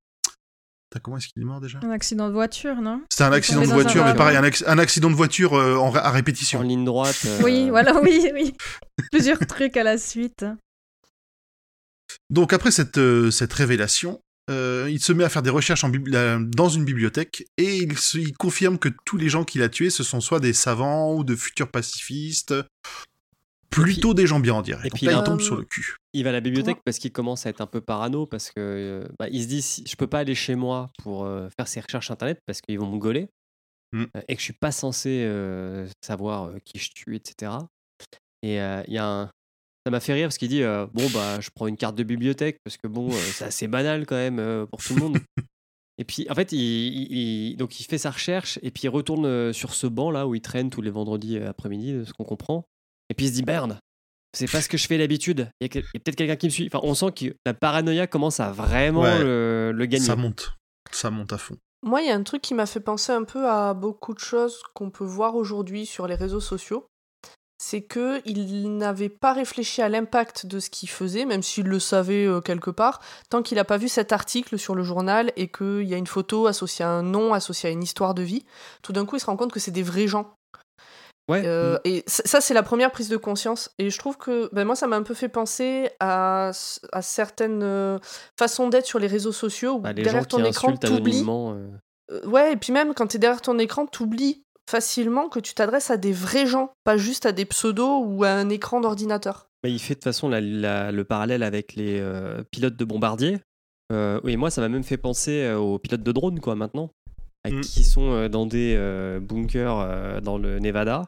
Putain, 0.90 1.00
comment 1.04 1.18
est-ce 1.18 1.28
qu'il 1.28 1.42
est 1.42 1.46
mort 1.46 1.62
déjà 1.62 1.80
Un 1.84 1.92
accident 1.92 2.28
de 2.28 2.34
voiture, 2.34 2.76
non? 2.82 3.02
C'était 3.10 3.24
un 3.24 3.32
accident 3.32 3.62
de 3.62 3.68
voiture, 3.68 4.04
mais 4.04 4.14
pareil, 4.16 4.36
un, 4.36 4.44
acc- 4.44 4.64
un 4.68 4.78
accident 4.80 5.10
de 5.10 5.16
voiture 5.16 5.54
euh, 5.54 5.76
en, 5.78 5.94
à 5.96 6.10
En 6.10 6.12
répétition. 6.12 6.62
ligne 6.64 6.84
droite. 6.84 7.22
euh, 7.26 7.40
Oui, 7.44 7.70
voilà, 7.70 8.02
oui, 8.02 8.28
oui. 8.34 8.54
Plusieurs 9.12 9.40
trucs 9.40 9.78
à 9.78 9.84
la 9.84 9.98
suite. 9.98 10.44
Donc 12.30 12.54
après 12.54 12.72
cette, 12.72 12.98
euh, 12.98 13.32
cette 13.32 13.54
révélation, 13.54 14.20
euh, 14.50 14.88
il 14.92 15.02
se 15.02 15.14
met 15.14 15.24
à 15.24 15.30
faire 15.30 15.42
des 15.44 15.50
recherches 15.50 15.84
en 15.84 15.90
dans 16.40 16.70
une 16.70 16.84
bibliothèque 16.84 17.46
et 17.58 17.78
il, 17.78 17.98
se- 17.98 18.18
il 18.18 18.34
confirme 18.34 18.78
que 18.78 18.90
tous 19.06 19.18
les 19.18 19.30
gens 19.30 19.44
qu'il 19.46 19.62
a 19.62 19.70
tués, 19.70 19.90
ce 19.90 20.04
sont 20.04 20.20
soit 20.20 20.40
des 20.40 20.54
savants 20.54 21.14
ou 21.14 21.24
de 21.24 21.36
futurs 21.36 21.70
pacifistes, 21.72 22.54
plutôt 23.72 24.14
des 24.14 24.28
gens 24.28 24.40
bien 24.40 24.54
en 24.54 24.62
direct. 24.62 24.86
et 24.86 24.90
puis 24.90 25.06
là, 25.08 25.14
il 25.20 25.24
tombe 25.24 25.42
sur 25.42 25.56
le 25.56 25.64
cul. 25.64 25.96
Il 26.14 26.24
va 26.24 26.30
à 26.30 26.34
la 26.34 26.42
bibliothèque 26.42 26.80
parce 26.86 27.00
qu'il 27.00 27.12
commence 27.12 27.46
à 27.46 27.50
être 27.50 27.62
un 27.62 27.66
peu 27.68 27.82
parano 27.82 28.26
parce 28.26 28.50
que 28.50 28.54
euh, 28.60 29.08
bah, 29.18 29.28
il 29.32 29.42
se 29.44 29.48
dit 29.48 29.84
je 29.88 29.96
peux 29.96 30.08
pas 30.08 30.20
aller 30.20 30.36
chez 30.36 30.56
moi 30.56 30.90
pour 31.02 31.24
euh, 31.24 31.48
faire 31.58 31.68
ses 31.68 31.80
recherches 31.80 32.12
internet 32.12 32.40
parce 32.46 32.62
qu'ils 32.62 32.80
vont 32.80 32.92
me 32.92 32.98
gauler 33.00 33.28
Mm. 33.94 34.04
euh, 34.16 34.22
et 34.30 34.36
que 34.36 34.40
je 34.40 34.46
suis 34.46 34.54
pas 34.54 34.72
censé 34.72 35.24
euh, 35.26 35.86
savoir 36.02 36.46
euh, 36.46 36.58
qui 36.64 36.80
je 36.80 36.92
tue 36.96 37.14
etc. 37.18 37.52
Et 38.42 38.62
euh, 38.62 38.82
il 38.88 38.94
y 38.94 38.98
a 38.98 39.06
un 39.06 39.26
ça 39.86 39.92
m'a 39.92 40.00
fait 40.00 40.14
rire 40.14 40.28
parce 40.28 40.38
qu'il 40.38 40.48
dit 40.48 40.64
euh, 40.64 40.86
bon 40.94 41.10
bah 41.14 41.42
je 41.42 41.50
prends 41.54 41.68
une 41.68 41.76
carte 41.76 41.96
de 41.98 42.04
bibliothèque 42.04 42.60
parce 42.64 42.78
que 42.78 42.88
bon 42.88 43.10
euh, 43.10 43.18
c'est 43.34 43.44
assez 43.44 43.68
banal 43.68 44.06
quand 44.06 44.16
même 44.16 44.40
euh, 44.40 44.66
pour 44.66 44.82
tout 44.82 44.96
le 44.96 45.02
monde. 45.02 45.18
Et 45.98 46.06
puis 46.06 46.26
en 46.30 46.36
fait 46.36 46.54
il, 46.54 46.60
il- 46.60 47.12
il- 47.52 47.58
donc 47.58 47.82
il 47.82 47.84
fait 47.84 47.98
sa 47.98 48.12
recherche 48.12 48.60
et 48.64 48.72
puis 48.72 48.84
il 48.86 48.90
retourne 48.90 49.52
sur 49.52 49.74
ce 49.76 49.88
banc 49.88 50.10
là 50.10 50.26
où 50.26 50.36
il 50.36 50.42
traîne 50.42 50.70
tous 50.70 50.82
les 50.82 50.90
vendredis 50.90 51.38
après-midi 51.38 51.92
de 51.92 52.04
ce 52.06 52.14
qu'on 52.14 52.24
comprend. 52.24 52.66
Et 53.12 53.14
puis 53.14 53.26
il 53.26 53.30
se 53.30 53.34
dit 53.36 53.44
merde 53.44 53.78
c'est 54.34 54.50
pas 54.50 54.62
ce 54.62 54.70
que 54.70 54.78
je 54.78 54.88
fais 54.88 54.98
d'habitude. 54.98 55.50
Il 55.60 55.66
y 55.66 55.66
a, 55.66 55.68
quel- 55.68 55.84
il 55.84 55.88
y 55.94 55.98
a 55.98 56.00
peut-être 56.00 56.16
quelqu'un 56.16 56.38
qui 56.38 56.46
me 56.46 56.52
suit. 56.52 56.70
Enfin, 56.74 56.80
on 56.88 56.94
sent 56.96 57.12
que 57.12 57.36
la 57.46 57.54
paranoïa 57.54 58.08
commence 58.08 58.40
à 58.40 58.50
vraiment 58.54 59.02
Ouais. 59.02 59.20
le, 59.22 59.74
le 59.76 59.86
gagner. 59.88 60.06
Ça 60.06 60.16
monte. 60.16 60.54
Ça 60.92 61.12
monte 61.12 61.34
à 61.34 61.38
fond. 61.38 61.58
Moi, 61.84 62.02
il 62.02 62.08
y 62.08 62.12
a 62.12 62.16
un 62.16 62.24
truc 62.24 62.42
qui 62.42 62.54
m'a 62.54 62.66
fait 62.66 62.80
penser 62.80 63.12
un 63.12 63.26
peu 63.26 63.50
à 63.50 63.74
beaucoup 63.74 64.14
de 64.14 64.20
choses 64.20 64.62
qu'on 64.74 64.90
peut 64.90 65.04
voir 65.04 65.36
aujourd'hui 65.36 65.86
sur 65.86 66.08
les 66.08 66.16
réseaux 66.16 66.40
sociaux. 66.40 66.88
C'est 67.62 67.82
que 67.82 68.22
il 68.26 68.78
n'avait 68.78 69.10
pas 69.10 69.34
réfléchi 69.34 69.82
à 69.82 69.90
l'impact 69.90 70.46
de 70.46 70.60
ce 70.60 70.70
qu'il 70.70 70.90
faisait, 70.90 71.26
même 71.26 71.44
s'il 71.44 71.66
le 71.66 71.80
savait 71.80 72.26
euh, 72.26 72.40
quelque 72.40 72.72
part, 72.72 73.02
tant 73.30 73.42
qu'il 73.44 73.58
n'a 73.58 73.66
pas 73.66 73.78
vu 73.78 73.90
cet 73.90 74.14
article 74.14 74.58
sur 74.58 74.76
le 74.76 74.84
journal 74.84 75.32
et 75.36 75.50
qu'il 75.52 75.84
y 75.84 75.94
a 75.94 75.98
une 75.98 76.08
photo 76.08 76.48
associée 76.48 76.86
à 76.86 76.90
un 76.90 77.04
nom, 77.04 77.34
associée 77.34 77.68
à 77.70 77.72
une 77.74 77.84
histoire 77.84 78.14
de 78.14 78.22
vie. 78.24 78.46
Tout 78.82 78.94
d'un 78.94 79.06
coup, 79.06 79.18
il 79.18 79.20
se 79.20 79.26
rend 79.26 79.36
compte 79.36 79.52
que 79.52 79.60
c'est 79.60 79.72
des 79.72 79.84
vrais 79.84 80.08
gens. 80.08 80.34
Ouais. 81.30 81.44
Euh, 81.46 81.78
et 81.86 82.04
c- 82.08 82.24
ça, 82.26 82.42
c'est 82.42 82.54
la 82.54 82.64
première 82.64 82.92
prise 82.92 83.08
de 83.10 83.16
conscience. 83.18 83.70
Et 83.80 83.90
je 83.90 83.98
trouve 83.98 84.18
que 84.18 84.50
ben, 84.54 84.66
moi, 84.66 84.76
ça 84.76 84.88
m'a 84.88 84.96
un 84.98 85.04
peu 85.04 85.14
fait 85.14 85.30
penser 85.30 85.90
à, 86.00 86.52
à 86.92 87.02
certaines 87.02 87.62
euh, 87.64 88.00
façons 88.38 88.68
d'être 88.70 88.86
sur 88.86 89.00
les 89.00 89.08
réseaux 89.08 89.32
sociaux 89.32 89.76
où 89.76 89.80
Bah, 89.80 89.94
les 89.94 90.04
derrière 90.04 90.22
gens 90.24 90.26
qui 90.28 90.36
ton 90.38 90.44
écran, 90.46 90.68
insultent 90.70 90.82
t'oublies. 90.98 91.24
euh, 91.28 91.68
Euh, 92.12 92.26
ouais, 92.28 92.54
et 92.54 92.58
puis 92.58 92.74
même 92.74 92.94
quand 92.94 93.08
tu 93.08 93.16
es 93.18 93.20
derrière 93.20 93.42
ton 93.42 93.58
écran, 93.60 93.86
t'oublies 93.86 94.44
facilement 94.70 95.30
que 95.30 95.40
tu 95.40 95.54
t'adresses 95.54 95.92
à 95.92 95.98
des 95.98 96.12
vrais 96.14 96.46
gens, 96.46 96.72
pas 96.84 96.98
juste 96.98 97.26
à 97.26 97.32
des 97.32 97.46
pseudos 97.46 98.04
ou 98.06 98.24
à 98.24 98.30
un 98.30 98.50
écran 98.50 98.80
d'ordinateur. 98.82 99.48
bah, 99.64 99.70
il 99.70 99.80
fait 99.80 99.94
de 99.94 100.00
toute 100.00 100.06
façon 100.06 100.28
la- 100.28 100.42
la- 100.42 100.92
le 100.92 101.04
parallèle 101.04 101.44
avec 101.44 101.76
les 101.76 102.00
euh, 102.02 102.44
pilotes 102.52 102.76
de 102.76 102.84
bombardiers. 102.86 103.40
Euh, 103.94 104.20
oui, 104.24 104.36
moi, 104.38 104.50
ça 104.50 104.60
m'a 104.62 104.70
même 104.70 104.84
fait 104.84 104.98
penser 104.98 105.52
aux 105.54 105.78
pilotes 105.78 106.04
de 106.04 106.12
drones, 106.12 106.40
quoi, 106.40 106.56
maintenant. 106.56 106.90
Mm. 107.50 107.62
Qui 107.62 107.84
sont 107.84 108.28
dans 108.30 108.46
des 108.46 108.76
euh, 108.78 109.20
bunkers 109.20 109.80
euh, 109.80 110.22
dans 110.22 110.38
le 110.38 110.60
Nevada 110.60 111.04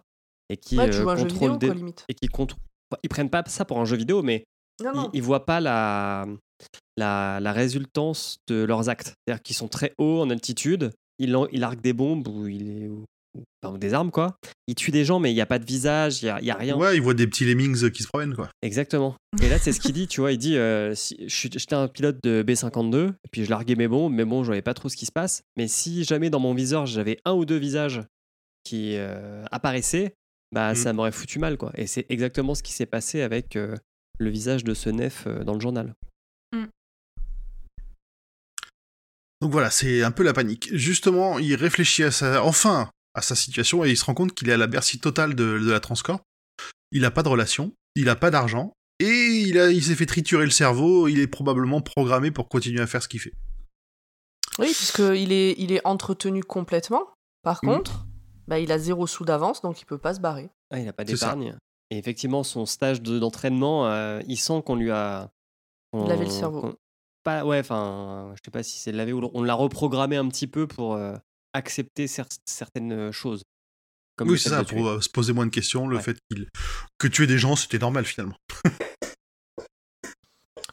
et 0.54 0.58
qui 0.58 0.78
ouais, 0.78 0.94
euh, 0.96 1.16
contrôlent 1.16 1.58
des- 1.58 1.68
et 2.10 2.14
qui. 2.14 2.30
Ils 3.04 3.10
prennent 3.10 3.30
pas 3.30 3.44
ça 3.48 3.66
pour 3.66 3.80
un 3.80 3.86
jeu 3.86 3.98
vidéo, 3.98 4.22
mais 4.22 4.44
Non, 4.84 4.92
ils, 4.94 4.98
non. 4.98 5.10
ils 5.14 5.22
voient 5.24 5.46
pas 5.46 5.60
la, 5.60 6.26
la, 6.98 7.40
la 7.42 7.52
résultance 7.52 8.38
de 8.48 8.64
leurs 8.64 8.88
actes. 8.90 9.16
C'est-à-dire 9.26 9.42
qu'ils 9.42 9.56
sont 9.56 9.68
très 9.68 9.94
hauts 9.98 10.22
en 10.22 10.30
altitude, 10.30 10.92
ils, 11.20 11.36
en- 11.36 11.48
ils 11.52 11.60
larguent 11.60 11.82
des 11.82 11.94
bombes 11.94 12.28
ou, 12.28 12.48
il 12.48 12.70
est, 12.84 12.88
ou- 12.90 13.06
ou- 13.36 13.44
enfin, 13.66 13.78
des 13.80 13.96
armes, 13.96 14.12
quoi. 14.12 14.36
Ils 14.68 14.76
tuent 14.76 14.92
des 14.92 15.06
gens, 15.06 15.20
mais 15.20 15.32
il 15.32 15.34
n'y 15.34 15.42
a 15.42 15.48
pas 15.48 15.58
de 15.58 15.66
visage, 15.66 16.22
il 16.22 16.26
n'y 16.26 16.30
a, 16.32 16.40
il 16.40 16.46
y 16.46 16.52
a 16.52 16.56
rien. 16.56 16.78
Ouais, 16.78 16.96
il 16.96 17.02
voit 17.02 17.16
des 17.16 17.26
petits 17.26 17.46
lemmings 17.46 17.90
qui 17.90 18.04
se 18.04 18.08
promènent, 18.08 18.36
quoi. 18.36 18.50
Exactement. 18.62 19.16
Et 19.42 19.50
là, 19.50 19.58
c'est 19.58 19.72
ce 19.72 19.80
qu'il 19.80 19.94
dit, 19.94 20.08
tu 20.08 20.22
vois. 20.22 20.32
Il 20.32 20.38
dit 20.38 20.56
euh, 20.58 20.94
si, 20.94 21.18
je 21.28 21.34
suis- 21.36 21.50
J'étais 21.52 21.74
un 21.76 21.88
pilote 21.88 22.18
de 22.24 22.44
B-52, 22.44 23.10
et 23.10 23.28
puis 23.32 23.44
je 23.46 23.50
larguais 23.50 23.76
mes 23.76 23.88
bombes, 23.88 24.14
mais 24.14 24.24
bon, 24.26 24.44
je 24.44 24.48
voyais 24.48 24.62
pas 24.62 24.76
trop 24.76 24.88
ce 24.90 24.96
qui 24.96 25.08
se 25.08 25.12
passe. 25.12 25.42
Mais 25.58 25.68
si 25.68 26.04
jamais 26.04 26.30
dans 26.30 26.40
mon 26.40 26.54
viseur, 26.54 26.86
j'avais 26.86 27.18
un 27.26 27.34
ou 27.34 27.44
deux 27.46 27.58
visages 27.58 28.02
qui 28.64 28.96
euh, 28.98 29.44
apparaissaient, 29.52 30.14
bah, 30.54 30.72
Mm. 30.74 30.76
ça 30.76 30.94
m'aurait 30.94 31.12
foutu 31.12 31.40
mal, 31.40 31.58
quoi. 31.58 31.72
Et 31.76 31.88
c'est 31.88 32.06
exactement 32.10 32.56
ce 32.56 32.64
qui 32.64 32.72
s'est 32.74 32.86
passé 32.86 33.22
avec 33.22 33.56
euh, 33.56 33.76
le 34.20 34.30
visage 34.30 34.64
de 34.64 34.74
ce 34.74 34.90
nef 34.90 35.26
euh, 35.28 35.44
dans 35.44 35.54
le 35.56 35.60
journal. 35.60 35.94
Donc 39.42 39.52
voilà, 39.52 39.70
c'est 39.70 40.04
un 40.04 40.12
peu 40.12 40.24
la 40.24 40.32
panique. 40.32 40.70
Justement, 40.72 41.38
il 41.38 41.56
réfléchit 41.56 42.04
à 42.04 42.12
sa, 42.12 42.44
enfin 42.44 42.90
à 43.14 43.22
sa 43.22 43.36
situation 43.36 43.84
et 43.84 43.90
il 43.90 43.98
se 43.98 44.06
rend 44.06 44.14
compte 44.14 44.34
qu'il 44.34 44.50
est 44.50 44.54
à 44.54 44.58
la 44.58 44.68
Bercy 44.68 45.00
totale 45.00 45.36
de, 45.36 45.60
de 45.60 45.70
la 45.70 45.80
Transcorp. 45.82 46.22
Il 46.94 47.02
n'a 47.02 47.12
pas 47.12 47.24
de 47.24 47.28
relation, 47.30 47.74
il 47.96 48.06
n'a 48.06 48.16
pas 48.16 48.32
d'argent 48.32 48.72
et 49.00 49.06
il, 49.46 49.60
a, 49.60 49.70
il 49.70 49.84
s'est 49.84 49.96
fait 49.96 50.06
triturer 50.06 50.46
le 50.46 50.52
cerveau. 50.52 51.10
Il 51.10 51.20
est 51.20 51.28
probablement 51.28 51.82
programmé 51.82 52.32
pour 52.32 52.48
continuer 52.48 52.80
à 52.82 52.88
faire 52.88 53.04
ce 53.04 53.10
qu'il 53.10 53.20
fait. 53.20 53.34
Oui, 54.60 54.68
puisqu'il 54.68 55.32
est, 55.34 55.56
il 55.58 55.74
est 55.74 55.82
entretenu 55.86 56.42
complètement. 56.44 57.10
Par 57.42 57.60
Mhm. 57.64 57.70
contre, 57.72 58.06
bah, 58.48 58.60
il 58.60 58.72
a 58.72 58.78
zéro 58.80 59.08
sous 59.08 59.26
d'avance, 59.26 59.62
donc 59.62 59.82
il 59.82 59.86
peut 59.86 59.98
pas 59.98 60.14
se 60.14 60.20
barrer. 60.20 60.50
Ah, 60.72 60.80
il 60.80 60.86
n'a 60.86 60.94
pas 60.94 61.04
d'épargne. 61.04 61.58
Et 61.90 61.98
effectivement, 61.98 62.44
son 62.44 62.66
stage 62.66 63.02
de- 63.02 63.20
d'entraînement, 63.20 63.88
euh, 63.88 64.22
il 64.28 64.38
sent 64.38 64.62
qu'on 64.66 64.76
lui 64.76 64.92
a. 64.92 65.30
qu'on- 65.92 66.08
Lavé 66.08 66.26
le 66.26 66.32
cerveau. 66.32 66.74
Pas, 67.24 67.46
ouais, 67.46 67.60
enfin, 67.60 68.34
je 68.36 68.42
sais 68.44 68.52
pas 68.52 68.64
si 68.64 68.78
c'est 68.80 68.92
lavé 68.92 69.14
ou 69.14 69.30
on 69.34 69.44
l'a 69.44 69.54
reprogrammé 69.54 70.18
un 70.18 70.28
petit 70.28 70.48
peu 70.48 70.68
pour 70.68 70.96
euh, 70.96 71.16
accepter 71.54 72.08
cer- 72.08 72.38
certaines 72.46 73.12
choses. 73.12 73.44
Comme 74.18 74.30
oui, 74.30 74.38
c'est 74.40 74.50
ça, 74.50 74.64
pour 74.64 74.88
euh, 74.88 75.00
se 75.02 75.10
poser 75.10 75.34
moins 75.34 75.46
de 75.46 75.52
questions, 75.52 75.88
le 75.88 75.96
Ouais. 75.98 76.02
fait 76.04 76.18
qu'il 76.30 76.48
que 77.00 77.08
tuer 77.08 77.28
des 77.28 77.38
gens, 77.38 77.56
c'était 77.56 77.80
normal 77.80 78.06
finalement. 78.06 78.36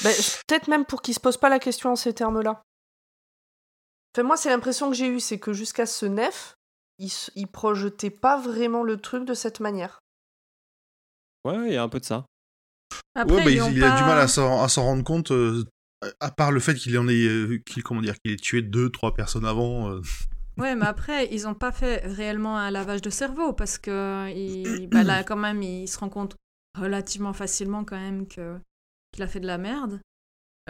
Bah, 0.03 0.11
Peut-être 0.49 0.69
même 0.69 0.87
pour 0.87 1.03
qu'il 1.03 1.15
se 1.15 1.21
pose 1.21 1.37
pas 1.37 1.49
la 1.51 1.59
question 1.59 1.91
en 1.91 1.97
ces 1.97 2.15
termes-là. 2.15 2.63
Enfin, 4.15 4.27
moi, 4.27 4.37
c'est 4.39 4.49
l'impression 4.49 4.89
que 4.91 4.97
j'ai 4.97 5.07
eue, 5.09 5.21
c'est 5.21 5.39
que 5.39 5.53
jusqu'à 5.53 5.85
ce 5.87 6.07
nef, 6.07 6.57
il, 7.01 7.11
il 7.35 7.47
projetait 7.49 8.11
pas 8.11 8.39
vraiment 8.41 8.83
le 8.85 8.97
truc 8.99 9.25
de 9.25 9.35
cette 9.35 9.59
manière. 9.61 9.99
Ouais, 11.45 11.57
il 11.69 11.73
y 11.73 11.77
a 11.77 11.83
un 11.83 11.89
peu 11.89 12.01
de 12.01 12.05
ça. 12.05 12.27
Après, 13.15 13.35
ouais, 13.37 13.45
bah, 13.45 13.51
il, 13.51 13.85
a 13.85 13.97
du 13.97 14.05
mal 14.05 14.19
à 14.19 14.29
s'en 14.29 14.63
à 14.63 14.69
s'en 14.69 14.85
rendre 14.85 15.03
compte, 15.05 15.31
euh, 15.33 15.65
à 16.21 16.31
part 16.31 16.53
le 16.53 16.61
fait 16.61 16.75
qu'il 16.75 16.97
en 16.99 17.09
ait, 17.09 17.27
euh, 17.27 17.59
qu'il 17.67 17.83
comment 17.83 18.01
dire, 18.03 18.15
qu'il 18.21 18.33
ait 18.33 18.37
tué 18.37 18.63
deux, 18.63 18.91
trois 18.91 19.15
personnes 19.15 19.45
avant. 19.47 19.91
euh. 19.91 20.01
Ouais, 20.59 20.75
mais 20.77 20.87
après, 20.87 21.27
ils 21.33 21.45
n'ont 21.45 21.55
pas 21.55 21.73
fait 21.73 22.03
réellement 22.05 22.59
un 22.59 22.71
lavage 22.71 23.01
de 23.03 23.11
cerveau 23.11 23.53
parce 23.53 23.79
que 23.79 24.29
il- 24.35 24.87
bah 24.89 25.03
là, 25.05 25.25
quand 25.25 25.37
même, 25.37 25.63
il 25.63 25.89
se 25.89 25.99
rend 25.99 26.09
compte 26.11 26.37
relativement 26.79 27.33
facilement 27.33 27.85
quand 27.85 27.99
même 27.99 28.27
que 28.29 28.59
qu'il 29.13 29.23
a 29.25 29.27
fait 29.29 29.41
de 29.41 29.47
la 29.47 29.59
merde. 29.59 30.01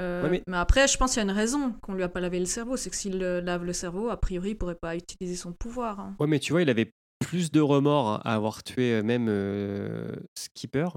Euh, 0.00 0.22
Ouais, 0.24 0.30
mais- 0.30 0.42
mais... 0.46 0.56
après, 0.56 0.88
je 0.88 0.96
pense 0.96 1.12
qu'il 1.12 1.18
y 1.18 1.26
a 1.26 1.30
une 1.30 1.36
raison 1.36 1.72
qu'on 1.82 1.94
lui 1.94 2.02
a 2.02 2.08
pas 2.08 2.20
lavé 2.20 2.38
le 2.38 2.46
cerveau, 2.46 2.76
c'est 2.76 2.90
que 2.90 2.96
s'il 2.96 3.18
lave 3.18 3.64
le 3.64 3.72
cerveau, 3.72 4.08
a 4.10 4.16
priori, 4.18 4.50
il 4.50 4.54
pourrait 4.56 4.74
pas 4.74 4.96
utiliser 4.96 5.36
son 5.36 5.52
pouvoir. 5.52 6.00
hein. 6.00 6.16
Ouais, 6.18 6.26
mais 6.26 6.38
tu 6.38 6.52
vois, 6.52 6.62
il 6.62 6.70
avait 6.70 6.90
plus 7.20 7.50
de 7.52 7.60
remords 7.60 8.26
à 8.26 8.34
avoir 8.34 8.62
tué 8.62 8.94
euh, 8.94 9.02
même 9.02 9.26
euh, 9.28 10.10
Skipper. 10.38 10.88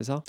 C'est 0.00 0.06
ça? 0.08 0.22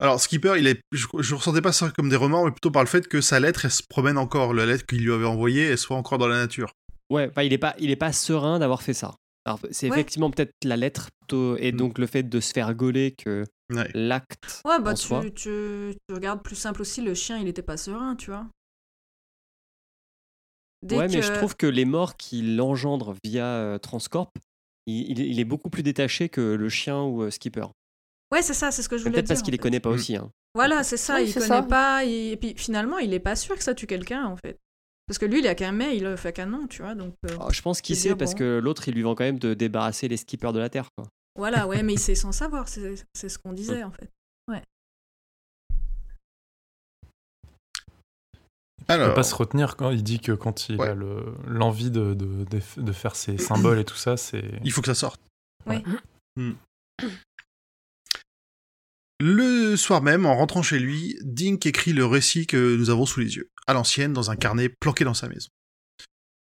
Alors, 0.00 0.20
Skipper, 0.20 0.54
il 0.58 0.66
est, 0.66 0.80
je, 0.92 1.06
je 1.20 1.34
ressentais 1.34 1.62
pas 1.62 1.72
ça 1.72 1.90
comme 1.90 2.08
des 2.10 2.16
remords, 2.16 2.44
mais 2.44 2.50
plutôt 2.50 2.70
par 2.70 2.82
le 2.82 2.88
fait 2.88 3.06
que 3.08 3.20
sa 3.20 3.40
lettre, 3.40 3.64
elle 3.64 3.70
se 3.70 3.82
promène 3.88 4.18
encore. 4.18 4.52
La 4.52 4.66
lettre 4.66 4.84
qu'il 4.84 5.02
lui 5.04 5.12
avait 5.12 5.24
envoyée, 5.26 5.66
elle 5.68 5.78
soit 5.78 5.96
encore 5.96 6.18
dans 6.18 6.28
la 6.28 6.36
nature. 6.36 6.72
Ouais, 7.08 7.30
il 7.44 7.52
est 7.52 7.58
pas, 7.58 7.74
il 7.78 7.90
est 7.90 7.96
pas 7.96 8.12
serein 8.12 8.58
d'avoir 8.58 8.82
fait 8.82 8.94
ça. 8.94 9.14
Alors, 9.46 9.60
c'est 9.70 9.88
Ouais. 9.88 9.96
effectivement 9.96 10.30
peut-être 10.30 10.50
la 10.64 10.76
lettre 10.76 11.08
plutôt, 11.20 11.56
et 11.56 11.70
Mm. 11.72 11.76
donc 11.76 11.98
le 11.98 12.06
fait 12.06 12.24
de 12.24 12.40
se 12.40 12.52
faire 12.52 12.74
gauler 12.74 13.14
que 13.16 13.44
Ouais. 13.72 13.90
l'acte. 13.94 14.62
Ouais, 14.64 14.78
bah 14.80 14.92
en 14.92 14.94
tu, 14.94 15.02
soi. 15.06 15.22
tu, 15.24 15.30
tu 16.08 16.14
regardes 16.14 16.42
plus 16.42 16.54
simple 16.56 16.82
aussi, 16.82 17.02
le 17.02 17.14
chien, 17.14 17.38
il 17.38 17.48
était 17.48 17.62
pas 17.62 17.76
serein, 17.76 18.14
tu 18.16 18.30
vois. 18.30 18.46
Dès 20.82 20.96
ouais, 20.98 21.08
mais 21.08 21.22
je 21.22 21.32
trouve 21.32 21.56
que 21.56 21.66
les 21.66 21.84
morts 21.84 22.16
qu'il 22.16 22.60
engendre 22.60 23.14
via 23.24 23.44
euh, 23.46 23.78
Transcorp, 23.78 24.30
il, 24.86 25.10
il- 25.10 25.20
il 25.20 25.40
est 25.40 25.44
beaucoup 25.44 25.70
plus 25.70 25.82
détaché 25.82 26.28
que 26.28 26.40
le 26.40 26.68
chien 26.68 27.02
ou 27.02 27.22
euh, 27.22 27.30
Skipper. 27.30 27.66
Ouais, 28.32 28.42
c'est 28.42 28.54
ça, 28.54 28.70
c'est 28.70 28.82
ce 28.82 28.88
que 28.88 28.96
je 28.98 29.02
Mais 29.04 29.10
voulais 29.10 29.14
Peut-être 29.22 29.26
dire. 29.26 29.34
parce 29.34 29.42
qu'il 29.42 29.52
les 29.52 29.58
connaît 29.58 29.80
pas 29.80 29.90
Mm. 29.90 29.94
aussi. 29.94 30.16
hein. 30.16 30.30
Voilà, 30.54 30.84
c'est 30.84 30.96
ça, 30.96 31.16
Oui, 31.16 31.24
il 31.28 31.34
connaît 31.34 31.46
ça. 31.46 31.62
pas. 31.62 32.04
il- 32.04 32.32
Et 32.32 32.36
puis 32.36 32.54
finalement, 32.56 32.98
il 32.98 33.12
est 33.14 33.20
pas 33.20 33.36
sûr 33.36 33.56
que 33.56 33.62
ça 33.64 33.74
tue 33.74 33.86
quelqu'un, 33.86 34.26
en 34.26 34.36
fait. 34.36 34.58
Parce 35.06 35.18
que 35.18 35.26
lui, 35.26 35.38
il 35.40 35.46
a 35.46 35.54
qu'un 35.54 35.72
mail, 35.72 36.02
il 36.10 36.16
fait 36.16 36.32
qu'un 36.32 36.46
nom, 36.46 36.66
tu 36.66 36.82
vois. 36.82 36.94
Donc 36.94 37.14
euh, 37.24 37.34
Alors, 37.34 37.52
je 37.52 37.62
pense 37.62 37.80
qu'il 37.80 37.94
C'est 37.96 38.02
sait 38.02 38.08
dire, 38.10 38.16
parce 38.18 38.32
bon. 38.32 38.38
que 38.38 38.58
l'autre, 38.62 38.88
il 38.88 38.94
lui 38.94 39.02
vend 39.02 39.14
quand 39.14 39.24
même 39.24 39.38
de 39.38 39.54
débarrasser 39.54 40.08
les 40.08 40.16
skippers 40.16 40.52
de 40.52 40.58
la 40.58 40.68
Terre. 40.68 40.88
Quoi. 40.96 41.06
Voilà, 41.36 41.66
ouais, 41.66 41.82
mais 41.82 41.94
il 41.94 41.98
sait 42.00 42.14
sans 42.14 42.32
savoir, 42.32 42.68
c'est 42.68 42.94
c'est 43.14 43.28
ce 43.28 43.38
qu'on 43.38 43.52
disait, 43.52 43.82
en 43.84 43.90
fait. 43.92 44.10
Il 48.88 48.92
Alors, 48.92 49.08
peut 49.08 49.14
pas 49.14 49.22
se 49.24 49.34
retenir 49.34 49.74
quand 49.76 49.90
il 49.90 50.04
dit 50.04 50.20
que 50.20 50.30
quand 50.30 50.68
il 50.68 50.76
Ouais. 50.76 50.88
a 50.90 50.94
le- 50.94 51.34
l'envie 51.48 51.90
de, 51.90 52.14
de, 52.14 52.44
de, 52.44 52.60
de 52.80 52.92
faire 52.92 53.16
ses 53.16 53.36
symboles 53.36 53.80
et 53.80 53.84
tout 53.84 53.96
ça, 53.96 54.16
c'est. 54.16 54.60
il 54.62 54.70
faut 54.70 54.80
que 54.80 54.86
ça 54.86 54.94
sorte. 54.94 55.20
Oui. 55.66 55.82
Hmm. 56.36 56.52
Le 59.18 59.74
soir 59.76 60.02
même, 60.02 60.24
en 60.24 60.36
rentrant 60.36 60.62
chez 60.62 60.78
lui, 60.78 61.18
Dink 61.22 61.66
écrit 61.66 61.94
le 61.94 62.04
récit 62.06 62.46
que 62.46 62.76
nous 62.76 62.90
avons 62.90 63.06
sous 63.06 63.18
les 63.18 63.34
yeux, 63.34 63.48
à 63.66 63.72
l'ancienne, 63.72 64.12
dans 64.12 64.30
un 64.30 64.36
carnet 64.36 64.68
planqué 64.68 65.04
dans 65.04 65.14
sa 65.14 65.28
maison. 65.28 65.48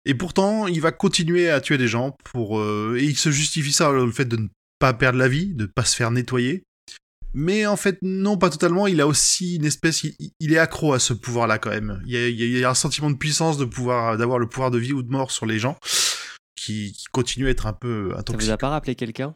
Et 0.05 0.15
pourtant, 0.15 0.69
il 0.69 0.81
va 0.81 0.93
continuer 0.93 1.51
à 1.51 1.61
tuer 1.61 1.77
des 1.79 1.89
gens 1.89 2.17
pour 2.25 2.61
euh, 2.61 2.97
et 3.01 3.05
il 3.05 3.17
se 3.17 3.31
justifie 3.31 3.73
ça 3.73 3.91
le 3.91 4.13
fait 4.13 4.27
de 4.27 4.37
ne 4.37 4.49
pas 4.79 4.95
perdre 4.95 5.19
la 5.19 5.29
vie, 5.29 5.55
de 5.55 5.63
ne 5.63 5.67
pas 5.69 5.85
se 5.85 5.97
faire 5.97 6.11
nettoyer. 6.11 6.65
Mais 7.35 7.67
en 7.67 7.77
fait, 7.77 7.99
non, 8.03 8.39
pas 8.39 8.51
totalement. 8.51 8.87
Il 8.87 9.01
a 9.01 9.07
aussi 9.07 9.57
une 9.57 9.65
espèce, 9.65 10.03
il, 10.05 10.15
il 10.41 10.53
est 10.53 10.59
accro 10.59 10.95
à 10.95 10.99
ce 10.99 11.13
pouvoir-là 11.13 11.59
quand 11.59 11.71
même. 11.71 12.03
Il 12.07 12.13
y, 12.13 12.17
a, 12.17 12.29
il 12.29 12.59
y 12.59 12.65
a 12.65 12.71
un 12.71 12.75
sentiment 12.75 13.11
de 13.11 13.17
puissance 13.17 13.59
de 13.59 13.65
pouvoir, 13.65 14.17
d'avoir 14.17 14.39
le 14.39 14.49
pouvoir 14.49 14.71
de 14.71 14.79
vie 14.79 14.93
ou 14.93 15.03
de 15.03 15.11
mort 15.11 15.31
sur 15.31 15.45
les 15.45 15.59
gens, 15.59 15.77
qui, 16.57 16.93
qui 16.93 17.05
continue 17.13 17.47
à 17.47 17.51
être 17.51 17.67
un 17.67 17.75
peu 17.75 18.13
Ça 18.15 18.33
vous 18.33 18.51
a 18.51 18.57
pas 18.57 18.71
rappelé 18.71 18.95
quelqu'un? 18.95 19.35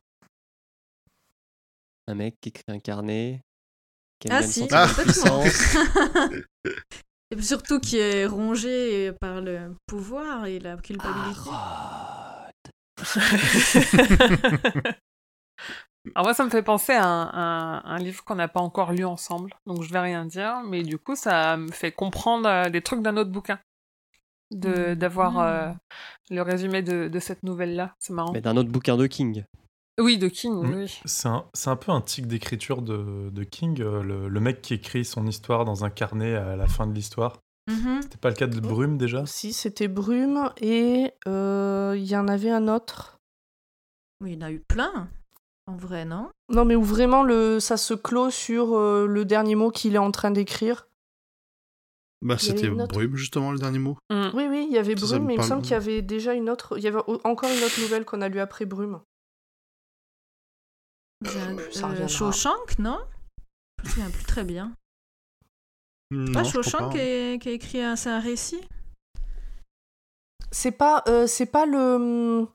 Un 2.09 2.15
mec 2.15 2.37
qui 2.41 2.49
écrit 2.49 2.65
un 2.69 2.81
carnet 2.81 3.43
qui 4.19 4.29
Ah 4.31 4.43
si, 4.43 4.67
puissance. 4.67 5.77
Et 7.31 7.41
surtout 7.41 7.81
qui 7.81 7.99
est 7.99 8.27
rongé 8.27 9.13
par 9.13 9.41
le 9.41 9.75
pouvoir 9.87 10.45
et 10.45 10.59
la 10.59 10.77
culpabilité. 10.77 11.49
Ah, 11.51 12.51
Alors 16.15 16.27
moi, 16.27 16.35
ça 16.35 16.45
me 16.45 16.51
fait 16.51 16.63
penser 16.63 16.93
à 16.93 17.05
un, 17.05 17.99
livre 17.99 18.25
qu'on 18.25 18.35
n'a 18.35 18.49
pas 18.49 18.61
encore 18.61 18.93
lu 18.93 19.05
ensemble, 19.05 19.55
donc 19.67 19.83
je 19.83 19.93
vais 19.93 20.01
rien 20.01 20.25
dire, 20.25 20.63
mais 20.65 20.83
du 20.83 20.99
coup, 20.99 21.15
ça 21.15 21.57
me 21.57 21.71
fait 21.71 21.93
comprendre 21.93 22.49
euh, 22.49 22.71
des 22.71 22.83
trucs 22.83 23.03
d'un 23.03 23.17
autre 23.17 23.31
bouquin, 23.31 23.61
de 24.51 24.91
Mhm. 24.91 24.95
d'avoir 24.97 25.39
euh, 25.39 25.71
le 26.31 26.43
résumé 26.43 26.83
de, 26.83 27.09
de 27.09 27.19
cette 27.21 27.45
nouvelle-là. 27.45 27.95
C'est 28.01 28.13
marrant. 28.13 28.33
Mais 28.33 28.41
d'un 28.41 28.57
autre 28.57 28.71
bouquin 28.71 28.97
de 28.97 29.07
King. 29.07 29.45
Oui, 30.01 30.19
de 30.19 30.27
King, 30.27 30.55
Mhm. 30.55 30.75
oui. 30.75 31.01
C'est 31.05 31.29
un, 31.29 31.45
c'est 31.55 31.71
un 31.71 31.77
peu 31.77 31.93
un 31.93 32.01
tic 32.01 32.27
d'écriture 32.27 32.83
de, 32.83 33.31
de 33.31 33.45
King, 33.45 33.81
euh, 33.81 34.03
le, 34.03 34.29
le 34.29 34.41
mec 34.41 34.61
qui 34.61 34.75
écrit 34.75 35.05
son 35.05 35.27
histoire 35.27 35.65
dans 35.65 35.85
un 35.85 35.91
carnet 35.91 36.35
à 36.35 36.57
la 36.57 36.67
fin 36.67 36.87
de 36.89 36.93
l'histoire. 36.95 37.39
Mhm. 37.71 38.03
C'était 38.03 38.19
pas 38.19 38.31
le 38.31 38.35
cas 38.35 38.49
de 38.49 38.59
Brume 38.59 38.99
déjà? 38.99 39.25
Si, 39.27 39.53
c'était 39.53 39.87
Brume 39.87 40.51
et 40.61 41.13
euh, 41.29 41.95
il 41.97 42.05
y 42.05 42.17
en 42.17 42.27
avait 42.27 42.51
un 42.51 42.67
autre. 42.67 43.19
Oui, 44.21 44.33
il 44.33 44.41
y 44.41 44.43
en 44.43 44.47
a 44.47 44.51
eu 44.51 44.59
plein. 44.59 45.09
En 45.67 45.77
vrai, 45.77 46.05
non 46.05 46.31
Non, 46.49 46.65
mais 46.65 46.75
où 46.75 46.83
vraiment 46.83 47.23
le, 47.23 47.61
ça 47.61 47.77
se 47.77 47.95
clôt 47.95 48.31
sur 48.31 48.77
euh, 48.77 49.07
le 49.07 49.25
dernier 49.25 49.55
mot 49.55 49.71
qu'il 49.71 49.95
est 49.95 49.99
en 49.99 50.11
train 50.11 50.31
d'écrire. 50.31 50.89
Bah, 52.21 52.39
c'était 52.39 52.69
autre- 52.69 52.87
Brume, 52.95 53.17
justement, 53.17 53.51
le 53.53 53.59
dernier 53.59 53.79
mot. 53.79 53.97
Mm. 54.11 54.31
Oui, 54.35 54.47
oui, 54.49 54.67
il 54.69 54.75
y 54.75 54.79
avait 54.79 54.97
Ça, 54.97 55.07
ça 55.07 55.13
Brume, 55.15 55.23
me 55.23 55.27
mais 55.29 55.35
il 55.35 55.41
me 55.41 55.45
semble 55.45 55.63
qu'il 55.63 55.73
y 55.73 55.75
avait 55.75 56.03
déjà 56.03 56.35
une 56.35 56.49
autre. 56.51 56.79
Il 56.79 56.85
y 56.85 56.89
avait 56.89 57.01
encore 57.25 57.51
une 57.51 57.63
autre 57.65 57.81
nouvelle 57.81 58.05
qu'on 58.05 58.21
a 58.21 58.29
lue 58.29 58.41
après 58.41 58.65
Brume. 58.65 59.01
Ça 61.25 61.31
euh, 61.39 61.57
reviendra. 61.89 62.09
Shawshank, 62.09 62.79
non? 62.79 62.99
Je 63.79 63.85
me 63.85 63.89
souviens 63.91 64.11
plus 64.11 64.25
très 64.25 64.45
bien. 64.45 64.73
Non, 66.11 66.31
crois 66.31 66.45
Shawshank 66.45 66.81
pas. 66.81 67.39
qui, 67.39 67.49
a 67.49 67.53
écrit 67.53 67.81
un, 67.81 67.97
c'est 67.97 68.11
un 68.11 68.21
récit? 68.21 68.61
C'est 70.51 70.73
pas, 70.73 71.03
euh, 71.09 71.27
c'est 71.27 71.47
pas 71.47 71.65
le. 71.67 72.47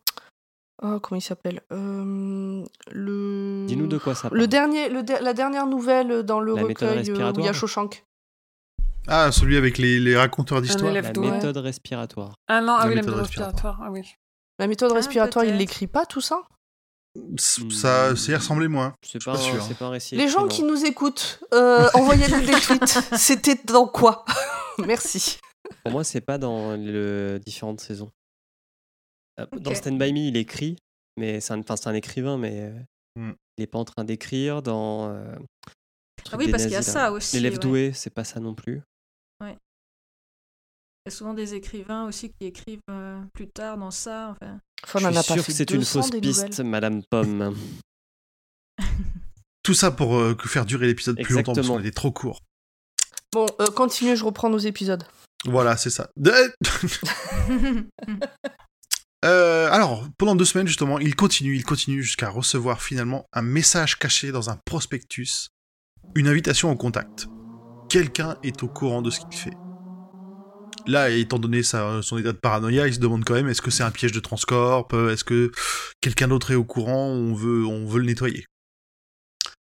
Oh, 0.84 0.99
comment 0.99 1.17
il 1.17 1.21
s'appelle? 1.23 1.61
Euh, 1.71 2.63
Le. 2.91 3.65
Dis-nous 3.67 3.88
de 3.88 3.97
quoi 3.97 4.13
ça 4.15 4.30
parle. 4.30 4.39
Le 4.39 4.47
dernier, 4.47 4.89
le 4.89 5.01
de- 5.03 5.23
la 5.23 5.34
dernière 5.34 5.65
nouvelle 5.65 6.23
dans 6.23 6.39
le 6.39 6.53
La 6.55 6.63
méthode 6.63 6.89
recueil 6.89 7.09
euh, 7.09 7.13
où 7.13 7.15
il 7.15 7.19
y 7.19 7.21
a 7.21 7.25
respiratoire 7.28 7.53
Shawshank. 7.55 8.03
Ah, 9.07 9.32
celui 9.32 9.57
avec 9.57 9.78
les, 9.78 9.99
les 9.99 10.15
raconteurs 10.17 10.61
d'histoire. 10.61 10.91
élève 10.91 11.05
La 11.05 11.11
doué. 11.13 11.32
méthode 11.32 11.57
respiratoire. 11.57 12.36
Ah 12.47 12.61
non, 12.61 12.73
ah 12.78 12.84
La 12.84 12.89
oui, 12.89 12.95
la 12.95 13.01
méthode 13.01 13.05
méthode 13.15 13.25
respiratoire. 13.25 13.53
respiratoire. 13.53 13.88
Ah 13.88 13.91
oui. 13.91 14.03
La 14.59 14.67
méthode 14.67 14.91
Ah, 14.91 14.95
respiratoire, 14.95 15.45
il 15.45 15.49
peut-être. 15.49 15.59
l'écrit 15.59 15.88
pas 15.88 16.05
tout 16.05 16.21
ça? 16.21 16.43
Ça, 17.38 18.15
ça 18.15 18.32
y 18.32 18.36
ressemblait 18.36 18.67
moins. 18.67 18.93
C'est 19.01 19.23
pas, 19.23 19.34
pas 19.34 19.39
un- 19.39 19.41
sûr. 19.41 19.63
c'est 19.63 19.75
pas 19.78 19.86
un 19.86 19.89
récit. 19.89 20.15
Les 20.15 20.28
gens 20.28 20.47
qui 20.47 20.61
nous 20.61 20.86
écoutent, 20.86 21.39
euh, 21.53 21.88
envoyez-nous 21.95 22.41
des 22.45 22.51
tweets. 22.61 22.99
C'était 23.17 23.59
dans 23.65 23.88
quoi? 23.88 24.23
Merci. 24.86 25.39
Pour 25.84 25.91
moi, 25.93 26.03
c'est 26.03 26.21
pas 26.21 26.38
dans 26.38 26.75
les 26.75 27.39
différentes 27.39 27.82
saisons. 27.82 28.11
Euh, 29.39 29.45
Dans. 29.59 29.75
Stand 29.75 29.99
By 29.99 30.13
Me, 30.13 30.19
il 30.19 30.38
écrit, 30.38 30.77
mais 31.17 31.39
c'est 31.39 31.53
un, 31.53 31.59
enfin, 31.59 31.75
c'est 31.75 31.88
un 31.88 31.93
écrivain, 31.93 32.38
mais 32.38 32.61
euh, 32.61 32.79
Hmm. 33.19 33.31
il 33.57 33.63
est 33.63 33.67
pas 33.67 33.79
en 33.79 33.85
train 33.85 34.03
d'écrire. 34.03 34.61
Dans. 34.61 35.09
euh, 35.09 35.35
Ah 36.31 36.38
oui, 36.38 36.51
parce 36.51 36.63
qu'il 36.63 36.73
y 36.73 36.75
a 36.75 36.83
ça 36.83 37.11
aussi, 37.11 37.35
L'élève 37.35 37.53
ouais. 37.53 37.59
doué, 37.59 37.91
c'est 37.93 38.11
pas 38.11 38.23
ça 38.23 38.39
non 38.39 38.53
plus. 38.53 38.81
Il 39.41 39.49
y 41.05 41.07
a 41.07 41.11
souvent 41.11 41.33
des 41.33 41.53
écrivains 41.53 42.05
aussi 42.05 42.29
qui 42.29 42.47
écrivent 42.47 42.81
euh, 42.91 43.21
plus 43.33 43.47
tard 43.47 43.77
dans 43.77 43.91
ça. 43.91 44.35
Enfin. 44.41 44.59
Enfin, 44.83 44.99
on 44.99 45.01
Je 45.03 45.05
en 45.07 45.11
suis 45.11 45.17
a 45.19 45.23
pas 45.23 45.33
sûr 45.35 45.43
fait 45.45 45.51
que 45.53 45.57
c'est 45.57 45.71
une 45.71 45.77
200 45.79 46.01
fausse 46.01 46.11
piste, 46.19 46.49
nouvelles. 46.59 46.65
Madame 46.69 47.01
Pomme. 47.09 47.55
Tout 49.63 49.73
ça 49.73 49.89
pour 49.91 50.17
euh, 50.17 50.35
faire 50.45 50.65
durer 50.65 50.88
l'épisode 50.88 51.17
plus 51.21 51.33
longtemps 51.33 51.53
parce 51.53 51.65
qu'on 51.67 51.79
était 51.79 51.91
trop 51.91 52.11
court. 52.11 52.41
Bon, 53.31 53.45
euh, 53.61 53.67
continuez, 53.67 54.17
je 54.17 54.25
reprends 54.25 54.49
nos 54.49 54.57
épisodes. 54.57 55.03
Voilà, 55.45 55.77
c'est 55.77 55.89
ça. 55.89 56.09
Euh, 59.26 59.70
alors, 59.72 60.07
pendant 60.18 60.36
deux 60.36 60.45
semaines, 60.45 60.68
justement, 60.68 60.99
il 60.99 61.15
continue, 61.15 61.55
il 61.55 61.63
continue 61.63 62.03
jusqu'à 62.03 62.30
recevoir 62.30 62.82
finalement 62.82 63.26
un 63.34 63.41
message 63.41 63.97
caché 63.97 64.32
dans 64.32 64.49
un 64.49 64.57
prospectus, 64.65 65.49
une 66.15 66.28
invitation 66.28 66.72
au 66.72 66.76
contact. 66.76 67.28
Quelqu'un 67.89 68.38
est 68.43 68.61
au 68.63 68.68
courant 68.68 69.01
de 69.01 69.09
ce 69.09 69.22
qu'il 69.22 69.39
fait. 69.39 69.57
là, 70.86 71.09
étant 71.09 71.39
donné 71.39 71.63
son 71.63 72.18
état 72.18 72.32
de 72.32 72.38
paranoïa, 72.38 72.88
il 72.88 72.93
se 72.93 72.99
demande 72.99 73.26
quand 73.26 73.34
même 73.34 73.47
est-ce 73.47 73.61
que 73.61 73.72
c'est 73.72 73.84
un 73.84 73.91
piège 73.91 74.11
de 74.11 74.20
Transcorp 74.20 74.93
Est-ce 74.93 75.24
que 75.24 75.51
quelqu'un 75.99 76.28
d'autre 76.28 76.51
est 76.51 76.55
au 76.55 76.63
courant 76.63 77.07
On 77.07 77.34
veut, 77.34 77.65
on 77.65 77.88
veut 77.88 77.99
le 77.99 78.05
nettoyer. 78.05 78.45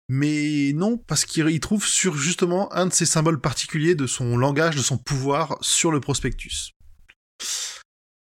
Mais 0.09 0.73
non, 0.75 0.99
parce 0.99 1.25
qu'il 1.25 1.49
il 1.49 1.61
trouve 1.61 1.87
sur 1.87 2.17
justement 2.17 2.73
un 2.75 2.87
de 2.87 2.93
ces 2.93 3.07
symboles 3.07 3.41
particuliers 3.41 3.95
de 3.95 4.07
son 4.07 4.37
langage, 4.37 4.77
de 4.77 4.83
son 4.83 4.99
pouvoir 4.99 5.57
sur 5.63 5.91
le 5.91 6.01
prospectus. 6.01 6.73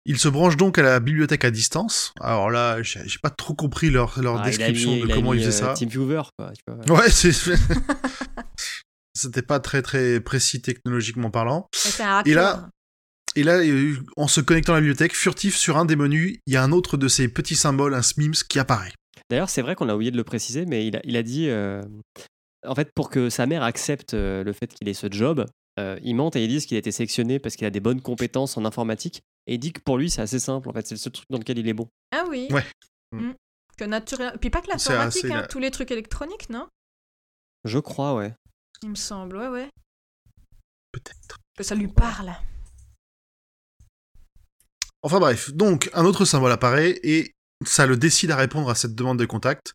Il 0.08 0.18
se 0.18 0.28
branche 0.28 0.56
donc 0.56 0.78
à 0.78 0.82
la 0.82 1.00
bibliothèque 1.00 1.44
à 1.44 1.50
distance. 1.50 2.12
Alors 2.20 2.48
là, 2.50 2.80
j'ai 2.82 3.00
pas 3.22 3.28
trop 3.30 3.54
compris 3.54 3.90
leur, 3.90 4.20
leur 4.22 4.40
Ah, 4.40 4.44
description 4.44 4.92
mis- 4.92 5.00
de 5.02 5.06
il 5.08 5.14
comment 5.14 5.32
mis, 5.32 5.38
ils 5.40 5.44
faisaient 5.44 5.64
euh, 5.64 5.66
ça. 5.68 5.74
TeamViewer, 5.74 6.22
quoi. 6.38 6.52
tu 6.54 6.62
vois. 6.86 6.98
Ouais, 7.00 7.10
c'est. 7.10 7.32
C'était 9.14 9.42
pas 9.42 9.60
très 9.60 9.82
très 9.82 10.20
précis 10.20 10.60
technologiquement 10.60 11.30
parlant. 11.30 11.68
Un. 12.00 12.22
Et 12.24 12.34
là- 12.34 12.68
Et 13.34 13.42
là, 13.42 13.60
en 14.16 14.28
se 14.28 14.40
connectant 14.40 14.72
à 14.72 14.76
la 14.76 14.80
bibliothèque, 14.80 15.14
furtif 15.14 15.56
sur 15.56 15.76
un 15.76 15.84
des 15.84 15.96
menus, 15.96 16.38
il 16.46 16.52
y 16.54 16.56
a 16.56 16.62
un 16.62 16.72
autre 16.72 16.96
de 16.96 17.06
ces 17.08 17.28
petits 17.28 17.56
symboles, 17.56 17.94
un 17.94 18.00
SMIMS, 18.02 18.44
qui 18.48 18.58
apparaît. 18.58 18.92
D'ailleurs, 19.28 19.50
c'est 19.50 19.60
vrai 19.62 19.74
qu'on 19.74 19.88
a 19.90 19.94
oublié 19.94 20.10
de 20.10 20.16
le 20.16 20.24
préciser, 20.24 20.64
mais 20.66 20.86
il 20.86 20.96
a, 20.96 21.00
il 21.04 21.16
a 21.16 21.22
dit, 21.22 21.48
euh, 21.50 21.82
en 22.66 22.74
fait, 22.74 22.90
pour 22.94 23.10
que 23.10 23.28
sa 23.28 23.44
mère 23.46 23.62
accepte 23.62 24.14
euh, 24.14 24.42
le 24.44 24.52
fait 24.54 24.68
qu'il 24.68 24.88
ait 24.88 24.94
ce 24.94 25.08
job, 25.10 25.44
euh, 25.78 25.98
il 26.02 26.14
mente 26.14 26.36
et 26.36 26.44
il 26.44 26.48
dit 26.48 26.64
qu'il 26.66 26.76
a 26.76 26.78
été 26.78 26.92
sélectionné 26.92 27.38
parce 27.38 27.56
qu'il 27.56 27.66
a 27.66 27.70
des 27.70 27.80
bonnes 27.80 28.00
compétences 28.00 28.56
en 28.56 28.64
informatique. 28.64 29.22
Et 29.46 29.54
il 29.54 29.58
dit 29.58 29.72
que 29.72 29.80
pour 29.80 29.98
lui, 29.98 30.10
c'est 30.10 30.22
assez 30.22 30.38
simple. 30.38 30.68
En 30.68 30.72
fait, 30.72 30.86
c'est 30.86 30.94
le 30.94 30.98
seul 30.98 31.12
truc 31.12 31.26
dans 31.30 31.38
lequel 31.38 31.58
il 31.58 31.68
est 31.68 31.74
bon. 31.74 31.88
Ah 32.12 32.24
oui. 32.28 32.48
Ouais. 32.50 32.64
Mm. 33.12 33.32
Que 33.76 33.84
naturel... 33.84 34.36
Puis 34.40 34.50
pas 34.50 34.60
que 34.62 34.68
l'informatique, 34.68 35.24
assez 35.24 35.32
hein, 35.32 35.42
la- 35.42 35.46
tous 35.46 35.58
les 35.58 35.70
trucs 35.70 35.90
électroniques, 35.90 36.48
non? 36.50 36.66
Je 37.64 37.78
crois, 37.78 38.14
ouais. 38.14 38.34
Il 38.82 38.90
me 38.90 38.94
semble, 38.94 39.36
ouais, 39.36 39.48
ouais. 39.48 39.68
Peut-être. 40.92 41.36
Que 41.56 41.62
ça 41.62 41.74
lui 41.74 41.88
parle. 41.88 42.32
Enfin 45.02 45.20
bref, 45.20 45.52
donc 45.52 45.90
un 45.92 46.04
autre 46.04 46.24
symbole 46.24 46.52
apparaît 46.52 46.98
et 47.02 47.32
ça 47.64 47.86
le 47.86 47.96
décide 47.96 48.30
à 48.30 48.36
répondre 48.36 48.68
à 48.68 48.74
cette 48.74 48.94
demande 48.94 49.18
de 49.18 49.26
contact. 49.26 49.74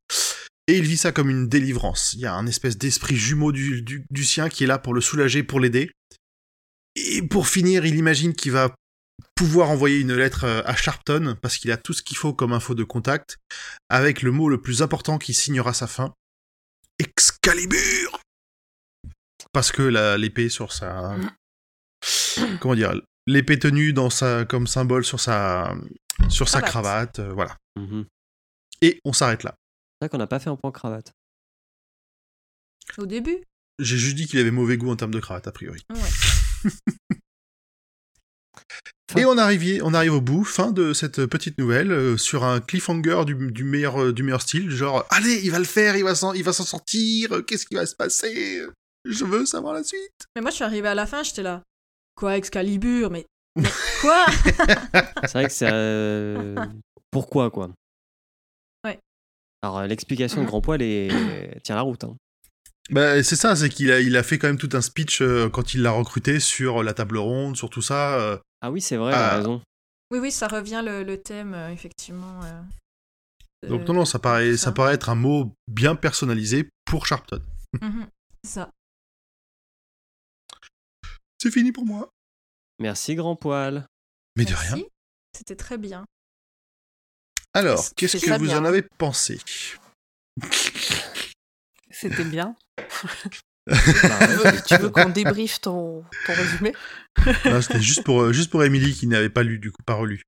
Et 0.71 0.77
il 0.77 0.85
vit 0.85 0.95
ça 0.95 1.11
comme 1.11 1.29
une 1.29 1.49
délivrance. 1.49 2.13
Il 2.13 2.21
y 2.21 2.25
a 2.25 2.33
un 2.33 2.47
espèce 2.47 2.77
d'esprit 2.77 3.17
jumeau 3.17 3.51
du, 3.51 3.81
du, 3.81 4.05
du 4.09 4.23
sien 4.23 4.47
qui 4.47 4.63
est 4.63 4.67
là 4.67 4.79
pour 4.79 4.93
le 4.93 5.01
soulager, 5.01 5.43
pour 5.43 5.59
l'aider. 5.59 5.91
Et 6.95 7.21
pour 7.21 7.49
finir, 7.49 7.85
il 7.85 7.95
imagine 7.95 8.33
qu'il 8.33 8.53
va 8.53 8.73
pouvoir 9.35 9.69
envoyer 9.69 9.99
une 9.99 10.13
lettre 10.13 10.45
euh, 10.45 10.61
à 10.63 10.77
Sharpton, 10.77 11.37
parce 11.41 11.57
qu'il 11.57 11.71
a 11.71 11.77
tout 11.77 11.91
ce 11.91 12.01
qu'il 12.01 12.15
faut 12.15 12.33
comme 12.33 12.53
info 12.53 12.73
de 12.73 12.85
contact, 12.85 13.37
avec 13.89 14.21
le 14.21 14.31
mot 14.31 14.47
le 14.47 14.61
plus 14.61 14.81
important 14.81 15.17
qui 15.17 15.33
signera 15.33 15.73
sa 15.73 15.87
fin. 15.87 16.13
Excalibur 16.99 18.21
Parce 19.51 19.73
que 19.73 20.15
l'épée 20.15 20.47
sur 20.47 20.71
sa... 20.71 21.17
Comment 22.61 22.75
dire 22.75 22.93
L'épée 23.27 23.59
tenue 23.59 23.91
dans 23.91 24.09
sa, 24.09 24.45
comme 24.45 24.67
symbole 24.67 25.03
sur 25.03 25.19
sa, 25.19 25.75
sur 26.29 26.47
sa 26.47 26.61
Cravate. 26.61 27.15
cravate, 27.15 27.19
euh, 27.19 27.33
voilà. 27.33 27.57
Mhm. 27.77 28.05
Et 28.81 29.01
on 29.03 29.11
s'arrête 29.11 29.43
là. 29.43 29.53
C'est 30.01 30.05
vrai 30.05 30.09
qu'on 30.09 30.17
n'a 30.17 30.25
pas 30.25 30.39
fait 30.39 30.49
un 30.49 30.55
point 30.55 30.71
cravate. 30.71 31.13
Au 32.97 33.05
début 33.05 33.43
J'ai 33.77 33.97
juste 33.97 34.15
dit 34.15 34.25
qu'il 34.25 34.39
avait 34.39 34.49
mauvais 34.49 34.75
goût 34.75 34.89
en 34.89 34.95
termes 34.95 35.13
de 35.13 35.19
cravate, 35.19 35.45
a 35.47 35.51
priori. 35.51 35.85
Ouais. 35.91 36.71
Et 39.15 39.25
on 39.25 39.37
arrive, 39.37 39.83
on 39.83 39.93
arrive 39.93 40.13
au 40.15 40.21
bout, 40.21 40.43
fin 40.43 40.71
de 40.71 40.93
cette 40.93 41.27
petite 41.27 41.59
nouvelle, 41.59 41.91
euh, 41.91 42.17
sur 42.17 42.43
un 42.45 42.61
cliffhanger 42.61 43.25
du, 43.25 43.51
du 43.51 43.63
meilleur, 43.63 44.01
euh, 44.01 44.11
du 44.13 44.23
meilleur 44.23 44.41
style, 44.41 44.71
genre, 44.71 45.05
allez, 45.11 45.39
il 45.43 45.51
va 45.51 45.59
le 45.59 45.65
faire, 45.65 45.95
il 45.97 46.03
va 46.03 46.15
s'en, 46.15 46.33
il 46.33 46.43
va 46.43 46.53
s'en 46.53 46.63
sortir, 46.63 47.31
euh, 47.33 47.41
qu'est-ce 47.43 47.65
qui 47.67 47.75
va 47.75 47.85
se 47.85 47.95
passer? 47.95 48.63
Je 49.05 49.23
veux 49.25 49.45
savoir 49.45 49.73
la 49.75 49.83
suite. 49.83 50.25
Mais 50.35 50.41
moi, 50.41 50.49
je 50.49 50.55
suis 50.55 50.63
arrivée 50.63 50.87
à 50.87 50.95
la 50.95 51.05
fin, 51.05 51.21
j'étais 51.23 51.43
là. 51.43 51.61
Quoi, 52.15 52.37
Excalibur 52.37 53.11
Mais, 53.11 53.25
mais 53.55 53.69
quoi? 54.01 54.25
C'est 55.23 55.33
vrai 55.33 55.45
que 55.45 55.51
c'est. 55.53 55.69
euh, 55.71 56.55
Pourquoi, 57.11 57.51
quoi? 57.51 57.69
Alors, 59.61 59.79
euh, 59.79 59.87
l'explication 59.87 60.41
de 60.41 60.47
Grand 60.47 60.61
Poil 60.61 60.81
est... 60.81 61.09
tient 61.63 61.75
la 61.75 61.81
route. 61.81 62.03
hein. 62.03 62.15
Bah, 62.89 63.21
c'est 63.23 63.35
ça, 63.35 63.55
c'est 63.55 63.69
qu'il 63.69 63.91
a, 63.91 64.01
il 64.01 64.17
a 64.17 64.23
fait 64.23 64.37
quand 64.37 64.47
même 64.47 64.57
tout 64.57 64.69
un 64.73 64.81
speech 64.81 65.21
euh, 65.21 65.49
quand 65.49 65.73
il 65.73 65.81
l'a 65.83 65.91
recruté 65.91 66.39
sur 66.39 66.83
la 66.83 66.93
table 66.93 67.17
ronde, 67.17 67.55
sur 67.55 67.69
tout 67.69 67.81
ça. 67.81 68.19
euh, 68.19 68.37
Ah 68.61 68.71
oui, 68.71 68.81
c'est 68.81 68.97
vrai, 68.97 69.13
Ah. 69.15 69.17
t'as 69.19 69.37
raison. 69.37 69.61
Oui, 70.11 70.19
oui, 70.19 70.31
ça 70.31 70.47
revient 70.47 70.81
le, 70.83 71.03
le 71.03 71.21
thème, 71.21 71.53
euh, 71.53 71.69
effectivement. 71.71 72.41
euh, 72.43 72.61
donc 73.69 73.87
non, 73.87 73.93
non, 73.93 74.05
ça 74.05 74.17
paraît, 74.19 74.57
ça 74.57 74.71
paraît 74.71 74.95
être 74.95 75.09
un 75.09 75.15
mot 75.15 75.53
bien 75.67 75.95
personnalisé 75.95 76.67
pour 76.85 77.05
Sharpton. 77.05 77.41
Mhm, 77.81 78.07
c'est 78.43 78.51
ça. 78.51 78.71
C'est 81.37 81.51
fini 81.51 81.71
pour 81.71 81.85
moi. 81.85 82.09
Merci, 82.79 83.15
Grand 83.15 83.35
Poil. 83.35 83.85
Mais 84.35 84.45
de 84.45 84.49
Merci. 84.49 84.73
rien. 84.73 84.83
C'était 85.37 85.55
très 85.55 85.77
bien. 85.77 86.05
Alors, 87.53 87.83
qu'est-ce 87.95 88.17
que 88.17 88.37
vous 88.37 88.45
bien. 88.45 88.59
en 88.59 88.65
avez 88.65 88.81
pensé? 88.81 89.39
C'était 91.89 92.23
bien. 92.23 92.55
Tu 93.67 93.73
veux, 93.73 94.63
tu 94.65 94.75
veux 94.77 94.89
qu'on 94.89 95.09
débriefe 95.09 95.61
ton, 95.61 96.03
ton 96.25 96.33
résumé? 96.33 96.73
C'était 97.61 97.81
juste 97.81 98.03
pour, 98.03 98.21
euh, 98.21 98.33
juste 98.33 98.49
pour 98.49 98.63
Emily 98.63 98.93
qui 98.93 99.07
n'avait 99.07 99.29
pas 99.29 99.43
lu, 99.43 99.59
du 99.59 99.71
coup, 99.71 99.83
pas 99.83 99.93
relu. 99.93 100.23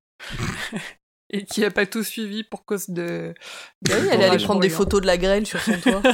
Et 1.31 1.45
qui 1.45 1.65
a 1.65 1.71
pas 1.71 1.87
tout 1.87 2.03
suivi 2.03 2.43
pour 2.43 2.63
cause 2.63 2.89
de. 2.89 3.33
Bah 3.81 3.95
oui, 3.99 4.07
elle 4.11 4.21
est 4.21 4.25
allée 4.25 4.25
Orage 4.27 4.43
prendre 4.43 4.59
des 4.59 4.67
bruyant. 4.67 4.77
photos 4.77 5.01
de 5.01 5.07
la 5.07 5.17
grêle 5.17 5.47
sur 5.47 5.59
son 5.61 5.79
toit. 5.79 6.03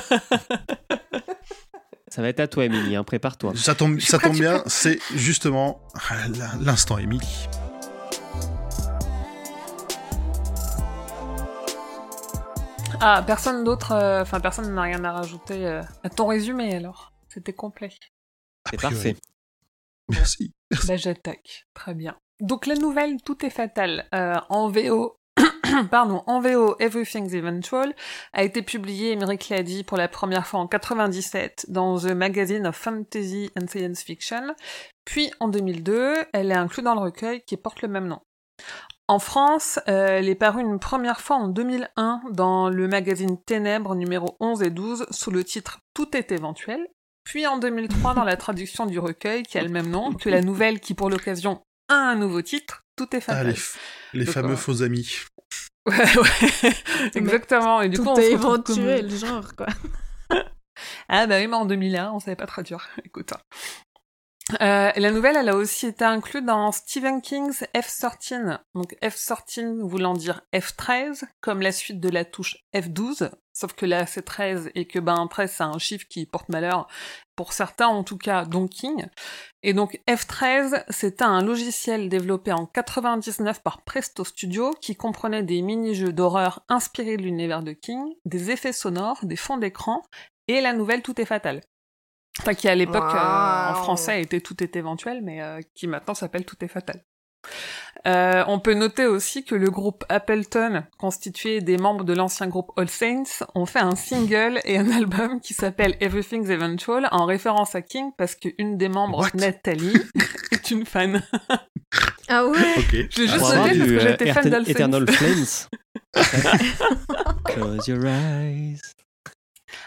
Ça 2.10 2.24
va 2.24 2.30
être 2.30 2.39
à 2.39 2.47
toi, 2.47 2.66
Émilie, 2.66 2.95
hein, 2.95 3.03
prépare-toi. 3.03 3.53
Ça 3.55 3.76
tombe, 3.76 3.99
ça 3.99 4.18
tombe 4.18 4.34
bien, 4.34 4.64
c'est 4.66 4.99
justement 5.14 5.88
ah, 6.10 6.16
l'instant 6.60 6.97
Emily. 6.97 7.28
Ah, 13.02 13.24
personne 13.26 13.64
d'autre. 13.64 13.92
euh, 13.94 14.22
Enfin, 14.22 14.40
personne 14.40 14.74
n'a 14.74 14.82
rien 14.84 15.04
à 15.04 15.12
rajouter 15.12 15.66
euh, 15.66 15.82
à 16.04 16.10
ton 16.10 16.28
résumé 16.28 16.76
alors. 16.76 17.12
C'était 17.30 17.54
complet. 17.54 17.92
C'est 18.70 18.82
parfait. 18.82 19.16
Merci. 20.10 20.54
Bah, 20.88 20.98
j'attaque. 20.98 21.66
Très 21.74 21.96
bien. 21.96 22.16
Donc, 22.40 22.68
la 22.68 22.76
nouvelle 22.76 23.18
Tout 23.24 23.44
est 23.46 23.50
fatal 23.50 24.08
euh, 24.14 24.36
en 24.50 24.70
VO. 24.70 25.18
Pardon, 25.92 26.24
en 26.28 26.42
VO, 26.42 26.76
Everything's 26.80 27.34
Eventual 27.34 27.96
a 28.34 28.44
été 28.44 28.62
publiée, 28.62 29.14
Emmerich 29.14 29.50
l'a 29.50 29.64
dit, 29.64 29.84
pour 29.84 29.98
la 29.98 30.08
première 30.08 30.46
fois 30.46 30.60
en 30.60 30.68
97 30.68 31.66
dans 31.70 31.98
The 31.98 32.12
Magazine 32.12 32.68
of 32.68 32.76
Fantasy 32.76 33.50
and 33.60 33.68
Science 33.68 34.04
Fiction. 34.04 34.54
Puis 35.06 35.32
en 35.40 35.48
2002, 35.48 36.14
elle 36.34 36.52
est 36.52 36.56
inclue 36.56 36.84
dans 36.84 36.94
le 36.94 37.02
recueil 37.02 37.42
qui 37.46 37.58
porte 37.58 37.82
le 37.82 37.88
même 37.88 38.08
nom. 38.08 38.20
En 39.10 39.18
France, 39.18 39.80
euh, 39.88 40.20
elle 40.20 40.30
est 40.30 40.36
parue 40.36 40.62
une 40.62 40.78
première 40.80 41.20
fois 41.20 41.38
en 41.38 41.47
2001 41.47 42.22
dans 42.30 42.70
le 42.70 42.88
magazine 42.88 43.41
Ténèbres 43.43 43.95
numéro 43.95 44.38
11 44.39 44.62
et 44.62 44.70
12 44.70 45.07
sous 45.10 45.32
le 45.32 45.43
titre 45.43 45.80
Tout 45.95 46.16
est 46.16 46.32
éventuel. 46.32 46.88
Puis 47.24 47.47
en 47.47 47.57
2003 47.57 48.14
dans 48.14 48.24
la 48.24 48.38
traduction 48.38 48.86
du 48.86 48.99
recueil 48.99 49.41
qui 49.43 49.57
a 49.57 49.64
le 49.64 49.70
même 49.70 49.89
nom 49.89 50.14
que 50.14 50.30
la 50.30 50.41
nouvelle 50.41 50.80
qui 50.80 50.93
pour 50.93 51.10
l'occasion 51.10 51.64
a 51.89 51.95
un 51.95 52.16
nouveau 52.16 52.43
titre, 52.43 52.84
Tout 52.95 53.07
est 53.16 53.18
Ah, 53.18 53.22
fatal. 53.22 53.47
les, 53.47 53.53
f- 53.53 53.78
les 54.14 54.26
Donc, 54.26 54.34
fameux 54.36 54.53
euh, 54.53 54.57
faux 54.57 54.84
amis. 54.84 55.10
Ouais, 55.88 55.95
ouais. 55.97 56.72
Exactement. 57.16 57.82
Et 57.82 57.89
du 57.89 57.97
Tout 57.97 58.03
coup, 58.03 58.10
on 58.10 58.16
est 58.18 58.30
se 58.32 58.36
retrouve 58.36 58.64
comme- 58.64 58.78
éventuel, 58.84 59.10
genre, 59.10 59.55
quoi. 59.55 59.66
Ah 61.10 61.26
bah 61.26 61.38
oui, 61.39 61.47
mais 61.47 61.55
en 61.55 61.66
2001, 61.66 62.12
on 62.12 62.20
savait 62.20 62.36
pas 62.36 62.45
traduire. 62.45 62.88
Écoute. 63.03 63.34
Euh, 64.62 64.91
la 64.95 65.12
nouvelle, 65.12 65.36
elle 65.36 65.50
a 65.50 65.56
aussi 65.56 65.88
été 65.88 66.04
inclue 66.04 66.41
dans 66.41 66.72
Stephen 66.72 67.22
King's 67.22 67.64
F13. 67.76 68.58
Donc 68.74 68.95
F13 69.02 69.82
voulant 69.82 70.14
dire 70.14 70.41
F13, 70.54 71.24
comme 71.39 71.62
la 71.62 71.72
suite 71.72 72.00
de 72.00 72.10
la 72.10 72.26
touche 72.26 72.58
F12. 72.74 73.30
Sauf 73.54 73.74
que 73.74 73.86
là, 73.86 74.06
c'est 74.06 74.24
13 74.24 74.72
et 74.74 74.86
que 74.86 75.00
ben 75.00 75.28
13, 75.28 75.52
c'est 75.52 75.64
un 75.64 75.78
chiffre 75.78 76.08
qui 76.10 76.26
porte 76.26 76.50
malheur 76.50 76.88
pour 77.36 77.54
certains, 77.54 77.88
en 77.88 78.04
tout 78.04 78.18
cas, 78.18 78.45
dont 78.45 78.68
King. 78.68 79.06
Et 79.62 79.74
donc 79.74 80.00
F13, 80.10 80.84
c'était 80.89 81.24
un 81.24 81.43
logiciel 81.43 82.10
développé 82.10 82.52
en 82.52 82.66
99 82.66 83.62
par 83.62 83.84
Presto 83.84 84.24
Studio 84.24 84.74
qui 84.82 84.95
comprenait 84.95 85.43
des 85.43 85.62
mini-jeux 85.62 86.14
d'horreur 86.14 86.64
inspirés 86.70 87.18
de 87.18 87.24
l'univers 87.24 87.62
de 87.62 87.74
King, 87.74 88.16
des 88.26 88.50
effets 88.50 88.74
sonores, 88.74 89.20
des 89.24 89.36
fonds 89.36 89.58
d'écran 89.58 90.02
et 90.47 90.62
la 90.62 90.74
nouvelle 90.74 91.04
Tout 91.04 91.22
est 91.22 91.26
fatal. 91.26 91.62
Enfin, 92.40 92.54
qui 92.54 92.68
à 92.68 92.76
l'époque 92.76 93.14
euh, 93.14 93.72
en 93.72 93.76
français 93.76 94.22
était 94.22 94.42
Tout 94.42 94.64
est 94.64 94.76
éventuel, 94.76 95.22
mais 95.24 95.42
euh, 95.42 95.60
qui 95.76 95.88
maintenant 95.88 96.14
s'appelle 96.14 96.46
Tout 96.46 96.64
est 96.64 96.68
fatal. 96.68 97.04
Euh, 98.08 98.44
on 98.48 98.60
peut 98.60 98.74
noter 98.74 99.06
aussi 99.06 99.44
que 99.44 99.56
le 99.56 99.70
groupe 99.70 100.06
Appleton, 100.08 100.84
constitué 100.98 101.60
des 101.60 101.78
membres 101.78 102.06
de 102.06 102.14
l'ancien 102.14 102.48
groupe 102.48 102.72
All 102.78 102.90
Saints, 102.90 103.46
ont 103.56 103.66
fait 103.66 103.80
un 103.80 103.96
single 103.96 104.62
et 104.64 104.78
un 104.78 104.90
album 104.98 105.42
qui 105.42 105.54
s'appelle 105.54 105.98
Everything's 106.00 106.50
Eventual 106.50 107.10
en 107.12 107.26
référence 107.26 107.76
à 107.76 107.82
King 107.82 108.12
parce 108.18 108.36
qu'une 108.36 108.78
des 108.78 108.90
membres, 108.90 109.20
What? 109.20 109.32
Nathalie, 109.34 109.94
est 110.52 110.72
une 110.72 110.86
fan. 110.86 111.22
Ah 112.30 112.46
ouais? 112.46 112.58
Ok. 112.78 112.92
Je 112.92 113.22
l'ai 113.22 113.28
juste 113.28 113.42
noté 113.42 113.54
parce 113.56 113.78
que 113.78 113.84
euh, 113.84 114.00
j'étais 114.00 114.34
fan 114.34 114.50
d'All 114.50 114.66
Saints. 114.66 114.72
Eternal 114.72 115.12
Flames. 115.12 115.68
Close 117.46 117.88
your 117.88 118.06
eyes. 118.06 118.80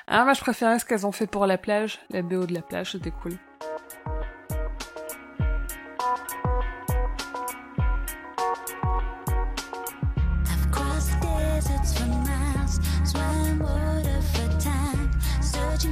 Ah, 0.07 0.25
moi 0.25 0.35
je 0.35 0.41
préférais 0.41 0.79
ce 0.79 0.85
qu'elles 0.85 1.07
ont 1.07 1.13
fait 1.13 1.27
pour 1.27 1.47
la 1.47 1.59
plage. 1.59 2.01
La 2.11 2.23
BO 2.23 2.47
de 2.47 2.55
la 2.55 2.63
plage, 2.63 2.93
c'était 2.93 3.11
cool. 3.11 3.39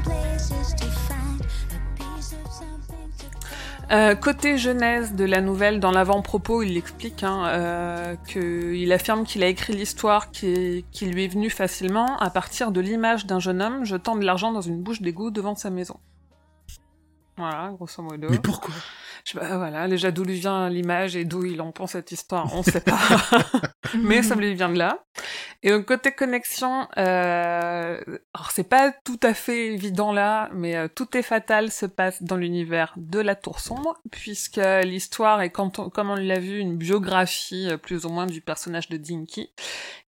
places 0.04 0.74
to 0.74 0.86
find 0.86 1.40
a 1.40 1.80
piece 1.96 2.32
of 2.32 2.52
something 2.52 3.09
euh, 3.92 4.14
côté 4.14 4.56
genèse 4.56 5.14
de 5.14 5.24
la 5.24 5.40
nouvelle, 5.40 5.80
dans 5.80 5.90
l'avant-propos, 5.90 6.62
il 6.62 6.76
explique 6.76 7.24
hein, 7.24 7.46
euh, 7.48 8.14
qu'il 8.28 8.92
affirme 8.92 9.24
qu'il 9.24 9.42
a 9.42 9.48
écrit 9.48 9.72
l'histoire 9.72 10.30
qui, 10.30 10.84
qui, 10.92 11.06
lui 11.06 11.24
est 11.24 11.28
venue 11.28 11.50
facilement 11.50 12.16
à 12.18 12.30
partir 12.30 12.70
de 12.70 12.80
l'image 12.80 13.26
d'un 13.26 13.40
jeune 13.40 13.60
homme 13.60 13.84
jetant 13.84 14.14
de 14.14 14.24
l'argent 14.24 14.52
dans 14.52 14.60
une 14.60 14.80
bouche 14.80 15.02
d'égout 15.02 15.32
devant 15.32 15.56
sa 15.56 15.70
maison. 15.70 15.98
Voilà, 17.36 17.70
grosso 17.72 18.00
modo. 18.00 18.28
Mais 18.30 18.38
pourquoi? 18.38 18.74
Je, 19.30 19.38
bah, 19.38 19.56
voilà, 19.56 19.88
déjà 19.88 20.10
d'où 20.10 20.24
lui 20.24 20.38
vient 20.38 20.68
l'image 20.68 21.16
et 21.16 21.24
d'où 21.24 21.44
il 21.44 21.60
en 21.60 21.72
pense 21.72 21.92
cette 21.92 22.12
histoire, 22.12 22.54
on 22.54 22.62
sait 22.62 22.80
pas. 22.80 22.98
Mais 24.02 24.22
ça 24.22 24.36
me 24.36 24.40
lui 24.40 24.54
vient 24.54 24.68
de 24.68 24.78
là. 24.78 25.04
Et 25.62 25.70
donc 25.70 25.86
côté 25.86 26.12
connexion, 26.12 26.86
euh, 26.96 28.00
alors 28.34 28.50
c'est 28.50 28.68
pas 28.68 28.92
tout 29.04 29.18
à 29.22 29.34
fait 29.34 29.66
évident 29.74 30.12
là, 30.12 30.48
mais 30.54 30.76
euh, 30.76 30.88
tout 30.88 31.16
est 31.16 31.22
fatal 31.22 31.70
se 31.70 31.84
passe 31.84 32.22
dans 32.22 32.36
l'univers 32.36 32.94
de 32.96 33.18
la 33.20 33.34
Tour 33.34 33.60
sombre, 33.60 34.00
puisque 34.10 34.60
l'histoire 34.84 35.42
est, 35.42 35.50
quand 35.50 35.78
on, 35.78 35.90
comme 35.90 36.10
on 36.10 36.14
l'a 36.14 36.38
vu, 36.38 36.58
une 36.58 36.76
biographie 36.76 37.68
euh, 37.70 37.76
plus 37.76 38.06
ou 38.06 38.08
moins 38.08 38.26
du 38.26 38.40
personnage 38.40 38.88
de 38.88 38.96
Dinky, 38.96 39.52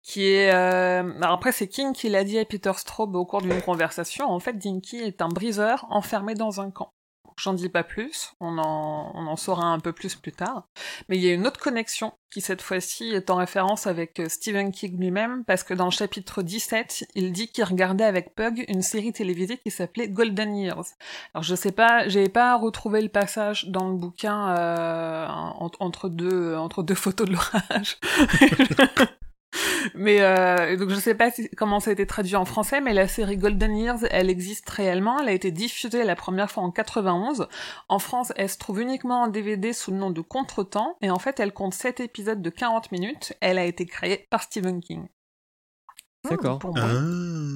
qui 0.02 0.28
est... 0.28 0.54
Euh... 0.54 1.12
Alors 1.22 1.34
après 1.34 1.52
c'est 1.52 1.68
King 1.68 1.92
qui 1.94 2.08
l'a 2.08 2.24
dit 2.24 2.40
à 2.40 2.46
Peter 2.46 2.72
Straub 2.78 3.16
au 3.16 3.26
cours 3.26 3.42
d'une 3.42 3.62
conversation. 3.62 4.30
En 4.30 4.40
fait, 4.40 4.58
Dinky 4.58 5.00
est 5.00 5.22
un 5.22 5.30
briseur 5.30 5.86
enfermé 5.90 6.34
dans 6.34 6.62
un 6.62 6.72
camp. 6.72 6.94
J'en 7.38 7.54
dis 7.54 7.70
pas 7.70 7.84
plus, 7.84 8.34
on 8.40 8.58
en, 8.58 9.12
on 9.16 9.28
en 9.28 9.36
saura 9.36 9.66
un 9.66 9.80
peu 9.80 9.94
plus 9.94 10.16
plus 10.16 10.32
tard. 10.32 10.68
Mais 11.10 11.18
il 11.18 11.24
y 11.24 11.30
a 11.30 11.34
une 11.34 11.48
autre 11.48 11.60
connexion 11.60 12.14
qui 12.32 12.42
cette 12.42 12.62
fois-ci 12.62 13.10
est 13.10 13.30
en 13.30 13.36
référence 13.36 13.88
avec 13.88 14.20
euh, 14.20 14.30
Stephen 14.30 14.72
King 14.72 14.98
lui-même, 15.00 15.44
parce 15.46 15.64
que 15.64 15.74
dans 15.74 15.86
le 15.86 15.92
chapitre 15.92 16.42
17, 16.42 17.08
il 17.16 17.32
dit 17.34 17.50
qu'il 17.50 17.64
regardait 17.66 18.06
avec 18.06 18.34
Pug 18.36 18.64
une 18.70 18.82
série 18.82 19.12
télévisée 19.12 19.58
qui 19.58 19.70
s'appelait 19.70 20.08
Golden 20.08 20.56
Years. 20.56 20.86
Alors 21.34 21.44
je 21.44 21.56
sais 21.56 21.74
pas, 21.74 22.08
j'ai 22.08 22.30
pas 22.30 22.56
retrouvé 22.58 23.02
le 23.02 23.10
passage 23.10 23.68
dans 23.68 23.90
le 23.90 23.98
bouquin 23.98 24.56
euh, 24.58 25.28
entre 25.28 26.10
deux 26.10 26.56
entre 26.56 26.84
deux 26.84 26.96
photos 26.96 27.28
de 27.28 27.34
l'orage. 27.34 28.00
Mais 29.96 30.22
euh, 30.22 30.78
donc 30.78 30.90
je 30.90 30.96
sais 30.96 31.16
pas 31.16 31.30
comment 31.58 31.80
ça 31.80 31.90
a 31.90 31.94
été 31.94 32.06
traduit 32.06 32.36
en 32.36 32.46
français, 32.46 32.82
mais 32.82 32.94
la 32.94 33.08
série 33.08 33.38
Golden 33.38 33.76
Years, 33.76 34.06
elle 34.12 34.30
existe 34.30 34.70
réellement. 34.70 35.20
Elle 35.20 35.30
a 35.30 35.34
été 35.34 35.52
diffusée 35.52 36.04
la 36.04 36.16
première 36.16 36.50
fois 36.50 36.64
en 36.64 36.72
91. 36.72 37.48
En 37.90 38.00
France, 38.00 38.34
elle 38.36 38.50
se 38.50 38.58
trouve 38.58 38.82
uniquement 38.82 39.24
en 39.24 39.28
DVD 39.28 39.74
sous 39.74 39.92
le 39.92 39.98
nom 39.98 40.12
de 40.12 40.22
Contretemps, 40.22 40.98
et 41.02 41.10
en 41.10 41.20
fait, 41.20 41.40
elle 41.40 41.54
compte 41.54 41.74
7 41.74 42.00
épisodes 42.00 42.42
de 42.42 42.50
40 42.50 42.92
minutes. 42.92 43.34
Elle 43.42 43.58
a 43.58 43.66
été 43.66 43.86
créée 43.86 44.28
par 44.30 44.44
Stephen 44.44 44.82
King. 44.82 45.08
D'accord. 46.30 46.60
Pour 46.60 46.76
moi. 46.76 46.88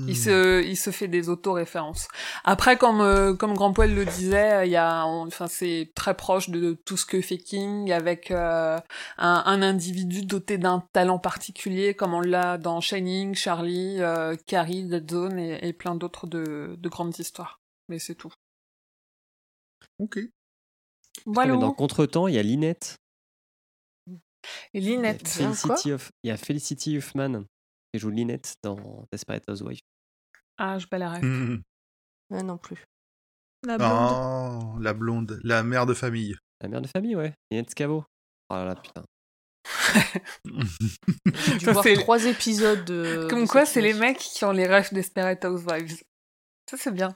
Il 0.08 0.18
se, 0.18 0.64
il 0.64 0.76
se 0.76 0.90
fait 0.90 1.08
des 1.08 1.30
auto-références. 1.30 2.08
Après, 2.44 2.78
comme, 2.78 3.00
euh, 3.00 3.36
comme 3.36 3.54
Grand 3.54 3.72
Poil 3.74 3.94
le 3.94 4.06
disait, 4.06 4.68
il 4.68 4.72
y 4.72 4.76
a, 4.76 5.06
on- 5.06 5.28
enfin, 5.28 5.46
c'est 5.48 5.92
très 5.96 6.16
proche 6.18 6.50
de 6.50 6.74
tout 6.86 6.98
ce 6.98 7.06
que 7.06 7.22
fait 7.22 7.38
King 7.38 7.92
avec 7.92 8.32
euh, 8.32 8.80
un, 9.18 9.44
un 9.46 9.62
individu 9.62 10.24
doté 10.26 10.58
d'un 10.58 10.84
talent 10.94 11.20
particulier, 11.20 11.94
comme 11.94 12.14
on 12.16 12.22
l'a 12.22 12.58
dans 12.58 12.82
Shining, 12.82 13.36
Charlie, 13.36 13.98
euh, 14.02 14.36
Carrie, 14.48 14.84
Dead 14.86 15.10
Zone 15.12 15.38
et, 15.38 15.68
et 15.68 15.74
plein 15.74 15.94
d'autres 15.96 16.26
de, 16.26 16.76
de 16.78 16.90
grandes 16.90 17.18
histoires. 17.20 17.60
Mais 17.88 18.00
c'est 18.00 18.16
tout. 18.16 18.34
Ok. 20.00 20.20
Voilà. 21.26 21.54
Mais 21.54 21.60
dans 21.60 21.72
Contretemps, 21.72 22.28
il 22.28 22.34
y 22.36 22.40
a 22.40 22.44
Linette. 22.44 22.96
Et 24.10 24.80
Il 24.80 24.84
y 24.84 24.88
a 24.88 24.96
Linette. 24.96 25.28
Felicity, 25.28 25.92
il 26.24 26.28
y 26.28 26.32
a 26.32 26.38
Felicity 26.38 26.96
Huffman 26.98 27.46
qui 27.96 28.00
joue 28.00 28.10
Linette 28.10 28.56
dans 28.62 29.06
Desperate 29.12 29.44
Housewives. 29.50 29.80
Ah, 30.58 30.78
je 30.78 30.86
pas 30.86 30.98
la 30.98 31.12
rêve. 31.12 31.24
Ouais, 32.30 32.44
non 32.44 32.58
plus. 32.58 32.84
La 33.66 33.78
blonde. 33.78 33.92
Oh, 34.76 34.80
la 34.82 34.94
blonde, 34.94 35.40
la 35.44 35.64
mère 35.64 35.86
de 35.86 35.94
famille. 35.94 36.36
La 36.62 36.68
mère 36.68 36.82
de 36.82 36.88
famille, 36.88 37.16
ouais. 37.16 37.34
Linette 37.52 37.70
Scavo. 37.72 38.04
Oh 38.50 38.54
là 38.56 38.66
là, 38.66 38.76
putain. 38.76 39.04
J'ai 40.46 41.58
dû 41.58 41.66
Ça, 41.66 41.72
voir 41.72 41.84
c'est- 41.84 41.96
trois 41.96 42.26
épisodes 42.26 42.84
de. 42.86 43.28
Comme 43.30 43.44
de 43.46 43.48
quoi, 43.50 43.66
cette 43.66 43.76
c'est 43.76 43.82
les 43.82 43.94
mecs 43.94 44.18
qui 44.18 44.44
ont 44.44 44.52
les 44.52 44.68
rêves 44.68 44.94
Desperate 44.94 45.44
Housewives. 45.46 46.04
Ça, 46.70 46.78
c'est 46.78 46.92
bien. 46.94 47.16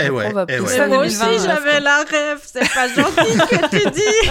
Eh 0.00 0.10
ouais, 0.10 0.26
On 0.26 0.32
va 0.32 0.44
eh 0.48 0.56
plus 0.56 0.60
ouais. 0.64 0.76
ça, 0.76 0.86
Mais 0.86 0.94
moi 0.94 1.06
2020, 1.06 1.34
aussi, 1.34 1.44
j'avais 1.44 1.80
la 1.80 2.04
rêve. 2.04 2.40
C'est 2.44 2.72
pas 2.74 2.88
gentil 2.88 3.04
ce 3.14 3.48
que 3.48 3.68
tu 3.70 3.90
dis. 3.90 4.30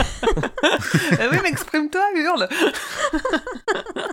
Ah 1.19 1.27
oui, 1.31 1.37
mais 1.43 1.49
exprime-toi, 1.49 2.01
hurle 2.15 2.47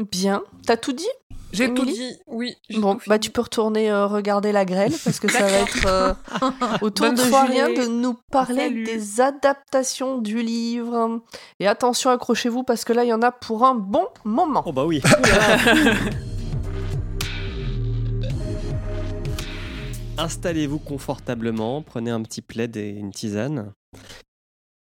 Bien. 0.00 0.42
T'as 0.66 0.76
tout 0.76 0.92
dit 0.92 1.06
J'ai 1.52 1.74
tout 1.74 1.84
dit, 1.84 2.12
oui. 2.26 2.54
Bon, 2.76 2.94
tout 2.94 3.02
bah 3.06 3.14
fini. 3.16 3.20
tu 3.20 3.30
peux 3.30 3.42
retourner 3.42 3.90
euh, 3.90 4.06
regarder 4.06 4.50
la 4.52 4.64
grêle 4.64 4.92
parce 5.04 5.20
que 5.20 5.30
ça 5.30 5.40
va 5.46 5.52
être 5.52 5.86
euh, 5.86 6.14
au 6.80 6.90
tour 6.90 7.06
Bonne 7.06 7.16
de 7.16 7.20
soirée. 7.22 7.48
Julien 7.48 7.68
de 7.68 7.86
nous 7.88 8.16
parler 8.32 8.68
Salut. 8.68 8.84
des 8.84 9.20
adaptations 9.20 10.18
du 10.18 10.42
livre. 10.42 11.20
Et 11.58 11.66
attention, 11.66 12.10
accrochez-vous 12.10 12.62
parce 12.62 12.84
que 12.84 12.92
là, 12.94 13.04
il 13.04 13.08
y 13.08 13.12
en 13.12 13.22
a 13.22 13.30
pour 13.30 13.64
un 13.64 13.74
bon 13.74 14.06
moment. 14.24 14.62
Oh 14.64 14.72
bah 14.72 14.86
oui. 14.86 15.02
Installez-vous 20.18 20.78
confortablement, 20.78 21.82
prenez 21.82 22.10
un 22.10 22.22
petit 22.22 22.42
plaid 22.42 22.76
et 22.76 22.90
une 22.90 23.10
tisane. 23.10 23.72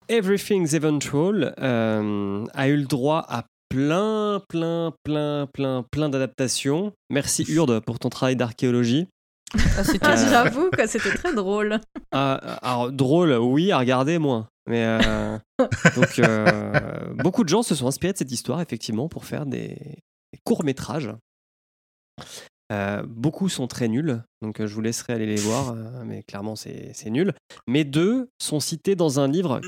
Everything's 0.08 0.72
Eventual 0.74 1.52
euh, 1.60 2.44
a 2.54 2.68
eu 2.68 2.76
le 2.76 2.84
droit 2.84 3.26
à 3.28 3.44
plein, 3.68 4.42
plein, 4.48 4.92
plein, 5.04 5.46
plein, 5.52 5.84
plein 5.90 6.08
d'adaptations. 6.08 6.92
Merci 7.10 7.44
Urde 7.48 7.80
pour 7.80 7.98
ton 7.98 8.08
travail 8.08 8.36
d'archéologie. 8.36 9.08
Ah, 9.54 9.82
Ah, 10.00 10.16
J'avoue 10.30 10.70
que 10.70 10.86
c'était 10.86 11.14
très 11.14 11.34
drôle. 11.34 11.80
Ah, 12.12 12.34
alors 12.62 12.92
drôle, 12.92 13.32
oui, 13.32 13.72
à 13.72 13.78
regarder 13.78 14.18
moins. 14.18 14.48
Mais 14.68 14.84
euh, 14.84 15.38
donc 15.96 16.18
euh, 16.18 17.14
beaucoup 17.14 17.44
de 17.44 17.48
gens 17.48 17.62
se 17.62 17.74
sont 17.74 17.86
inspirés 17.86 18.12
de 18.12 18.18
cette 18.18 18.32
histoire 18.32 18.60
effectivement 18.60 19.08
pour 19.08 19.24
faire 19.24 19.46
des, 19.46 19.78
courts 20.44 20.64
métrages. 20.64 21.10
beaucoup 23.06 23.48
sont 23.48 23.68
très 23.68 23.88
nuls, 23.88 24.22
donc 24.42 24.60
euh, 24.60 24.66
je 24.66 24.74
vous 24.74 24.80
laisserai 24.80 25.12
aller 25.12 25.26
les 25.26 25.36
voir, 25.36 25.70
euh, 25.70 26.04
mais 26.04 26.22
clairement 26.22 26.56
c'est 26.56 26.90
c'est 26.94 27.10
nul. 27.10 27.32
Mais 27.66 27.84
deux 27.84 28.28
sont 28.40 28.60
cités 28.60 28.96
dans 28.96 29.20
un 29.20 29.28
livre. 29.28 29.60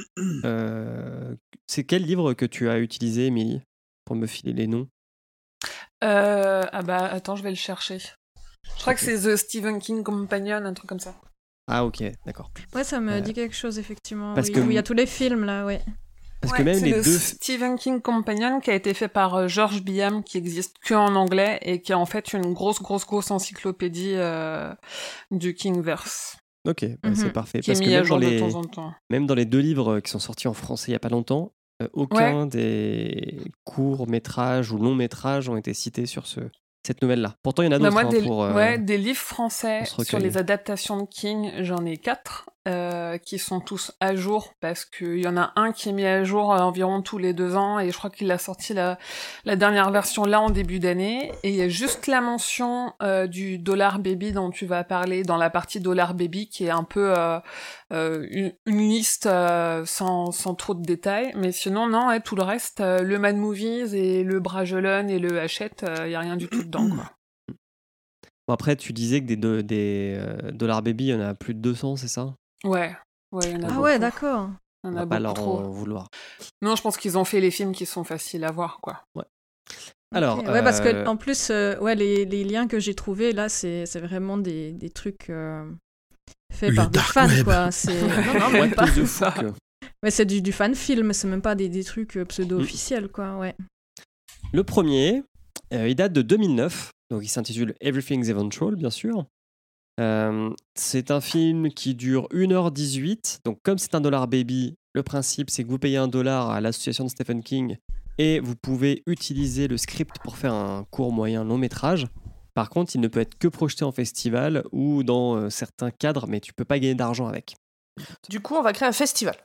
euh, 0.44 1.34
c'est 1.66 1.84
quel 1.84 2.02
livre 2.04 2.34
que 2.34 2.46
tu 2.46 2.68
as 2.68 2.78
utilisé, 2.78 3.26
Émilie, 3.26 3.60
pour 4.08 4.16
me 4.16 4.26
filer 4.26 4.54
les 4.54 4.66
noms? 4.66 4.88
Euh, 6.02 6.64
ah 6.72 6.82
bah, 6.82 7.04
attends, 7.12 7.36
je 7.36 7.42
vais 7.42 7.50
le 7.50 7.56
chercher. 7.56 7.98
Je 7.98 8.80
crois 8.80 8.94
que 8.94 9.00
c'est 9.00 9.18
The 9.20 9.36
Stephen 9.36 9.80
King 9.80 10.02
Companion, 10.02 10.64
un 10.64 10.72
truc 10.72 10.88
comme 10.88 10.98
ça. 11.00 11.14
Ah 11.70 11.84
ok, 11.84 12.02
d'accord. 12.24 12.50
Ouais, 12.74 12.84
ça 12.84 13.00
me 13.00 13.12
Euh, 13.12 13.20
dit 13.20 13.34
quelque 13.34 13.54
chose, 13.54 13.78
effectivement. 13.78 14.32
parce 14.32 14.48
oui, 14.48 14.54
que- 14.54 14.60
où 14.60 14.70
il 14.70 14.74
y 14.74 14.78
a 14.78 14.82
tous 14.82 14.94
les 14.94 15.04
films, 15.04 15.44
là, 15.44 15.66
ouais. 15.66 15.82
Parce 16.40 16.52
Ouais, 16.52 16.58
que 16.60 16.62
même 16.62 16.78
c'est 16.78 16.86
les 16.86 16.92
le 16.92 17.02
deux... 17.02 17.18
Stephen 17.18 17.76
King 17.76 18.00
Companion 18.00 18.60
qui 18.60 18.70
a 18.70 18.74
été 18.74 18.94
fait 18.94 19.08
par 19.08 19.34
euh, 19.34 19.48
George 19.48 19.82
Biam, 19.82 20.24
qui 20.24 20.38
existe 20.38 20.78
que 20.78 20.94
en 20.94 21.14
anglais 21.16 21.58
et 21.62 21.82
qui 21.82 21.92
est 21.92 21.96
en 21.96 22.06
fait 22.06 22.32
une 22.32 22.54
grosse, 22.54 22.80
grosse, 22.80 23.04
grosse 23.04 23.30
encyclopédie 23.30 24.14
euh, 24.14 24.72
du 25.30 25.54
Kingverse, 25.54 26.38
Ok, 26.66 26.86
bah, 27.02 27.10
c'est 27.14 27.26
Mhm. 27.26 27.32
parfait. 27.32 27.60
qui 27.60 27.70
est 27.70 27.74
Parce 27.74 27.80
que 27.80 27.88
mis 27.88 27.94
à 27.94 27.98
même 27.98 28.06
jour 28.06 28.18
dans 28.20 28.26
les... 28.26 28.34
de 28.36 28.40
temps 28.52 28.58
en 28.60 28.64
temps. 28.64 28.94
Même 29.10 29.26
dans 29.26 29.34
les 29.34 29.44
deux 29.44 29.58
livres 29.58 30.00
qui 30.00 30.10
sont 30.10 30.18
sortis 30.18 30.48
en 30.48 30.54
français 30.54 30.86
il 30.88 30.92
n'y 30.92 30.96
a 30.96 31.00
pas 31.00 31.08
longtemps, 31.08 31.52
euh, 31.82 31.88
aucun 31.92 32.46
des 32.46 33.40
courts 33.64 34.08
métrages 34.08 34.72
ou 34.72 34.78
longs 34.78 34.94
métrages 34.94 35.48
ont 35.48 35.56
été 35.56 35.74
cités 35.74 36.06
sur 36.06 36.26
ce, 36.26 36.40
cette 36.86 37.02
nouvelle-là. 37.02 37.36
Pourtant, 37.42 37.62
il 37.62 37.66
y 37.66 37.68
en 37.68 37.72
a 37.72 37.78
Bah, 37.78 37.90
d'autres 37.90 37.92
moi, 37.92 38.02
hein, 38.04 38.08
des, 38.08 38.22
pour. 38.22 38.44
euh, 38.44 38.54
ouais, 38.54 38.78
des 38.78 38.98
livres 38.98 39.18
français 39.18 39.84
sur 39.84 40.18
les 40.18 40.36
adaptations 40.38 41.02
de 41.02 41.06
King, 41.06 41.52
j'en 41.60 41.84
ai 41.84 41.96
quatre, 41.96 42.48
euh, 42.68 43.18
qui 43.18 43.38
sont 43.38 43.60
tous 43.60 43.92
à 43.98 44.14
jour, 44.14 44.52
parce 44.60 44.84
qu'il 44.84 45.18
y 45.18 45.26
en 45.26 45.36
a 45.36 45.52
un 45.56 45.72
qui 45.72 45.88
est 45.88 45.92
mis 45.92 46.04
à 46.04 46.22
jour 46.22 46.52
euh, 46.52 46.58
environ 46.58 47.02
tous 47.02 47.18
les 47.18 47.32
deux 47.32 47.56
ans, 47.56 47.78
et 47.78 47.90
je 47.90 47.96
crois 47.96 48.10
qu'il 48.10 48.30
a 48.30 48.38
sorti 48.38 48.74
la, 48.74 48.98
dernière 49.56 49.90
version 49.90 50.24
là 50.24 50.40
en 50.40 50.50
début 50.50 50.78
d'année, 50.78 51.32
et 51.42 51.48
il 51.48 51.54
y 51.54 51.62
a 51.62 51.68
juste 51.68 52.06
la 52.06 52.20
mention 52.20 52.92
euh, 53.02 53.26
du 53.26 53.58
Dollar 53.58 53.98
Baby 53.98 54.32
dont 54.32 54.50
tu 54.50 54.66
vas 54.66 54.84
parler 54.84 55.22
dans 55.22 55.36
la 55.36 55.50
partie 55.50 55.80
Dollar 55.80 56.14
Baby, 56.14 56.48
qui 56.48 56.66
est 56.66 56.70
un 56.70 56.84
peu 56.84 57.14
une, 57.90 58.52
liste 58.66 59.28
sans, 59.86 60.30
sans 60.30 60.54
trop 60.54 60.74
de 60.74 60.82
détails, 60.82 61.32
mais 61.36 61.52
sinon, 61.52 61.88
non, 61.88 62.08
tout 62.24 62.36
le 62.36 62.42
reste, 62.42 62.80
le 62.80 63.18
Mad 63.18 63.36
Movies 63.36 63.94
et 63.94 64.22
le 64.22 64.40
Bragelonne 64.40 65.10
et 65.10 65.18
le 65.18 65.40
Hachette, 65.40 65.84
il 66.04 66.10
y 66.10 66.14
a 66.14 66.20
rien 66.20 66.36
du 66.36 66.48
tout 66.48 66.62
dedans, 66.62 66.88
quoi. 66.88 67.12
Après, 68.48 68.76
tu 68.76 68.92
disais 68.92 69.20
que 69.20 69.26
des, 69.26 69.36
do- 69.36 69.62
des 69.62 70.16
euh, 70.18 70.50
Dollar 70.52 70.82
Baby, 70.82 71.04
il 71.04 71.10
y 71.10 71.14
en 71.14 71.20
a 71.20 71.34
plus 71.34 71.54
de 71.54 71.60
200, 71.60 71.96
c'est 71.96 72.08
ça? 72.08 72.34
Ouais, 72.64 72.96
ouais, 73.32 73.44
il 73.44 73.52
y 73.52 73.56
en 73.56 73.62
a 73.62 73.66
Ah 73.66 73.68
beaucoup. 73.70 73.82
ouais, 73.82 73.98
d'accord. 73.98 74.50
On 74.84 74.90
en 74.90 74.96
a 74.96 75.04
va 75.04 75.06
pas 75.06 75.16
beaucoup 75.16 75.22
leur 75.22 75.34
trop. 75.34 75.58
en 75.58 75.70
vouloir. 75.70 76.08
Non, 76.62 76.76
je 76.76 76.82
pense 76.82 76.96
qu'ils 76.96 77.18
ont 77.18 77.24
fait 77.24 77.40
les 77.40 77.50
films 77.50 77.72
qui 77.72 77.86
sont 77.86 78.04
faciles 78.04 78.44
à 78.44 78.50
voir, 78.52 78.78
quoi. 78.80 79.02
Alors, 80.14 80.38
Ok. 80.38 80.46
Ouais, 80.48 80.62
parce 80.62 80.80
que 80.80 80.88
euh, 80.88 81.06
en 81.06 81.16
plus, 81.16 81.50
euh, 81.50 81.78
ouais, 81.80 81.94
les, 81.94 82.24
les 82.24 82.42
liens 82.44 82.66
que 82.66 82.78
j'ai 82.80 82.94
trouvés 82.94 83.32
là, 83.32 83.48
c'est 83.50 83.84
c'est 83.86 84.00
vraiment 84.00 84.38
des, 84.38 84.72
des 84.72 84.88
trucs 84.88 85.28
euh, 85.28 85.70
faits 86.52 86.70
Le 86.70 86.76
par 86.76 86.90
des 86.90 86.98
fans, 87.00 87.26
web. 87.28 87.44
quoi. 87.44 87.70
C'est 87.70 88.00
non, 88.02 88.40
non, 88.40 88.50
même 88.52 88.74
pas. 88.74 88.86
the 88.86 89.04
ça. 89.04 89.34
Ouais, 90.02 90.10
c'est 90.10 90.24
du, 90.24 90.40
du 90.40 90.52
fan 90.52 90.74
film, 90.74 91.12
c'est 91.12 91.28
même 91.28 91.42
pas 91.42 91.54
des, 91.54 91.68
des 91.68 91.84
trucs 91.84 92.16
euh, 92.16 92.24
pseudo-officiels, 92.24 93.08
quoi. 93.08 93.36
Ouais. 93.36 93.54
Le 94.52 94.64
premier, 94.64 95.22
euh, 95.74 95.88
il 95.88 95.94
date 95.94 96.12
de 96.14 96.22
2009, 96.22 96.90
donc 97.10 97.22
il 97.22 97.28
s'intitule 97.28 97.74
Everything's 97.80 98.28
Eventual, 98.28 98.76
bien 98.76 98.90
sûr. 98.90 99.26
Euh, 99.98 100.50
c'est 100.74 101.10
un 101.10 101.20
film 101.20 101.70
qui 101.70 101.94
dure 101.94 102.28
1h18. 102.30 103.40
Donc, 103.44 103.58
comme 103.62 103.78
c'est 103.78 103.94
un 103.94 104.00
dollar 104.00 104.28
baby, 104.28 104.76
le 104.94 105.02
principe, 105.02 105.50
c'est 105.50 105.64
que 105.64 105.68
vous 105.68 105.78
payez 105.78 105.96
un 105.96 106.08
dollar 106.08 106.50
à 106.50 106.60
l'association 106.60 107.04
de 107.04 107.10
Stephen 107.10 107.42
King 107.42 107.76
et 108.18 108.40
vous 108.40 108.56
pouvez 108.56 109.02
utiliser 109.06 109.68
le 109.68 109.76
script 109.76 110.16
pour 110.22 110.36
faire 110.36 110.54
un 110.54 110.84
court, 110.90 111.12
moyen, 111.12 111.44
long 111.44 111.58
métrage. 111.58 112.06
Par 112.54 112.70
contre, 112.70 112.96
il 112.96 113.00
ne 113.00 113.08
peut 113.08 113.20
être 113.20 113.38
que 113.38 113.46
projeté 113.46 113.84
en 113.84 113.92
festival 113.92 114.64
ou 114.72 115.04
dans 115.04 115.36
euh, 115.36 115.50
certains 115.50 115.90
cadres, 115.90 116.26
mais 116.26 116.40
tu 116.40 116.52
peux 116.52 116.64
pas 116.64 116.78
gagner 116.78 116.96
d'argent 116.96 117.28
avec. 117.28 117.56
Du 118.28 118.40
coup, 118.40 118.54
on 118.54 118.62
va 118.62 118.72
créer 118.72 118.88
un 118.88 118.92
festival. 118.92 119.36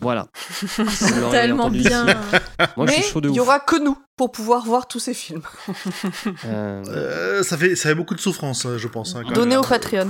Voilà. 0.00 0.26
C'est 0.34 1.30
tellement 1.30 1.70
bien. 1.70 2.06
ici. 2.06 2.16
Moi, 2.76 2.86
je 2.86 2.92
Mais 2.92 3.02
suis 3.02 3.12
chaud 3.12 3.20
de 3.20 3.28
il 3.28 3.34
y 3.34 3.40
ouf. 3.40 3.46
aura 3.46 3.60
que 3.60 3.76
nous 3.82 3.96
pour 4.16 4.30
pouvoir 4.32 4.64
voir 4.64 4.86
tous 4.88 4.98
ces 5.00 5.14
films. 5.14 5.42
Euh, 6.44 6.82
Euh, 6.88 7.42
ça, 7.42 7.56
fait, 7.58 7.74
ça 7.76 7.88
fait 7.90 7.94
beaucoup 7.94 8.14
de 8.14 8.20
souffrance, 8.20 8.64
euh, 8.66 8.78
je 8.78 8.88
pense. 8.88 9.14
hein, 9.16 9.22
même. 9.28 9.58
au 9.58 9.62
Patreon. 9.62 10.08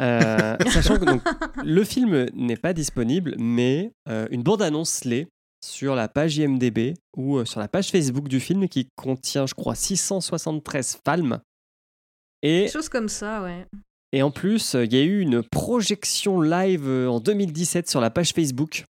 Euh, 0.00 0.56
sachant 0.70 0.98
que 0.98 1.04
donc, 1.04 1.22
le 1.62 1.84
film 1.84 2.26
n'est 2.34 2.56
pas 2.56 2.72
disponible, 2.72 3.34
mais 3.38 3.92
euh, 4.08 4.26
une 4.30 4.42
bande-annonce 4.42 5.04
l'est 5.04 5.28
sur 5.64 5.94
la 5.94 6.08
page 6.08 6.38
IMDB 6.38 6.94
ou 7.16 7.36
euh, 7.38 7.44
sur 7.44 7.60
la 7.60 7.68
page 7.68 7.90
Facebook 7.90 8.28
du 8.28 8.40
film 8.40 8.66
qui 8.68 8.88
contient, 8.96 9.46
je 9.46 9.54
crois, 9.54 9.74
673 9.74 10.98
films. 11.06 11.38
Et, 12.42 12.62
Des 12.64 12.68
choses 12.70 12.88
comme 12.88 13.10
ça, 13.10 13.42
ouais. 13.42 13.66
et 14.12 14.22
en 14.22 14.30
plus, 14.30 14.74
euh, 14.74 14.86
il 14.86 14.94
y 14.94 14.98
a 14.98 15.02
eu 15.02 15.20
une 15.20 15.42
projection 15.42 16.40
live 16.40 16.88
euh, 16.88 17.06
en 17.08 17.20
2017 17.20 17.90
sur 17.90 18.00
la 18.00 18.08
page 18.08 18.32
Facebook. 18.32 18.84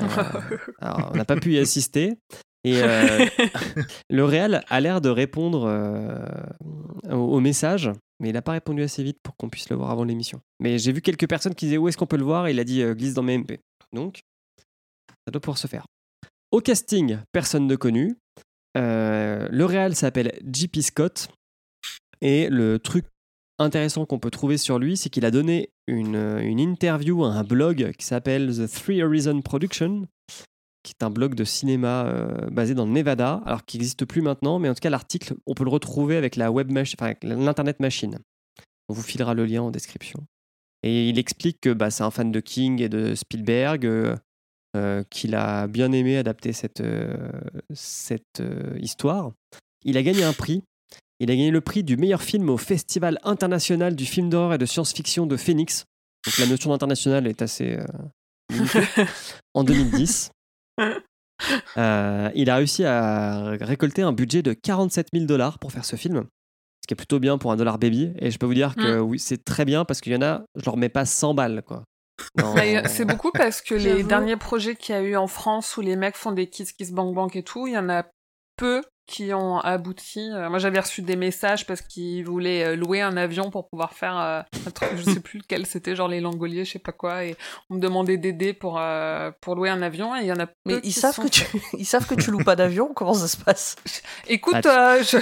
Euh, 0.00 0.06
alors, 0.80 1.10
on 1.12 1.16
n'a 1.16 1.24
pas 1.24 1.36
pu 1.36 1.54
y 1.54 1.58
assister. 1.58 2.18
Et 2.64 2.80
euh, 2.82 3.26
le 4.10 4.24
réal 4.24 4.64
a 4.68 4.80
l'air 4.80 5.00
de 5.00 5.08
répondre 5.08 5.64
euh, 5.66 6.24
au, 7.10 7.36
au 7.36 7.40
message, 7.40 7.90
mais 8.20 8.28
il 8.28 8.32
n'a 8.34 8.42
pas 8.42 8.52
répondu 8.52 8.82
assez 8.82 9.02
vite 9.02 9.18
pour 9.22 9.36
qu'on 9.36 9.48
puisse 9.48 9.68
le 9.68 9.76
voir 9.76 9.90
avant 9.90 10.04
l'émission. 10.04 10.40
Mais 10.60 10.78
j'ai 10.78 10.92
vu 10.92 11.00
quelques 11.00 11.28
personnes 11.28 11.54
qui 11.54 11.66
disaient 11.66 11.78
où 11.78 11.88
est-ce 11.88 11.96
qu'on 11.96 12.06
peut 12.06 12.16
le 12.16 12.24
voir? 12.24 12.46
Et 12.46 12.52
il 12.52 12.60
a 12.60 12.64
dit 12.64 12.82
euh, 12.82 12.94
glisse 12.94 13.14
dans 13.14 13.24
mes 13.24 13.36
MP. 13.36 13.58
Donc, 13.92 14.20
ça 15.26 15.32
doit 15.32 15.40
pouvoir 15.40 15.58
se 15.58 15.66
faire. 15.66 15.86
Au 16.50 16.60
casting, 16.60 17.18
personne 17.32 17.66
de 17.66 17.76
connu. 17.76 18.16
Le 18.74 19.64
réal 19.64 19.94
s'appelle 19.96 20.38
JP 20.50 20.80
Scott. 20.80 21.28
Et 22.20 22.48
le 22.48 22.78
truc 22.78 23.06
intéressant 23.62 24.06
qu'on 24.06 24.18
peut 24.18 24.30
trouver 24.30 24.56
sur 24.56 24.78
lui, 24.78 24.96
c'est 24.96 25.10
qu'il 25.10 25.24
a 25.24 25.30
donné 25.30 25.70
une, 25.86 26.16
une 26.40 26.60
interview 26.60 27.24
à 27.24 27.28
un 27.28 27.44
blog 27.44 27.92
qui 27.98 28.06
s'appelle 28.06 28.54
The 28.54 28.70
Three 28.70 29.02
Horizon 29.02 29.40
Production, 29.42 30.06
qui 30.82 30.94
est 30.98 31.04
un 31.04 31.10
blog 31.10 31.34
de 31.34 31.44
cinéma 31.44 32.06
euh, 32.06 32.50
basé 32.50 32.74
dans 32.74 32.86
le 32.86 32.92
Nevada, 32.92 33.40
alors 33.46 33.64
qui 33.64 33.78
n'existe 33.78 34.04
plus 34.04 34.22
maintenant, 34.22 34.58
mais 34.58 34.68
en 34.68 34.74
tout 34.74 34.80
cas 34.80 34.90
l'article, 34.90 35.34
on 35.46 35.54
peut 35.54 35.64
le 35.64 35.70
retrouver 35.70 36.16
avec 36.16 36.36
la 36.36 36.50
enfin, 36.50 37.14
l'internet 37.22 37.80
machine. 37.80 38.18
On 38.88 38.94
vous 38.94 39.02
filera 39.02 39.34
le 39.34 39.44
lien 39.44 39.62
en 39.62 39.70
description. 39.70 40.26
Et 40.82 41.08
il 41.08 41.18
explique 41.18 41.60
que 41.60 41.72
bah, 41.72 41.90
c'est 41.90 42.02
un 42.02 42.10
fan 42.10 42.32
de 42.32 42.40
King 42.40 42.82
et 42.82 42.88
de 42.88 43.14
Spielberg, 43.14 43.86
euh, 43.86 44.16
euh, 44.76 45.04
qu'il 45.10 45.34
a 45.34 45.68
bien 45.68 45.92
aimé 45.92 46.16
adapter 46.16 46.52
cette, 46.52 46.82
cette 47.72 48.42
histoire. 48.80 49.32
Il 49.84 49.96
a 49.96 50.02
gagné 50.02 50.24
un 50.24 50.32
prix. 50.32 50.62
Il 51.22 51.30
a 51.30 51.34
gagné 51.36 51.50
le 51.52 51.60
prix 51.60 51.84
du 51.84 51.96
meilleur 51.96 52.20
film 52.20 52.50
au 52.50 52.56
Festival 52.56 53.18
international 53.22 53.94
du 53.94 54.04
film 54.06 54.28
d'horreur 54.28 54.54
et 54.54 54.58
de 54.58 54.66
science-fiction 54.66 55.24
de 55.26 55.36
Phoenix. 55.36 55.84
Donc 56.26 56.36
la 56.38 56.46
notion 56.46 56.70
d'international 56.70 57.26
est 57.28 57.42
assez 57.42 57.78
euh, 57.78 57.84
en 59.54 59.62
2010. 59.62 60.30
Euh, 61.76 62.30
il 62.34 62.50
a 62.50 62.56
réussi 62.56 62.84
à 62.84 63.50
récolter 63.60 64.02
un 64.02 64.12
budget 64.12 64.42
de 64.42 64.52
47 64.52 65.08
000 65.12 65.26
dollars 65.26 65.58
pour 65.58 65.72
faire 65.72 65.84
ce 65.84 65.96
film, 65.96 66.24
ce 66.82 66.86
qui 66.88 66.94
est 66.94 66.96
plutôt 66.96 67.18
bien 67.18 67.38
pour 67.38 67.52
un 67.52 67.56
dollar 67.56 67.78
baby. 67.78 68.12
Et 68.18 68.30
je 68.30 68.38
peux 68.38 68.46
vous 68.46 68.54
dire 68.54 68.74
que 68.74 68.98
oui, 68.98 69.18
c'est 69.18 69.44
très 69.44 69.64
bien 69.64 69.84
parce 69.84 70.00
qu'il 70.00 70.12
y 70.12 70.16
en 70.16 70.22
a, 70.22 70.42
je 70.56 70.64
leur 70.64 70.76
mets 70.76 70.88
pas 70.88 71.04
100 71.04 71.34
balles 71.34 71.62
quoi. 71.66 71.84
Dans- 72.36 72.54
Bah, 72.54 72.88
C'est 72.88 73.04
beaucoup 73.04 73.30
parce 73.32 73.60
que 73.62 73.74
les 73.74 74.02
derniers 74.04 74.36
projets 74.36 74.76
qu'il 74.76 74.94
y 74.94 74.98
a 74.98 75.02
eu 75.02 75.16
en 75.16 75.26
France 75.26 75.76
où 75.76 75.80
les 75.80 75.96
mecs 75.96 76.16
font 76.16 76.32
des 76.32 76.48
kiss 76.48 76.72
kiss 76.72 76.92
bang 76.92 77.12
bang 77.14 77.30
et 77.36 77.42
tout, 77.42 77.66
il 77.66 77.72
y 77.74 77.78
en 77.78 77.88
a 77.88 78.04
peu 78.56 78.82
qui 79.12 79.32
ont 79.34 79.58
abouti. 79.60 80.20
Euh, 80.32 80.48
Moi, 80.48 80.58
j'avais 80.58 80.80
reçu 80.80 81.02
des 81.02 81.16
messages 81.16 81.66
parce 81.66 81.82
qu'ils 81.82 82.24
voulaient 82.24 82.64
euh, 82.64 82.76
louer 82.76 83.00
un 83.02 83.16
avion 83.16 83.50
pour 83.50 83.68
pouvoir 83.68 83.92
faire 83.92 84.18
euh, 84.18 84.40
un 84.66 84.70
truc, 84.70 84.88
je 84.96 85.02
sais 85.02 85.20
plus 85.20 85.38
lequel 85.38 85.66
c'était, 85.66 85.94
genre 85.94 86.08
les 86.08 86.20
Langoliers, 86.20 86.64
je 86.64 86.72
sais 86.72 86.78
pas 86.78 86.92
quoi, 86.92 87.24
et 87.24 87.36
on 87.70 87.74
me 87.74 87.80
demandait 87.80 88.16
d'aider 88.16 88.52
pour 88.54 88.80
pour 89.40 89.54
louer 89.54 89.68
un 89.68 89.82
avion, 89.82 90.16
et 90.16 90.20
il 90.20 90.26
y 90.26 90.32
en 90.32 90.38
a 90.40 90.46
peu 90.46 90.52
Mais 90.64 90.80
qui 90.80 90.88
ils 90.88 90.92
savent, 90.92 91.14
sont 91.14 91.22
que 91.24 91.28
tu... 91.28 91.44
ils 91.78 91.84
savent 91.84 92.06
que 92.06 92.14
tu 92.14 92.30
loues 92.30 92.42
pas 92.44 92.56
d'avion, 92.56 92.90
comment 92.94 93.14
ça 93.14 93.28
se 93.28 93.36
passe? 93.36 93.76
Écoute, 94.28 94.64
Ah, 94.66 94.94
euh, 94.94 95.02
je- 95.02 95.18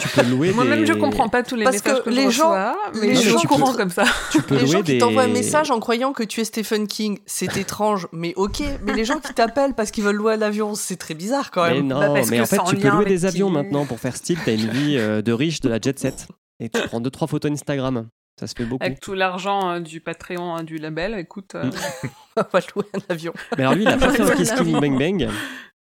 tu 0.00 0.08
peux 0.08 0.22
louer 0.30 0.52
moi-même, 0.54 0.80
des- 0.80 0.86
je 0.86 0.92
comprends 0.92 1.28
pas 1.28 1.42
tous 1.42 1.56
les 1.56 1.64
Parce 1.64 1.76
messages 1.76 1.98
que 1.98 2.04
que, 2.04 2.10
les 2.10 2.24
je 2.26 2.30
gens- 2.30 2.50
reçois, 2.50 2.76
mais 2.94 3.06
les 3.08 3.16
je 3.16 3.30
gens 3.30 3.38
te- 3.40 3.76
comme 3.76 3.90
ça. 3.90 4.04
Tu 4.30 4.42
peux 4.42 4.54
Les 4.54 4.60
louer 4.62 4.70
gens 4.70 4.82
qui 4.82 4.98
t'envoient 4.98 5.22
un 5.24 5.28
message 5.28 5.70
en 5.70 5.80
croyant 5.80 6.12
que 6.12 6.22
tu 6.22 6.40
es 6.40 6.44
Stephen 6.44 6.86
King, 6.86 7.18
c'est 7.26 7.56
étrange, 7.56 8.06
mais 8.12 8.32
ok. 8.36 8.62
Mais 8.84 8.92
les 8.92 9.04
gens 9.04 9.18
qui 9.18 9.32
t'appellent 9.34 9.74
parce 9.74 9.90
qu'ils 9.90 10.04
veulent 10.04 10.16
louer 10.16 10.36
l'avion, 10.36 10.74
c'est 10.74 10.96
très 10.96 11.14
bizarre 11.14 11.50
quand 11.50 11.64
Mais 11.64 11.74
même. 11.74 11.86
non, 11.88 11.98
Bah, 11.98 12.08
parce 12.14 12.30
mais 12.30 12.36
que 12.38 12.42
en 12.42 12.46
fait, 12.46 12.58
tu 12.68 12.76
peux 12.76 12.88
louer 12.88 13.04
des 13.16 13.24
avions 13.24 13.50
maintenant 13.50 13.86
pour 13.86 13.98
faire 14.00 14.16
style. 14.16 14.38
T'as 14.44 14.54
une 14.54 14.68
vie 14.70 14.96
euh, 14.96 15.22
de 15.22 15.32
riche 15.32 15.60
de 15.60 15.68
la 15.68 15.78
jet 15.80 15.98
set. 15.98 16.28
Et 16.60 16.68
tu 16.68 16.80
prends 16.82 17.00
deux 17.00 17.10
trois 17.10 17.28
photos 17.28 17.50
Instagram. 17.52 18.08
Ça 18.38 18.46
se 18.46 18.54
fait 18.54 18.64
beaucoup. 18.66 18.84
Avec 18.84 19.00
tout 19.00 19.14
l'argent 19.14 19.70
euh, 19.70 19.80
du 19.80 20.00
Patreon 20.00 20.58
euh, 20.58 20.62
du 20.62 20.76
label, 20.76 21.14
écoute, 21.18 21.54
euh, 21.54 21.64
Mm. 21.64 22.08
On 22.36 22.42
va 22.52 22.60
louer 22.74 22.84
un 22.92 23.00
avion. 23.08 23.32
Mais 23.56 23.62
alors 23.62 23.74
lui, 23.74 23.82
il 23.84 23.88
a 23.88 23.96
pas 23.96 24.12
fait 24.12 24.22
un 24.22 24.30
Kiss. 24.36 24.52
Bang 24.54 24.98
Bang. 24.98 25.28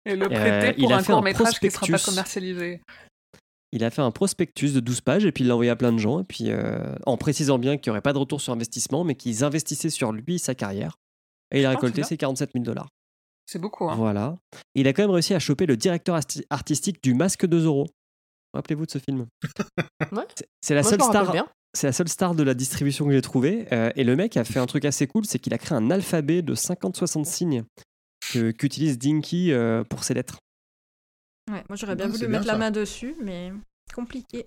et 0.05 0.15
le 0.15 0.29
prêter 0.29 0.75
il 0.77 0.83
pour 0.83 0.93
a 0.93 0.97
un 0.97 1.03
fait 1.03 1.13
court 1.13 1.23
métrage 1.23 1.59
qui 1.59 1.71
sera 1.71 1.79
pas 1.81 1.87
prospectus. 1.87 2.05
commercialisé. 2.11 2.81
Il 3.71 3.83
a 3.83 3.89
fait 3.89 4.03
un 4.03 4.11
prospectus 4.11 4.71
de 4.73 4.79
12 4.79 5.01
pages 5.01 5.25
et 5.25 5.31
puis 5.31 5.43
il 5.43 5.47
l'a 5.47 5.55
envoyé 5.55 5.71
à 5.71 5.75
plein 5.75 5.91
de 5.91 5.97
gens. 5.97 6.19
Et 6.19 6.23
puis 6.23 6.51
en 7.07 7.17
précisant 7.17 7.57
bien 7.57 7.77
qu'il 7.77 7.89
n'y 7.89 7.93
aurait 7.93 8.01
pas 8.01 8.13
de 8.13 8.19
retour 8.19 8.39
sur 8.39 8.53
investissement, 8.53 9.03
mais 9.03 9.15
qu'ils 9.15 9.43
investissaient 9.43 9.89
sur 9.89 10.11
lui, 10.11 10.37
sa 10.37 10.53
carrière. 10.53 10.97
Et 11.49 11.61
il 11.61 11.65
a 11.65 11.71
récolté 11.71 12.03
ses 12.03 12.17
47 12.17 12.51
000 12.53 12.63
dollars. 12.63 12.89
C'est 13.45 13.59
beaucoup. 13.59 13.89
Hein. 13.89 13.95
Voilà. 13.95 14.37
Il 14.75 14.87
a 14.87 14.93
quand 14.93 15.03
même 15.03 15.11
réussi 15.11 15.33
à 15.33 15.39
choper 15.39 15.65
le 15.65 15.77
directeur 15.77 16.19
artistique 16.49 17.03
du 17.03 17.13
Masque 17.13 17.45
de 17.45 17.59
Zorro. 17.59 17.87
Rappelez-vous 18.53 18.85
de 18.85 18.91
ce 18.91 18.99
film. 18.99 19.25
Ouais. 20.11 20.25
C'est- 20.61 20.75
la 20.75 20.81
Moi, 20.81 20.89
seule 20.91 21.01
star. 21.01 21.47
C'est 21.75 21.87
la 21.87 21.93
seule 21.93 22.07
star 22.09 22.35
de 22.35 22.43
la 22.43 22.53
distribution 22.53 23.05
que 23.05 23.11
j'ai 23.11 23.21
trouvée. 23.21 23.67
euh, 23.73 23.91
et 23.95 24.03
le 24.03 24.15
mec 24.15 24.37
a 24.37 24.43
fait 24.43 24.59
un 24.59 24.65
truc 24.67 24.85
assez 24.85 25.07
cool, 25.07 25.25
c'est 25.25 25.39
qu'il 25.39 25.53
a 25.53 25.57
créé 25.57 25.75
un 25.75 25.89
alphabet 25.89 26.41
de 26.43 26.53
50-60 26.53 27.25
signes 27.25 27.63
que- 28.31 28.51
qu'utilise 28.51 28.99
Dinky 28.99 29.51
euh, 29.51 29.83
pour 29.83 30.03
ses 30.03 30.13
lettres. 30.13 30.37
Ouais, 31.51 31.63
moi 31.67 31.75
j'aurais 31.75 31.95
bien 31.95 32.07
voulu 32.07 32.27
mettre 32.27 32.45
la 32.45 32.57
main 32.57 32.69
dessus, 32.71 33.15
mais 33.21 33.51
compliqué. 33.93 34.45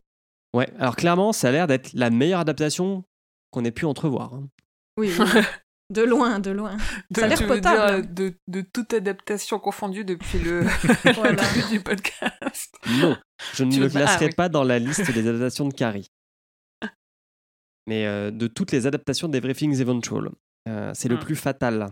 Ouais, 0.54 0.68
alors 0.78 0.94
clairement, 0.96 1.32
ça 1.32 1.48
a 1.48 1.52
l'air 1.52 1.66
d'être 1.66 1.92
la 1.94 2.10
meilleure 2.10 2.40
adaptation 2.40 3.02
qu'on 3.50 3.64
ait 3.64 3.72
pu 3.72 3.84
entrevoir. 3.86 4.32
hein. 4.34 4.48
Oui, 4.96 5.10
oui. 5.18 5.24
de 5.90 6.02
loin, 6.02 6.40
de 6.40 6.50
loin. 6.50 6.76
De, 7.10 7.20
Ça 7.20 7.26
a 7.26 7.28
l'air 7.28 7.46
potable. 7.46 7.62
dire, 7.62 7.80
euh, 7.82 8.02
de, 8.02 8.34
de 8.48 8.60
toute 8.60 8.92
adaptation 8.94 9.58
confondue 9.58 10.04
depuis 10.04 10.38
le, 10.38 10.62
Voilà. 11.14 11.30
le 11.42 11.54
début 11.54 11.68
du 11.70 11.80
podcast. 11.80 12.74
Non, 13.00 13.16
je 13.54 13.64
ne 13.64 13.70
Tu 13.72 13.80
le 13.80 13.86
ah, 13.86 13.90
classerai 13.90 14.26
oui. 14.26 14.34
pas 14.34 14.48
dans 14.48 14.64
la 14.64 14.78
liste 14.78 15.10
des 15.14 15.26
adaptations 15.28 15.68
de 15.68 15.74
Carrie. 15.74 16.08
Mais 17.86 18.06
euh, 18.06 18.30
de 18.30 18.46
toutes 18.48 18.72
les 18.72 18.86
adaptations 18.86 19.28
d'Everything's 19.28 19.78
Eventual, 19.80 20.30
euh, 20.68 20.90
c'est 20.94 21.08
le 21.08 21.16
Hmm. 21.16 21.20
plus 21.20 21.36
fatal. 21.36 21.90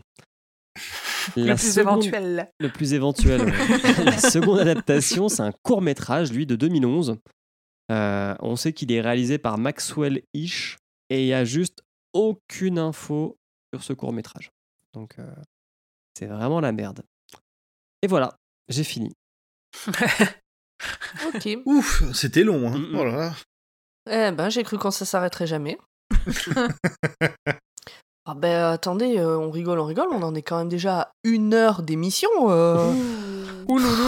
le 1.36 1.45
La 1.47 1.55
plus 1.55 1.72
seconde- 1.72 2.03
éventuel. 2.05 2.51
Le 2.59 2.68
plus 2.68 2.92
éventuel. 2.95 3.42
ouais. 3.42 4.05
la 4.05 4.18
seconde 4.18 4.59
adaptation, 4.59 5.28
c'est 5.28 5.42
un 5.42 5.53
court 5.62 5.82
métrage, 5.82 6.32
lui, 6.32 6.47
de 6.47 6.57
2011. 6.57 7.16
Euh, 7.92 8.34
on 8.40 8.57
sait 8.57 8.72
qu'il 8.72 8.90
est 8.90 9.01
réalisé 9.01 9.38
par 9.38 9.57
Maxwell 9.59 10.22
Ish 10.34 10.78
et 11.11 11.22
il 11.22 11.28
y 11.28 11.32
a 11.34 11.45
juste 11.45 11.82
aucune 12.12 12.78
info 12.78 13.36
sur 13.75 13.83
ce 13.83 13.93
court 13.93 14.12
métrage. 14.12 14.53
Donc, 14.93 15.16
euh, 15.18 15.35
c'est 16.16 16.27
vraiment 16.27 16.61
la 16.61 16.70
merde. 16.70 17.03
Et 18.03 18.07
voilà, 18.07 18.37
j'ai 18.68 18.85
fini. 18.85 19.12
Ok. 21.27 21.49
Ouf, 21.64 22.03
c'était 22.12 22.43
long. 22.45 22.68
Hein. 22.68 22.77
Mm, 22.79 22.93
mm. 22.93 22.99
Oh 22.99 23.05
là 23.05 23.16
là. 23.16 23.33
Eh 24.11 24.33
ben, 24.33 24.51
j'ai 24.51 24.62
cru 24.64 24.77
quand 24.77 24.91
ça 24.91 25.07
s'arrêterait 25.07 25.47
jamais. 25.47 25.79
ah 28.27 28.35
ben, 28.35 28.64
attendez, 28.72 29.18
euh, 29.18 29.39
on 29.39 29.51
rigole, 29.51 29.79
on 29.79 29.87
rigole, 29.87 30.09
on 30.11 30.22
en 30.22 30.35
est 30.35 30.43
quand 30.43 30.59
même 30.59 30.68
déjà 30.68 31.01
à 31.01 31.12
une 31.22 31.55
heure 31.55 31.83
d'émission. 31.83 32.29
euh. 32.51 32.93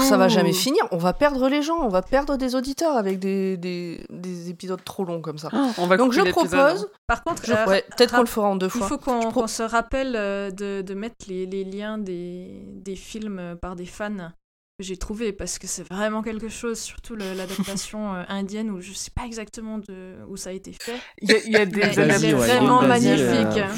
Ça 0.03 0.17
va 0.17 0.29
jamais 0.29 0.53
finir. 0.53 0.87
On 0.91 0.97
va 0.97 1.13
perdre 1.13 1.49
les 1.49 1.63
gens, 1.63 1.79
on 1.81 1.89
va 1.89 2.03
perdre 2.03 2.37
des 2.37 2.55
auditeurs 2.55 2.97
avec 2.97 3.19
des, 3.19 3.57
des, 3.57 4.05
des 4.11 4.51
épisodes 4.51 4.83
trop 4.85 5.05
longs 5.05 5.21
comme 5.21 5.39
ça. 5.39 5.49
On 5.79 5.87
va 5.87 5.97
Donc 5.97 6.13
je 6.13 6.21
propose, 6.23 6.55
hein. 6.55 6.87
Par 7.07 7.23
contre, 7.25 7.43
je- 7.47 7.53
euh, 7.53 7.67
ouais, 7.67 7.85
peut-être 7.97 8.15
qu'on 8.15 8.21
le 8.21 8.27
fera 8.27 8.49
en 8.49 8.57
deux 8.57 8.67
il 8.67 8.71
fois. 8.71 8.89
faut 8.89 8.99
qu'on 8.99 9.21
pro- 9.21 9.41
qu'on 9.43 9.47
se 9.47 9.63
rappelle 9.63 10.15
euh, 10.17 10.51
de, 10.51 10.83
de 10.83 10.95
mettre 10.95 11.17
les, 11.29 11.47
les 11.47 11.65
liens 11.65 11.99
des, 11.99 12.63
des 12.75 12.97
films 12.97 13.39
euh, 13.39 13.55
par 13.55 13.77
des 13.77 13.87
fans 13.87 14.31
que 14.79 14.85
j'ai 14.85 14.99
trouvé 14.99 15.33
parce 15.33 15.59
que 15.59 15.67
c'est 15.67 15.89
vraiment 15.91 16.23
quelque 16.23 16.49
chose, 16.51 16.79
surtout 16.79 17.17
l'adaptation 17.17 18.13
indienne 18.29 18.71
où 18.71 18.81
je 18.83 18.93
sais 18.93 19.11
pas 19.15 19.25
exactement 19.25 19.79
de, 19.79 20.17
où 20.29 20.37
ça 20.37 20.51
a 20.51 20.53
été 20.53 20.73
fait. 20.73 20.99
Il 21.23 21.31
y 21.31 21.35
a, 21.35 21.39
il 21.39 21.53
y 21.53 21.57
a 21.57 21.65
des 21.65 21.83
adaptations 21.99 22.37
vraiment 22.37 22.81
vas-y, 22.81 22.89
magnifique. 22.89 23.59
euh, 23.63 23.73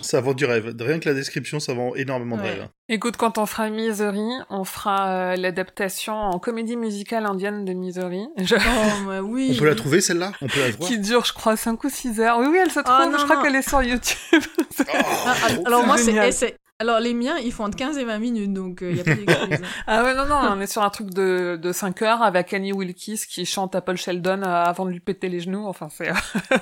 Ça 0.00 0.20
vend 0.20 0.32
du 0.32 0.44
rêve. 0.46 0.74
Rien 0.80 0.98
que 1.00 1.08
la 1.08 1.14
description, 1.14 1.60
ça 1.60 1.74
vend 1.74 1.94
énormément 1.94 2.36
de 2.36 2.42
Ouais. 2.42 2.50
rêve. 2.50 2.68
Écoute, 2.88 3.16
quand 3.16 3.36
on 3.38 3.46
fera 3.46 3.68
Misery, 3.68 4.28
on 4.48 4.64
fera 4.64 5.08
euh, 5.10 5.36
l'adaptation 5.36 6.14
en 6.14 6.38
comédie 6.38 6.76
musicale 6.76 7.26
indienne 7.26 7.64
de 7.64 7.72
Misery. 7.74 8.26
Je- 8.38 8.54
Oh, 8.56 9.20
oui. 9.24 9.52
On 9.54 9.58
peut 9.58 9.66
la 9.66 9.74
trouver 9.74 10.00
celle-là? 10.00 10.32
On 10.40 10.46
peut 10.46 10.60
la 10.60 10.70
voir? 10.70 10.88
Qui 10.88 10.98
dure, 10.98 11.24
je 11.24 11.32
crois, 11.32 11.56
5 11.56 11.82
ou 11.84 11.90
6 11.90 12.20
heures. 12.20 12.38
Oui, 12.38 12.46
oui, 12.50 12.58
elle 12.62 12.70
se 12.70 12.80
trouve. 12.80 12.96
Ah, 12.98 13.06
non, 13.06 13.18
je 13.18 13.24
crois 13.24 13.42
qu'elle 13.42 13.56
est 13.56 13.68
sur 13.68 13.82
YouTube. 13.82 14.16
Oh, 14.80 14.84
Ah, 15.26 15.34
ah, 15.42 15.48
alors 15.66 15.84
moi, 15.84 15.96
c'est, 15.98 16.56
Alors 16.78 17.00
les 17.00 17.12
miens, 17.12 17.36
ils 17.38 17.50
font 17.52 17.64
entre 17.64 17.76
15 17.76 17.98
et 17.98 18.04
20 18.04 18.18
minutes, 18.20 18.52
donc 18.52 18.78
il 18.82 18.94
n'y 18.94 19.00
a 19.00 19.04
pas 19.04 19.14
d'excuse. 19.16 19.66
ah 19.88 20.04
ouais, 20.04 20.14
non, 20.14 20.24
non, 20.26 20.38
on 20.52 20.60
est 20.60 20.68
sur 20.68 20.82
un 20.82 20.90
truc 20.90 21.10
de, 21.10 21.58
de 21.60 21.72
5 21.72 22.00
heures 22.02 22.22
avec 22.22 22.54
Annie 22.54 22.72
Wilkes 22.72 23.26
qui 23.28 23.44
chante 23.44 23.74
à 23.74 23.80
Paul 23.80 23.96
Sheldon 23.96 24.42
euh, 24.42 24.46
avant 24.64 24.86
de 24.86 24.90
lui 24.92 25.00
péter 25.00 25.28
les 25.28 25.40
genoux. 25.40 25.66
Enfin, 25.66 25.88
c'est, 25.90 26.10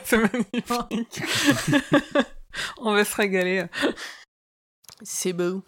c'est 0.05 0.17
magnifique. 0.17 0.65
on 2.79 2.93
va 2.93 3.05
se 3.05 3.15
régaler. 3.17 3.65
C'est 5.03 5.33
beau. 5.33 5.63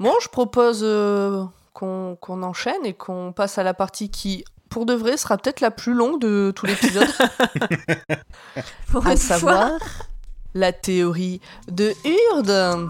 Bon, 0.00 0.12
je 0.22 0.28
propose 0.28 0.80
euh, 0.82 1.44
qu'on 1.72 2.16
qu'on 2.20 2.42
enchaîne 2.42 2.84
et 2.84 2.94
qu'on 2.94 3.32
passe 3.32 3.58
à 3.58 3.62
la 3.62 3.74
partie 3.74 4.10
qui, 4.10 4.44
pour 4.68 4.86
de 4.86 4.94
vrai, 4.94 5.16
sera 5.16 5.36
peut-être 5.38 5.60
la 5.60 5.70
plus 5.70 5.94
longue 5.94 6.20
de 6.20 6.52
tout 6.54 6.66
l'épisode, 6.66 7.08
Pour 8.90 9.06
à 9.06 9.10
fois. 9.10 9.16
savoir 9.16 9.70
la 10.54 10.72
théorie 10.72 11.40
de 11.68 11.92
Hurde. 12.04 12.88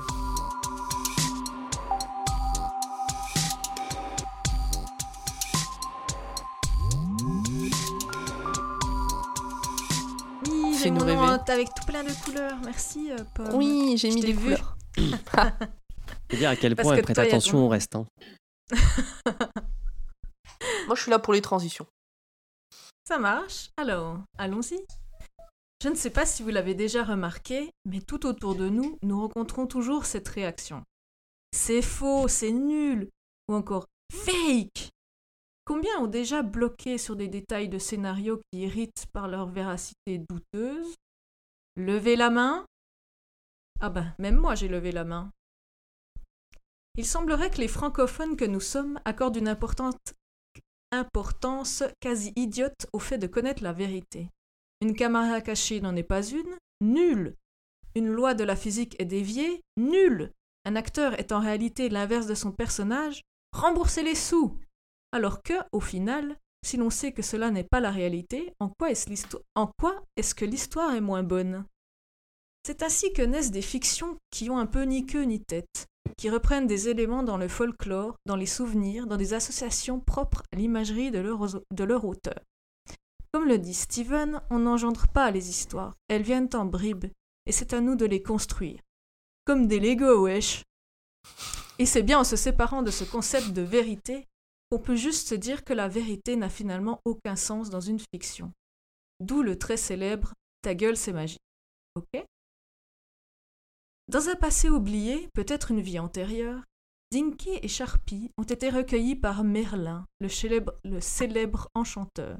Fais-nous 10.86 11.04
rêver. 11.04 11.52
avec 11.52 11.68
tout 11.74 11.84
plein 11.84 12.04
de 12.04 12.12
couleurs. 12.24 12.58
Merci, 12.64 13.10
euh, 13.10 13.16
Pomme. 13.34 13.54
Oui, 13.54 13.94
j'ai 13.96 14.10
mis 14.10 14.20
des 14.20 14.32
vu. 14.32 14.54
couleurs. 14.54 14.76
C'est 16.30 16.36
dire 16.36 16.50
à 16.50 16.56
quel 16.56 16.76
point 16.76 16.92
que 16.94 16.98
elle 16.98 17.04
prête 17.04 17.18
attention 17.18 17.64
au 17.64 17.68
reste. 17.68 17.96
hein. 17.96 18.06
Moi, 20.86 20.94
je 20.94 21.02
suis 21.02 21.10
là 21.10 21.18
pour 21.18 21.32
les 21.32 21.42
transitions. 21.42 21.86
Ça 23.06 23.18
marche. 23.18 23.70
Alors, 23.76 24.18
allons-y. 24.38 24.78
Je 25.82 25.88
ne 25.88 25.94
sais 25.94 26.10
pas 26.10 26.24
si 26.24 26.42
vous 26.42 26.48
l'avez 26.50 26.74
déjà 26.74 27.04
remarqué, 27.04 27.70
mais 27.84 28.00
tout 28.00 28.24
autour 28.26 28.54
de 28.54 28.68
nous, 28.68 28.98
nous 29.02 29.20
rencontrons 29.20 29.66
toujours 29.66 30.06
cette 30.06 30.28
réaction. 30.28 30.82
C'est 31.52 31.82
faux, 31.82 32.28
c'est 32.28 32.52
nul, 32.52 33.08
ou 33.48 33.54
encore 33.54 33.86
fake. 34.12 34.90
Combien 35.66 35.98
ont 35.98 36.06
déjà 36.06 36.42
bloqué 36.42 36.96
sur 36.96 37.16
des 37.16 37.26
détails 37.26 37.68
de 37.68 37.78
scénario 37.78 38.40
qui 38.50 38.60
irritent 38.60 39.06
par 39.12 39.26
leur 39.26 39.46
véracité 39.46 40.18
douteuse? 40.30 40.94
Levez 41.74 42.14
la 42.14 42.30
main? 42.30 42.64
Ah 43.80 43.90
ben, 43.90 44.14
même 44.20 44.36
moi 44.36 44.54
j'ai 44.54 44.68
levé 44.68 44.92
la 44.92 45.02
main. 45.04 45.32
Il 46.96 47.04
semblerait 47.04 47.50
que 47.50 47.60
les 47.60 47.68
francophones 47.68 48.36
que 48.36 48.44
nous 48.44 48.60
sommes 48.60 49.00
accordent 49.04 49.36
une 49.36 49.48
importance 50.92 51.82
quasi 52.00 52.32
idiote 52.36 52.86
au 52.92 53.00
fait 53.00 53.18
de 53.18 53.26
connaître 53.26 53.64
la 53.64 53.72
vérité. 53.72 54.30
Une 54.80 54.94
caméra 54.94 55.40
cachée 55.40 55.80
n'en 55.80 55.96
est 55.96 56.04
pas 56.04 56.22
une 56.22 56.56
Nulle. 56.80 57.34
Une 57.96 58.08
loi 58.08 58.34
de 58.34 58.44
la 58.44 58.54
physique 58.54 58.94
est 59.00 59.04
déviée 59.04 59.62
Nulle. 59.76 60.32
Un 60.64 60.76
acteur 60.76 61.18
est 61.18 61.32
en 61.32 61.40
réalité 61.40 61.88
l'inverse 61.88 62.26
de 62.26 62.34
son 62.34 62.52
personnage 62.52 63.22
Remboursez 63.52 64.02
les 64.02 64.14
sous 64.14 64.58
Alors 65.16 65.42
que, 65.42 65.54
au 65.72 65.80
final, 65.80 66.36
si 66.62 66.76
l'on 66.76 66.90
sait 66.90 67.12
que 67.12 67.22
cela 67.22 67.50
n'est 67.50 67.64
pas 67.64 67.80
la 67.80 67.90
réalité, 67.90 68.52
en 68.60 68.68
quoi 68.68 68.90
est-ce 68.90 70.34
que 70.34 70.44
l'histoire 70.44 70.94
est 70.94 71.00
moins 71.00 71.22
bonne? 71.22 71.64
C'est 72.66 72.82
ainsi 72.82 73.14
que 73.14 73.22
naissent 73.22 73.50
des 73.50 73.62
fictions 73.62 74.18
qui 74.30 74.50
ont 74.50 74.58
un 74.58 74.66
peu 74.66 74.82
ni 74.82 75.06
queue 75.06 75.22
ni 75.22 75.40
tête, 75.40 75.86
qui 76.18 76.28
reprennent 76.28 76.66
des 76.66 76.90
éléments 76.90 77.22
dans 77.22 77.38
le 77.38 77.48
folklore, 77.48 78.18
dans 78.26 78.36
les 78.36 78.44
souvenirs, 78.44 79.06
dans 79.06 79.16
des 79.16 79.32
associations 79.32 80.00
propres 80.00 80.42
à 80.52 80.56
l'imagerie 80.56 81.10
de 81.10 81.20
leur, 81.20 82.04
auteur. 82.04 82.38
Comme 83.32 83.48
le 83.48 83.56
dit 83.56 83.72
Steven, 83.72 84.42
on 84.50 84.58
n'engendre 84.58 85.08
pas 85.08 85.30
les 85.30 85.48
histoires, 85.48 85.94
elles 86.08 86.24
viennent 86.24 86.50
en 86.52 86.66
bribes, 86.66 87.06
et 87.46 87.52
c'est 87.52 87.72
à 87.72 87.80
nous 87.80 87.96
de 87.96 88.04
les 88.04 88.22
construire. 88.22 88.82
Comme 89.46 89.66
des 89.66 89.80
Lego, 89.80 90.24
wesh 90.24 90.62
Et 91.78 91.86
c'est 91.86 92.02
bien 92.02 92.18
en 92.18 92.24
se 92.24 92.36
séparant 92.36 92.82
de 92.82 92.90
ce 92.90 93.04
concept 93.04 93.54
de 93.54 93.62
vérité 93.62 94.26
qu'on 94.70 94.78
peut 94.78 94.96
juste 94.96 95.28
se 95.28 95.34
dire 95.34 95.64
que 95.64 95.72
la 95.72 95.88
vérité 95.88 96.36
n'a 96.36 96.48
finalement 96.48 97.00
aucun 97.04 97.36
sens 97.36 97.70
dans 97.70 97.80
une 97.80 98.00
fiction. 98.12 98.52
D'où 99.20 99.42
le 99.42 99.58
très 99.58 99.76
célèbre 99.76 100.34
Ta 100.62 100.74
gueule, 100.74 100.96
c'est 100.96 101.12
magique. 101.12 101.40
Dans 104.08 104.28
un 104.28 104.36
passé 104.36 104.68
oublié, 104.68 105.28
peut-être 105.34 105.70
une 105.70 105.80
vie 105.80 105.98
antérieure, 105.98 106.62
Dinky 107.12 107.58
et 107.62 107.68
Sharpie 107.68 108.30
ont 108.36 108.44
été 108.44 108.68
recueillis 108.68 109.16
par 109.16 109.44
Merlin, 109.44 110.06
le 110.20 110.28
célèbre, 110.28 110.74
le 110.84 111.00
célèbre 111.00 111.68
enchanteur. 111.74 112.38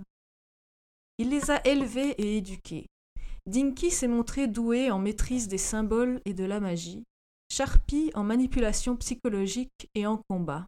Il 1.18 1.30
les 1.30 1.50
a 1.50 1.66
élevés 1.66 2.10
et 2.20 2.36
éduqués. 2.36 2.86
Dinky 3.46 3.90
s'est 3.90 4.08
montré 4.08 4.48
doué 4.48 4.90
en 4.90 4.98
maîtrise 4.98 5.48
des 5.48 5.58
symboles 5.58 6.20
et 6.24 6.34
de 6.34 6.44
la 6.44 6.60
magie, 6.60 7.04
Sharpie 7.50 8.10
en 8.14 8.24
manipulation 8.24 8.96
psychologique 8.96 9.88
et 9.94 10.06
en 10.06 10.20
combat. 10.28 10.66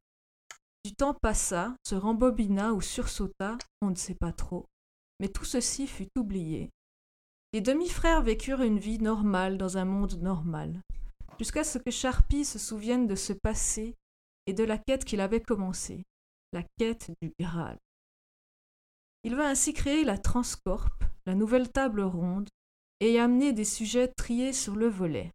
Du 0.84 0.94
temps 0.94 1.14
passa, 1.14 1.74
se 1.86 1.94
rembobina 1.94 2.72
ou 2.72 2.80
sursauta, 2.80 3.58
on 3.82 3.90
ne 3.90 3.96
sait 3.96 4.14
pas 4.14 4.32
trop, 4.32 4.66
mais 5.20 5.28
tout 5.28 5.44
ceci 5.44 5.86
fut 5.86 6.08
oublié. 6.16 6.70
Les 7.52 7.60
demi-frères 7.60 8.22
vécurent 8.22 8.62
une 8.62 8.78
vie 8.78 8.98
normale 8.98 9.58
dans 9.58 9.78
un 9.78 9.84
monde 9.84 10.20
normal, 10.22 10.80
jusqu'à 11.38 11.64
ce 11.64 11.78
que 11.78 11.90
Sharpie 11.90 12.44
se 12.44 12.58
souvienne 12.58 13.06
de 13.06 13.14
ce 13.14 13.32
passé 13.32 13.96
et 14.46 14.52
de 14.52 14.64
la 14.64 14.78
quête 14.78 15.04
qu'il 15.04 15.20
avait 15.20 15.40
commencée, 15.40 16.04
la 16.52 16.62
quête 16.78 17.10
du 17.20 17.32
Graal. 17.40 17.78
Il 19.24 19.34
va 19.34 19.48
ainsi 19.48 19.72
créer 19.72 20.04
la 20.04 20.16
Transcorp, 20.16 21.02
la 21.26 21.34
nouvelle 21.34 21.70
table 21.70 22.02
ronde, 22.02 22.48
et 23.00 23.12
y 23.12 23.18
amener 23.18 23.52
des 23.52 23.64
sujets 23.64 24.08
triés 24.08 24.52
sur 24.52 24.76
le 24.76 24.88
volet. 24.88 25.32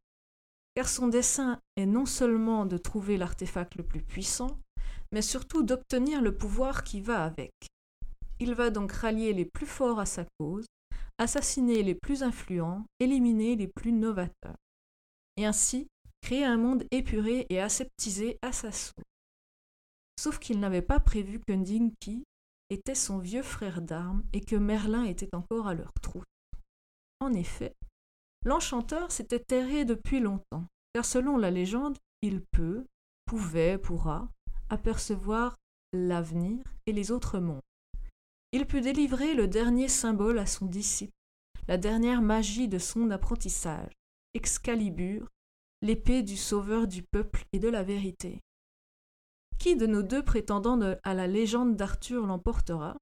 Car 0.76 0.90
son 0.90 1.08
dessein 1.08 1.60
est 1.76 1.86
non 1.86 2.06
seulement 2.06 2.66
de 2.66 2.78
trouver 2.78 3.18
l'artefact 3.18 3.76
le 3.76 3.84
plus 3.84 4.02
puissant, 4.02 4.58
mais 5.14 5.22
surtout 5.22 5.62
d'obtenir 5.62 6.24
le 6.24 6.36
pouvoir 6.36 6.84
qui 6.84 7.00
va 7.00 7.24
avec. 7.24 7.54
Il 8.40 8.56
va 8.56 8.72
donc 8.72 8.92
rallier 8.92 9.32
les 9.32 9.46
plus 9.46 9.68
forts 9.68 10.00
à 10.00 10.08
sa 10.08 10.26
cause, 10.40 10.66
assassiner 11.20 11.84
les 11.84 11.94
plus 11.94 12.24
influents, 12.24 12.84
éliminer 13.00 13.56
les 13.56 13.68
plus 13.68 13.92
novateurs, 13.92 14.58
et 15.38 15.46
ainsi 15.46 15.88
créer 16.22 16.44
un 16.44 16.58
monde 16.58 16.86
épuré 16.90 17.46
et 17.50 17.62
aseptisé 17.62 18.40
à 18.42 18.52
sa 18.52 18.72
sauce. 18.72 19.06
Sauf 20.20 20.40
qu'il 20.40 20.60
n'avait 20.60 20.82
pas 20.82 21.00
prévu 21.00 21.40
que 21.40 21.54
Dinky 21.54 22.24
était 22.72 22.96
son 22.96 23.20
vieux 23.20 23.44
frère 23.44 23.84
d'armes 23.84 24.24
et 24.34 24.42
que 24.42 24.56
Merlin 24.56 25.04
était 25.04 25.36
encore 25.36 25.68
à 25.68 25.76
leur 25.76 25.94
trousse. 26.02 26.24
En 27.20 27.34
effet, 27.34 27.76
l'enchanteur 28.46 29.12
s'était 29.12 29.40
terré 29.40 29.86
depuis 29.86 30.20
longtemps, 30.20 30.66
car 30.94 31.06
selon 31.06 31.38
la 31.38 31.52
légende, 31.52 32.00
il 32.24 32.42
peut, 32.52 32.88
pouvait, 33.26 33.78
pourra, 33.78 34.28
apercevoir 34.74 35.56
l'avenir 35.94 36.64
et 36.88 36.92
les 36.92 37.12
autres 37.12 37.40
mondes. 37.40 37.62
Il 38.52 38.66
put 38.66 38.82
délivrer 38.82 39.34
le 39.34 39.48
dernier 39.48 39.88
symbole 39.88 40.40
à 40.40 40.46
son 40.46 40.66
disciple, 40.66 41.14
la 41.68 41.78
dernière 41.78 42.22
magie 42.22 42.68
de 42.68 42.80
son 42.80 43.10
apprentissage, 43.12 43.92
Excalibur, 44.34 45.28
l'épée 45.82 46.24
du 46.24 46.38
sauveur 46.38 46.88
du 46.88 47.04
peuple 47.04 47.46
et 47.54 47.60
de 47.60 47.70
la 47.70 47.84
vérité. 47.84 48.42
Qui 49.60 49.76
de 49.76 49.86
nos 49.86 50.02
deux 50.02 50.24
prétendants 50.24 50.78
de- 50.78 50.98
à 51.04 51.14
la 51.14 51.28
légende 51.28 51.76
d'Arthur 51.76 52.26
l'emportera? 52.26 52.98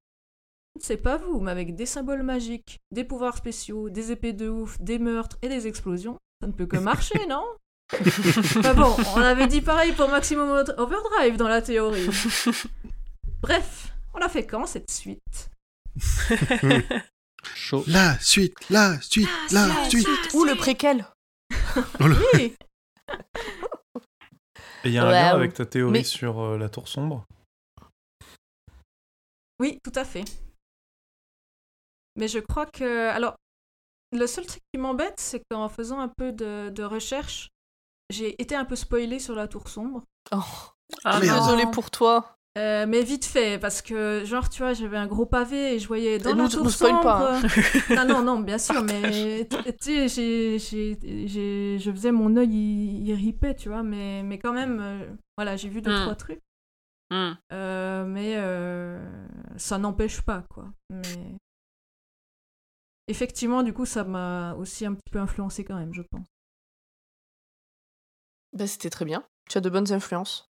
C'est 0.79 0.97
pas 0.97 1.17
vous, 1.17 1.39
mais 1.39 1.51
avec 1.51 1.75
des 1.75 1.85
symboles 1.85 2.23
magiques, 2.23 2.79
des 2.91 3.03
pouvoirs 3.03 3.37
spéciaux, 3.37 3.89
des 3.89 4.11
épées 4.11 4.33
de 4.33 4.49
ouf, 4.49 4.79
des 4.81 4.99
meurtres 4.99 5.37
et 5.41 5.49
des 5.49 5.67
explosions, 5.67 6.17
ça 6.41 6.47
ne 6.47 6.53
peut 6.53 6.65
que 6.67 6.77
marcher, 6.77 7.19
non? 7.29 7.45
Bah 8.63 8.73
bon, 8.73 8.95
on 9.15 9.21
avait 9.21 9.47
dit 9.47 9.61
pareil 9.61 9.91
pour 9.93 10.07
Maximum 10.09 10.49
Overdrive 10.77 11.35
dans 11.37 11.47
la 11.47 11.61
théorie. 11.61 12.07
Bref, 13.41 13.91
on 14.13 14.17
l'a 14.19 14.29
fait 14.29 14.45
quand 14.45 14.65
cette 14.65 14.89
suite? 14.91 15.49
Chaud. 17.55 17.83
La 17.87 18.17
suite, 18.19 18.55
la 18.69 18.99
suite, 19.01 19.27
La 19.51 19.67
la 19.67 19.89
suite. 19.89 20.07
suite. 20.07 20.33
Ou 20.33 20.43
le 20.45 20.55
préquel. 20.55 21.05
Oui 21.99 22.55
Et 24.83 24.89
il 24.89 24.91
y 24.93 24.97
a 24.97 25.05
un 25.05 25.11
lien 25.11 25.27
avec 25.35 25.53
ta 25.53 25.65
théorie 25.65 25.91
Mais- 25.91 26.03
sur 26.03 26.39
euh, 26.39 26.57
la 26.57 26.69
tour 26.69 26.87
sombre? 26.87 27.25
Oui, 29.59 29.79
tout 29.83 29.91
à 29.95 30.03
fait. 30.05 30.23
Mais 32.15 32.27
je 32.27 32.39
crois 32.39 32.65
que... 32.65 33.09
Alors, 33.09 33.35
le 34.11 34.25
seul 34.27 34.45
truc 34.45 34.61
qui 34.73 34.79
m'embête, 34.79 35.19
c'est 35.19 35.41
qu'en 35.51 35.69
faisant 35.69 35.99
un 35.99 36.09
peu 36.09 36.31
de, 36.31 36.69
de 36.69 36.83
recherche, 36.83 37.49
j'ai 38.11 38.39
été 38.41 38.55
un 38.55 38.65
peu 38.65 38.75
spoilée 38.75 39.19
sur 39.19 39.35
la 39.35 39.47
tour 39.47 39.67
sombre. 39.67 40.03
Oh, 40.31 40.37
Ah 41.03 41.19
désolée 41.19 41.65
pour 41.71 41.89
toi. 41.91 42.37
Euh, 42.57 42.85
mais 42.85 43.01
vite 43.01 43.23
fait, 43.23 43.57
parce 43.59 43.81
que, 43.81 44.23
genre, 44.25 44.49
tu 44.49 44.61
vois, 44.61 44.73
j'avais 44.73 44.97
un 44.97 45.07
gros 45.07 45.25
pavé 45.25 45.75
et 45.75 45.79
je 45.79 45.87
voyais 45.87 46.19
dans 46.19 46.31
Et 46.31 46.33
la 46.33 46.43
nous- 46.43 46.49
tour 46.49 46.63
nous 46.65 46.69
spoil 46.69 46.91
sombre... 46.91 47.03
pas, 47.03 47.37
hein. 47.37 47.41
non, 47.95 48.05
non, 48.05 48.21
non, 48.23 48.39
bien 48.41 48.57
sûr, 48.57 48.83
mais 48.83 49.47
tu 49.79 50.09
sais, 50.09 50.09
j'ai- 50.09 50.59
j'ai- 50.59 51.27
j'ai- 51.29 51.79
je 51.79 51.91
faisais 51.91 52.11
mon 52.11 52.35
œil, 52.35 52.49
il, 52.49 53.07
il 53.07 53.13
ripait, 53.13 53.55
tu 53.55 53.69
vois, 53.69 53.83
mais, 53.83 54.21
mais 54.23 54.37
quand 54.37 54.51
même, 54.51 54.79
euh, 54.81 55.09
voilà, 55.37 55.55
j'ai 55.55 55.69
vu 55.69 55.81
deux, 55.81 55.91
Hmm. 55.97 56.01
trois 56.01 56.15
trucs. 56.15 56.41
Hmm. 57.09 57.31
Euh, 57.53 58.03
mais 58.05 58.33
euh, 58.35 58.99
ça 59.55 59.77
n'empêche 59.77 60.19
pas, 60.21 60.43
quoi. 60.49 60.65
Mais 60.89 61.37
effectivement, 63.07 63.63
du 63.63 63.73
coup, 63.73 63.85
ça 63.85 64.03
m'a 64.03 64.55
aussi 64.55 64.85
un 64.85 64.93
petit 64.93 65.09
peu 65.09 65.19
influencé 65.19 65.63
quand 65.63 65.75
même, 65.77 65.93
je 65.93 66.01
pense. 66.01 66.25
Bah, 68.53 68.67
c'était 68.67 68.89
très 68.89 69.05
bien. 69.05 69.23
Tu 69.49 69.57
as 69.57 69.61
de 69.61 69.69
bonnes 69.69 69.91
influences. 69.91 70.47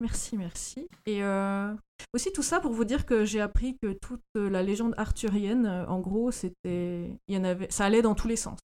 Merci, 0.00 0.36
merci. 0.36 0.88
Et 1.06 1.22
euh, 1.22 1.72
aussi 2.12 2.32
tout 2.32 2.42
ça 2.42 2.60
pour 2.60 2.72
vous 2.72 2.84
dire 2.84 3.06
que 3.06 3.24
j'ai 3.24 3.40
appris 3.40 3.78
que 3.80 3.92
toute 3.92 4.22
la 4.34 4.62
légende 4.62 4.94
arthurienne, 4.96 5.66
euh, 5.66 5.86
en 5.86 6.00
gros, 6.00 6.30
c'était, 6.32 7.10
il 7.28 7.34
y 7.34 7.38
en 7.38 7.44
avait, 7.44 7.70
ça 7.70 7.84
allait 7.84 8.02
dans 8.02 8.14
tous 8.14 8.28
les 8.28 8.36
sens. 8.36 8.58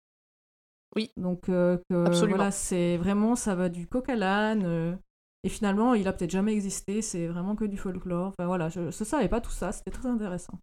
Oui. 0.96 1.12
Donc 1.18 1.48
euh, 1.50 1.78
que, 1.90 2.06
Absolument. 2.06 2.38
voilà, 2.38 2.52
c'est 2.52 2.98
vraiment, 2.98 3.36
ça 3.36 3.54
va 3.56 3.70
du 3.70 3.88
coq 3.88 4.10
à 4.10 4.16
l'âne. 4.16 4.64
euh, 4.66 4.96
et 5.44 5.50
finalement, 5.50 5.94
il 5.94 6.08
a 6.08 6.14
peut-être 6.14 6.32
jamais 6.32 6.52
existé. 6.52 7.02
C'est 7.02 7.28
vraiment 7.28 7.56
que 7.56 7.66
du 7.66 7.78
folklore. 7.78 8.30
Enfin 8.30 8.48
voilà, 8.48 8.68
je, 8.70 8.90
je 8.92 9.04
savais 9.04 9.30
pas 9.30 9.40
tout 9.40 9.52
ça. 9.52 9.72
C'était 9.72 9.92
très 9.92 10.10
intéressant. 10.10 10.60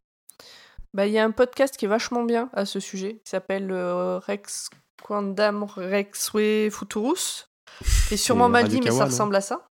Bah, 0.92 1.06
il 1.06 1.12
y 1.12 1.18
a 1.18 1.24
un 1.24 1.30
podcast 1.30 1.76
qui 1.76 1.84
est 1.84 1.88
vachement 1.88 2.24
bien 2.24 2.50
à 2.52 2.66
ce 2.66 2.80
sujet, 2.80 3.20
qui 3.24 3.30
s'appelle 3.30 3.72
Rex 3.72 4.68
Quandam 5.02 5.62
Rexwe 5.62 6.70
Futurus. 6.70 7.48
C'est 7.84 8.16
sûrement 8.16 8.48
mal 8.48 8.68
dit, 8.68 8.80
mais 8.82 8.90
ça 8.90 9.04
ressemble 9.06 9.36
à 9.36 9.40
ça. 9.40 9.66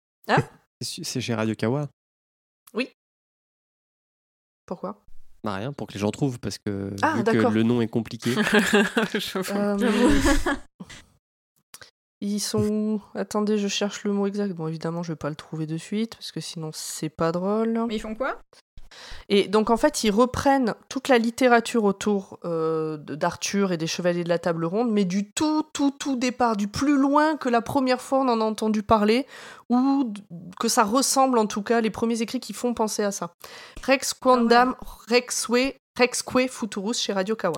C'est 0.82 1.04
c'est 1.04 1.22
chez 1.22 1.34
Radio 1.34 1.56
Kawa. 1.56 1.88
Pourquoi? 4.66 5.04
Bah 5.44 5.56
rien, 5.56 5.74
pour 5.74 5.88
que 5.88 5.94
les 5.94 6.00
gens 6.00 6.12
trouvent, 6.12 6.40
parce 6.40 6.58
que 6.58 6.96
Ah, 7.02 7.16
vu 7.18 7.24
que 7.24 7.32
d'accord. 7.32 7.52
le 7.52 7.64
nom 7.64 7.82
est 7.82 7.88
compliqué. 7.88 8.34
Euh, 9.52 9.78
Ils 12.22 12.40
sont 12.40 12.64
où? 12.66 13.02
Attendez, 13.14 13.58
je 13.58 13.68
cherche 13.68 14.06
le 14.06 14.14
mot 14.14 14.26
exact. 14.26 14.54
Bon, 14.54 14.70
évidemment, 14.70 15.04
je 15.04 15.12
vais 15.12 15.18
pas 15.18 15.30
le 15.30 15.36
trouver 15.36 15.68
de 15.68 15.76
suite, 15.78 16.16
parce 16.16 16.32
que 16.32 16.40
sinon, 16.40 16.72
c'est 16.74 17.10
pas 17.10 17.34
drôle. 17.34 17.86
Mais 17.90 17.96
ils 17.98 18.00
font 18.00 18.16
quoi? 18.16 18.40
Et 19.30 19.48
donc 19.48 19.70
en 19.70 19.78
fait, 19.78 20.04
ils 20.04 20.12
reprennent 20.12 20.76
toute 20.90 21.08
la 21.08 21.18
littérature 21.18 21.84
autour 21.84 22.40
euh, 22.46 22.98
d'Arthur 22.98 23.72
et 23.72 23.78
des 23.78 23.88
Chevaliers 23.88 24.24
de 24.24 24.30
la 24.30 24.40
Table 24.40 24.66
Ronde, 24.66 24.92
mais 24.92 25.06
du 25.06 25.32
tout, 25.32 25.64
tout, 25.74 25.92
tout 25.92 26.16
départ, 26.16 26.58
du 26.58 26.68
plus 26.68 26.98
loin 26.98 27.38
que 27.38 27.50
la 27.50 27.62
première 27.62 28.02
fois 28.02 28.20
on 28.20 28.28
en 28.28 28.42
a 28.42 28.44
entendu 28.44 28.84
parler, 28.84 29.26
ou 29.70 30.14
que 30.60 30.68
ça 30.68 30.84
ressemble 30.84 31.38
en 31.38 31.46
tout 31.46 31.62
cas, 31.62 31.82
les 31.82 31.90
premiers 31.90 32.22
écrits 32.22 32.40
qui 32.40 32.54
font 32.54 32.74
penser 32.74 33.04
à 33.04 33.12
ça. 33.12 33.34
Rex 33.84 34.14
Quandam 34.14 34.76
Rexwe, 35.10 35.74
Rexque 35.98 36.50
Futurus 36.50 37.00
chez 37.00 37.14
Radio 37.14 37.36
Kawa. 37.36 37.58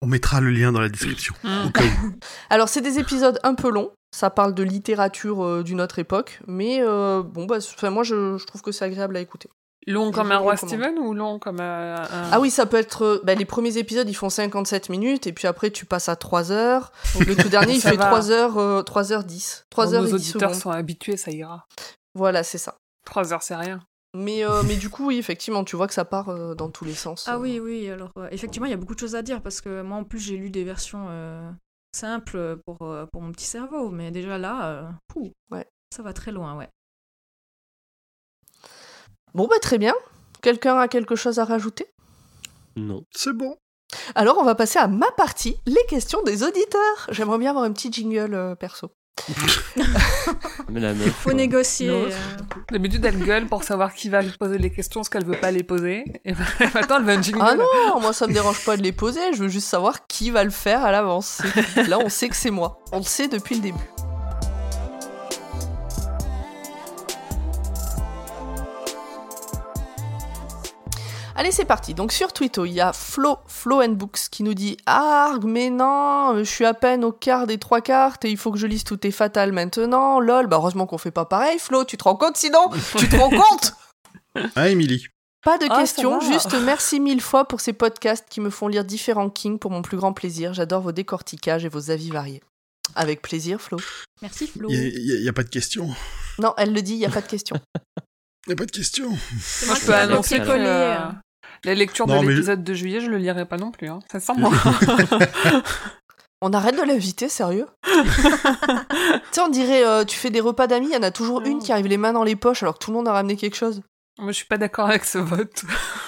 On 0.00 0.06
mettra 0.06 0.40
le 0.40 0.50
lien 0.50 0.72
dans 0.72 0.80
la 0.80 0.88
description. 0.88 1.34
Cas 1.42 1.84
où. 1.84 2.12
Alors 2.50 2.68
c'est 2.68 2.80
des 2.80 2.98
épisodes 2.98 3.38
un 3.44 3.54
peu 3.54 3.70
longs, 3.70 3.92
ça 4.12 4.30
parle 4.30 4.54
de 4.54 4.62
littérature 4.62 5.44
euh, 5.44 5.62
d'une 5.62 5.80
autre 5.80 5.98
époque, 5.98 6.40
mais 6.46 6.80
euh, 6.80 7.22
bon, 7.22 7.46
bah, 7.46 7.58
enfin, 7.58 7.90
moi 7.90 8.02
je, 8.02 8.36
je 8.36 8.46
trouve 8.46 8.62
que 8.62 8.72
c'est 8.72 8.84
agréable 8.84 9.16
à 9.16 9.20
écouter. 9.20 9.48
Long 9.86 10.12
comme 10.12 10.30
un 10.30 10.38
roi. 10.38 10.56
Steven 10.56 10.98
ou 10.98 11.12
long 11.12 11.38
comme 11.38 11.60
un... 11.60 12.04
Ah 12.30 12.38
oui, 12.40 12.50
ça 12.50 12.66
peut 12.66 12.76
être. 12.76 13.02
euh, 13.04 13.20
bah, 13.24 13.34
les 13.34 13.44
premiers 13.44 13.78
épisodes, 13.78 14.08
ils 14.08 14.14
font 14.14 14.30
57 14.30 14.88
minutes, 14.90 15.26
et 15.26 15.32
puis 15.32 15.48
après, 15.48 15.70
tu 15.70 15.86
passes 15.86 16.08
à 16.08 16.14
3 16.16 16.52
heures. 16.52 16.92
Le 17.18 17.34
tout 17.34 17.48
dernier, 17.48 17.72
il 17.74 17.80
fait 17.80 17.96
va. 17.96 18.06
3 18.06 18.30
heures, 18.30 18.58
euh, 18.58 18.82
3 18.82 19.12
heures 19.12 19.24
10. 19.24 19.66
3 19.70 19.86
Bon, 19.86 19.92
heures 19.94 20.02
Nos 20.02 20.08
et 20.08 20.10
10 20.10 20.14
auditeurs 20.14 20.50
secondes. 20.50 20.62
sont 20.62 20.70
habitués, 20.70 21.16
ça 21.16 21.30
ira. 21.32 21.66
Voilà, 22.14 22.42
c'est 22.44 22.58
ça. 22.58 22.76
3 23.06 23.32
heures, 23.32 23.42
c'est 23.42 23.56
rien. 23.56 23.80
Mais, 24.14 24.44
euh, 24.44 24.62
mais 24.68 24.76
du 24.76 24.90
coup, 24.90 25.06
oui, 25.06 25.18
effectivement, 25.18 25.64
tu 25.64 25.74
vois 25.74 25.88
que 25.88 25.94
ça 25.94 26.04
part 26.04 26.28
euh, 26.28 26.54
dans 26.54 26.68
tous 26.68 26.84
les 26.84 26.94
sens. 26.94 27.24
Ah 27.26 27.34
euh. 27.36 27.38
oui, 27.38 27.58
oui. 27.58 27.88
Alors 27.90 28.10
euh, 28.18 28.28
effectivement, 28.30 28.66
il 28.66 28.70
y 28.70 28.74
a 28.74 28.76
beaucoup 28.76 28.94
de 28.94 29.00
choses 29.00 29.14
à 29.16 29.22
dire 29.22 29.40
parce 29.40 29.60
que 29.62 29.80
moi, 29.82 29.96
en 29.96 30.04
plus, 30.04 30.18
j'ai 30.20 30.36
lu 30.36 30.50
des 30.50 30.64
versions 30.64 31.06
euh, 31.08 31.50
simples 31.96 32.58
pour, 32.66 32.76
euh, 32.82 33.06
pour 33.10 33.22
mon 33.22 33.32
petit 33.32 33.46
cerveau, 33.46 33.88
mais 33.90 34.10
déjà 34.10 34.36
là, 34.38 34.66
euh, 34.66 34.82
pouh, 35.08 35.32
Ouais. 35.50 35.66
ça 35.96 36.02
va 36.02 36.12
très 36.12 36.30
loin, 36.30 36.54
ouais. 36.56 36.68
Bon, 39.34 39.46
bah, 39.46 39.56
très 39.60 39.78
bien. 39.78 39.94
Quelqu'un 40.42 40.78
a 40.78 40.88
quelque 40.88 41.16
chose 41.16 41.38
à 41.38 41.44
rajouter? 41.44 41.86
Non. 42.76 43.04
C'est 43.12 43.32
bon. 43.32 43.56
Alors, 44.14 44.38
on 44.38 44.44
va 44.44 44.54
passer 44.54 44.78
à 44.78 44.88
ma 44.88 45.10
partie, 45.12 45.56
les 45.66 45.84
questions 45.88 46.22
des 46.22 46.42
auditeurs. 46.42 47.06
J'aimerais 47.10 47.38
bien 47.38 47.50
avoir 47.50 47.64
un 47.64 47.72
petit 47.72 47.92
jingle 47.92 48.34
euh, 48.34 48.54
perso. 48.54 48.90
Mais 50.68 50.80
la 50.80 50.94
meuf. 50.94 51.08
Faut 51.12 51.30
quoi. 51.30 51.34
négocier. 51.34 51.90
Euh, 51.90 52.10
D'habitude, 52.70 53.04
elle 53.04 53.22
gueule 53.24 53.46
pour 53.46 53.62
savoir 53.62 53.94
qui 53.94 54.08
va 54.08 54.22
lui 54.22 54.32
poser 54.38 54.58
les 54.58 54.70
questions, 54.70 55.00
parce 55.00 55.10
qu'elle 55.10 55.24
veut 55.24 55.38
pas 55.38 55.50
les 55.50 55.62
poser. 55.62 56.04
Et 56.24 56.32
maintenant, 56.74 56.96
elle 56.98 57.04
veut 57.04 57.12
un 57.12 57.22
jingle. 57.22 57.42
Ah 57.42 57.54
non, 57.54 58.00
moi 58.00 58.12
ça 58.12 58.26
me 58.26 58.32
dérange 58.32 58.64
pas 58.64 58.76
de 58.76 58.82
les 58.82 58.92
poser, 58.92 59.20
je 59.34 59.42
veux 59.42 59.48
juste 59.48 59.68
savoir 59.68 60.06
qui 60.06 60.30
va 60.30 60.44
le 60.44 60.50
faire 60.50 60.82
à 60.84 60.90
l'avance. 60.90 61.42
Là, 61.88 61.98
on 61.98 62.08
sait 62.08 62.28
que 62.28 62.36
c'est 62.36 62.50
moi. 62.50 62.80
On 62.92 62.98
le 62.98 63.04
sait 63.04 63.28
depuis 63.28 63.56
le 63.56 63.60
début. 63.60 63.84
Allez, 71.34 71.50
c'est 71.50 71.64
parti. 71.64 71.94
Donc 71.94 72.12
sur 72.12 72.32
Twitter, 72.32 72.62
il 72.66 72.72
y 72.72 72.80
a 72.80 72.92
Flo, 72.92 73.38
Flo 73.46 73.82
and 73.82 73.92
Books 73.92 74.28
qui 74.30 74.42
nous 74.42 74.54
dit 74.54 74.76
Arg, 74.86 75.44
mais 75.44 75.70
non, 75.70 76.34
je 76.38 76.44
suis 76.44 76.64
à 76.64 76.74
peine 76.74 77.04
au 77.04 77.12
quart 77.12 77.46
des 77.46 77.58
trois 77.58 77.80
cartes 77.80 78.24
et 78.24 78.30
il 78.30 78.36
faut 78.36 78.52
que 78.52 78.58
je 78.58 78.66
lise 78.66 78.84
tout 78.84 79.06
est 79.06 79.10
fatal 79.12 79.52
maintenant. 79.52 80.20
Lol, 80.20 80.46
bah 80.46 80.56
heureusement 80.56 80.86
qu'on 80.86 80.98
fait 80.98 81.10
pas 81.10 81.24
pareil, 81.24 81.58
Flo, 81.58 81.84
tu 81.84 81.96
te 81.96 82.04
rends 82.04 82.16
compte 82.16 82.36
sinon? 82.36 82.70
Tu 82.98 83.08
te 83.08 83.16
rends 83.16 83.30
compte? 83.30 83.74
Hein, 84.56 84.66
Émilie 84.66 85.06
pas 85.44 85.58
de 85.58 85.66
Ah, 85.68 85.80
questions, 85.80 86.20
juste 86.20 86.54
merci 86.54 87.00
mille 87.00 87.20
fois 87.20 87.46
pour 87.46 87.60
ces 87.60 87.72
podcasts 87.72 88.26
qui 88.28 88.40
me 88.40 88.48
font 88.48 88.68
lire 88.68 88.84
différents 88.84 89.28
kings 89.28 89.58
pour 89.58 89.72
mon 89.72 89.82
plus 89.82 89.96
grand 89.96 90.12
plaisir. 90.12 90.54
J'adore 90.54 90.82
vos 90.82 90.92
décortiquages 90.92 91.64
et 91.64 91.68
vos 91.68 91.90
avis 91.90 92.10
variés. 92.10 92.42
Avec 92.94 93.22
plaisir, 93.22 93.60
Flo. 93.60 93.78
Merci 94.20 94.46
Flo. 94.46 94.68
Il 94.70 95.20
n'y 95.20 95.28
a, 95.28 95.32
pas 95.32 95.42
de 95.42 95.48
question. 95.48 95.88
Non, 96.38 96.54
elle 96.58 96.72
le 96.72 96.80
dit, 96.80 96.92
il 96.92 96.98
n'y 96.98 97.06
a 97.06 97.10
pas 97.10 97.22
de 97.22 97.26
question. 97.26 97.56
Il 98.46 98.50
n'y 98.50 98.52
a 98.54 98.56
pas 98.56 98.66
de 98.66 98.70
question. 98.72 99.08
Moi, 99.08 99.76
je 99.80 99.86
peux 99.86 99.94
annoncer 99.94 100.38
que 100.40 100.44
euh, 100.48 100.96
la 101.64 101.74
lecture 101.74 102.06
Non, 102.08 102.20
de 102.22 102.26
mais- 102.26 102.32
l'épisode 102.34 102.64
de 102.64 102.74
juillet, 102.74 103.00
je 103.00 103.08
le 103.08 103.18
lirai 103.18 103.44
pas 103.46 103.56
non 103.56 103.70
plus. 103.70 103.88
Hein. 103.88 104.00
Ça 104.10 104.18
sent 104.20 104.32
moi. 104.36 104.50
On 106.44 106.52
arrête 106.52 106.76
de 106.76 106.82
l'inviter, 106.82 107.28
sérieux? 107.28 107.66
Tu 109.32 109.36
sais, 109.38 109.40
on 109.40 109.48
dirait, 109.48 109.86
euh, 109.86 110.04
tu 110.04 110.16
fais 110.18 110.28
des 110.30 110.40
repas 110.40 110.66
d'amis, 110.66 110.88
il 110.90 110.94
y 110.94 110.96
en 110.96 111.02
a 111.02 111.10
toujours 111.10 111.40
une 111.42 111.60
qui 111.60 111.72
arrive 111.72 111.86
les 111.86 111.96
mains 111.96 112.12
dans 112.12 112.24
les 112.24 112.36
poches 112.36 112.62
alors 112.62 112.74
que 112.78 112.84
tout 112.84 112.90
le 112.90 112.96
monde 112.96 113.08
a 113.08 113.12
ramené 113.12 113.36
quelque 113.36 113.56
chose. 113.56 113.80
moi, 114.18 114.28
je 114.32 114.36
suis 114.36 114.44
pas 114.46 114.58
d'accord 114.58 114.88
avec 114.88 115.04
ce 115.04 115.16
vote. 115.18 115.62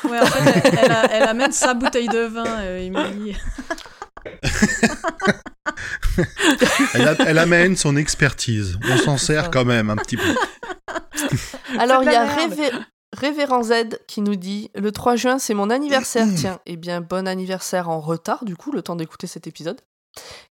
Ouais, 0.04 0.18
en 0.20 0.26
fait, 0.26 0.62
elle, 0.68 0.78
elle 0.82 0.92
a- 0.92 1.10
elle 1.12 1.22
amène 1.22 1.52
sa 1.52 1.72
bouteille 1.74 2.08
de 2.08 2.24
vin, 2.26 2.44
euh, 2.46 2.78
Émilie. 2.84 3.36
Elle, 6.94 7.08
a- 7.08 7.16
elle 7.26 7.38
amène 7.38 7.76
son 7.76 7.96
expertise. 7.96 8.78
On 8.90 8.96
s'en 8.98 9.16
sert 9.16 9.50
quand 9.50 9.64
même 9.64 9.88
un 9.90 9.96
petit 9.96 10.16
peu. 10.16 10.34
Alors, 11.78 12.02
il 12.02 12.10
y 12.12 12.14
a. 12.14 12.26
Révé- 12.26 12.72
Révérend 13.16 13.62
Z 13.62 13.72
qui 14.08 14.22
nous 14.22 14.34
dit 14.34 14.70
Le 14.74 14.90
3 14.90 15.14
juin, 15.14 15.38
c'est 15.38 15.54
mon 15.54 15.70
anniversaire. 15.70 16.26
Tiens, 16.36 16.58
eh 16.66 16.76
bien, 16.76 17.00
bon 17.00 17.28
anniversaire 17.28 17.88
en 17.88 18.00
retard, 18.00 18.44
du 18.44 18.56
coup, 18.56 18.72
le 18.72 18.82
temps 18.82 18.96
d'écouter 18.96 19.26
cet 19.28 19.46
épisode. 19.46 19.80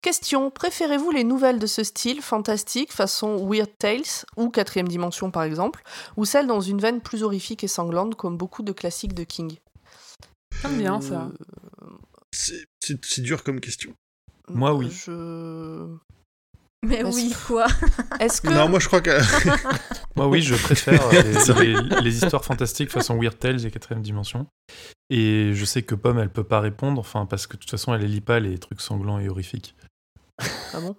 Question 0.00 0.50
Préférez-vous 0.50 1.10
les 1.12 1.24
nouvelles 1.24 1.58
de 1.58 1.66
ce 1.66 1.82
style, 1.84 2.20
fantastique, 2.22 2.92
façon 2.92 3.48
Weird 3.48 3.70
Tales, 3.78 4.02
ou 4.36 4.48
Quatrième 4.48 4.88
Dimension 4.88 5.30
par 5.30 5.44
exemple, 5.44 5.82
ou 6.16 6.24
celles 6.24 6.46
dans 6.48 6.60
une 6.60 6.80
veine 6.80 7.00
plus 7.00 7.22
horrifique 7.22 7.62
et 7.64 7.68
sanglante, 7.68 8.14
comme 8.16 8.36
beaucoup 8.36 8.62
de 8.62 8.72
classiques 8.72 9.14
de 9.14 9.22
King? 9.24 9.56
J'aime 10.62 10.78
bien 10.78 11.00
ça. 11.00 11.30
Euh, 11.82 11.86
C'est- 12.32 13.20
dur 13.20 13.42
comme 13.44 13.60
question. 13.60 13.92
Moi, 14.48 14.74
oui. 14.74 14.90
Je... 14.90 15.86
Mais 16.84 17.04
oui, 17.04 17.32
quoi. 17.46 17.66
Est-ce 18.20 18.40
que. 18.42 18.48
Non, 18.48 18.68
moi 18.68 18.80
je 18.80 18.86
crois 18.88 19.00
que. 19.00 19.10
Moi, 20.16 20.26
oui, 20.28 20.42
je 20.42 20.54
préfère 20.56 21.08
les, 21.60 21.72
les- 21.74 22.00
les 22.02 22.16
histoires 22.22 22.44
fantastiques 22.44 22.90
façon 22.90 23.18
Weird 23.18 23.38
Tales 23.38 23.64
et 23.64 23.70
quatrième 23.70 24.02
dimension. 24.02 24.46
Et 25.08 25.52
je 25.54 25.64
sais 25.64 25.82
que 25.82 25.94
Pomme, 25.94 26.18
elle 26.18 26.28
peut 26.28 26.44
pas 26.44 26.60
répondre, 26.60 27.00
enfin, 27.00 27.24
parce 27.24 27.46
que 27.46 27.54
de 27.54 27.60
toute 27.60 27.70
façon, 27.70 27.94
elle 27.94 28.04
lit 28.04 28.20
pas 28.20 28.38
les 28.38 28.58
trucs 28.58 28.82
sanglants 28.82 29.18
et 29.20 29.28
horrifiques. 29.30 29.74
Ah 30.74 30.80
bon? 30.80 30.96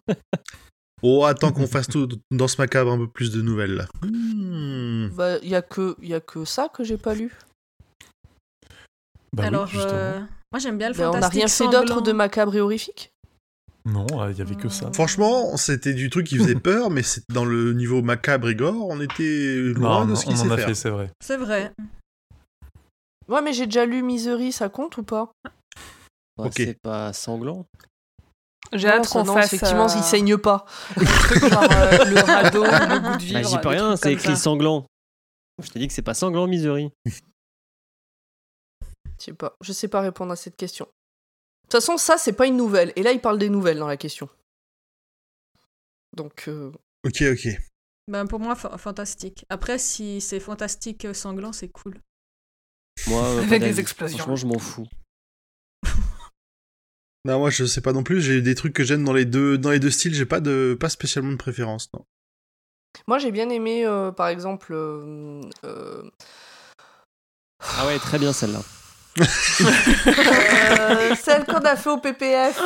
Oh, 1.04 1.26
attends 1.26 1.52
qu'on 1.52 1.68
fasse 1.68 1.88
tout 1.88 2.08
dans 2.32 2.48
ce 2.48 2.60
macabre 2.60 2.92
un 2.92 2.98
peu 2.98 3.08
plus 3.08 3.30
de 3.32 3.42
nouvelles. 3.44 3.76
là. 3.76 3.86
Hmm. 4.04 5.10
Bah, 5.10 5.38
il 5.44 5.50
y 5.50 5.56
a 5.56 5.62
que 5.62 5.96
il 6.02 6.10
y 6.10 6.14
a 6.16 6.20
que 6.22 6.44
ça 6.46 6.70
que 6.70 6.84
j'ai 6.84 6.98
pas 6.98 7.14
lu. 7.14 7.32
Bah 9.32 9.44
Alors, 9.46 9.70
oui, 9.72 9.80
euh, 9.80 10.20
moi 10.52 10.60
j'aime 10.60 10.78
bien 10.80 10.90
le 10.90 10.96
Bah, 10.96 11.10
on 11.10 11.14
fantastique. 11.14 11.34
n'a 11.36 11.46
rien 11.46 11.48
fait 11.48 11.68
d'autre 11.68 12.02
de 12.02 12.12
macabre 12.14 12.56
et 12.56 12.62
horrifique? 12.62 13.13
Non, 13.86 14.08
euh, 14.22 14.32
il 14.32 14.38
y 14.38 14.42
avait 14.42 14.56
que 14.56 14.70
ça. 14.70 14.92
Franchement, 14.94 15.58
c'était 15.58 15.94
du 15.94 16.10
truc 16.10 16.26
qui 16.28 16.38
faisait 16.38 16.56
peur, 16.60 16.90
mais 16.90 17.04
c'est 17.04 17.24
dans 17.30 17.44
le 17.46 17.74
niveau 17.74 18.02
macabre 18.02 18.50
et 18.50 18.56
gore, 18.56 18.88
on 18.88 19.02
était 19.02 19.58
loin 19.76 20.06
Non, 20.06 20.12
de 20.12 20.16
ce 20.16 20.26
on 20.26 20.30
qu'il 20.30 20.40
en 20.40 20.44
sait 20.46 20.52
a 20.52 20.56
faire. 20.58 20.68
fait, 20.68 20.76
c'est 20.76 20.90
vrai. 20.90 21.12
C'est 21.22 21.38
vrai. 21.38 21.74
Ouais, 23.28 23.42
mais 23.42 23.52
j'ai 23.54 23.66
déjà 23.66 23.86
lu 23.86 24.02
Misery, 24.04 24.52
ça 24.52 24.70
compte 24.70 24.98
ou 24.98 25.04
pas? 25.04 25.32
Bah, 26.38 26.46
Ok. 26.46 26.54
C'est 26.56 26.80
pas 26.82 27.12
sanglant. 27.14 27.66
J'ai 28.72 28.88
hâte 28.88 29.08
qu'on 29.10 29.24
non, 29.24 29.34
fasse. 29.34 29.54
Effectivement, 29.54 29.86
euh, 29.86 29.96
il 29.98 30.04
saigne 30.04 30.38
pas. 30.38 30.66
genre 30.98 31.64
euh, 31.72 32.06
le 32.06 32.20
radeau, 32.22 32.64
le 32.64 33.00
goût 33.12 33.18
de 33.18 33.24
vivre. 33.24 33.42
Bah, 33.42 33.48
j'y 33.48 33.58
peux 33.60 33.68
rien, 33.70 33.96
c'est 33.98 34.14
écrit 34.14 34.30
ça. 34.30 34.44
sanglant. 34.44 34.86
Je 35.62 35.70
t'ai 35.70 35.80
dit 35.80 35.88
que 35.88 35.94
c'est 35.94 36.02
pas 36.02 36.14
sanglant, 36.16 36.48
Misery. 36.48 36.90
Je 37.06 37.12
sais 39.20 39.34
pas. 39.34 39.56
Je 39.62 39.72
sais 39.74 39.88
pas 39.88 40.02
répondre 40.02 40.32
à 40.32 40.36
cette 40.36 40.56
question. 40.56 40.88
De 41.64 41.68
toute 41.70 41.82
façon, 41.82 41.98
ça, 41.98 42.18
c'est 42.18 42.34
pas 42.34 42.46
une 42.48 42.58
nouvelle. 42.58 42.94
Et 42.96 43.04
là, 43.04 43.12
il 43.12 43.20
parle 43.22 43.40
des 43.40 43.50
nouvelles 43.50 43.80
dans 43.80 43.88
la 43.88 43.98
question. 43.98 44.30
Donc, 46.16 46.46
euh, 46.48 46.72
Ok, 47.06 47.22
ok. 47.24 47.48
Ben, 48.08 48.28
pour 48.28 48.40
moi, 48.40 48.56
fa- 48.56 48.78
fantastique. 48.78 49.46
Après, 49.50 49.80
si 49.80 50.22
c'est 50.22 50.40
fantastique 50.40 51.06
euh, 51.06 51.14
sanglant, 51.14 51.54
c'est 51.54 51.70
cool. 51.70 51.98
Moi, 53.08 53.22
euh, 53.26 53.42
Avec 53.42 53.62
des 53.64 53.80
explosions. 53.80 54.18
Franchement, 54.18 54.36
je 54.36 54.46
m'en 54.46 54.60
fous. 54.60 54.86
Non, 57.26 57.40
moi, 57.40 57.50
je 57.50 57.66
sais 57.66 57.82
pas 57.82 57.94
non 57.94 58.04
plus. 58.04 58.22
J'ai 58.22 58.42
des 58.42 58.56
trucs 58.56 58.74
que 58.74 58.84
j'aime 58.84 59.04
dans 59.04 59.14
les 59.14 59.26
deux, 59.26 59.58
dans 59.58 59.72
les 59.72 59.80
deux 59.80 59.90
styles. 59.90 60.14
J'ai 60.14 60.26
pas 60.26 60.42
de, 60.42 60.78
pas 60.80 60.90
spécialement 60.90 61.32
de 61.32 61.38
préférence, 61.38 61.90
non. 61.94 62.06
moi, 63.08 63.18
j'ai 63.18 63.32
bien 63.32 63.50
aimé, 63.50 63.86
euh, 63.88 64.12
par 64.12 64.28
exemple, 64.28 64.74
euh, 64.74 65.42
euh, 65.64 66.04
Ah 67.60 67.88
ouais, 67.88 67.98
très 67.98 68.20
bien 68.20 68.34
celle-là. 68.34 68.62
Euh, 69.22 71.16
celle 71.16 71.46
qu'on 71.46 71.54
a 71.66 71.76
fait 71.76 71.90
au 71.90 71.98
PPF. 71.98 72.60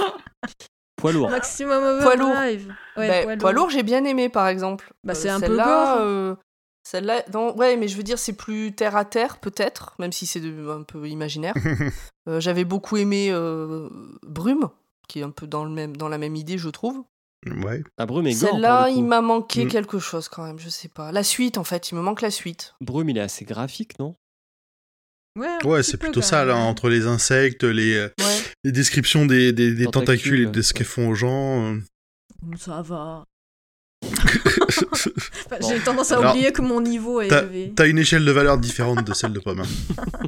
Poids 0.96 1.12
lourd. 1.12 1.30
Maximum 1.30 2.02
Poids 2.02 2.16
lourd. 2.16 2.30
Overdrive. 2.32 2.74
Ouais, 2.98 3.08
Ben, 3.08 3.24
poids 3.24 3.38
poids 3.38 3.52
lourd. 3.52 3.62
lourd, 3.66 3.70
j'ai 3.70 3.84
bien 3.84 4.04
aimé, 4.04 4.30
par 4.30 4.48
exemple. 4.48 4.92
Bah, 5.04 5.14
Euh, 5.14 5.16
c'est 5.16 5.30
un 5.30 5.40
peu 5.40 5.58
euh, 5.60 6.36
Celle-là, 6.84 7.24
non, 7.34 7.56
ouais, 7.58 7.76
mais 7.78 7.88
je 7.88 7.98
veux 7.98 8.04
dire, 8.04 8.18
c'est 8.18 8.34
plus 8.34 8.74
terre 8.74 8.96
à 8.96 9.06
terre, 9.06 9.38
peut-être, 9.40 9.94
même 10.00 10.12
si 10.12 10.26
c'est 10.26 10.42
un 10.70 10.84
peu 10.84 11.08
imaginaire. 11.08 11.54
Euh, 12.30 12.42
J'avais 12.42 12.66
beaucoup 12.66 12.98
aimé 12.98 13.30
euh, 13.32 13.88
Brume, 14.22 14.68
qui 15.08 15.22
est 15.22 15.24
un 15.24 15.30
peu 15.30 15.48
dans, 15.48 15.64
le 15.64 15.70
même, 15.70 15.96
dans 15.96 16.10
la 16.10 16.18
même 16.18 16.36
idée, 16.36 16.58
je 16.58 16.68
trouve. 16.68 17.06
ouais. 17.46 17.82
Ah, 17.98 18.06
Brume 18.06 18.28
est 18.28 18.34
Celle-là, 18.34 18.90
il 18.90 19.06
m'a 19.06 19.22
manqué 19.22 19.64
Mm. 19.64 19.70
quelque 19.70 19.98
chose 19.98 20.28
quand 20.28 20.44
même, 20.44 20.60
je 20.60 20.68
sais 20.68 20.90
pas. 20.90 21.14
La 21.14 21.24
suite, 21.24 21.58
en 21.58 21.64
fait, 21.64 21.90
il 21.90 21.96
me 21.96 22.02
manque 22.02 22.20
la 22.20 22.30
suite. 22.30 22.76
Brume, 22.82 23.08
il 23.12 23.18
est 23.18 23.22
assez 23.22 23.46
graphique, 23.46 23.98
non? 23.98 24.18
Ouais, 25.66 25.84
c'est 25.84 25.98
plutôt 25.98 26.22
ça, 26.22 26.44
là, 26.46 26.56
entre 26.56 26.90
les 26.90 27.06
insectes, 27.08 27.64
les, 27.64 27.96
euh, 27.96 28.10
Ouais. 28.20 28.38
les 28.64 28.72
descriptions 28.72 29.26
des, 29.26 29.52
des, 29.54 29.74
des 29.74 29.86
Tentacules, 29.86 30.06
tentacules 30.06 30.42
et 30.42 30.46
de 30.52 30.62
ce 30.62 30.74
qu'elles 30.74 30.86
font 30.88 31.10
aux 31.10 31.16
gens. 31.16 31.74
euh. 31.74 31.80
Ça 32.58 32.82
va. 32.82 33.24
T'as 35.50 35.60
J'ai 35.62 35.80
tendance 35.80 36.12
à 36.12 36.18
Alors, 36.20 36.32
oublier 36.34 36.52
que 36.52 36.62
mon 36.62 36.82
niveau 36.82 37.22
est 37.22 37.28
t'as- 37.28 37.44
élevé. 37.44 37.74
une 37.90 37.98
échelle 37.98 38.26
de 38.26 38.32
valeur 38.32 38.58
différente 38.58 39.04
de 39.06 39.14
celle 39.14 39.34
de 39.34 39.40
Pomme. 39.40 39.62
hein. 39.62 39.64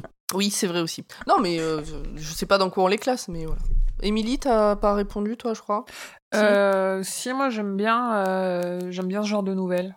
Oui, 0.34 0.50
c'est 0.50 0.68
vrai 0.68 0.80
aussi. 0.80 1.04
Non, 1.26 1.40
mais 1.40 1.58
euh, 1.60 1.82
je- 2.16 2.32
sais 2.32 2.46
pas 2.46 2.56
dans 2.56 2.70
quoi 2.70 2.84
on 2.84 2.86
les 2.86 2.98
classe, 2.98 3.26
mais 3.26 3.46
voilà. 3.46 3.60
Émilie, 4.00 4.38
t'as 4.38 4.76
pas 4.76 4.94
répondu, 4.94 5.36
toi, 5.36 5.54
je 5.54 5.60
crois? 5.60 5.84
Si. 6.32 6.38
Euh, 6.40 7.02
si, 7.02 7.32
moi 7.32 7.50
j'aime 7.50 7.76
bien, 7.76 8.14
euh, 8.14 8.78
j'aime 8.90 9.08
bien 9.08 9.22
ce 9.24 9.28
genre 9.28 9.42
de 9.42 9.54
nouvelles. 9.54 9.96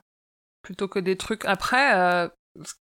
Plutôt 0.64 0.88
que 0.88 0.98
des 0.98 1.18
trucs. 1.18 1.46
Après, 1.46 1.96
euh, 1.96 2.28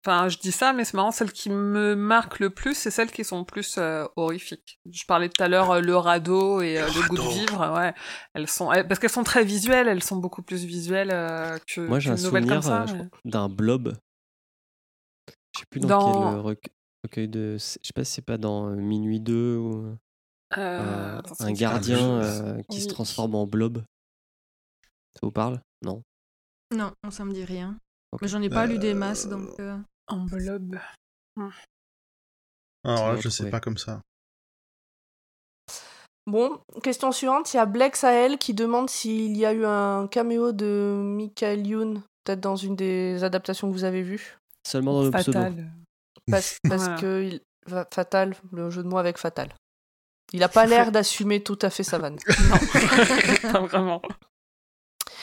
enfin, 0.05 0.28
je 0.30 0.38
dis 0.39 0.51
ça, 0.51 0.74
mais 0.74 0.84
c'est 0.86 0.95
marrant, 0.95 1.12
celles 1.12 1.32
qui 1.32 1.49
me 1.49 1.95
marquent 1.95 2.39
le 2.39 2.49
plus, 2.49 2.74
c'est 2.76 2.91
celles 2.91 3.12
qui 3.12 3.24
sont 3.24 3.43
plus 3.45 3.78
euh, 3.78 4.05
horrifiques. 4.16 4.80
Je 4.91 5.05
parlais 5.05 5.30
tout 5.30 5.41
à 5.43 5.47
l'heure, 5.47 5.72
euh, 5.72 5.82
le 5.82 5.95
radeau 5.95 6.62
et 6.62 6.80
euh, 6.80 6.88
le, 6.88 7.07
goût 7.07 7.16
de 7.18 7.22
vivre, 7.34 7.76
ouais. 7.78 7.93
Elles 8.34 8.47
sont, 8.47 8.72
elles- 8.72 8.88
parce 8.88 8.99
qu'elles 8.99 9.09
sont 9.12 9.24
très 9.24 9.43
visuelles, 9.43 9.88
elles 9.88 10.03
sont 10.03 10.18
beaucoup 10.18 10.41
plus 10.41 10.64
visuelles 10.66 11.12
euh, 11.12 11.57
que 11.68 11.82
Moi, 11.82 11.99
j'ai 11.99 12.09
un 12.12 12.18
souvenir 12.18 12.68
euh, 12.70 12.86
mais- 12.93 13.32
d'un 13.32 13.49
blob. 13.49 13.95
Je 15.53 15.59
sais 15.59 15.66
plus 15.70 15.80
dans, 15.82 15.88
Dans- 15.88 16.32
quel 16.32 16.39
rec- 16.39 16.74
recueil 17.03 17.28
de. 17.28 17.57
Je 17.57 17.57
sais 17.59 17.93
pas 17.93 18.03
si 18.03 18.14
c'est 18.14 18.22
pas 18.22 18.38
dans 18.38 18.68
Minuit 18.72 19.20
2 19.20 19.57
ou 19.57 19.86
euh, 19.86 19.95
Euh, 20.57 21.22
un 21.39 21.51
gardien 21.53 22.22
euh, 22.22 22.62
qui 22.70 22.82
se 22.82 22.88
transforme 22.88 23.36
en 23.36 23.45
blob. 23.45 23.84
Ça 25.14 25.20
vous 25.24 25.32
parle? 25.32 25.62
Non. 25.84 26.01
Non, 26.74 26.93
ça 27.09 27.26
me 27.26 27.34
dit 27.34 27.43
rien. 27.43 27.78
Mais 28.22 28.28
j'en 28.28 28.41
ai 28.41 28.49
pas 28.49 28.66
lu 28.66 28.78
des 28.80 28.93
masses, 28.93 29.26
Euh, 29.26 29.30
donc... 29.30 29.59
euh, 29.59 29.78
En 30.07 30.18
blob. 30.26 30.78
Alors 32.84 33.12
là, 33.14 33.16
Tu 33.18 33.24
je 33.24 33.30
sais 33.30 33.49
pas 33.49 33.59
comme 33.59 33.78
ça. 33.78 34.01
Bon, 36.28 36.59
question 36.84 37.12
suivante. 37.12 37.53
Il 37.53 37.57
y 37.57 37.59
a 37.59 37.66
Blake 37.66 37.95
Sahel 37.95 38.38
qui 38.38 38.53
demande 38.53 38.89
s'il 38.89 39.36
y 39.36 39.45
a 39.45 39.53
eu 39.53 39.66
un 39.66 40.07
caméo 40.07 40.51
de 40.51 41.01
Michael 41.03 41.66
Youn, 41.66 42.01
peut-être 42.24 42.39
dans 42.41 42.55
une 42.55 42.76
des 42.76 43.24
adaptations 43.24 43.68
que 43.70 43.74
vous 43.74 43.84
avez 43.86 44.03
vues. 44.03 44.38
Seulement 44.68 44.93
dans 44.93 45.03
le 45.03 45.12
pseudo. 45.12 45.32
Fatal. 45.34 45.72
Parce, 46.30 46.57
parce 46.70 46.84
Voilà. 46.84 47.01
que 47.01 47.24
il- 47.24 47.41
Fatal, 47.91 48.36
le 48.51 48.70
jeu 48.72 48.82
de 48.84 48.88
mots 48.88 48.97
avec 48.97 49.18
Fatal. 49.20 49.49
Il 50.34 50.43
a 50.43 50.49
pas 50.49 50.66
l'air 50.66 50.91
d'assumer 50.91 51.43
tout 51.43 51.59
à 51.62 51.70
fait 51.70 51.84
sa 51.84 51.97
vanne. 51.99 52.18
Non, 52.49 52.57
pas 53.51 53.59
vraiment. 53.68 54.01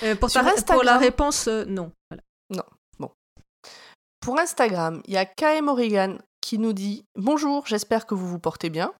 euh, 0.05 0.15
pour, 0.17 0.31
Sur 0.31 0.43
ta- 0.45 0.73
pour 0.73 0.83
la 0.85 0.99
réponse, 0.99 1.49
euh, 1.49 1.65
non. 1.65 1.93
Voilà. 2.51 2.65
Pour 4.29 4.39
Instagram, 4.39 5.01
il 5.07 5.15
y 5.15 5.17
a 5.17 5.25
KM 5.25 5.69
Origan 5.69 6.19
qui 6.43 6.59
nous 6.59 6.75
dit 6.75 7.07
Bonjour, 7.17 7.65
j'espère 7.67 8.05
que 8.05 8.15
vous 8.15 8.29
vous 8.29 8.39
portez 8.39 8.69
bien. 8.69 8.93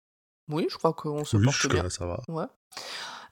Oui, 0.51 0.65
je 0.71 0.75
crois 0.75 0.91
qu'on 0.93 1.23
se 1.23 1.37
Oui, 1.37 1.45
porte 1.45 1.67
bien. 1.67 1.87
ça 1.87 2.07
va. 2.07 2.19
Ouais. 2.27 2.47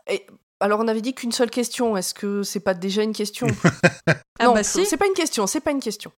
Et 0.05 0.27
alors, 0.59 0.79
on 0.79 0.87
avait 0.87 1.01
dit 1.01 1.15
qu'une 1.15 1.31
seule 1.31 1.49
question. 1.49 1.97
Est-ce 1.97 2.13
que 2.13 2.43
c'est 2.43 2.59
pas 2.59 2.75
déjà 2.75 3.01
une 3.01 3.13
question? 3.13 3.47
Ah 4.39 4.43
Non, 4.45 4.53
bah 4.53 4.63
si. 4.63 4.85
c'est 4.85 4.97
pas 4.97 5.07
une 5.07 5.15
question, 5.15 5.47
c'est 5.47 5.59
pas 5.59 5.71
une 5.71 5.79
question. 5.79 6.11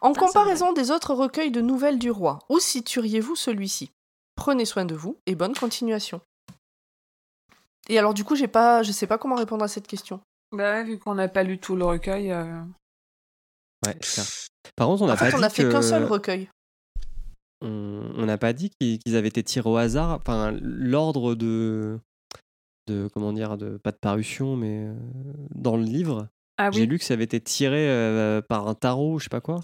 En 0.00 0.12
comparaison 0.12 0.72
des 0.72 0.92
autres 0.92 1.14
recueils 1.14 1.50
de 1.50 1.60
nouvelles 1.60 1.98
du 1.98 2.12
roi, 2.12 2.38
où 2.48 2.60
situeriez-vous 2.60 3.34
celui-ci? 3.34 3.90
Prenez 4.36 4.66
soin 4.66 4.84
de 4.84 4.94
vous 4.94 5.18
et 5.26 5.34
bonne 5.34 5.56
continuation. 5.56 6.20
Et 7.88 7.98
alors 7.98 8.14
du 8.14 8.22
coup, 8.22 8.36
j'ai 8.36 8.46
pas, 8.46 8.84
je 8.84 8.92
sais 8.92 9.08
pas 9.08 9.18
comment 9.18 9.34
répondre 9.34 9.64
à 9.64 9.68
cette 9.68 9.88
question. 9.88 10.20
Bah 10.52 10.74
ouais, 10.74 10.84
vu 10.84 11.00
qu'on 11.00 11.16
n'a 11.16 11.26
pas 11.26 11.42
lu 11.42 11.58
tout 11.58 11.74
le 11.74 11.84
recueil. 11.84 12.30
euh, 12.30 12.62
Ouais, 13.86 13.94
clair. 13.94 14.24
Par 14.76 14.86
contre, 14.88 15.02
on 15.02 15.06
n'a 15.06 15.12
En 15.12 15.16
fait, 15.16 15.30
pas 15.30 15.36
on 15.36 15.40
dit 15.40 15.44
a 15.44 15.50
fait 15.50 15.68
qu'un 15.68 15.82
seul 15.82 16.04
recueil. 16.04 16.48
on 17.62 18.24
n'a 18.26 18.38
pas 18.38 18.52
dit 18.52 18.70
qu'ils 18.80 19.16
avaient 19.16 19.28
été 19.28 19.42
tirés 19.42 19.68
au 19.68 19.76
hasard. 19.76 20.10
Enfin, 20.12 20.52
l'ordre 20.60 21.34
de, 21.34 21.98
de 22.88 23.08
comment 23.12 23.32
dire, 23.32 23.56
de 23.56 23.76
pas 23.78 23.92
de 23.92 23.96
parution, 23.98 24.56
mais 24.56 24.86
euh, 24.88 24.94
dans 25.54 25.76
le 25.76 25.84
livre, 25.84 26.28
Ah 26.58 26.70
j'ai 26.70 26.86
lu 26.86 26.98
que 26.98 27.04
ça 27.04 27.14
avait 27.14 27.24
été 27.24 27.40
tiré 27.40 27.88
euh, 27.88 28.42
par 28.42 28.68
un 28.68 28.74
tarot, 28.74 29.18
je 29.18 29.24
sais 29.24 29.30
pas 29.30 29.40
quoi. 29.40 29.60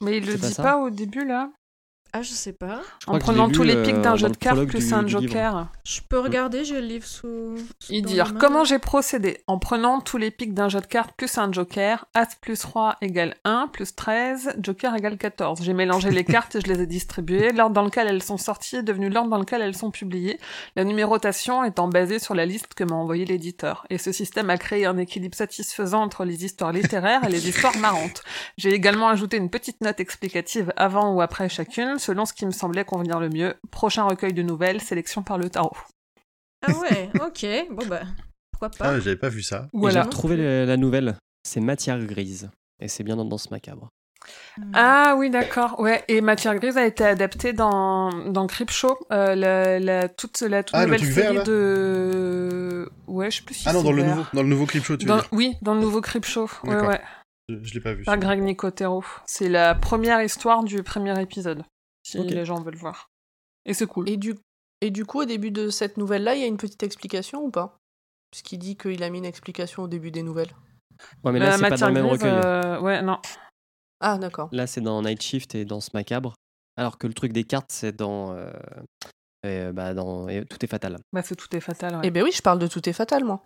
mais 0.00 0.18
il 0.18 0.26
le 0.26 0.38
pas 0.38 0.48
dit 0.48 0.54
ça 0.54 0.62
pas 0.62 0.78
au 0.78 0.90
début 0.90 1.24
là. 1.24 1.52
Ah, 2.12 2.22
je 2.22 2.30
sais 2.30 2.52
pas. 2.52 2.80
Je 3.04 3.10
En 3.10 3.18
prenant 3.18 3.46
lu, 3.46 3.52
tous 3.52 3.62
les 3.62 3.76
euh, 3.76 3.84
pics 3.84 3.94
dans 3.94 4.10
d'un 4.10 4.16
jeu 4.16 4.28
de 4.28 4.36
cartes 4.36 4.64
plus 4.64 4.92
un 4.92 5.02
livre. 5.02 5.20
joker. 5.20 5.68
Je 5.84 6.00
peux 6.08 6.18
regarder, 6.18 6.64
j'ai 6.64 6.80
le 6.80 6.86
livre 6.86 7.06
sous... 7.06 7.56
sous 7.78 7.92
Il 7.92 8.02
dit 8.04 8.18
comment 8.38 8.64
j'ai 8.64 8.78
procédé 8.78 9.42
en 9.46 9.58
prenant 9.58 10.00
tous 10.00 10.16
les 10.16 10.30
pics 10.30 10.54
d'un 10.54 10.68
jeu 10.68 10.80
de 10.80 10.86
cartes 10.86 11.12
plus 11.16 11.38
un 11.38 11.52
joker, 11.52 12.06
As 12.14 12.34
plus 12.40 12.64
roi 12.64 12.96
égale 13.00 13.36
1 13.44 13.68
plus 13.68 13.94
13, 13.94 14.56
joker 14.60 14.96
égale 14.96 15.18
14. 15.18 15.62
J'ai 15.62 15.72
mélangé 15.72 16.10
les 16.10 16.24
cartes 16.24 16.56
et 16.56 16.60
je 16.60 16.66
les 16.66 16.82
ai 16.82 16.86
distribuées. 16.86 17.52
L'ordre 17.52 17.74
dans 17.74 17.84
lequel 17.84 18.08
elles 18.08 18.22
sont 18.22 18.38
sorties 18.38 18.76
est 18.76 18.82
devenu 18.82 19.08
l'ordre 19.08 19.30
dans 19.30 19.38
lequel 19.38 19.62
elles 19.62 19.76
sont 19.76 19.90
publiées, 19.90 20.38
la 20.76 20.84
numérotation 20.84 21.64
étant 21.64 21.88
basée 21.88 22.18
sur 22.18 22.34
la 22.34 22.46
liste 22.46 22.74
que 22.74 22.84
m'a 22.84 22.96
envoyé 22.96 23.24
l'éditeur. 23.24 23.86
Et 23.90 23.98
ce 23.98 24.10
système 24.10 24.50
a 24.50 24.58
créé 24.58 24.86
un 24.86 24.98
équilibre 24.98 25.36
satisfaisant 25.36 26.02
entre 26.02 26.24
les 26.24 26.44
histoires 26.44 26.72
littéraires 26.72 27.24
et 27.24 27.28
les 27.28 27.48
histoires 27.48 27.76
marrantes. 27.78 28.22
J'ai 28.56 28.72
également 28.72 29.08
ajouté 29.08 29.36
une 29.36 29.50
petite 29.50 29.80
note 29.80 30.00
explicative 30.00 30.72
avant 30.76 31.14
ou 31.14 31.20
après 31.20 31.48
chacune, 31.48 31.98
selon 32.00 32.24
ce 32.24 32.32
qui 32.32 32.44
me 32.46 32.50
semblait 32.50 32.84
convenir 32.84 33.20
le 33.20 33.28
mieux. 33.28 33.54
Prochain 33.70 34.04
recueil 34.04 34.32
de 34.32 34.42
nouvelles, 34.42 34.80
sélection 34.80 35.22
par 35.22 35.38
le 35.38 35.48
tarot. 35.50 35.76
Ah 36.66 36.72
ouais, 36.72 37.10
ok. 37.20 37.46
Bon 37.70 37.86
bah, 37.86 38.00
pourquoi 38.50 38.70
pas. 38.70 38.88
Ah, 38.90 39.00
j'avais 39.00 39.16
pas 39.16 39.28
vu 39.28 39.42
ça. 39.42 39.58
Et 39.58 39.60
J'ai 39.74 39.78
Voilà. 39.80 40.02
retrouvé 40.02 40.36
la, 40.36 40.66
la 40.66 40.76
nouvelle. 40.76 41.16
C'est 41.46 41.60
Matière 41.60 41.98
Grise. 42.04 42.50
Et 42.82 42.88
c'est 42.88 43.04
bien 43.04 43.16
dans 43.16 43.24
Danse 43.24 43.50
Macabre. 43.50 43.88
Ah 44.74 45.14
oui, 45.16 45.30
d'accord. 45.30 45.80
Ouais, 45.80 46.04
et 46.08 46.20
Matière 46.20 46.54
Grise 46.58 46.76
a 46.76 46.84
été 46.84 47.04
adaptée 47.04 47.52
dans, 47.54 48.10
dans 48.30 48.46
Creepshow, 48.46 48.98
euh, 49.12 49.34
la, 49.34 49.78
la, 49.80 50.08
toute, 50.10 50.40
la 50.42 50.62
toute 50.62 50.74
Ah, 50.76 50.84
le 50.84 50.92
nouvelle 50.92 51.06
vert, 51.10 51.24
série 51.24 51.36
là 51.36 51.42
de... 51.44 52.90
Ouais, 53.06 53.30
je 53.30 53.38
sais 53.38 53.42
plus 53.42 53.54
si 53.54 53.64
Ah 53.68 53.72
non, 53.72 53.78
c'est 53.80 53.84
dans 53.86 53.92
le 53.92 54.02
vert. 54.02 54.16
nouveau, 54.16 54.28
dans 54.34 54.42
le 54.42 54.48
nouveau 54.48 54.66
clip 54.66 54.84
show, 54.84 54.96
tu 54.96 55.04
veux 55.06 55.08
Dans- 55.08 55.16
dire. 55.16 55.28
Oui, 55.32 55.56
dans 55.62 55.74
le 55.74 55.80
nouveau 55.80 56.00
Creepshow. 56.00 56.48
Ouais, 56.64 56.70
D'accord. 56.74 56.88
ouais. 56.88 57.00
Je, 57.48 57.56
je 57.62 57.74
l'ai 57.74 57.80
pas 57.80 57.94
vu. 57.94 58.04
Par 58.04 58.18
Greg 58.18 58.40
Nicotero. 58.42 59.02
C'est 59.26 59.48
la 59.48 59.74
première 59.74 60.22
histoire 60.22 60.62
du 60.64 60.82
premier 60.82 61.18
épisode, 61.20 61.64
si 62.02 62.18
les 62.18 62.44
gens 62.44 62.60
veulent 62.62 62.76
voir. 62.76 63.08
Et 63.66 63.74
c'est 63.74 63.86
cool. 63.86 64.08
Et 64.08 64.16
du, 64.16 64.34
et 64.80 64.90
du 64.90 65.04
coup, 65.04 65.20
au 65.20 65.24
début 65.24 65.50
de 65.50 65.68
cette 65.70 65.96
nouvelle-là, 65.96 66.34
il 66.34 66.40
y 66.40 66.44
a 66.44 66.46
une 66.46 66.56
petite 66.56 66.82
explication 66.82 67.44
ou 67.44 67.50
pas? 67.50 67.76
Puisqu'il 68.30 68.58
dit 68.58 68.76
qu'il 68.76 69.02
a 69.02 69.10
mis 69.10 69.18
une 69.18 69.24
explication 69.24 69.82
au 69.82 69.88
début 69.88 70.10
des 70.10 70.22
nouvelles. 70.22 70.54
Ouais, 71.24 71.32
mais 71.32 71.38
La 71.40 71.46
là, 71.46 71.52
c'est 71.52 71.62
pas 71.62 71.68
dans 71.70 71.70
Matière 71.72 71.88
le 71.88 71.94
même 71.94 72.06
recueil. 72.06 72.30
euh, 72.44 72.80
Ouais, 72.80 73.02
non. 73.02 73.18
Ah, 74.00 74.18
d'accord. 74.18 74.48
Là, 74.52 74.66
c'est 74.66 74.80
dans 74.80 75.02
Night 75.02 75.20
Shift 75.22 75.54
et 75.54 75.64
Danse 75.64 75.92
Macabre. 75.94 76.34
Alors 76.76 76.96
que 76.96 77.06
le 77.06 77.12
truc 77.14 77.32
des 77.32 77.44
cartes, 77.44 77.70
c'est 77.72 77.94
dans. 77.96 78.32
euh, 78.32 78.50
euh, 79.44 79.72
bah, 79.72 79.94
dans 79.94 80.28
et 80.28 80.44
Tout 80.46 80.64
est 80.64 80.68
fatal. 80.68 80.98
Bah, 81.12 81.22
c'est 81.22 81.34
tout 81.36 81.54
est 81.56 81.60
fatal. 81.60 81.96
ouais. 81.96 82.00
Eh 82.04 82.10
ben 82.10 82.22
oui, 82.22 82.30
je 82.32 82.40
parle 82.42 82.58
de 82.58 82.66
Tout 82.66 82.88
est 82.88 82.92
fatal, 82.92 83.24
moi. 83.24 83.42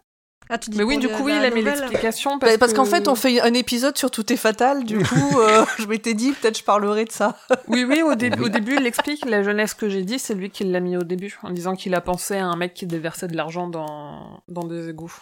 Ah, 0.51 0.59
tu 0.59 0.71
dis 0.71 0.77
Mais 0.79 0.85
oui, 0.85 0.99
du 0.99 1.09
coup, 1.09 1.23
oui, 1.25 1.33
il 1.35 1.45
a 1.45 1.51
mis 1.51 1.63
l'explication 1.63 2.39
Parce, 2.39 2.53
parce, 2.53 2.59
parce 2.59 2.73
qu'en 2.75 2.85
que- 2.85 2.91
fait, 2.91 3.09
on 3.09 3.15
fait 3.15 3.41
un 3.41 3.55
épisode 3.55 3.97
sur 3.97 4.11
Tout 4.11 4.31
est 4.33 4.37
fatal, 4.37 4.85
du 4.85 4.99
coup, 4.99 5.39
euh, 5.41 5.65
je 5.79 5.87
m'étais 5.87 6.13
dit, 6.15 6.33
peut-être 6.33 6.59
je 6.59 6.65
parlerai 6.65 7.05
de 7.07 7.13
ça. 7.13 7.39
Oui, 7.69 7.85
oui, 7.85 8.03
au, 8.03 8.15
début, 8.15 8.43
au 8.43 8.49
début, 8.49 8.75
il 8.77 8.83
l'explique. 8.83 9.25
La 9.25 9.43
jeunesse 9.43 9.73
que 9.75 9.89
j'ai 9.89 10.03
dit, 10.05 10.19
c'est 10.19 10.35
lui 10.35 10.51
qui 10.51 10.65
l'a 10.65 10.81
mis 10.81 10.97
au 10.97 11.03
début, 11.03 11.39
en 11.43 11.51
disant 11.51 11.75
qu'il 11.75 11.95
a 11.95 12.01
pensé 12.01 12.37
à 12.37 12.47
un 12.47 12.57
mec 12.57 12.75
qui 12.75 12.87
déversait 12.87 13.29
de 13.29 13.37
l'argent 13.37 13.69
dans, 13.69 14.43
dans 14.49 14.65
des 14.65 14.89
égouts. 14.91 15.17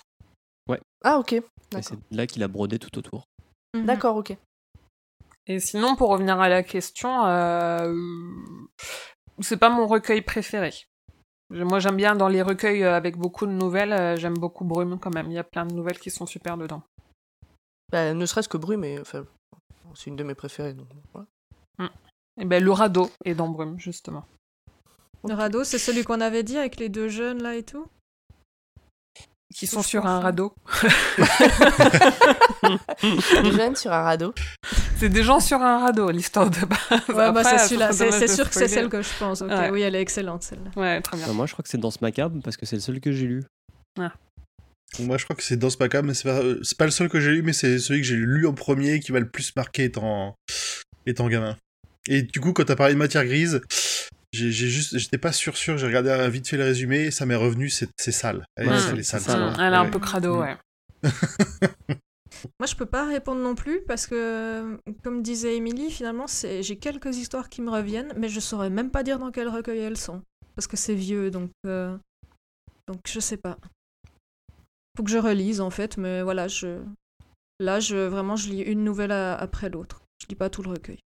Ah, 1.05 1.19
ok. 1.19 1.35
C'est 1.81 1.97
là 2.13 2.29
qu'il 2.29 2.45
a 2.45 2.49
brodé 2.49 2.79
tout 2.79 2.97
autour. 2.97 3.25
Mhm. 3.75 3.87
D'accord, 3.87 4.17
ok. 4.17 4.37
Et 5.49 5.59
sinon, 5.59 5.97
pour 5.97 6.11
revenir 6.11 6.41
à 6.41 6.49
la 6.49 6.63
question, 6.63 7.27
euh, 7.27 7.93
c'est 9.41 9.57
pas 9.57 9.69
mon 9.69 9.89
recueil 9.89 10.23
préféré. 10.23 10.73
Moi, 11.53 11.81
j'aime 11.81 11.97
bien 11.97 12.17
dans 12.17 12.29
les 12.29 12.41
recueils 12.41 12.83
euh, 12.83 12.97
avec 12.97 13.19
beaucoup 13.19 13.47
de 13.47 13.53
nouvelles, 13.53 13.93
euh, 13.93 14.17
j'aime 14.17 14.39
beaucoup 14.39 14.65
Brume 14.65 14.99
quand 14.99 15.15
même. 15.15 15.27
Il 15.31 15.35
y 15.35 15.39
a 15.39 15.45
plein 15.45 15.67
de 15.67 15.75
nouvelles 15.75 15.99
qui 15.99 16.11
sont 16.11 16.25
super 16.25 16.57
dedans. 16.57 16.83
Bah, 17.91 18.15
ne 18.15 18.25
serait-ce 18.25 18.49
que 18.49 18.57
Brume, 18.57 18.87
enfin, 19.01 19.25
c'est 19.95 20.09
une 20.09 20.17
de 20.17 20.25
mes 20.25 20.35
préférées. 20.35 20.73
Donc, 20.73 20.89
voilà. 21.13 21.27
Et 22.41 22.47
ben, 22.47 22.65
le 22.65 22.73
radeau 22.73 23.11
est 23.27 23.35
dans 23.35 23.49
Brume, 23.49 23.79
justement. 23.79 24.25
Le 25.29 25.35
radeau, 25.35 25.63
c'est 25.65 25.79
celui 25.79 26.05
qu'on 26.05 26.21
avait 26.23 26.43
dit 26.43 26.57
avec 26.57 26.77
les 26.77 26.89
deux 26.89 27.09
jeunes 27.09 27.43
là 27.43 27.55
et 27.55 27.63
tout? 27.63 27.87
Qui 29.55 29.67
sont 29.67 29.83
sur 29.83 30.07
un 30.07 30.21
radeau. 30.21 30.55
Des 33.43 33.53
jeunes 33.53 33.77
sur 33.77 33.93
un 33.93 34.03
radeau. 34.03 34.35
C'est 34.99 35.09
des 35.09 35.23
gens 35.23 35.41
sur 35.41 35.61
un 35.61 35.81
radeau, 35.81 36.11
l'histoire 36.11 36.49
de 36.49 36.61
base. 36.65 37.01
Ouais, 37.09 37.33
bah, 37.33 37.43
c'est 37.45 37.59
celui-là. 37.59 37.91
de 37.91 38.27
sûr 38.29 38.49
que 38.49 38.55
c'est 38.55 38.69
celle 38.69 38.89
que 38.89 39.03
je 39.03 39.09
pense. 39.19 39.43
Ok, 39.43 39.51
Ouais. 39.51 39.71
oui, 39.71 39.83
elle 39.83 39.95
est 39.95 40.01
excellente 40.01 40.43
celle-là. 40.45 40.71
Ouais, 40.81 41.01
très 41.01 41.17
bien. 41.17 41.27
Ah, 41.29 41.33
moi, 41.33 41.47
je 41.47 41.53
crois 41.53 41.63
que 41.63 41.69
c'est 41.69 41.79
dans 41.79 41.91
ce 41.91 41.99
macabre 42.01 42.41
parce 42.43 42.57
que 42.57 42.67
c'est 42.67 42.77
le 42.77 42.83
seul 42.83 43.01
que 43.01 43.13
j'ai 43.13 43.27
lu. 43.27 43.43
Moi, 44.99 45.17
je 45.17 45.25
crois 45.25 45.35
que 45.35 45.43
c'est 45.43 45.57
dans 45.57 45.71
ce 45.71 45.79
macabre, 45.79 46.07
mais 46.07 46.15
c'est 46.15 46.29
pas, 46.29 46.41
euh, 46.41 46.61
c'est 46.63 46.77
pas 46.77 46.85
le 46.85 46.91
seul 46.91 47.09
que 47.09 47.19
j'ai 47.19 47.31
lu, 47.31 47.43
mais 47.43 47.53
c'est 47.53 47.79
celui 47.79 48.01
que 48.03 48.07
j'ai 48.07 48.15
lu 48.17 48.47
en 48.47 48.53
premier 48.53 49.01
qui 49.01 49.13
m'a 49.13 49.21
le 49.21 49.29
plus 49.29 49.55
marqué 49.57 49.85
étant, 49.85 50.35
étant 51.07 51.29
gamin. 51.29 51.57
Et 52.09 52.23
du 52.23 52.41
coup, 52.41 52.53
quand 52.53 52.65
t'as 52.65 52.77
parlé 52.77 52.95
de 52.95 52.99
matière 52.99 53.25
grise, 53.25 53.61
j'ai 54.33 54.51
j'ai 54.51 54.69
juste, 54.69 54.97
j'étais 54.99 55.19
pas 55.19 55.33
sûr 55.33 55.57
sûr, 55.57 55.79
j'ai 55.79 55.87
regardé 55.87 56.11
euh, 56.11 56.29
vite 56.29 56.49
fait 56.49 56.57
le 56.57 56.65
résumé, 56.65 57.01
et 57.05 57.11
ça 57.11 57.27
m'est 57.27 57.35
revenu, 57.37 57.69
c'est 57.69 57.89
c'est 57.99 58.13
sale. 58.13 58.45
Elle, 58.57 58.69
Ouais, 58.69 58.77
elle 58.91 58.99
est 58.99 59.03
sale. 59.03 59.21
c'est 59.21 59.31
sale. 59.31 59.55
Elle 59.61 59.75
est 59.75 59.77
un 59.77 59.91
peu 59.91 59.99
crado, 59.99 60.37
Mm. 60.37 60.41
ouais. 60.41 60.57
Moi, 62.59 62.67
je 62.67 62.75
peux 62.75 62.87
pas 62.87 63.07
répondre 63.07 63.41
non 63.43 63.55
plus 63.55 63.83
parce 63.83 64.07
que, 64.07 64.79
comme 65.05 65.23
disait 65.23 65.57
Émilie, 65.57 65.91
finalement, 65.91 66.27
j'ai 66.29 66.77
quelques 66.79 67.17
histoires 67.17 67.49
qui 67.49 67.61
me 67.61 67.71
reviennent, 67.71 68.13
mais 68.17 68.29
je 68.29 68.41
saurais 68.41 68.71
même 68.71 68.91
pas 68.91 69.03
dire 69.03 69.19
dans 69.19 69.31
quel 69.31 69.49
recueil 69.49 69.79
elles 69.81 69.99
sont. 69.99 70.23
Parce 70.57 70.67
que 70.67 70.77
c'est 70.77 70.95
vieux, 70.95 71.31
donc. 71.31 71.51
euh, 71.67 71.97
Donc, 72.89 73.01
je 73.07 73.21
sais 73.21 73.37
pas. 73.37 73.59
Faut 74.97 75.03
que 75.05 75.11
je 75.11 75.19
relise, 75.19 75.61
en 75.61 75.71
fait, 75.71 75.97
mais 75.99 76.23
voilà, 76.23 76.49
je. 76.49 76.83
Là, 77.61 77.81
je, 77.81 77.97
vraiment, 77.97 78.35
je 78.37 78.49
lis 78.49 78.61
une 78.63 78.83
nouvelle 78.83 79.13
a- 79.13 79.37
après 79.37 79.69
l'autre. 79.69 80.03
Je 80.21 80.27
lis 80.29 80.35
pas 80.35 80.51
tout 80.51 80.63
le 80.63 80.71
recueil. 80.71 80.99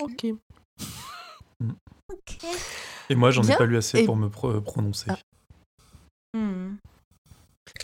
Ok. 0.00 0.26
Et 3.10 3.14
moi, 3.14 3.30
j'en 3.30 3.42
ai 3.42 3.56
pas 3.56 3.64
lu 3.66 3.76
assez 3.76 4.00
Et- 4.00 4.04
pour 4.04 4.16
me 4.16 4.28
pro- 4.28 4.60
prononcer. 4.60 5.06
Ah. 5.10 5.16
Hmm. 6.36 6.76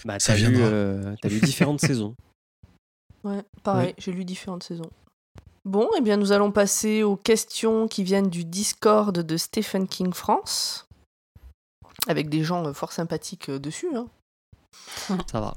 Bah, 0.05 0.19
t'as 0.19 0.37
lu, 0.37 0.57
euh, 0.59 1.15
t'as 1.23 1.29
lu 1.29 1.41
différentes 1.41 1.81
saisons. 1.87 2.15
Ouais, 3.25 3.43
pareil, 3.63 3.95
j'ai 3.99 4.13
lu 4.13 4.25
différentes 4.25 4.63
saisons. 4.65 4.91
Bon, 5.65 5.89
eh 5.97 6.03
bien, 6.03 6.19
nous 6.19 6.33
allons 6.33 6.53
passer 6.53 7.03
aux 7.03 7.17
questions 7.17 7.89
qui 7.89 8.05
viennent 8.05 8.29
du 8.29 8.45
Discord 8.45 9.19
de 9.19 9.37
Stephen 9.39 9.89
King 9.89 10.13
France. 10.13 10.87
Avec 12.07 12.29
des 12.29 12.45
gens 12.45 12.67
euh, 12.67 12.75
fort 12.75 12.93
sympathiques 12.93 13.49
euh, 13.49 13.59
dessus. 13.59 13.89
hein. 13.97 14.07
Ça 15.31 15.41
va. 15.41 15.55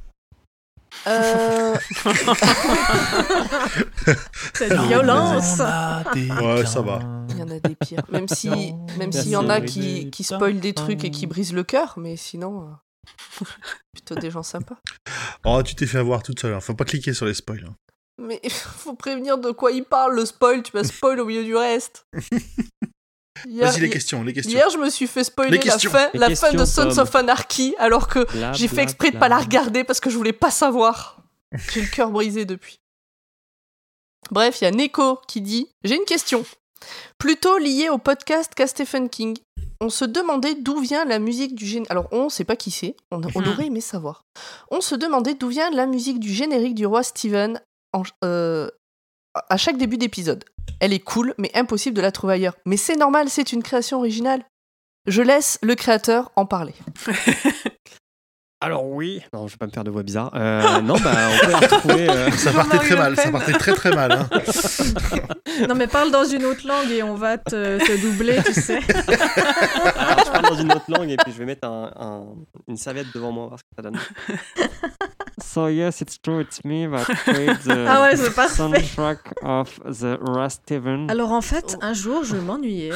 Euh, 1.08 1.76
Cette 4.54 4.74
violence 4.74 5.60
Ouais, 5.60 6.66
ça 6.66 6.82
va. 6.82 7.00
Il 7.38 7.42
y 7.42 7.44
en 7.44 7.50
a 7.56 7.60
des 7.60 7.76
pires. 7.76 8.04
Même 8.12 8.28
si, 8.28 8.50
même 8.98 9.12
s'il 9.12 9.30
y 9.30 9.36
en 9.36 9.50
a 9.50 9.62
qui, 9.62 10.10
qui 10.10 10.24
spoilent 10.24 10.60
des 10.60 10.74
trucs 10.74 11.04
et 11.04 11.12
qui 11.12 11.28
brisent 11.28 11.54
le 11.54 11.64
cœur, 11.64 11.94
mais 11.98 12.18
sinon, 12.18 12.64
euh, 13.42 13.46
plutôt 13.94 14.16
des 14.16 14.32
gens 14.32 14.44
sympas. 14.44 14.78
Oh, 15.46 15.62
tu 15.64 15.76
t'es 15.76 15.86
fait 15.86 15.98
avoir 16.00 16.24
toute 16.24 16.40
seule. 16.40 16.54
hein. 16.54 16.60
Faut 16.60 16.74
pas 16.74 16.86
cliquer 16.86 17.14
sur 17.14 17.26
les 17.26 17.34
spoils. 17.34 17.66
hein. 17.68 17.76
Mais 18.20 18.42
faut 18.50 18.96
prévenir 18.96 19.38
de 19.38 19.52
quoi 19.52 19.72
il 19.72 19.84
parle, 19.84 20.16
le 20.16 20.26
spoil. 20.26 20.64
Tu 20.64 20.72
vas 20.72 20.84
spoil 20.84 21.20
au 21.20 21.26
milieu 21.26 21.44
du 21.44 21.56
reste. 21.56 22.08
Hier, 23.48 23.72
Vas-y, 23.72 23.82
les 23.82 23.90
questions, 23.92 24.24
les 24.24 24.34
questions. 24.34 24.52
hier, 24.52 24.68
je 24.72 24.78
me 24.80 24.90
suis 24.90 25.06
fait 25.06 25.24
spoiler 25.24 25.60
la 25.60 25.78
fin, 25.78 26.10
la 26.16 26.36
fin 26.36 26.52
de 26.54 26.66
Sons 26.66 26.90
Tom. 26.90 27.00
of 27.00 27.16
Anarchy, 27.16 27.76
alors 27.78 28.08
que 28.08 28.26
j'ai 28.54 28.68
fait 28.68 28.82
exprès 28.82 29.12
de 29.12 29.20
pas 29.20 29.30
la 29.30 29.38
regarder 29.38 29.84
parce 29.84 30.00
que 30.00 30.10
je 30.10 30.18
voulais 30.18 30.34
pas 30.34 30.50
savoir. 30.50 31.22
J'ai 31.72 31.82
le 31.82 31.88
cœur 31.88 32.10
brisé 32.10 32.46
depuis. 32.46 32.80
Bref, 34.32 34.60
il 34.60 34.64
y 34.66 34.68
a 34.68 34.72
Neko 34.72 35.22
qui 35.28 35.42
dit 35.42 35.70
J'ai 35.84 35.96
une 35.96 36.06
question. 36.06 36.44
Plutôt 37.18 37.58
liée 37.58 37.90
au 37.90 37.98
podcast 37.98 38.54
qu'à 38.56 38.68
Stephen 38.68 39.10
King. 39.10 39.38
On 39.80 39.90
se 39.90 40.06
demandait 40.06 40.56
d'où 40.56 40.80
vient 40.80 41.06
la 41.06 41.20
musique 41.20 41.54
du 41.56 41.66
générique. 41.66 41.92
Alors, 41.92 42.08
on 42.12 42.30
sait 42.30 42.46
pas 42.46 42.56
qui 42.56 42.72
c'est. 42.72 42.96
On, 43.12 43.22
on 43.36 43.42
Mhm. 43.42 43.48
aurait 43.48 43.66
aimé 43.68 43.82
savoir. 43.82 44.24
On 44.72 44.82
se 44.82 44.96
demandait 44.96 45.36
d'où 45.36 45.50
vient 45.50 45.70
la 45.70 45.86
musique 45.86 46.20
du 46.20 46.34
générique 46.34 46.74
du 46.76 46.86
roi 46.86 47.04
Steven 47.04 47.62
en- 47.94 48.04
euh, 48.24 48.70
à 49.50 49.58
chaque 49.58 49.78
début 49.78 49.98
d'épisode. 49.98 50.44
Elle 50.80 50.94
est 50.94 51.00
cool, 51.00 51.34
mais 51.38 51.52
impossible 51.56 51.96
de 51.96 52.02
la 52.02 52.12
trouver 52.12 52.34
ailleurs. 52.36 52.56
Mais 52.66 52.78
c'est 52.78 52.96
normal, 52.96 53.30
c'est 53.30 53.52
une 53.54 53.62
création 53.64 54.00
originale. 54.00 54.44
Je 55.06 55.22
laisse 55.22 55.60
le 55.62 55.76
créateur 55.76 56.32
en 56.36 56.46
parler. 56.46 56.74
Alors 58.60 58.86
oui. 58.86 59.22
Non, 59.34 59.48
je 59.48 59.54
vais 59.54 59.58
pas 59.58 59.68
me 59.68 59.72
faire 59.72 59.84
de 59.84 59.92
voix 59.92 60.02
bizarre. 60.04 60.32
Euh, 60.34 60.82
non, 60.82 60.96
bah 61.04 61.12
on 61.32 61.46
peut 61.46 61.52
la 61.52 61.58
retrouver. 61.60 62.10
euh, 62.10 62.32
Ça 62.38 62.52
partait 62.52 62.78
très 62.80 62.96
mal, 62.96 63.16
ça 63.16 63.30
partait 63.32 63.54
très 63.54 63.74
très 63.74 63.92
mal. 63.92 64.12
Hein. 64.14 64.28
Non, 65.70 65.76
mais 65.76 65.86
parle 65.88 66.12
dans 66.12 66.26
une 66.26 66.44
autre 66.46 66.68
langue 66.68 66.90
et 66.92 67.04
on 67.04 67.14
va 67.16 67.38
te, 67.38 67.78
te 67.78 68.02
doubler, 68.02 68.40
tu 68.44 68.54
sais. 68.54 68.80
Alors, 69.96 70.26
je 70.26 70.32
parle 70.32 70.50
dans 70.50 70.56
une 70.62 70.72
autre 70.72 70.86
langue 70.90 71.10
et 71.12 71.18
puis 71.18 71.32
je 71.34 71.38
vais 71.38 71.46
mettre 71.46 71.68
un- 71.68 71.92
un- 72.00 72.26
une 72.68 72.78
serviette 72.78 73.08
devant 73.14 73.32
moi, 73.32 73.48
voir 73.48 73.60
ce 73.60 73.64
que 73.64 73.76
ça 73.76 73.82
donne. 73.84 74.00
So 75.44 75.68
yes, 75.70 76.02
it's 76.02 76.20
true, 76.22 76.42
it's 76.42 76.64
me 76.66 76.88
that 76.90 77.06
played 77.26 77.58
the 77.64 77.86
Ah 77.88 78.02
ouais, 78.02 78.16
soundtrack 78.18 79.34
of 79.44 79.80
the. 79.86 80.18
Alors 81.10 81.32
en 81.32 81.42
fait, 81.42 81.78
un 81.82 81.94
jour, 81.94 82.24
je 82.24 82.36
m'ennuyais. 82.36 82.92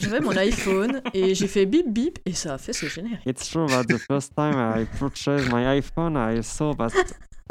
J'avais 0.00 0.20
mon 0.20 0.36
iPhone 0.36 1.02
et 1.14 1.34
j'ai 1.34 1.48
fait 1.48 1.66
bip 1.66 1.86
bip 1.92 2.18
et 2.26 2.32
ça 2.32 2.54
a 2.54 2.58
fait 2.58 2.72
ce 2.72 2.86
générique. 2.86 3.20
It's 3.26 3.48
true 3.50 3.66
that 3.66 3.84
the 3.84 3.98
first 3.98 4.34
time 4.36 4.54
I 4.56 4.86
purchased 5.00 5.50
my 5.50 5.80
iPhone, 5.80 6.16
I 6.16 6.42
saw 6.42 6.74
that 6.74 6.92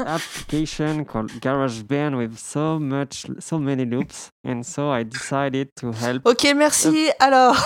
application 0.06 1.04
called 1.04 1.30
GarageBand 1.40 2.16
with 2.16 2.38
so 2.38 2.78
much, 2.78 3.26
so 3.40 3.58
many 3.58 3.84
loops, 3.84 4.30
and 4.46 4.62
so 4.64 4.90
I 4.90 5.02
decided 5.04 5.68
to 5.80 5.90
help. 5.92 6.26
Ok, 6.26 6.46
merci. 6.56 7.10
Alors, 7.18 7.56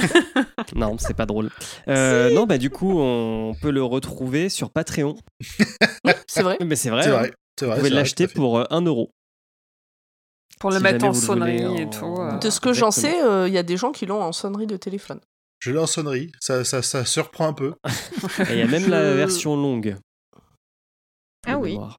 Non, 0.76 0.96
c'est 0.98 1.14
pas 1.14 1.26
drôle. 1.26 1.50
Euh, 1.88 2.30
non, 2.34 2.46
bah 2.46 2.58
du 2.58 2.70
coup, 2.70 2.98
on 3.00 3.54
peut 3.60 3.70
le 3.70 3.82
retrouver 3.82 4.48
sur 4.48 4.70
Patreon. 4.70 5.16
c'est 6.28 6.42
vrai. 6.42 6.58
Mais 6.64 6.76
c'est 6.76 6.90
vrai. 6.90 7.02
C'est 7.02 7.08
hein. 7.10 7.18
vrai. 7.18 7.32
C'est 7.58 7.66
vrai. 7.66 7.74
Vous 7.76 7.80
pouvez 7.80 7.90
l'acheter 7.90 8.28
pour 8.28 8.58
euh, 8.58 8.64
1 8.70 8.82
euro. 8.82 9.10
Pour 10.60 10.70
le 10.70 10.76
Si 10.76 10.82
mettre 10.82 11.04
en 11.04 11.12
sonnerie 11.12 11.80
et 11.80 11.84
en- 11.84 11.90
tout. 11.90 12.16
euh. 12.20 12.38
De 12.38 12.50
ce 12.50 12.60
que 12.60 12.72
j'en 12.72 12.90
sais, 12.90 13.22
euh, 13.22 13.48
il 13.48 13.54
y 13.54 13.58
a 13.58 13.62
des 13.62 13.76
gens 13.76 13.92
qui 13.92 14.06
l'ont 14.06 14.22
en 14.22 14.32
sonnerie 14.32 14.66
de 14.66 14.76
téléphone. 14.76 15.20
Je 15.66 15.72
l'ai 15.72 15.78
en 15.80 15.86
sonnerie, 15.88 16.30
ça, 16.38 16.64
ça, 16.64 16.80
ça 16.80 17.04
surprend 17.04 17.48
un 17.48 17.52
peu. 17.52 17.74
Et 18.48 18.52
il 18.52 18.58
y 18.58 18.62
a 18.62 18.68
même 18.68 18.88
la 18.88 19.14
version 19.14 19.56
longue. 19.56 19.96
Ah 21.44 21.58
oui. 21.58 21.72
mémoire. 21.72 21.98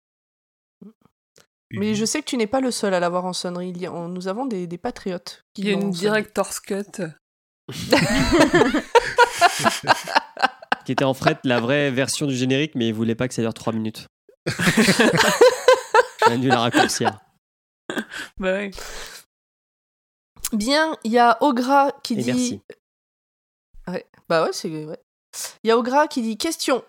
Mais 1.71 1.93
je 1.93 2.05
sais 2.05 2.21
que 2.21 2.25
tu 2.27 2.37
n'es 2.37 2.47
pas 2.47 2.61
le 2.61 2.71
seul 2.71 2.93
à 2.93 3.01
l'avoir 3.01 3.25
en 3.25 3.33
sonnerie. 3.33 3.71
Il 3.71 3.81
y 3.81 3.85
a- 3.85 3.91
on- 3.91 4.07
nous 4.07 4.29
avons 4.29 4.45
des, 4.45 4.67
des 4.67 4.77
patriotes. 4.77 5.41
qui 5.53 5.63
Il 5.63 5.67
y 5.67 5.71
a 5.71 5.73
une 5.73 5.91
director's 5.91 6.61
cut. 6.61 6.85
Qui 10.85 10.93
était 10.93 11.03
en 11.03 11.13
fait 11.13 11.39
la 11.43 11.59
vraie 11.59 11.91
version 11.91 12.25
du 12.25 12.35
générique, 12.35 12.73
mais 12.75 12.87
ils 12.87 12.93
voulaient 12.93 13.15
pas 13.15 13.27
que 13.27 13.33
ça 13.33 13.41
dure 13.41 13.53
3 13.53 13.73
minutes. 13.73 14.07
A 16.25 16.37
dû 16.37 16.47
la 16.47 16.59
raccourcir. 16.61 17.19
Bah 18.37 18.59
oui. 18.59 18.71
Bien, 20.53 20.95
il 21.03 21.11
y 21.11 21.19
a 21.19 21.37
Ogra 21.41 21.91
qui 22.03 22.13
Et 22.13 22.17
dit. 22.17 22.25
merci. 22.27 22.61
Ouais. 23.89 24.05
Bah 24.27 24.43
ouais, 24.43 24.53
c'est. 24.53 24.85
Ouais. 24.85 24.99
Il 25.63 25.67
y 25.67 25.71
a 25.71 25.77
Ogra 25.77 26.07
qui 26.07 26.21
dit 26.21 26.37
question. 26.37 26.83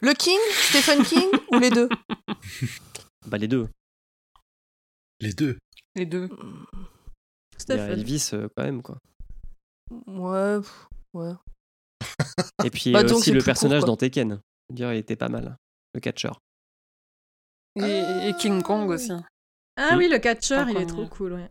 Le 0.00 0.12
King, 0.12 0.38
Stephen 0.50 1.04
King 1.04 1.28
ou 1.52 1.58
les 1.58 1.70
deux? 1.70 1.88
Bah 3.26 3.38
les 3.38 3.48
deux. 3.48 3.68
Les 5.20 5.32
deux. 5.32 5.58
Les 5.94 6.06
deux. 6.06 6.28
Stephen. 7.56 7.90
Elvis 7.90 8.30
euh, 8.32 8.48
quand 8.56 8.64
même 8.64 8.82
quoi. 8.82 8.98
Ouais. 10.06 10.58
pff, 10.60 10.88
ouais. 11.14 11.32
Et 12.64 12.70
puis 12.70 12.92
Bah, 12.92 13.00
euh, 13.00 13.04
donc 13.04 13.18
aussi 13.18 13.30
le 13.30 13.42
personnage 13.42 13.80
court, 13.80 13.88
dans 13.88 13.96
Tekken. 13.96 14.40
Je 14.68 14.72
veux 14.72 14.76
dire, 14.76 14.92
il 14.92 14.98
était 14.98 15.16
pas 15.16 15.28
mal. 15.28 15.56
Le 15.94 16.00
catcheur. 16.00 16.38
Et, 17.76 18.28
et 18.28 18.32
King 18.38 18.62
Kong 18.62 18.90
aussi. 18.90 19.12
Ah 19.76 19.94
oui, 19.96 20.08
le 20.08 20.18
catcheur, 20.18 20.68
il 20.68 20.76
est 20.76 20.86
trop 20.86 21.06
cool, 21.06 21.34
ouais. 21.34 21.50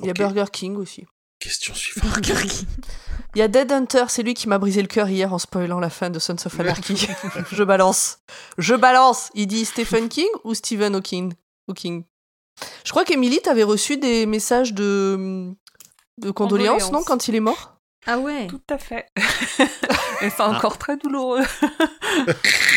Il 0.00 0.06
y 0.06 0.10
a. 0.10 0.12
Burger 0.12 0.44
King 0.52 0.76
aussi. 0.76 1.06
Question 1.44 1.74
suivante. 1.74 2.10
Burger 2.10 2.46
King. 2.48 2.66
Il 3.34 3.38
y 3.40 3.42
a 3.42 3.48
Dead 3.48 3.70
Hunter, 3.70 4.04
c'est 4.08 4.22
lui 4.22 4.32
qui 4.34 4.48
m'a 4.48 4.58
brisé 4.58 4.80
le 4.80 4.88
cœur 4.88 5.08
hier 5.08 5.32
en 5.32 5.38
spoilant 5.38 5.78
la 5.80 5.90
fin 5.90 6.08
de 6.08 6.18
Sons 6.18 6.36
of 6.46 6.58
Anarchy. 6.58 7.06
Je 7.52 7.62
balance. 7.64 8.18
Je 8.58 8.74
balance. 8.74 9.30
Il 9.34 9.46
dit 9.46 9.64
Stephen 9.64 10.08
King 10.08 10.28
ou 10.44 10.54
Stephen 10.54 10.94
Hawking? 10.94 11.34
Hawking. 11.68 12.04
Je 12.84 12.90
crois 12.92 13.04
qu'Emily, 13.04 13.40
t'avais 13.42 13.64
reçu 13.64 13.96
des 13.98 14.24
messages 14.26 14.72
de, 14.72 15.50
de 16.18 16.30
condoléances, 16.30 16.84
Condoléances. 16.84 16.92
non, 16.92 17.02
quand 17.04 17.28
il 17.28 17.34
est 17.34 17.40
mort? 17.40 17.72
Ah 18.06 18.18
ouais 18.18 18.46
Tout 18.46 18.60
à 18.70 18.78
fait. 18.78 19.06
Et 20.22 20.30
c'est 20.30 20.42
encore 20.42 20.78
très 20.78 20.96
douloureux. 20.96 21.42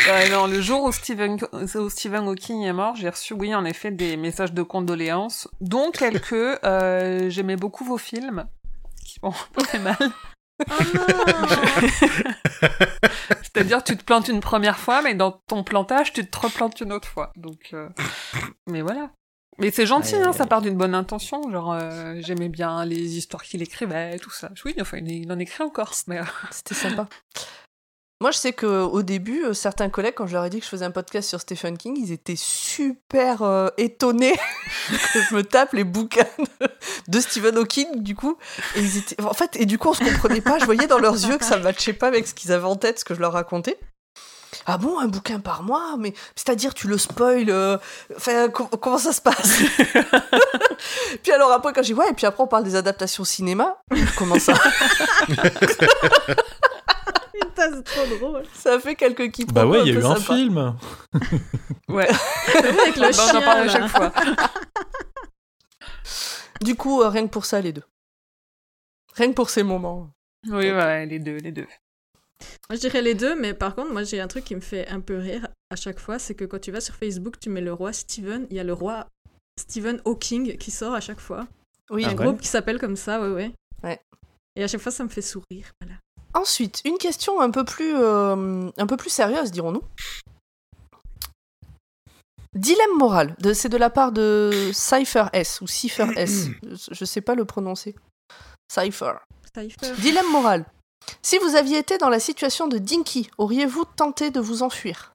Ouais, 0.09 0.29
non, 0.29 0.47
le 0.47 0.61
jour 0.61 0.83
où 0.85 0.91
Stephen, 0.93 1.37
où 1.51 1.89
Stephen 1.89 2.27
Hawking 2.27 2.63
est 2.63 2.71
mort, 2.73 2.95
j'ai 2.95 3.09
reçu, 3.09 3.33
oui, 3.33 3.53
en 3.53 3.65
effet, 3.65 3.91
des 3.91 4.15
messages 4.15 4.53
de 4.53 4.63
condoléances, 4.63 5.49
dont 5.59 5.91
quelques. 5.91 6.31
euh, 6.33 7.29
J'aimais 7.29 7.57
beaucoup 7.57 7.83
vos 7.83 7.97
films, 7.97 8.47
peu 9.21 9.63
fait 9.65 9.79
mal. 9.79 9.95
Oh 9.99 10.73
non 10.95 11.05
C'est-à-dire, 13.43 13.83
tu 13.83 13.97
te 13.97 14.03
plantes 14.03 14.27
une 14.27 14.39
première 14.39 14.77
fois, 14.77 15.01
mais 15.01 15.13
dans 15.15 15.31
ton 15.31 15.63
plantage, 15.63 16.13
tu 16.13 16.25
te 16.27 16.39
replantes 16.39 16.79
une 16.81 16.91
autre 16.93 17.07
fois. 17.07 17.31
Donc, 17.35 17.69
euh, 17.73 17.89
mais 18.67 18.81
voilà. 18.81 19.11
Mais 19.59 19.71
c'est 19.71 19.87
gentil, 19.87 20.15
Ouais. 20.15 20.21
hein, 20.23 20.33
ça 20.33 20.45
part 20.45 20.61
d'une 20.61 20.77
bonne 20.77 20.93
intention. 20.93 21.41
Genre, 21.51 21.73
euh, 21.73 22.15
j'aimais 22.19 22.49
bien 22.49 22.85
les 22.85 23.17
histoires 23.17 23.43
qu'il 23.43 23.61
écrivait, 23.63 24.19
tout 24.19 24.29
ça. 24.29 24.51
Oui, 24.65 24.75
enfin, 24.79 24.97
il 24.97 25.09
il 25.11 25.31
en 25.31 25.39
écrit 25.39 25.63
encore. 25.63 25.93
Mais, 26.07 26.19
euh, 26.19 26.23
C'était 26.51 26.75
sympa. 26.75 27.07
Moi, 28.19 28.31
je 28.31 28.37
sais 28.37 28.51
qu'au 28.51 29.03
début, 29.03 29.43
euh, 29.45 29.53
certains 29.53 29.89
collègues, 29.89 30.15
quand 30.15 30.25
je 30.25 30.33
leur 30.33 30.43
ai 30.43 30.49
dit 30.49 30.57
que 30.57 30.65
je 30.65 30.69
faisais 30.69 30.85
un 30.85 30.91
podcast 30.91 31.29
sur 31.29 31.39
Stephen 31.39 31.77
King, 31.77 31.95
ils 31.99 32.11
étaient 32.11 32.35
super 32.35 33.43
euh, 33.43 33.67
étonnés 33.77 34.33
que 35.13 35.21
je 35.21 35.35
me 35.35 35.43
tape 35.43 35.73
les 35.73 35.83
bouquins 35.83 36.25
de, 37.07 37.19
Stephen 37.19 37.57
Hawking, 37.57 38.01
du 38.01 38.15
coup. 38.15 38.37
Et. 38.75 38.81
En 39.23 39.33
fait, 39.33 39.55
et 39.57 39.67
du 39.67 39.77
coup, 39.77 39.89
on 39.89 39.93
se 39.93 40.03
comprenait 40.03 40.41
pas. 40.41 40.57
Je 40.57 40.65
voyais 40.65 40.87
dans 40.87 40.97
leurs 40.97 41.13
yeux 41.13 41.37
que 41.37 41.45
ça 41.45 41.57
matchait 41.57 41.93
pas 41.93 42.07
avec 42.07 42.27
ce 42.27 42.33
qu'ils 42.33 42.51
avaient 42.51 42.65
en 42.65 42.75
tête, 42.75 42.99
ce 42.99 43.05
que 43.05 43.13
je 43.13 43.19
leur 43.19 43.33
racontais. 43.33 43.77
Ah 44.65 44.77
bon, 44.77 44.97
un 44.99 45.07
bouquin 45.07 45.39
par 45.39 45.61
mois? 45.61 45.95
Mais 45.99 46.13
c'est-à-dire, 46.35 46.73
tu 46.73 46.87
le 46.87 46.97
spoil 46.97 47.49
euh, 47.49 47.77
Enfin, 48.15 48.49
com- 48.49 48.67
comment 48.81 48.97
ça 48.97 49.13
se 49.13 49.21
passe? 49.21 49.61
Puis 51.23 51.31
alors 51.31 51.51
après, 51.51 51.71
quand 51.73 51.83
j'ai 51.83 51.93
ouais, 51.93 52.09
et 52.09 52.13
puis 52.13 52.25
après, 52.25 52.43
on 52.43 52.47
parle 52.47 52.63
des 52.63 52.75
adaptations 52.75 53.23
cinéma. 53.23 53.77
Comment 54.17 54.39
ça 54.39 54.53
Putain, 57.57 57.75
c'est 57.75 57.83
trop 57.83 58.15
drôle. 58.17 58.43
Ça 58.53 58.75
a 58.75 58.79
fait 58.79 58.95
quelques 58.95 59.31
qui 59.31 59.45
Bah 59.45 59.65
ouais, 59.65 59.81
il 59.81 59.93
y 59.93 59.97
a 59.97 59.99
eu 59.99 60.03
un 60.05 60.15
film. 60.15 60.77
ouais. 61.89 62.07
Avec 62.55 62.95
le 62.95 63.01
Bah, 63.01 63.07
on 63.17 63.21
en 63.21 63.29
chien, 63.29 63.41
parle 63.41 63.59
à 63.61 63.67
chaque 63.67 63.87
fois. 63.89 64.13
Du 66.61 66.75
coup, 66.75 67.01
euh, 67.01 67.09
rien 67.09 67.27
que 67.27 67.31
pour 67.31 67.45
ça, 67.45 67.61
les 67.61 67.73
deux. 67.73 67.83
Rien 69.15 69.29
que 69.29 69.35
pour 69.35 69.49
ces 69.49 69.63
moments. 69.63 70.09
Oui, 70.47 70.71
ouais, 70.71 71.05
les 71.05 71.19
deux, 71.19 71.37
les 71.37 71.51
deux. 71.51 71.67
Moi, 72.69 72.75
je 72.75 72.79
dirais 72.79 73.01
les 73.01 73.15
deux, 73.15 73.35
mais 73.39 73.53
par 73.53 73.75
contre, 73.75 73.91
moi, 73.91 74.03
j'ai 74.03 74.19
un 74.19 74.27
truc 74.27 74.43
qui 74.43 74.55
me 74.55 74.61
fait 74.61 74.87
un 74.89 74.99
peu 75.01 75.17
rire 75.17 75.47
à 75.69 75.75
chaque 75.75 75.99
fois, 75.99 76.19
c'est 76.19 76.35
que 76.35 76.45
quand 76.45 76.59
tu 76.59 76.71
vas 76.71 76.81
sur 76.81 76.95
Facebook, 76.95 77.39
tu 77.39 77.49
mets 77.49 77.61
le 77.61 77.73
roi 77.73 77.93
Steven, 77.93 78.45
il 78.49 78.57
y 78.57 78.59
a 78.59 78.63
le 78.63 78.73
roi 78.73 79.07
Stephen 79.59 80.01
Hawking 80.05 80.57
qui 80.57 80.71
sort 80.71 80.93
à 80.93 81.01
chaque 81.01 81.19
fois. 81.19 81.47
Oui. 81.89 82.05
un 82.05 82.09
Ah 82.09 82.13
groupe 82.13 82.39
qui 82.39 82.47
s'appelle 82.47 82.79
comme 82.79 82.95
ça, 82.95 83.19
ouais, 83.21 83.29
ouais. 83.29 83.51
Ouais. 83.83 83.99
Et 84.55 84.63
à 84.63 84.67
chaque 84.67 84.81
fois, 84.81 84.91
ça 84.91 85.03
me 85.03 85.09
fait 85.09 85.21
sourire. 85.21 85.71
Voilà. 85.81 85.99
Ensuite, 86.37 86.81
une 86.85 86.97
question 86.97 87.41
un 87.41 87.49
peu 87.51 87.65
plus, 87.65 87.93
euh, 87.95 88.69
un 88.77 88.87
peu 88.87 88.95
plus 88.97 89.09
sérieuse, 89.09 89.51
dirons-nous. 89.51 89.81
Dilemme 92.53 92.97
moral. 92.97 93.35
C'est 93.53 93.69
de 93.69 93.77
la 93.77 93.89
part 93.89 94.11
de 94.11 94.71
Cypher 94.73 95.25
S 95.33 95.61
ou 95.61 95.67
Cypher 95.67 96.07
S. 96.15 96.47
Je- 96.63 96.93
Je 96.93 97.05
sais 97.05 97.21
pas 97.21 97.35
le 97.35 97.45
prononcer. 97.45 97.95
Cypher. 98.71 99.13
Cypher. 99.55 99.93
Dilemme 99.99 100.31
moral. 100.31 100.65
Si 101.21 101.37
vous 101.37 101.55
aviez 101.55 101.77
été 101.77 101.97
dans 101.97 102.09
la 102.09 102.19
situation 102.19 102.67
de 102.67 102.77
Dinky, 102.77 103.29
auriez-vous 103.37 103.85
tenté 103.85 104.29
de 104.31 104.39
vous 104.39 104.61
enfuir? 104.63 105.13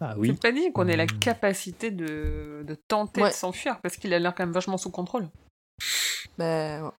Ah 0.00 0.10
C'est 0.12 0.18
oui. 0.18 0.32
pas 0.34 0.52
dit 0.52 0.70
qu'on 0.72 0.86
ait 0.88 0.96
la 0.96 1.04
Hmm. 1.06 1.18
capacité 1.18 1.90
de, 1.90 2.62
de 2.66 2.76
tenter 2.88 3.22
Ouais. 3.22 3.30
de 3.30 3.34
s'enfuir, 3.34 3.80
parce 3.80 3.96
qu'il 3.96 4.12
a 4.12 4.18
l'air 4.18 4.34
quand 4.34 4.44
même 4.44 4.52
vachement 4.52 4.76
sous 4.76 4.90
contrôle. 4.90 5.28
Ben, 6.36 6.92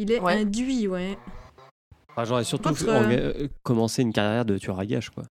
Il 0.00 0.10
est 0.12 0.18
Ouais. 0.20 0.40
induit, 0.40 0.88
ouais. 0.88 1.18
Ah, 2.16 2.24
J'aurais 2.24 2.44
surtout 2.44 2.70
Contre, 2.70 2.88
euh, 2.88 3.02
euh, 3.44 3.48
commencé 3.62 4.00
une 4.00 4.14
carrière 4.14 4.46
de 4.46 4.56
tueur 4.56 4.80
à 4.80 4.86
gages, 4.86 5.10
quoi. 5.10 5.24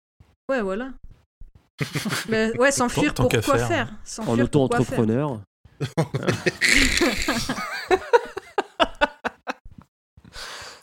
Ouais, 0.51 0.61
voilà. 0.61 0.91
Mais, 2.29 2.57
ouais, 2.59 2.73
s'enfuir 2.73 3.15
pour 3.15 3.29
quoi 3.29 3.41
faire. 3.43 3.69
faire, 3.69 3.89
En 3.89 3.95
S'enfuir 4.05 4.51
pour 4.51 4.69
quoi 4.69 4.81
faire 4.85 4.99
auto-entrepreneur. 4.99 5.41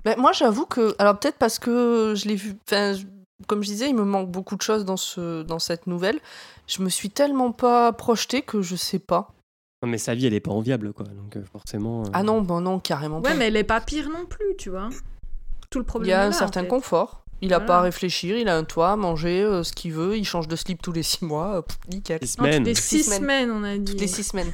Ben, 0.06 0.16
moi, 0.20 0.32
j'avoue 0.34 0.66
que. 0.66 0.96
Alors, 1.00 1.18
peut-être 1.18 1.38
parce 1.38 1.60
que 1.60 2.14
je 2.16 2.28
l'ai 2.28 2.36
vu. 2.36 2.56
Enfin, 2.68 2.94
je- 2.94 3.06
comme 3.48 3.64
je 3.64 3.70
disais, 3.70 3.90
il 3.90 3.96
me 3.96 4.04
manque 4.04 4.30
beaucoup 4.30 4.56
de 4.56 4.62
choses 4.62 4.86
dans, 4.86 4.98
ce, 4.98 5.44
dans 5.44 5.60
cette 5.60 5.88
nouvelle. 5.88 6.20
Je 6.68 6.82
me 6.82 6.90
suis 6.90 7.10
tellement 7.10 7.52
pas 7.52 7.92
projetée 7.94 8.42
que 8.42 8.62
je 8.62 8.76
sais 8.76 9.00
pas. 9.00 9.32
Non, 9.84 9.90
mais 9.90 9.98
sa 9.98 10.16
vie, 10.16 10.26
elle 10.26 10.34
est 10.34 10.40
pas 10.40 10.52
enviable, 10.52 10.94
quoi. 10.94 11.06
Donc, 11.06 11.36
euh, 11.36 11.44
forcément. 11.52 12.04
euh, 12.06 12.10
Ah 12.14 12.24
non, 12.24 12.42
ben 12.42 12.62
non, 12.62 12.80
carrément 12.80 13.22
pas. 13.22 13.32
Ouais, 13.32 13.38
mais 13.38 13.48
elle 13.48 13.58
est 13.58 13.66
pas 13.66 13.82
pire 13.82 14.10
non 14.10 14.26
plus, 14.26 14.56
tu 14.58 14.70
vois. 14.70 14.90
Tout 15.70 15.80
le 15.80 15.86
problème 15.86 16.08
Il 16.08 16.12
y 16.12 16.14
a 16.14 16.20
est 16.24 16.26
un 16.28 16.30
là, 16.30 16.36
en 16.36 16.40
certain 16.40 16.62
fait. 16.62 16.68
confort. 16.70 17.26
Il 17.42 17.54
a 17.54 17.58
Voilà. 17.58 17.68
pas 17.68 17.78
à 17.80 17.82
réfléchir, 17.82 18.38
il 18.38 18.48
a 18.48 18.56
un 18.56 18.64
toit, 18.64 18.92
à 18.94 18.96
manger, 18.96 19.44
euh, 19.44 19.64
ce 19.64 19.74
qu'il 19.74 19.92
veut, 19.92 20.18
il 20.18 20.24
change 20.24 20.48
de 20.48 20.56
slip 20.56 20.82
tous 20.82 20.94
les 20.94 21.04
six 21.04 21.26
mois, 21.26 21.64
pff, 21.66 21.78
nickel. 21.90 22.20
Six 22.26 22.38
Non, 22.38 22.46
toutes 22.46 22.54
semaines. 22.54 22.64
les 22.64 22.76
Six 22.76 22.82
six 22.82 23.04
semaines. 23.04 23.20
semaines, 23.20 23.52
on 23.52 23.64
a 23.66 23.78
dit. 23.78 23.92
Toutes 23.92 24.00
les 24.00 24.08
six 24.08 24.24
semaines. 24.24 24.52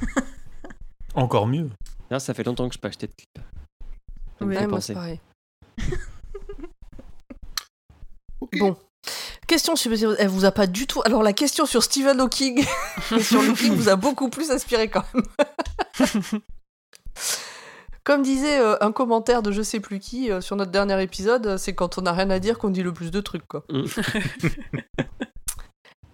Encore 1.14 1.46
mieux. 1.46 1.70
Là, 2.10 2.20
ça 2.20 2.34
fait 2.34 2.44
longtemps 2.44 2.68
que 2.68 2.74
je 2.74 2.80
n'ai 2.80 2.82
pas 2.82 2.88
acheté 2.88 3.06
de 3.06 3.14
clip. 3.14 3.46
Ouais, 4.42 4.66
moi, 4.66 4.82
c'est 4.82 4.94
pareil. 4.96 5.20
Bon. 8.58 8.76
Question 9.50 9.76
sur... 9.76 9.92
Elle 10.20 10.28
vous 10.28 10.46
a 10.46 10.52
pas 10.52 10.68
du 10.68 10.86
tout... 10.86 11.02
Alors, 11.06 11.24
la 11.24 11.34
question 11.34 11.66
sur 11.66 11.82
Stephen 11.82 12.22
Hawking 12.22 12.64
et 13.18 13.20
sur 13.20 13.42
Hawking 13.42 13.74
vous 13.74 13.90
a 13.90 13.96
beaucoup 13.96 14.30
plus 14.30 14.52
inspiré 14.52 14.90
quand 14.90 15.04
même. 15.12 15.24
Comme 18.04 18.22
disait 18.22 18.60
euh, 18.60 18.76
un 18.80 18.92
commentaire 18.92 19.42
de 19.42 19.52
je 19.52 19.64
sais 19.64 19.80
plus 19.80 19.98
qui 19.98 20.32
euh, 20.32 20.40
sur 20.40 20.56
notre 20.56 20.70
dernier 20.70 21.02
épisode, 21.02 21.48
euh, 21.48 21.58
c'est 21.58 21.74
quand 21.74 21.98
on 21.98 22.04
n'a 22.04 22.14
rien 22.14 22.30
à 22.30 22.38
dire 22.38 22.60
qu'on 22.60 22.70
dit 22.70 22.84
le 22.84 22.94
plus 22.94 23.10
de 23.10 23.22
trucs, 23.22 23.48
quoi. 23.48 23.66
Mm. 23.70 23.86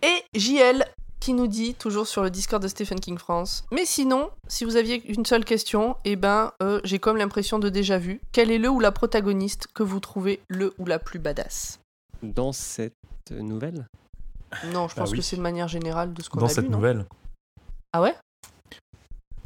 Et 0.01 0.23
JL 0.39 0.85
qui 1.19 1.33
nous 1.33 1.47
dit, 1.47 1.73
toujours 1.73 2.07
sur 2.07 2.23
le 2.23 2.29
Discord 2.29 2.63
de 2.63 2.69
Stephen 2.69 3.01
King 3.01 3.17
France, 3.17 3.65
mais 3.71 3.85
sinon, 3.85 4.29
si 4.47 4.63
vous 4.63 4.77
aviez 4.77 5.03
une 5.11 5.25
seule 5.25 5.43
question, 5.43 5.97
eh 6.05 6.15
ben, 6.15 6.53
euh, 6.61 6.79
j'ai 6.85 6.99
comme 6.99 7.17
l'impression 7.17 7.59
de 7.59 7.67
déjà 7.67 7.97
vu. 7.97 8.21
Quel 8.31 8.51
est 8.51 8.59
le 8.59 8.69
ou 8.69 8.79
la 8.79 8.93
protagoniste 8.93 9.67
que 9.73 9.83
vous 9.83 9.99
trouvez 9.99 10.39
le 10.47 10.73
ou 10.77 10.85
la 10.85 10.99
plus 10.99 11.19
badass? 11.19 11.79
Dans 12.33 12.51
cette 12.51 12.93
nouvelle? 13.31 13.87
Non, 14.73 14.87
je 14.87 14.93
Ah 14.95 15.01
pense 15.01 15.11
oui. 15.11 15.17
que 15.17 15.23
c'est 15.23 15.35
de 15.37 15.41
manière 15.41 15.67
générale 15.67 16.13
de 16.13 16.21
ce 16.21 16.29
qu'on 16.29 16.39
Dans 16.39 16.45
a 16.45 16.49
cette 16.49 16.65
vu, 16.65 16.69
non 16.71 16.77
nouvelle. 16.77 17.05
Ah 17.93 18.01
ouais? 18.01 18.15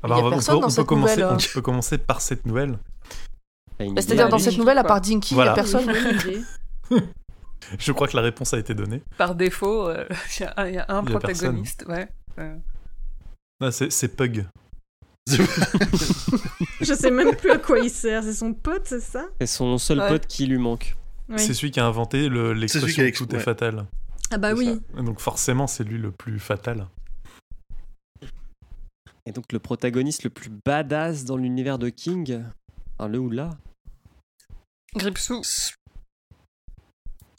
Ah 0.01 0.07
Il 0.07 0.10
y 0.10 0.14
a 0.14 0.18
on 0.18 0.23
va- 0.23 0.30
personne 0.31 0.56
on, 0.56 0.57
peut, 0.57 0.61
dans 0.61 0.68
on 0.68 0.69
peut 0.69 0.76
cette 0.76 0.85
commencer, 0.85 1.15
nouvelle, 1.18 1.34
on 1.34 1.38
euh. 1.38 1.53
peut 1.53 1.61
commencer 1.61 1.97
par 1.97 2.22
cette 2.22 2.45
nouvelle. 2.45 2.72
Bah, 3.80 3.85
Bah, 3.88 4.01
C'est-à-dire 4.01 4.30
dans 4.30 4.39
cette 4.39 4.57
nouvelle, 4.57 4.77
à 4.77 4.84
part 4.84 5.01
Dinky, 5.01 5.34
il 5.34 5.35
Voilà. 5.35 5.51
y 5.51 5.53
a 5.53 5.56
personne. 5.56 5.91
Je 7.77 7.91
crois 7.91 8.07
que 8.07 8.15
la 8.15 8.23
réponse 8.23 8.53
a 8.53 8.57
été 8.60 8.73
donnée. 8.73 9.03
Par 9.18 9.35
défaut, 9.35 9.88
euh, 9.88 10.06
il 10.39 10.43
y 10.43 10.45
a 10.45 10.53
un, 10.57 10.68
il 10.68 10.73
y 10.76 10.77
a 10.77 10.85
un 10.89 11.03
Il 11.03 11.11
y 11.11 11.15
a 11.15 11.19
protagoniste. 11.19 11.85
Ouais. 11.88 12.07
Euh, 12.39 12.56
Ah, 13.61 13.72
c'est 13.72 13.91
c'est 13.91 14.07
Pug. 14.15 14.45
Je 15.27 16.93
sais 16.93 17.11
même 17.11 17.35
plus 17.35 17.51
à 17.51 17.57
quoi 17.57 17.80
il 17.80 17.89
sert. 17.89 18.23
C'est 18.23 18.34
son 18.34 18.53
pote, 18.53 18.84
c'est 18.85 18.99
ça? 19.01 19.26
C'est 19.39 19.47
son 19.47 19.77
seul 19.77 19.99
Ouais. 19.99 20.07
pote 20.07 20.26
qui 20.27 20.45
lui 20.47 20.57
manque. 20.57 20.95
Oui. 21.30 21.39
C'est 21.39 21.53
celui 21.53 21.72
qui 21.72 21.80
a 21.80 21.85
inventé 21.85 22.30
l'expression 22.30 23.03
tout 23.14 23.30
est 23.30 23.38
ouais. 23.38 23.39
fatal. 23.39 23.85
Ah 24.31 24.38
bah 24.38 24.53
oui. 24.53 24.80
Et 24.97 25.03
Donc 25.03 25.19
forcément, 25.19 25.68
c'est 25.68 25.84
lui 25.84 25.97
le 25.97 26.11
plus 26.11 26.39
fatal. 26.39 26.88
Et 29.26 29.31
donc, 29.31 29.51
le 29.53 29.60
protagoniste 29.60 30.23
le 30.23 30.31
plus 30.31 30.49
badass 30.65 31.26
dans 31.26 31.38
l'univers 31.38 31.77
de 31.77 31.89
King, 31.89 32.41
enfin, 32.97 33.10
le 33.10 33.19
ou 33.19 33.30
là, 33.30 33.51
Gripsou. 34.95 35.41
Est 35.41 35.76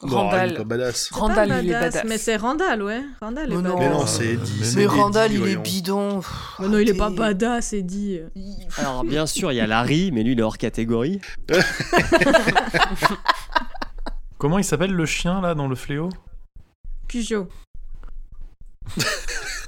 Randall. 0.06 0.54
pas 0.54 0.64
badass. 0.64 1.10
Randall, 1.10 1.58
il 1.62 1.70
est 1.70 1.72
badass. 1.72 2.04
Mais 2.06 2.16
c'est 2.16 2.36
Randall, 2.36 2.82
ouais. 2.82 3.02
Randall 3.20 3.52
est 3.52 3.56
non. 3.56 3.62
badass. 3.62 3.80
Mais 3.80 3.90
non, 3.90 4.06
c'est 4.06 4.26
Eddie. 4.26 4.72
mais 4.76 4.86
Randall, 4.86 5.32
il 5.32 5.48
est 5.48 5.56
bidon. 5.56 6.20
Mais 6.60 6.68
non, 6.68 6.78
il 6.78 6.88
est 6.88 6.94
pas 6.94 7.10
badass, 7.10 7.72
Eddie. 7.72 8.20
Alors 8.78 9.04
bien 9.04 9.26
sûr, 9.26 9.50
il 9.50 9.56
y 9.56 9.60
a 9.60 9.66
Larry, 9.66 10.12
mais 10.12 10.22
lui 10.22 10.32
il 10.32 10.38
est 10.38 10.42
hors 10.42 10.58
catégorie. 10.58 11.20
Comment 14.40 14.56
il 14.56 14.64
s'appelle 14.64 14.92
le 14.94 15.04
chien 15.04 15.42
là 15.42 15.54
dans 15.54 15.68
le 15.68 15.74
fléau? 15.76 16.08
Cujo. 17.08 17.46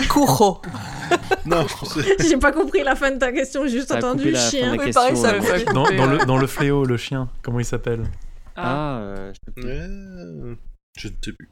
Kuro. 0.08 0.62
Non, 1.44 1.66
J'ai 2.20 2.38
pas 2.38 2.52
compris 2.52 2.82
la 2.82 2.94
fin 2.96 3.10
de 3.10 3.18
ta 3.18 3.32
question, 3.32 3.64
j'ai 3.66 3.78
juste 3.78 3.88
Ça 3.88 3.98
entendu 3.98 4.34
chien. 4.34 4.76
Oui, 4.78 4.92
pareil, 4.92 5.16
ça 5.16 5.32
dans, 5.74 5.84
le, 5.84 6.24
dans 6.24 6.38
le 6.38 6.46
fléau, 6.46 6.84
le 6.84 6.96
chien, 6.96 7.28
comment 7.42 7.58
il 7.58 7.66
s'appelle? 7.66 8.04
Ah. 8.56 8.62
Ah, 8.64 8.98
euh, 9.00 9.32
je 9.34 9.38
sais 9.44 9.52
plus. 9.54 9.64
Ouais, 9.68 10.56
Je 10.96 11.08
ne 11.08 11.12
sais 11.22 11.32
plus. 11.32 11.50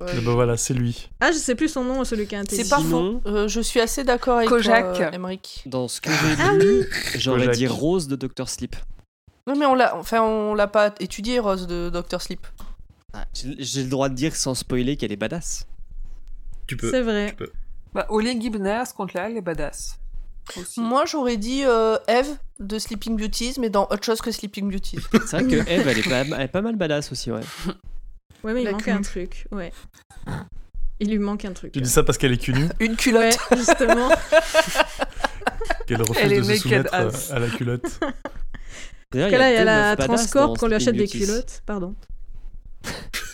Ouais. 0.00 0.08
Eh 0.18 0.20
ben 0.20 0.32
voilà, 0.32 0.56
c'est 0.58 0.74
lui. 0.74 1.08
Ah, 1.20 1.32
je 1.32 1.38
sais 1.38 1.54
plus 1.54 1.68
son 1.68 1.84
nom, 1.84 2.04
celui 2.04 2.26
qui 2.26 2.36
a 2.36 2.40
un 2.40 2.44
C'est 2.50 2.68
pas 2.68 2.80
faux. 2.80 3.22
Euh, 3.26 3.48
je 3.48 3.60
suis 3.60 3.80
assez 3.80 4.04
d'accord 4.04 4.38
avec 4.38 4.50
Kojak. 4.50 4.96
toi, 4.96 5.06
euh, 5.06 5.10
Emmerich. 5.12 5.62
Dans 5.64 5.88
ce 5.88 6.00
que 6.02 6.10
j'ai 6.10 6.42
Ah 6.42 6.52
lu, 6.54 6.86
j'aurais 7.16 7.48
dit 7.48 7.66
Rose 7.66 8.08
de 8.08 8.16
Dr. 8.16 8.48
Sleep. 8.48 8.76
Non, 9.46 9.56
mais 9.56 9.64
on 9.64 9.74
l'a, 9.74 9.96
enfin, 9.96 10.20
on 10.20 10.52
l'a 10.54 10.66
pas 10.66 10.92
étudié, 11.00 11.38
Rose 11.38 11.66
de 11.66 11.88
Dr. 11.88 12.20
Sleep. 12.20 12.46
Ah, 13.14 13.24
J'ai 13.34 13.82
le 13.84 13.88
droit 13.88 14.08
de 14.08 14.14
dire 14.14 14.36
sans 14.36 14.54
spoiler 14.54 14.96
qu'elle 14.96 15.12
est 15.12 15.16
badass. 15.16 15.66
Tu 16.66 16.76
peux. 16.76 16.90
C'est 16.90 17.00
vrai. 17.02 17.34
Bah, 17.94 18.06
Oli 18.10 18.38
Gibner, 18.40 18.82
ce 18.86 18.92
compte-là, 18.92 19.30
elle 19.30 19.36
est 19.38 19.42
badass. 19.42 19.98
aussi. 20.58 20.80
Moi, 20.80 21.04
j'aurais 21.06 21.38
dit 21.38 21.64
euh, 21.64 21.96
Eve 22.06 22.36
de 22.60 22.78
Sleeping 22.78 23.16
Beauties, 23.16 23.54
mais 23.58 23.70
dans 23.70 23.84
autre 23.84 24.04
chose 24.04 24.20
que 24.20 24.30
Sleeping 24.30 24.70
Beauties. 24.70 24.98
C'est 25.26 25.40
vrai 25.40 25.44
que 25.44 25.70
Eve, 25.70 25.88
elle 25.88 25.98
est, 25.98 26.08
pas, 26.08 26.20
elle 26.36 26.42
est 26.42 26.48
pas 26.48 26.60
mal 26.60 26.76
badass 26.76 27.10
aussi, 27.12 27.30
ouais. 27.30 27.40
Ouais, 28.44 28.52
mais 28.54 28.60
il 28.62 28.66
La 28.66 28.70
manque 28.72 28.86
un 28.86 29.00
truc. 29.02 29.48
Ouais. 29.50 29.72
Il 31.00 31.10
lui 31.10 31.18
manque 31.18 31.44
un 31.44 31.52
truc. 31.52 31.72
Tu 31.72 31.80
dis 31.80 31.90
ça 31.90 32.04
parce 32.04 32.18
qu'elle 32.18 32.32
est 32.32 32.36
cul 32.38 32.52
Une 32.78 32.90
Ouais, 32.92 32.96
culotte. 32.96 33.36
justement. 33.56 34.10
qu'elle 35.88 36.02
refuse 36.02 36.16
Elle 36.22 36.38
de 36.38 36.42
se 36.44 36.56
soumettre 36.56 36.94
à 36.94 37.38
la 37.40 37.48
culotte. 37.48 37.98
D'ailleurs, 39.10 39.30
là, 39.30 39.50
il 39.50 39.54
y 39.54 39.56
a 39.56 39.64
la 39.64 39.96
Transcorp 39.96 40.56
qu'on 40.58 40.66
lui 40.68 40.74
achète 40.76 40.94
Sleeping 40.94 41.10
des 41.12 41.18
Beauties. 41.18 41.26
culottes. 41.32 41.62
Pardon. 41.66 41.94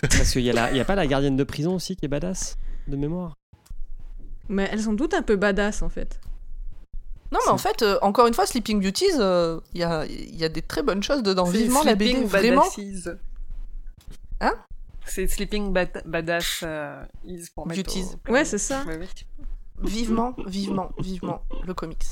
Parce 0.00 0.30
qu'il 0.32 0.42
y, 0.42 0.50
a 0.50 0.64
a 0.64 0.84
pas 0.84 0.94
la 0.94 1.06
gardienne 1.06 1.36
de 1.36 1.44
prison 1.44 1.74
aussi 1.74 1.96
qui 1.96 2.04
est 2.04 2.08
badass, 2.08 2.58
de 2.88 2.96
mémoire? 2.96 3.34
Mais 4.48 4.68
elles 4.70 4.82
sont 4.82 4.94
toutes 4.96 5.14
un 5.14 5.22
peu 5.22 5.36
badass 5.36 5.82
en 5.82 5.88
fait. 5.88 6.20
Non, 7.32 7.38
mais 7.46 7.52
en 7.52 7.58
fait, 7.58 7.82
euh, 7.82 7.98
encore 8.02 8.26
une 8.26 8.34
fois, 8.34 8.46
Sleeping 8.46 8.80
Beauties, 8.80 9.06
euh, 9.18 9.58
il 9.72 9.80
y, 9.80 9.82
a, 9.82 10.04
il 10.06 10.36
y 10.36 10.44
a 10.44 10.48
des 10.48 10.62
très 10.62 10.82
bonnes 10.82 11.02
choses 11.02 11.22
dedans. 11.22 11.44
Vivement 11.44 11.82
la 11.82 11.94
BD, 11.94 12.10
Sleeping 12.12 12.28
vraiment. 12.28 12.62
Badasses. 12.62 13.08
Hein? 14.40 14.54
C'est 15.06 15.26
Sleeping 15.26 15.72
Bad- 15.72 16.02
Badass 16.06 16.60
euh, 16.62 17.02
is 17.24 17.46
pour 17.54 17.66
Beauties. 17.66 18.04
au- 18.28 18.32
Ouais, 18.32 18.44
c'est 18.44 18.58
ça. 18.58 18.84
Ouais. 18.84 19.00
Vivement, 19.82 20.34
vivement, 20.46 20.90
vivement, 20.98 21.42
le 21.66 21.74
comics. 21.74 22.04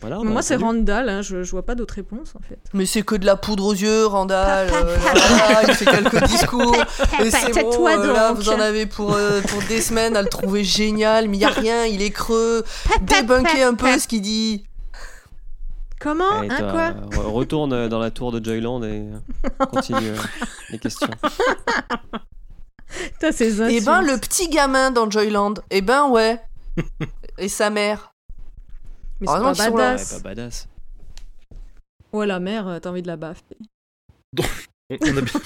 Voilà, 0.00 0.18
on 0.18 0.24
Mais 0.24 0.30
a 0.30 0.32
moi, 0.32 0.42
c'est. 0.42 0.56
Randall. 0.56 1.08
Hein, 1.08 1.22
je, 1.22 1.42
je 1.42 1.50
vois 1.50 1.64
pas 1.64 1.74
d'autres 1.74 1.94
réponses 1.94 2.34
en 2.34 2.40
fait. 2.48 2.58
Mais 2.72 2.86
c'est 2.86 3.02
que 3.02 3.14
de 3.16 3.26
la 3.26 3.36
poudre 3.36 3.66
aux 3.66 3.74
yeux, 3.74 4.06
Randall. 4.06 4.68
euh, 4.72 4.96
voilà, 4.98 5.62
il 5.68 5.74
fait 5.74 5.84
quelques 5.84 6.24
discours. 6.28 6.74
Et 7.22 7.30
c'est 7.30 7.46
bon, 7.48 7.52
Tais-toi 7.70 7.98
euh, 7.98 8.12
là, 8.12 8.28
donc. 8.30 8.38
vous 8.38 8.48
en 8.48 8.60
avez 8.60 8.86
pour, 8.86 9.12
euh, 9.14 9.40
pour 9.42 9.60
des 9.68 9.80
semaines 9.82 10.16
à 10.16 10.22
le 10.22 10.28
trouver 10.28 10.64
génial, 10.64 11.28
mais 11.28 11.36
il 11.36 11.40
y 11.40 11.44
a 11.44 11.48
rien, 11.50 11.84
il 11.84 12.00
est 12.00 12.10
creux. 12.10 12.64
Débunkez 13.02 13.62
un 13.62 13.74
peu 13.74 13.98
ce 13.98 14.08
qu'il 14.08 14.22
dit. 14.22 14.64
Comment 16.00 16.38
Allez, 16.38 16.48
Hein, 16.50 16.56
toi, 16.58 16.70
quoi 16.72 16.90
re- 17.24 17.30
Retourne 17.30 17.72
euh, 17.74 17.88
dans 17.88 17.98
la 17.98 18.10
tour 18.10 18.32
de 18.32 18.42
Joyland 18.42 18.82
et 18.84 19.02
euh, 19.02 19.66
continue 19.70 20.08
euh, 20.08 20.16
les 20.70 20.78
questions. 20.78 21.08
Ces 23.20 23.60
Et 23.60 23.62
insultes. 23.62 23.84
ben, 23.84 24.00
le 24.00 24.16
petit 24.16 24.48
gamin 24.48 24.90
dans 24.90 25.10
Joyland, 25.10 25.54
eh 25.70 25.82
ben 25.82 26.08
ouais. 26.08 26.40
Et 27.38 27.48
sa 27.50 27.68
mère. 27.70 28.14
Mais 29.20 29.26
c'est 29.26 29.32
pas 29.32 29.38
là. 29.40 29.52
Ouais, 29.52 29.70
badass. 29.70 30.14
pas 30.14 30.20
badass. 30.28 30.68
Ouais, 32.12 32.26
la 32.26 32.40
mère, 32.40 32.66
euh, 32.68 32.78
t'as 32.80 32.90
envie 32.90 33.02
de 33.02 33.06
la 33.06 33.16
baffer. 33.16 33.42
On 34.92 34.96
on 35.02 35.16
a 35.18 35.20
bien, 35.20 35.40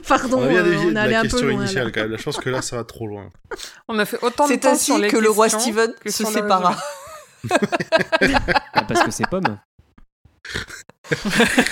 Pardon, 0.08 0.38
on 0.38 0.44
a 0.44 0.48
bien 0.48 0.60
euh, 0.64 0.70
dévié 0.70 0.86
on 0.86 0.90
de 0.90 0.94
est 0.94 1.00
allé 1.00 1.12
la 1.12 1.18
un 1.18 1.22
peu 1.22 1.28
question 1.28 1.46
loin. 1.48 1.60
initiale 1.60 1.86
là. 1.86 1.90
quand 1.92 2.00
même. 2.08 2.16
Je 2.16 2.22
pense 2.22 2.36
que 2.36 2.48
là, 2.50 2.62
ça 2.62 2.76
va 2.76 2.84
trop 2.84 3.08
loin. 3.08 3.30
On 3.88 3.98
a 3.98 4.04
fait 4.04 4.22
autant 4.22 4.44
de 4.46 4.52
C'est 4.52 4.60
temps 4.60 4.70
ainsi 4.70 4.84
sur 4.84 4.98
les 4.98 5.08
que 5.08 5.16
le 5.16 5.28
roi 5.28 5.48
Steven 5.48 5.92
que 6.00 6.10
se 6.10 6.24
sépara. 6.24 6.76
Ah, 8.74 8.82
parce 8.82 9.02
que 9.02 9.10
c'est 9.10 9.28
pomme. 9.28 9.58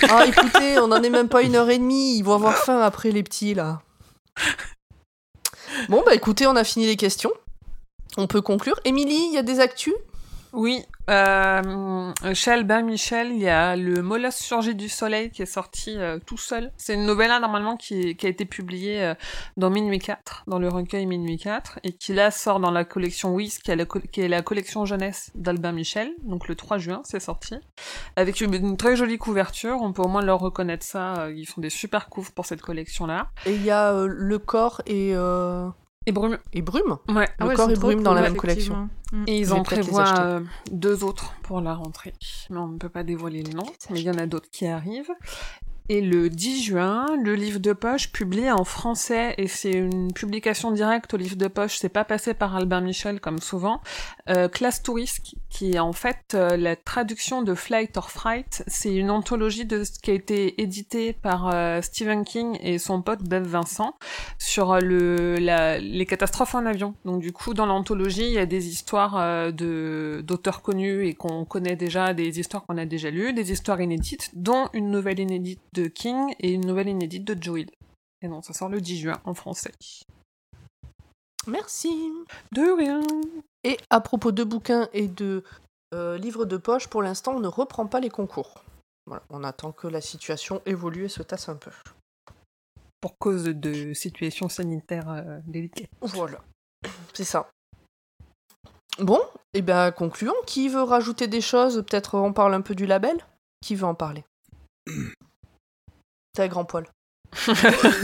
Ah, 0.09 0.25
écoutez, 0.25 0.79
on 0.79 0.91
en 0.91 1.01
est 1.03 1.09
même 1.09 1.29
pas 1.29 1.41
une 1.41 1.55
heure 1.55 1.69
et 1.69 1.77
demie. 1.77 2.17
Ils 2.17 2.23
vont 2.23 2.33
avoir 2.35 2.55
faim 2.57 2.81
après 2.81 3.11
les 3.11 3.23
petits, 3.23 3.53
là. 3.53 3.81
Bon, 5.89 6.03
bah 6.05 6.15
écoutez, 6.15 6.47
on 6.47 6.55
a 6.55 6.63
fini 6.63 6.85
les 6.85 6.95
questions. 6.97 7.31
On 8.17 8.27
peut 8.27 8.41
conclure. 8.41 8.79
Émilie, 8.85 9.27
il 9.27 9.33
y 9.33 9.37
a 9.37 9.43
des 9.43 9.59
actus? 9.59 9.93
Oui, 10.57 10.83
euh, 11.11 12.11
chez 12.33 12.49
Albin 12.49 12.81
Michel, 12.81 13.31
il 13.31 13.37
y 13.37 13.47
a 13.47 13.75
le 13.75 14.01
Molosse 14.01 14.37
surgit 14.37 14.73
du 14.73 14.89
soleil 14.89 15.29
qui 15.29 15.43
est 15.43 15.45
sorti 15.45 15.95
euh, 15.95 16.17
tout 16.25 16.39
seul. 16.39 16.71
C'est 16.77 16.95
une 16.95 17.05
novella 17.05 17.39
normalement 17.39 17.77
qui, 17.77 18.17
a 18.23 18.27
été 18.27 18.43
publiée 18.45 19.03
euh, 19.03 19.13
dans 19.55 19.69
Minuit 19.69 19.99
4, 19.99 20.45
dans 20.47 20.57
le 20.57 20.67
recueil 20.67 21.05
Minuit 21.05 21.37
4, 21.37 21.81
et 21.83 21.93
qui 21.93 22.11
là 22.11 22.31
sort 22.31 22.59
dans 22.59 22.71
la 22.71 22.85
collection 22.85 23.35
Whis, 23.35 23.59
qui 23.59 23.69
est 23.69 24.27
la, 24.27 24.41
collection 24.41 24.83
jeunesse 24.83 25.29
d'Albin 25.35 25.73
Michel. 25.73 26.11
Donc 26.23 26.47
le 26.47 26.55
3 26.55 26.79
juin, 26.79 27.01
c'est 27.03 27.19
sorti. 27.19 27.53
Avec 28.15 28.41
une, 28.41 28.55
une 28.55 28.77
très 28.77 28.95
jolie 28.95 29.19
couverture, 29.19 29.77
on 29.83 29.93
peut 29.93 30.01
au 30.01 30.07
moins 30.07 30.23
leur 30.23 30.39
reconnaître 30.39 30.83
ça. 30.83 31.19
euh, 31.19 31.33
Ils 31.35 31.45
font 31.45 31.61
des 31.61 31.69
super 31.69 32.09
couves 32.09 32.33
pour 32.33 32.47
cette 32.47 32.63
collection-là. 32.63 33.27
Et 33.45 33.53
il 33.53 33.63
y 33.63 33.69
a 33.69 33.93
Le 34.07 34.39
Corps 34.39 34.81
et, 34.87 35.13
Et 36.07 36.13
Brume, 36.13 36.37
et 36.53 36.61
Brume. 36.61 36.97
ouais. 37.09 37.27
Le 37.37 37.47
ouais, 37.47 37.53
corps 37.53 37.69
et 37.69 37.75
brume 37.75 38.01
dans 38.01 38.13
la 38.13 38.21
même 38.21 38.37
collection. 38.37 38.89
Et 39.27 39.37
ils 39.37 39.51
en 39.51 39.61
prévoient 39.61 40.19
euh, 40.19 40.39
deux 40.71 41.03
autres 41.03 41.33
pour 41.43 41.59
la 41.59 41.73
rentrée. 41.73 42.13
Mais 42.49 42.57
on 42.57 42.69
ne 42.69 42.77
peut 42.77 42.87
pas 42.87 43.03
dévoiler 43.03 43.43
le 43.43 43.51
nom, 43.51 43.65
mais 43.89 43.99
il 43.99 44.05
y 44.05 44.09
en 44.09 44.17
a 44.17 44.25
d'autres 44.25 44.49
qui 44.49 44.65
arrivent. 44.67 45.11
Et 45.89 46.01
le 46.01 46.29
10 46.29 46.63
juin, 46.63 47.05
le 47.21 47.35
livre 47.35 47.59
de 47.59 47.71
poche 47.71 48.11
publié 48.11 48.51
en 48.51 48.63
français, 48.63 49.35
et 49.37 49.47
c'est 49.47 49.71
une 49.71 50.11
publication 50.13 50.71
directe 50.71 51.13
au 51.13 51.17
livre 51.17 51.37
de 51.37 51.47
poche, 51.47 51.77
c'est 51.77 51.89
pas 51.89 52.03
passé 52.03 52.33
par 52.33 52.55
Albin 52.55 52.81
Michel 52.81 53.21
comme 53.21 53.39
souvent, 53.39 53.81
euh, 54.29 54.49
Classe 54.49 54.83
Touriste, 54.83 55.35
qui 55.57 55.73
est 55.73 55.79
en 55.79 55.93
fait 55.93 56.35
euh, 56.35 56.55
la 56.55 56.75
traduction 56.75 57.41
de 57.41 57.55
Flight 57.55 57.97
or 57.97 58.11
Fright. 58.11 58.63
C'est 58.67 58.93
une 58.93 59.09
anthologie 59.09 59.65
de 59.65 59.83
ce 59.83 59.97
qui 59.99 60.11
a 60.11 60.13
été 60.13 60.61
édité 60.61 61.13
par 61.13 61.49
euh, 61.51 61.81
Stephen 61.81 62.25
King 62.25 62.59
et 62.61 62.77
son 62.77 63.01
pote 63.01 63.23
Bev 63.23 63.47
Vincent 63.47 63.95
sur 64.37 64.73
euh, 64.73 65.79
les 65.79 66.05
catastrophes 66.05 66.53
en 66.53 66.67
avion. 66.67 66.93
Donc 67.05 67.21
du 67.21 67.33
coup, 67.33 67.55
dans 67.55 67.65
l'anthologie, 67.65 68.27
il 68.27 68.33
y 68.33 68.37
a 68.37 68.45
des 68.45 68.67
histoires 68.67 69.51
de 69.51 70.23
d'auteurs 70.23 70.61
connus 70.61 71.07
et 71.07 71.15
qu'on 71.15 71.43
connaît 71.43 71.75
déjà, 71.75 72.13
des 72.13 72.39
histoires 72.39 72.63
qu'on 72.63 72.77
a 72.77 72.85
déjà 72.85 73.09
lues, 73.09 73.33
des 73.33 73.51
histoires 73.51 73.81
inédites, 73.81 74.29
dont 74.33 74.69
une 74.73 74.91
nouvelle 74.91 75.19
inédite 75.19 75.61
de 75.73 75.87
King 75.87 76.35
et 76.39 76.51
une 76.51 76.67
nouvelle 76.67 76.89
inédite 76.89 77.23
de 77.23 77.35
Joe 77.41 77.61
Hill. 77.61 77.71
Et 78.21 78.27
non, 78.27 78.43
ça 78.43 78.53
sort 78.53 78.69
le 78.69 78.79
10 78.79 78.99
juin 78.99 79.19
en 79.25 79.33
français. 79.33 79.71
Merci. 81.47 82.11
De 82.51 82.77
rien. 82.77 83.01
Et 83.63 83.77
à 83.89 84.01
propos 84.01 84.31
de 84.31 84.43
bouquins 84.43 84.89
et 84.93 85.07
de 85.07 85.43
euh, 85.93 86.17
livres 86.17 86.45
de 86.45 86.57
poche, 86.57 86.87
pour 86.87 87.01
l'instant, 87.01 87.35
on 87.35 87.39
ne 87.39 87.47
reprend 87.47 87.87
pas 87.87 87.99
les 87.99 88.09
concours. 88.09 88.63
Voilà, 89.05 89.23
on 89.29 89.43
attend 89.43 89.71
que 89.71 89.87
la 89.87 90.01
situation 90.01 90.61
évolue 90.65 91.05
et 91.05 91.09
se 91.09 91.23
tasse 91.23 91.47
un 91.47 91.55
peu. 91.55 91.71
Pour 92.99 93.17
cause 93.17 93.45
de 93.45 93.93
situation 93.93 94.49
sanitaire 94.49 95.09
euh, 95.09 95.39
délicate. 95.45 95.89
Voilà, 96.01 96.39
c'est 97.13 97.23
ça. 97.23 97.49
Bon, 98.99 99.21
et 99.53 99.61
ben 99.61 99.91
concluons. 99.91 100.33
Qui 100.45 100.67
veut 100.67 100.83
rajouter 100.83 101.27
des 101.27 101.41
choses? 101.41 101.83
Peut-être 101.87 102.15
on 102.15 102.33
parle 102.33 102.53
un 102.53 102.61
peu 102.61 102.75
du 102.75 102.85
label? 102.85 103.17
Qui 103.61 103.75
veut 103.75 103.85
en 103.85 103.95
parler? 103.95 104.25
T'as 106.33 106.47
grand 106.47 106.65
poil. 106.65 106.85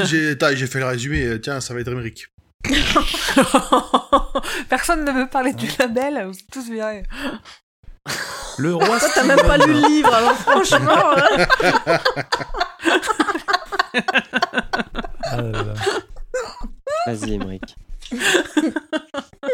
J'ai 0.05 0.35
fait 0.35 0.79
le 0.79 0.85
résumé. 0.85 1.41
Tiens, 1.41 1.59
ça 1.59 1.73
va 1.73 1.81
être 1.81 1.91
Émeric. 1.91 2.27
Personne 4.69 5.03
ne 5.05 5.11
veut 5.11 5.27
parler 5.27 5.53
du 5.53 5.67
label, 5.77 6.25
vous 6.27 6.37
êtes 6.37 6.51
tous 6.51 6.69
virés. 6.69 7.03
Le 8.57 8.75
roi 8.75 8.99
Toi, 8.99 9.09
t'as 9.13 9.23
même 9.23 9.41
pas 9.41 9.57
lu 9.57 9.73
le 9.73 9.87
livre, 9.87 10.13
alors 10.13 10.35
franchement. 10.35 11.15
euh, 15.33 15.75
Ah. 17.05 17.11
Vas-y, 17.11 17.33
Emmerich. 17.33 17.75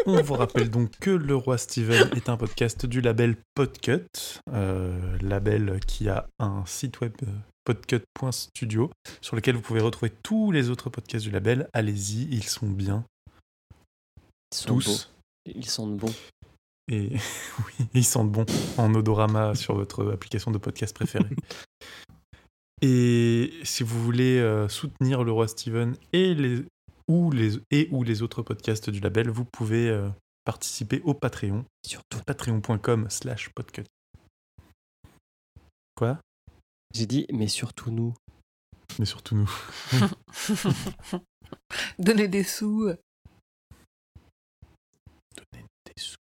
On 0.06 0.22
vous 0.22 0.34
rappelle 0.34 0.70
donc 0.70 0.90
que 1.00 1.10
Le 1.10 1.34
Roi 1.34 1.58
Steven 1.58 2.10
est 2.14 2.28
un 2.28 2.36
podcast 2.36 2.86
du 2.86 3.00
label 3.00 3.36
Podcut, 3.54 4.06
euh, 4.52 5.16
label 5.20 5.80
qui 5.86 6.08
a 6.08 6.28
un 6.38 6.62
site 6.66 7.00
web 7.00 7.12
euh, 7.22 7.26
podcut.studio 7.74 8.90
sur 9.20 9.36
lequel 9.36 9.54
vous 9.56 9.62
pouvez 9.62 9.80
retrouver 9.80 10.10
tous 10.22 10.50
les 10.52 10.70
autres 10.70 10.90
podcasts 10.90 11.24
du 11.24 11.30
label. 11.30 11.68
Allez-y, 11.72 12.24
ils 12.30 12.44
sont 12.44 12.68
bien, 12.68 13.04
Ils 14.52 14.56
sont 14.56 14.74
beaux. 14.74 14.80
tous. 14.80 15.12
Ils 15.46 15.66
sentent 15.68 15.96
bon. 15.96 16.12
Et 16.90 17.10
oui, 17.78 17.86
ils 17.94 18.04
sentent 18.04 18.32
bon 18.32 18.44
en 18.76 18.92
odorama 18.94 19.54
sur 19.54 19.74
votre 19.74 20.10
application 20.12 20.50
de 20.50 20.58
podcast 20.58 20.94
préférée. 20.94 21.26
Et 22.82 23.52
si 23.62 23.82
vous 23.82 24.02
voulez 24.02 24.38
euh, 24.38 24.66
soutenir 24.68 25.22
le 25.22 25.32
roi 25.32 25.46
Steven 25.48 25.94
et 26.14 26.34
les, 26.34 26.64
ou 27.08 27.30
les, 27.30 27.58
et 27.70 27.88
ou 27.90 28.02
les 28.04 28.22
autres 28.22 28.40
podcasts 28.42 28.88
du 28.88 29.00
label, 29.00 29.28
vous 29.28 29.44
pouvez 29.44 29.90
euh, 29.90 30.08
participer 30.46 31.02
au 31.04 31.12
Patreon, 31.12 31.66
Surtout. 31.86 32.20
patreon.com 32.26 33.06
slash 33.10 33.50
podcut. 33.50 33.84
Quoi? 35.94 36.18
J'ai 36.94 37.06
dit, 37.06 37.26
mais 37.32 37.48
surtout 37.48 37.90
nous. 37.90 38.14
Mais 38.98 39.04
surtout 39.04 39.34
nous. 39.36 39.50
Donner 41.98 42.28
des 42.28 42.42
sous. 42.44 42.90
Donnez 45.36 45.64
des 45.86 45.92
sous. 46.02 46.16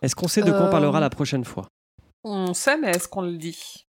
Est-ce 0.00 0.14
qu'on 0.14 0.28
sait 0.28 0.42
de 0.42 0.50
quoi 0.50 0.62
on 0.62 0.66
Euh, 0.66 0.70
parlera 0.70 1.00
la 1.00 1.10
prochaine 1.10 1.44
fois? 1.44 1.66
On 2.24 2.54
sait, 2.54 2.76
mais 2.78 2.90
est-ce 2.90 3.08
qu'on 3.08 3.22
le 3.22 3.36
dit? 3.36 3.84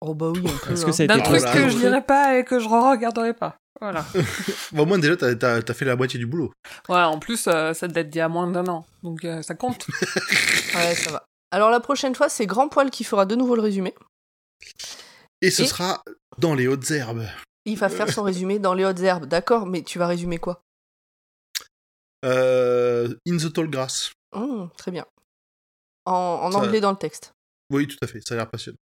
Oh 0.00 0.14
bah 0.14 0.30
oui, 0.30 0.42
on 0.44 0.58
peut. 0.66 0.72
Est-ce 0.72 0.84
que 0.84 0.90
hein. 0.90 0.92
ça 0.92 1.02
a 1.04 1.06
D'un 1.06 1.18
été 1.18 1.24
truc 1.38 1.42
que 1.52 1.68
je 1.68 1.78
lirai 1.78 2.02
pas 2.02 2.38
et 2.38 2.44
que 2.44 2.58
je 2.58 2.68
re-regarderai 2.68 3.34
pas. 3.34 3.56
Voilà. 3.80 4.04
Bah, 4.72 4.82
au 4.82 4.86
moins, 4.86 4.98
déjà, 4.98 5.16
t'as 5.16 5.34
t'as- 5.36 5.62
t'as 5.62 5.74
fait 5.74 5.84
la 5.84 5.94
moitié 5.96 6.18
du 6.18 6.26
boulot. 6.26 6.52
Ouais, 6.88 6.96
en 7.02 7.18
plus, 7.20 7.46
euh, 7.46 7.72
ça 7.72 7.86
date 7.86 8.08
d'il 8.10 8.18
y 8.18 8.20
a 8.20 8.28
moins 8.28 8.50
d'un 8.50 8.66
an. 8.66 8.84
Donc 9.04 9.24
euh, 9.24 9.42
ça 9.42 9.54
compte. 9.54 9.86
Ouais, 10.74 10.94
ça 10.96 11.10
va. 11.12 11.24
Alors 11.52 11.70
la 11.70 11.78
prochaine 11.80 12.14
fois, 12.14 12.28
c'est 12.28 12.46
Grand 12.46 12.68
Poil 12.68 12.90
qui 12.90 13.04
fera 13.04 13.24
de 13.26 13.36
nouveau 13.36 13.54
le 13.54 13.62
résumé. 13.62 13.94
Et 15.42 15.50
ce 15.50 15.62
Et- 15.62 15.66
sera 15.66 16.02
dans 16.38 16.54
les 16.54 16.66
hautes 16.68 16.90
herbes. 16.90 17.26
Il 17.64 17.76
va 17.78 17.88
faire 17.88 18.10
son 18.12 18.22
résumé 18.30 18.58
dans 18.58 18.74
les 18.74 18.84
hautes 18.84 19.00
herbes. 19.00 19.26
D'accord, 19.26 19.66
mais 19.66 19.82
tu 19.82 19.98
vas 19.98 20.06
résumer 20.06 20.38
quoi? 20.38 20.62
Euh, 22.24 23.14
in 23.28 23.36
the 23.36 23.52
tall 23.52 23.68
grass. 23.70 24.12
Hum, 24.32 24.70
Très 24.76 24.90
bien. 24.90 25.04
en, 26.06 26.12
en 26.14 26.50
Ça- 26.50 26.58
anglais 26.58 26.80
dans 26.80 26.90
le 26.90 26.96
texte. 26.96 27.32
Oui, 27.70 27.86
tout 27.86 27.96
à 28.02 28.06
fait, 28.06 28.20
ça 28.26 28.34
a 28.34 28.36
l'air 28.38 28.50
passionnant. 28.50 28.78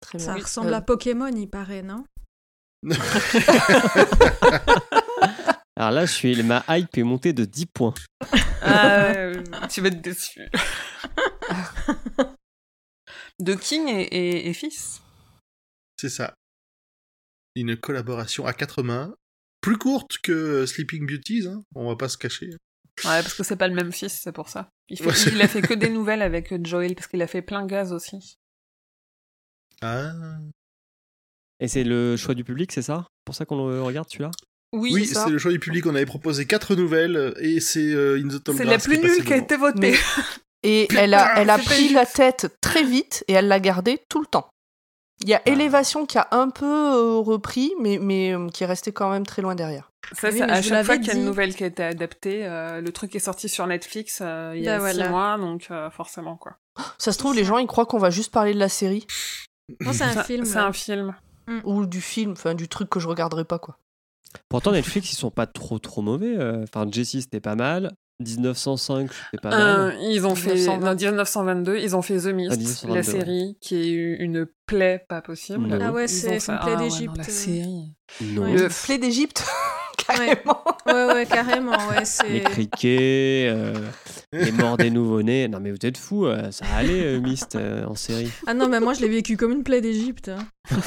Très 0.00 0.18
Ça 0.18 0.34
bien. 0.34 0.42
ressemble 0.42 0.72
Euh, 0.72 0.76
à 0.76 0.80
Pokémon, 0.82 1.28
il 1.28 1.48
paraît, 1.48 1.82
non? 1.82 2.04
Alors 5.76 5.92
là, 5.92 6.06
je 6.06 6.12
suis, 6.12 6.42
ma 6.42 6.64
hype 6.68 6.96
est 6.98 7.02
montée 7.02 7.32
de 7.32 7.44
10 7.44 7.66
points. 7.66 7.94
Ah, 8.62 9.12
euh, 9.14 9.42
tu 9.70 9.80
vas 9.80 9.88
être 9.88 10.00
déçu. 10.00 10.40
de 13.38 13.54
King 13.54 13.88
et, 13.88 14.02
et- 14.02 14.48
et 14.48 14.52
fils. 14.54 15.00
C'est 16.00 16.08
ça. 16.08 16.32
Une 17.56 17.76
collaboration 17.76 18.46
à 18.46 18.54
quatre 18.54 18.82
mains, 18.82 19.14
plus 19.60 19.76
courte 19.76 20.16
que 20.22 20.64
Sleeping 20.64 21.06
Beauties, 21.06 21.46
hein, 21.46 21.60
on 21.74 21.88
va 21.88 21.96
pas 21.96 22.08
se 22.08 22.16
cacher. 22.16 22.46
Ouais, 23.04 23.20
parce 23.22 23.34
que 23.34 23.42
c'est 23.42 23.56
pas 23.56 23.68
le 23.68 23.74
même 23.74 23.92
fils, 23.92 24.18
c'est 24.22 24.32
pour 24.32 24.48
ça. 24.48 24.70
Il, 24.88 24.96
fait- 24.96 25.04
Ouais, 25.06 25.14
c'est- 25.14 25.30
il 25.30 25.42
a 25.42 25.48
fait 25.48 25.60
que 25.60 25.74
des 25.74 25.90
nouvelles 25.98 26.22
avec 26.22 26.54
Joel, 26.66 26.94
parce 26.94 27.06
qu'il 27.06 27.20
a 27.20 27.26
fait 27.26 27.42
plein 27.42 27.66
gaz 27.66 27.92
aussi. 27.92 28.38
Ah. 29.82 30.12
Et 31.60 31.68
c'est 31.68 31.84
le 31.84 32.16
choix 32.16 32.34
du 32.34 32.44
public, 32.44 32.72
c'est 32.72 32.80
ça? 32.82 33.06
Pour 33.26 33.34
ça 33.34 33.44
qu'on 33.44 33.68
le 33.68 33.82
regarde 33.82 34.08
celui-là? 34.08 34.30
Oui, 34.72 34.92
Oui, 34.94 35.06
c'est 35.06 35.28
le 35.28 35.36
choix 35.38 35.52
du 35.52 35.58
public. 35.58 35.84
On 35.84 35.94
avait 35.94 36.06
proposé 36.06 36.46
quatre 36.46 36.76
nouvelles 36.76 37.34
et 37.40 37.60
c'est 37.60 37.92
euh, 37.92 38.18
In 38.22 38.28
the 38.28 38.42
Tall 38.42 38.56
C'est 38.56 38.64
la 38.64 38.78
plus 38.78 38.98
nulle 38.98 39.22
qui 39.24 39.32
a 39.34 39.36
été 39.36 39.56
votée. 39.56 39.78
Mais- 39.80 39.94
Et 40.62 40.88
elle 40.96 41.12
a, 41.14 41.40
elle 41.40 41.50
a 41.50 41.58
pris 41.58 41.82
juste. 41.84 41.94
la 41.94 42.06
tête 42.06 42.54
très 42.60 42.84
vite 42.84 43.24
et 43.28 43.32
elle 43.32 43.48
l'a 43.48 43.60
gardée 43.60 43.98
tout 44.08 44.20
le 44.20 44.26
temps. 44.26 44.48
Il 45.22 45.28
y 45.28 45.34
a 45.34 45.42
Ah. 45.44 45.50
Élévation 45.50 46.06
qui 46.06 46.18
a 46.18 46.28
un 46.30 46.48
peu 46.50 46.64
euh, 46.66 47.18
repris, 47.18 47.72
mais, 47.80 47.98
mais 47.98 48.34
euh, 48.34 48.48
qui 48.48 48.64
est 48.64 48.66
resté 48.66 48.90
quand 48.92 49.10
même 49.10 49.26
très 49.26 49.42
loin 49.42 49.54
derrière. 49.54 49.90
Ça, 50.12 50.30
Oui, 50.30 50.40
à 50.42 50.60
je 50.62 50.68
chaque 50.68 50.86
fois 50.86 50.96
qu'il 50.96 51.08
y 51.08 51.10
a 51.10 51.14
une 51.14 51.24
nouvelle 51.26 51.54
qui 51.54 51.62
a 51.62 51.66
été 51.66 51.82
adaptée, 51.84 52.46
euh, 52.46 52.80
le 52.80 52.90
truc 52.90 53.14
est 53.14 53.18
sorti 53.20 53.48
sur 53.48 53.66
Netflix 53.66 54.20
euh, 54.22 54.54
il 54.56 54.62
y 54.62 54.68
a 54.68 54.78
Bah 54.78 54.90
six 54.90 54.96
voilà. 54.96 55.10
mois, 55.10 55.36
donc 55.38 55.68
euh, 55.70 55.90
forcément 55.90 56.36
quoi. 56.36 56.56
Ça 56.98 57.12
se 57.12 57.18
trouve, 57.18 57.34
les 57.34 57.44
gens, 57.44 57.58
ils 57.58 57.66
croient 57.66 57.86
qu'on 57.86 57.98
va 57.98 58.10
juste 58.10 58.32
parler 58.32 58.54
de 58.54 58.58
la 58.58 58.68
série 58.70 59.06
Non, 59.80 59.92
c'est 59.92 60.04
un 60.04 60.12
Ça- 60.12 60.24
film. 60.24 60.44
C'est 60.46 60.56
un 60.58 60.72
film. 60.72 61.14
ou 61.64 61.84
du 61.86 62.00
film, 62.00 62.32
enfin 62.32 62.54
du 62.54 62.68
truc 62.68 62.88
que 62.88 62.98
je 63.00 63.08
regarderai 63.08 63.44
pas, 63.44 63.58
quoi. 63.58 63.76
Pourtant, 64.48 64.70
Netflix, 64.72 65.12
ils 65.12 65.16
sont 65.16 65.30
pas 65.32 65.46
trop 65.46 65.78
trop 65.80 66.00
mauvais. 66.02 66.36
Enfin, 66.62 66.86
Jessie, 66.90 67.22
c'était 67.22 67.40
pas 67.40 67.56
mal. 67.56 67.92
1905, 68.20 69.10
c'était 69.30 69.40
pas 69.42 69.52
Euh, 69.52 69.86
mal. 69.88 69.96
ils 70.02 70.26
ont 70.26 70.34
fait 70.34 70.54
1920. 70.54 70.86
non, 70.90 70.94
1922, 70.94 71.76
ils 71.78 71.96
ont 71.96 72.02
fait 72.02 72.18
The 72.18 72.26
Mist, 72.26 72.52
Ah, 72.52 72.56
1922, 72.56 72.88
la 72.88 72.94
ouais. 72.94 73.02
série 73.02 73.56
qui 73.60 73.76
est 73.76 74.16
une 74.18 74.46
plaie 74.66 75.04
pas 75.08 75.20
possible. 75.22 75.78
Ah 75.80 75.90
ouais, 75.92 76.06
c'est- 76.08 76.38
fait- 76.40 76.52
une 76.52 76.58
plaie 76.58 76.72
ah 76.74 76.76
ouais, 76.76 76.88
d'Égypte, 76.88 77.16
la 77.16 77.22
euh. 77.24 77.26
série. 77.28 77.94
Non. 78.22 78.42
Ouais. 78.42 78.52
Le 78.54 78.68
flé 78.68 78.98
d'Égypte, 78.98 79.44
carrément. 80.06 80.62
Ouais, 80.86 81.04
ouais, 81.14 81.26
carrément, 81.26 81.76
ouais, 81.90 82.04
c'est... 82.04 82.28
Les 82.28 82.40
criquets, 82.40 83.48
euh, 83.52 83.74
les 84.32 84.50
morts 84.52 84.76
des 84.76 84.90
nouveau-nés. 84.90 85.46
Non, 85.48 85.58
mais 85.60 85.70
vous 85.70 85.78
êtes 85.84 85.96
fous, 85.98 86.26
euh, 86.26 86.50
ça 86.50 86.64
allait, 86.76 87.04
euh, 87.18 87.20
euh, 87.56 87.84
en 87.86 87.94
série. 87.94 88.30
Ah 88.46 88.54
non, 88.54 88.68
mais 88.68 88.80
moi, 88.80 88.94
je 88.94 89.00
l'ai 89.02 89.08
vécu 89.08 89.36
comme 89.36 89.52
une 89.52 89.62
plaie 89.62 89.80
d'Égypte. 89.80 90.28
hein. 90.30 90.44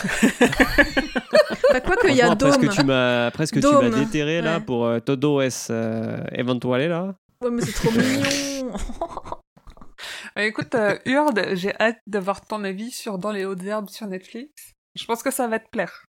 bah, 1.72 1.82
quoi 1.82 1.96
qu'il 1.98 2.16
y 2.16 2.22
a 2.22 2.28
Franchement, 2.36 2.48
après 2.48 2.52
ce 2.52 2.60
Dôme. 2.60 2.70
que 2.70 2.76
tu 2.76 2.84
m'as, 2.86 3.26
après 3.28 3.46
ce 3.46 3.54
que 3.54 3.60
tu 3.60 3.68
m'as 3.68 3.90
déterré 3.90 4.42
là 4.42 4.60
pour 4.60 4.86
euh, 4.86 5.00
Todo 5.00 5.42
S 5.42 5.68
euh, 5.72 6.18
Eventuale 6.32 6.90
là. 6.90 7.16
Ouais, 7.44 7.52
mais 7.52 7.62
c'est 7.62 7.74
trop 7.74 7.92
mignon. 8.00 8.72
Euh, 10.38 10.42
écoute, 10.42 10.74
euh, 10.76 10.98
Urde, 11.06 11.50
j'ai 11.54 11.76
hâte 11.80 12.00
d'avoir 12.08 12.42
ton 12.46 12.64
avis 12.64 12.92
sur 12.92 13.18
Dans 13.18 13.32
les 13.32 13.46
hautes 13.46 13.64
herbes 13.64 13.90
sur 13.90 14.08
Netflix. 14.08 14.52
Je 14.96 15.06
pense 15.06 15.24
que 15.24 15.32
ça 15.32 15.48
va 15.48 15.60
te 15.60 15.70
plaire. 15.70 16.06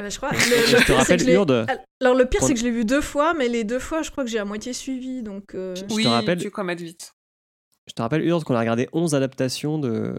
Euh, 0.00 0.10
je 0.10 0.16
crois. 0.16 0.30
Le, 0.30 0.38
Je 0.38 0.84
te 0.86 0.92
rappelle 0.92 1.16
que 1.18 1.22
je 1.24 1.28
l'ai- 1.28 1.34
Urde. 1.34 1.66
Alors, 2.00 2.14
le 2.14 2.24
pire, 2.26 2.42
c'est 2.42 2.54
que 2.54 2.60
je 2.60 2.64
l'ai 2.64 2.70
vu 2.70 2.84
deux 2.84 3.00
fois, 3.00 3.34
mais 3.34 3.48
les 3.48 3.64
deux 3.64 3.78
fois, 3.80 4.02
je 4.02 4.10
crois 4.10 4.24
que 4.24 4.30
j'ai 4.30 4.38
à 4.38 4.44
moitié 4.44 4.72
suivi, 4.72 5.22
donc... 5.22 5.54
euh, 5.54 5.74
Je 5.74 5.82
te 5.84 5.92
oui, 5.94 6.06
rappelle- 6.06 6.38
tu 6.40 6.50
commettes 6.50 6.80
vite. 6.80 7.12
Je 7.88 7.94
te 7.94 8.02
rappelle 8.02 8.22
Urde 8.26 8.44
qu'on 8.44 8.54
a 8.54 8.60
regardé 8.60 8.88
11 8.92 9.14
adaptations 9.14 9.78
de 9.78 10.14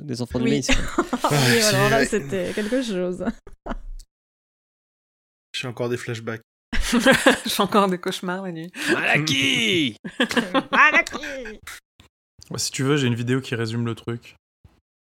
des 0.00 0.22
enfants 0.22 0.38
du 0.38 0.46
Oui. 0.46 0.50
maïs. 0.52 0.68
oui, 1.30 1.62
alors 1.62 1.90
là, 1.90 2.04
c'était 2.06 2.50
quelque 2.54 2.80
chose. 2.82 3.24
J'ai 5.52 5.68
encore 5.68 5.88
des 5.90 5.96
flashbacks. 5.98 6.40
J'ai 7.46 7.62
encore 7.62 7.88
des 7.88 7.98
cauchemars 7.98 8.42
la 8.42 8.52
nuit. 8.52 8.70
Malaki 10.72 11.56
Ouais, 12.50 12.58
si 12.58 12.70
tu 12.70 12.82
veux, 12.82 12.96
j'ai 12.96 13.06
une 13.06 13.14
vidéo 13.14 13.40
qui 13.40 13.54
résume 13.54 13.86
le 13.86 13.94
truc 13.94 14.36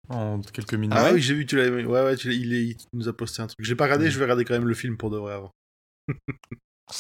en 0.10 0.40
quelques 0.42 0.74
minutes. 0.76 0.96
Ah, 0.98 1.06
ouais 1.06 1.14
oui, 1.14 1.22
j'ai 1.22 1.34
vu, 1.34 1.46
tu 1.46 1.58
l'as 1.58 1.70
Ouais, 1.70 1.84
ouais, 1.86 2.16
tu 2.16 2.34
il, 2.34 2.54
est- 2.54 2.64
il 2.64 2.78
nous 2.94 3.08
a 3.10 3.14
posté 3.14 3.42
un 3.42 3.48
truc. 3.48 3.58
J'ai 3.66 3.76
pas 3.76 3.84
regardé, 3.86 4.10
je 4.10 4.18
vais 4.18 4.24
regarder 4.26 4.46
quand 4.46 4.54
même 4.54 4.68
le 4.68 4.74
film 4.74 4.98
pour 4.98 5.10
de 5.10 5.18
vrai 5.18 5.34
avant. 5.34 5.52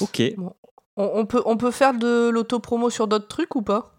Ok. 0.02 0.22
On, 0.38 0.54
on 0.96 1.26
peut, 1.26 1.42
on 1.46 1.58
peut 1.58 1.72
faire 1.72 1.94
de 1.94 2.30
l'autopromo 2.30 2.90
sur 2.90 3.08
d'autres 3.08 3.28
trucs 3.28 3.56
ou 3.56 3.62
pas? 3.62 3.98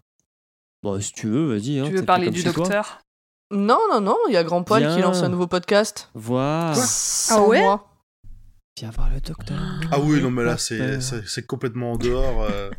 Bon, 0.82 1.00
si 1.00 1.12
tu 1.12 1.28
veux, 1.28 1.46
vas-y. 1.54 1.78
Hein, 1.78 1.84
tu 1.86 1.96
veux 1.96 2.04
parler 2.04 2.30
du 2.30 2.42
toi. 2.42 2.52
docteur? 2.52 3.00
Non, 3.50 3.80
non, 3.90 4.00
non, 4.00 4.16
il 4.28 4.32
y 4.32 4.36
a 4.36 4.44
Grand 4.44 4.62
Poil 4.64 4.94
qui 4.94 5.02
lance 5.02 5.22
un 5.22 5.28
nouveau 5.28 5.46
podcast. 5.46 6.10
Vois. 6.14 6.72
Sans 6.74 7.46
ouais? 7.46 7.60
Moi. 7.62 7.86
Viens 8.78 8.90
voir 8.90 9.08
le 9.10 9.20
docteur. 9.20 9.58
Ah 9.92 10.00
oui, 10.00 10.20
non, 10.20 10.30
mais 10.32 10.42
là, 10.44 10.58
c'est 10.58 11.00
c'est- 11.00 11.22
c'est 11.26 11.46
complètement 11.46 11.92
en 11.92 11.96
dehors. 11.96 12.42
euh, 12.42 12.70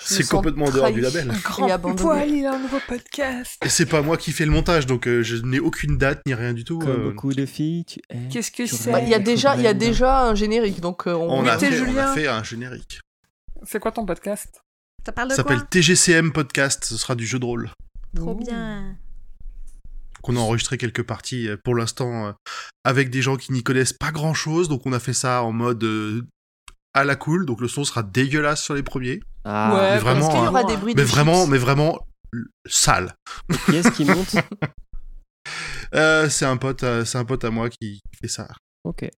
c'est 0.00 0.28
complètement 0.28 0.66
en 0.66 0.70
dehors 0.70 0.92
du 0.92 1.00
trahi. 1.00 1.14
label. 1.24 1.34
Et 1.66 1.72
abandonné. 1.72 2.02
Poil, 2.02 2.30
il 2.30 2.46
a 2.46 2.54
un 2.54 2.58
nouveau 2.58 2.78
podcast. 2.86 3.56
Et 3.64 3.68
c'est 3.70 3.86
pas 3.86 4.02
moi 4.02 4.16
qui 4.18 4.30
fais 4.32 4.44
le 4.44 4.50
montage, 4.52 4.84
donc 4.86 5.08
euh, 5.08 5.22
je 5.22 5.36
n'ai 5.36 5.58
aucune 5.58 5.96
date 5.96 6.20
ni 6.26 6.34
rien 6.34 6.52
du 6.52 6.64
tout. 6.64 6.78
Comme 6.78 6.90
euh, 6.90 7.10
beaucoup 7.10 7.32
de 7.32 7.46
filles, 7.46 7.84
tu 7.86 8.00
es. 8.10 8.28
Qu'est-ce 8.30 8.52
que 8.52 8.66
c'est 8.66 8.92
Bah, 8.92 9.00
Il 9.00 9.08
y 9.08 9.14
a 9.14 9.18
déjà, 9.18 9.56
il 9.56 9.62
y 9.62 9.66
a 9.66 9.74
déjà 9.74 10.26
un 10.28 10.34
générique, 10.34 10.80
donc 10.80 11.06
euh, 11.06 11.14
on, 11.14 11.40
on, 11.40 11.46
a 11.46 11.58
fait, 11.58 11.68
on 11.68 11.72
a 11.72 11.86
Julien. 11.86 12.14
fait 12.14 12.28
un 12.28 12.42
générique. 12.44 13.00
C'est 13.64 13.80
quoi 13.80 13.90
ton 13.90 14.04
podcast? 14.04 14.62
Ça 15.04 15.12
parle 15.12 15.30
Ça 15.32 15.38
de 15.38 15.42
quoi? 15.42 15.52
S'appelle 15.54 15.68
TGCM 15.70 16.30
Podcast, 16.32 16.84
ce 16.84 16.96
sera 16.98 17.14
du 17.14 17.26
jeu 17.26 17.38
de 17.38 17.44
rôle. 17.46 17.70
Trop 18.14 18.34
bien. 18.34 18.96
Qu'on 20.28 20.36
a 20.36 20.40
enregistré 20.40 20.78
quelques 20.78 21.02
parties 21.02 21.48
euh, 21.48 21.56
pour 21.62 21.74
l'instant 21.74 22.28
euh, 22.28 22.32
avec 22.84 23.10
des 23.10 23.22
gens 23.22 23.36
qui 23.36 23.52
n'y 23.52 23.62
connaissent 23.62 23.92
pas 23.92 24.10
grand 24.12 24.34
chose. 24.34 24.68
Donc 24.68 24.82
on 24.86 24.92
a 24.92 25.00
fait 25.00 25.12
ça 25.14 25.42
en 25.42 25.52
mode 25.52 25.82
euh, 25.84 26.22
à 26.94 27.04
la 27.04 27.16
cool. 27.16 27.46
Donc 27.46 27.60
le 27.60 27.68
son 27.68 27.84
sera 27.84 28.02
dégueulasse 28.02 28.62
sur 28.62 28.74
les 28.74 28.82
premiers. 28.82 29.20
Ah, 29.44 29.74
Ouais, 29.74 29.94
mais 29.94 29.98
vraiment, 29.98 30.20
Est-ce 30.20 30.28
qu'il 30.30 30.38
y 30.38 30.44
hein. 30.44 30.48
aura 30.48 30.64
des 30.64 30.76
bruits 30.76 30.94
Mais 30.96 31.02
de 31.02 31.06
vraiment, 31.08 31.46
mais 31.46 31.58
vraiment 31.58 31.98
sale. 32.66 33.14
qui 33.66 33.76
est-ce 33.76 33.90
qui 33.90 34.04
monte 34.04 34.34
Euh, 35.94 36.28
c'est 36.28 36.44
un 36.44 36.58
pote, 36.58 36.82
euh, 36.82 37.06
c'est 37.06 37.16
un 37.16 37.24
pote 37.24 37.42
à 37.44 37.50
moi 37.50 37.70
qui 37.70 38.00
fait 38.20 38.28
ça. 38.28 38.46
Ok. 38.84 39.08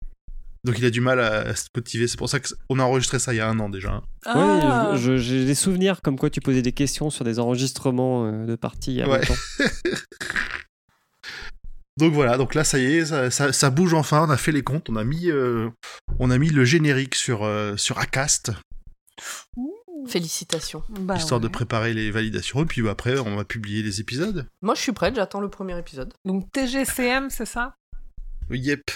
Donc 0.62 0.78
il 0.78 0.84
a 0.84 0.90
du 0.90 1.00
mal 1.00 1.18
à, 1.18 1.40
à 1.40 1.54
se 1.56 1.66
motiver. 1.74 2.06
C'est 2.06 2.16
pour 2.18 2.28
ça 2.28 2.38
qu'on 2.38 2.78
a 2.78 2.84
enregistré 2.84 3.18
ça 3.18 3.32
il 3.34 3.38
y 3.38 3.40
a 3.40 3.48
un 3.48 3.58
an 3.58 3.68
déjà. 3.68 4.00
Ah. 4.26 4.90
Oui, 4.92 4.98
je- 5.00 5.16
je- 5.16 5.16
j'ai 5.16 5.44
des 5.44 5.54
souvenirs 5.56 6.00
comme 6.02 6.16
quoi 6.18 6.30
tu 6.30 6.40
posais 6.40 6.62
des 6.62 6.70
questions 6.72 7.10
sur 7.10 7.24
des 7.24 7.40
enregistrements 7.40 8.44
de 8.46 8.54
parties 8.54 8.92
il 8.92 8.96
y 8.98 9.02
a 9.02 9.08
Ouais. 9.08 9.18
longtemps. 9.18 9.34
Donc 12.00 12.12
voilà, 12.12 12.36
donc 12.38 12.54
là 12.54 12.64
ça 12.64 12.78
y 12.78 12.84
est, 12.96 13.04
ça, 13.06 13.30
ça- 13.30 13.52
ça 13.52 13.70
bouge 13.70 13.94
enfin. 13.94 14.26
On 14.26 14.30
a 14.30 14.36
fait 14.36 14.52
les 14.52 14.62
comptes, 14.62 14.88
on 14.90 14.96
a 14.96 15.04
mis, 15.04 15.30
euh, 15.30 15.68
on 16.18 16.30
a 16.30 16.38
mis 16.38 16.48
le 16.50 16.64
générique 16.64 17.14
sur 17.14 17.44
euh, 17.44 17.76
sur 17.76 17.98
Acast, 17.98 18.52
Félicitations. 20.08 20.82
Bah 20.88 21.16
histoire 21.16 21.40
de 21.40 21.48
préparer 21.48 21.92
les 21.92 22.10
validations. 22.10 22.62
Et 22.62 22.64
puis 22.66 22.80
bah, 22.82 22.90
après, 22.92 23.18
on 23.18 23.36
va 23.36 23.44
publier 23.44 23.82
les 23.82 24.00
épisodes. 24.00 24.46
Moi, 24.62 24.74
je 24.74 24.80
suis 24.80 24.92
prête, 24.92 25.14
j'attends 25.14 25.40
le 25.40 25.50
premier 25.50 25.78
épisode. 25.78 26.14
Donc 26.24 26.50
TGCM, 26.52 27.28
c'est 27.28 27.44
ça? 27.46 27.74
Yep. 28.50 28.90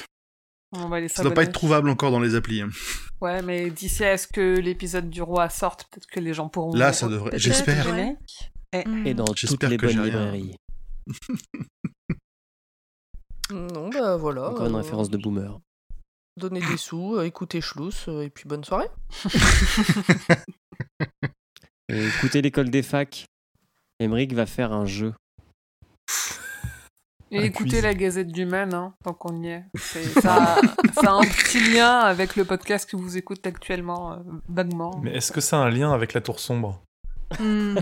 On 0.72 0.88
va 0.88 1.06
Ça 1.08 1.22
doit 1.22 1.34
pas 1.34 1.42
être 1.44 1.52
trouvable 1.52 1.88
encore 1.88 2.10
dans 2.10 2.20
les 2.20 2.34
applis. 2.34 2.62
hein. 2.62 2.70
Ouais, 3.20 3.42
mais 3.42 3.70
d'ici 3.70 4.04
à 4.04 4.16
ce 4.16 4.26
que 4.26 4.58
l'épisode 4.58 5.08
du 5.08 5.22
roi 5.22 5.48
sorte, 5.48 5.84
peut-être 5.90 6.06
que 6.06 6.20
les 6.20 6.34
gens 6.34 6.48
pourront. 6.48 6.74
Là, 6.74 6.92
ça 6.92 7.06
devrait. 7.08 7.38
J'espère. 7.38 7.86
Mm. 7.94 9.06
Et 9.06 9.14
dans 9.14 9.24
toutes 9.24 9.62
les 9.62 9.76
bonnes 9.76 10.02
librairies. 10.02 10.56
Non, 13.50 13.88
bah 13.90 14.16
voilà. 14.16 14.50
Encore 14.50 14.66
une 14.66 14.74
euh, 14.74 14.78
référence 14.78 15.10
de 15.10 15.16
boomer. 15.18 15.60
Donner 16.36 16.60
des 16.60 16.76
sous, 16.76 17.16
euh, 17.16 17.24
écouter 17.24 17.60
Schluss, 17.60 18.08
euh, 18.08 18.22
et 18.22 18.30
puis 18.30 18.48
bonne 18.48 18.64
soirée. 18.64 18.88
Écoutez 21.88 22.42
l'école 22.42 22.70
des 22.70 22.82
facs. 22.82 23.26
Emmerich 24.00 24.32
va 24.32 24.46
faire 24.46 24.72
un 24.72 24.86
jeu. 24.86 25.14
Et 27.30 27.38
Un 27.38 27.42
écoutez 27.42 27.70
quiz. 27.70 27.82
la 27.82 27.94
Gazette 27.94 28.28
du 28.32 28.46
Maine, 28.46 28.74
hein, 28.74 28.94
tant 29.02 29.12
qu'on 29.14 29.42
y 29.42 29.48
est. 29.48 29.64
C'est- 29.76 30.20
Ça, 30.20 30.56
ça 30.94 31.10
a 31.12 31.14
un 31.14 31.22
petit 31.22 31.72
lien 31.74 31.98
avec 32.00 32.36
le 32.36 32.44
podcast 32.44 32.88
que 32.88 32.96
vous 32.96 33.16
écoutez 33.16 33.48
actuellement, 33.48 34.12
euh, 34.14 34.16
vaguement. 34.48 34.98
Mais 35.02 35.12
est-ce 35.16 35.32
que 35.32 35.40
ça 35.40 35.58
a 35.60 35.64
un 35.64 35.70
lien 35.70 35.92
avec 35.92 36.12
la 36.14 36.20
tour 36.20 36.38
sombre? 36.40 36.80
Mm. 37.40 37.78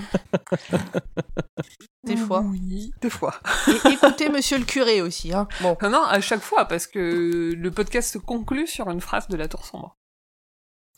Des 2.05 2.17
fois. 2.17 2.41
Oui, 2.41 2.93
des 3.01 3.11
fois. 3.11 3.35
Et 3.69 3.93
écoutez 3.93 4.29
Monsieur 4.29 4.59
le 4.59 4.65
curé 4.65 5.01
aussi. 5.03 5.33
Hein. 5.33 5.47
Bon, 5.61 5.77
Non, 5.83 5.91
non, 5.91 6.03
à 6.05 6.21
chaque 6.21 6.41
fois, 6.41 6.65
parce 6.67 6.87
que 6.87 7.53
le 7.57 7.71
podcast 7.71 8.13
se 8.13 8.19
conclut 8.19 8.67
sur 8.67 8.91
une 8.91 9.01
phrase 9.01 9.29
de 9.29 9.37
la 9.37 9.47
tour 9.49 9.65
sombre. 9.65 9.97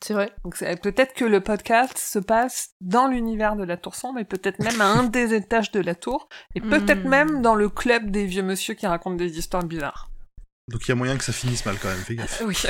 c'est 0.02 0.14
vrai. 0.14 0.32
Donc 0.44 0.56
peut-être 0.82 1.14
que 1.14 1.24
le 1.24 1.40
podcast 1.40 1.98
se 1.98 2.18
passe 2.18 2.70
dans 2.80 3.06
l'univers 3.08 3.56
de 3.56 3.64
la 3.64 3.76
tour 3.76 3.94
sombre, 3.94 4.18
et 4.18 4.24
peut-être 4.24 4.58
même 4.60 4.80
à 4.80 4.86
un 4.86 5.04
des 5.04 5.34
étages 5.34 5.70
de 5.72 5.80
la 5.80 5.94
tour, 5.94 6.28
et 6.54 6.60
peut-être 6.60 7.04
Mm. 7.04 7.08
même 7.08 7.42
dans 7.42 7.54
le 7.54 7.68
club 7.68 8.10
des 8.10 8.24
vieux 8.26 8.42
monsieur 8.42 8.74
qui 8.74 8.86
racontent 8.86 9.16
des 9.16 9.38
histoires 9.38 9.64
bizarres. 9.64 10.10
Donc 10.68 10.80
il 10.86 10.88
y 10.88 10.92
a 10.92 10.94
moyen 10.94 11.16
que 11.18 11.24
ça 11.24 11.32
finisse 11.32 11.64
mal 11.66 11.76
quand 11.80 11.88
même. 11.88 11.98
Fais 11.98 12.14
gaffe. 12.16 12.42
Oui. 12.44 12.56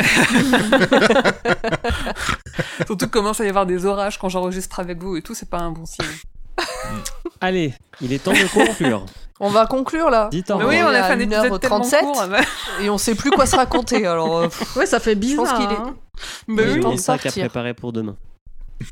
Surtout 2.86 2.96
qu'il 2.96 3.08
commence 3.10 3.40
à 3.40 3.44
y 3.44 3.48
avoir 3.48 3.66
des 3.66 3.86
orages 3.86 4.18
quand 4.18 4.28
j'enregistre 4.28 4.80
avec 4.80 5.00
vous 5.02 5.16
et 5.16 5.22
tout, 5.22 5.34
c'est 5.34 5.48
pas 5.48 5.58
un 5.58 5.70
bon 5.70 5.86
signe. 5.86 6.04
Allez, 7.40 7.74
il 8.00 8.12
est 8.12 8.18
temps 8.22 8.32
de 8.32 8.52
conclure. 8.52 9.06
On 9.40 9.50
va 9.50 9.66
conclure 9.66 10.10
là. 10.10 10.28
Dites 10.30 10.48
Mais 10.48 10.54
revoir. 10.54 10.70
oui, 10.70 10.80
on 10.82 10.86
a 10.88 11.00
à 11.00 11.02
fait 11.04 11.12
un 11.14 11.18
épisode 11.20 11.60
tellement 11.60 11.80
1h37. 11.80 12.00
court. 12.00 12.26
bah 12.28 12.40
Et 12.80 12.90
on 12.90 12.98
sait 12.98 13.14
plus 13.14 13.30
quoi 13.30 13.46
se 13.46 13.56
raconter. 13.56 14.06
Alors, 14.06 14.38
euh, 14.38 14.48
pff, 14.48 14.76
Ouais, 14.76 14.86
ça 14.86 15.00
fait 15.00 15.14
bizarre. 15.14 15.44
pense 15.44 15.52
qu'il 15.60 15.70
est- 15.72 15.80
hein. 15.80 15.94
J'ai 16.48 16.72
oui. 16.74 16.80
temps 16.80 16.90
mis 16.90 16.96
de 16.96 17.00
ça 17.00 17.18
partir. 17.18 17.44
préparer 17.44 17.74
pour 17.74 17.92
demain. 17.92 18.16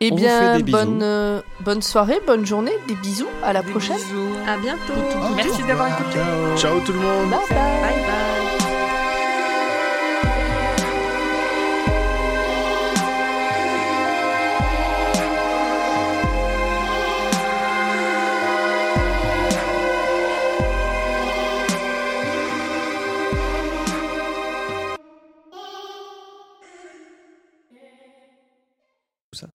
eh 0.00 0.08
On 0.10 0.16
vous 0.16 0.20
bien, 0.20 0.52
fait 0.52 0.56
des 0.58 0.62
bisous. 0.64 0.78
bonne, 0.78 1.00
euh, 1.02 1.40
bonne 1.60 1.82
soirée, 1.82 2.20
bonne 2.26 2.44
journée, 2.44 2.72
des 2.88 2.94
bisous, 2.96 3.28
à 3.42 3.52
la 3.52 3.62
Des 3.62 3.70
prochaine. 3.70 3.96
bisous. 3.96 4.28
À 4.46 4.56
bientôt. 4.58 4.92
Merci 5.36 5.62
d'avoir 5.62 5.88
écouté. 5.88 6.18
Ciao 6.56 6.80
tout 6.80 6.92
le 6.92 6.98
monde. 6.98 7.30
Bye 7.30 7.38
bye. 7.48 7.58
Bye 7.58 8.04
bye. 8.06 8.33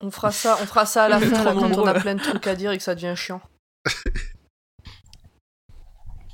On 0.00 0.10
fera 0.10 0.30
ça, 0.32 0.56
on 0.62 0.66
fera 0.66 0.86
ça 0.86 1.04
à 1.04 1.08
la 1.08 1.18
fin 1.20 1.44
là, 1.44 1.52
quand 1.54 1.72
on 1.76 1.86
a 1.86 1.94
plein 1.94 2.14
de 2.14 2.20
trucs 2.22 2.46
à 2.46 2.54
dire 2.54 2.70
et 2.72 2.76
que 2.78 2.82
ça 2.82 2.94
devient 2.94 3.14
chiant. 3.16 3.40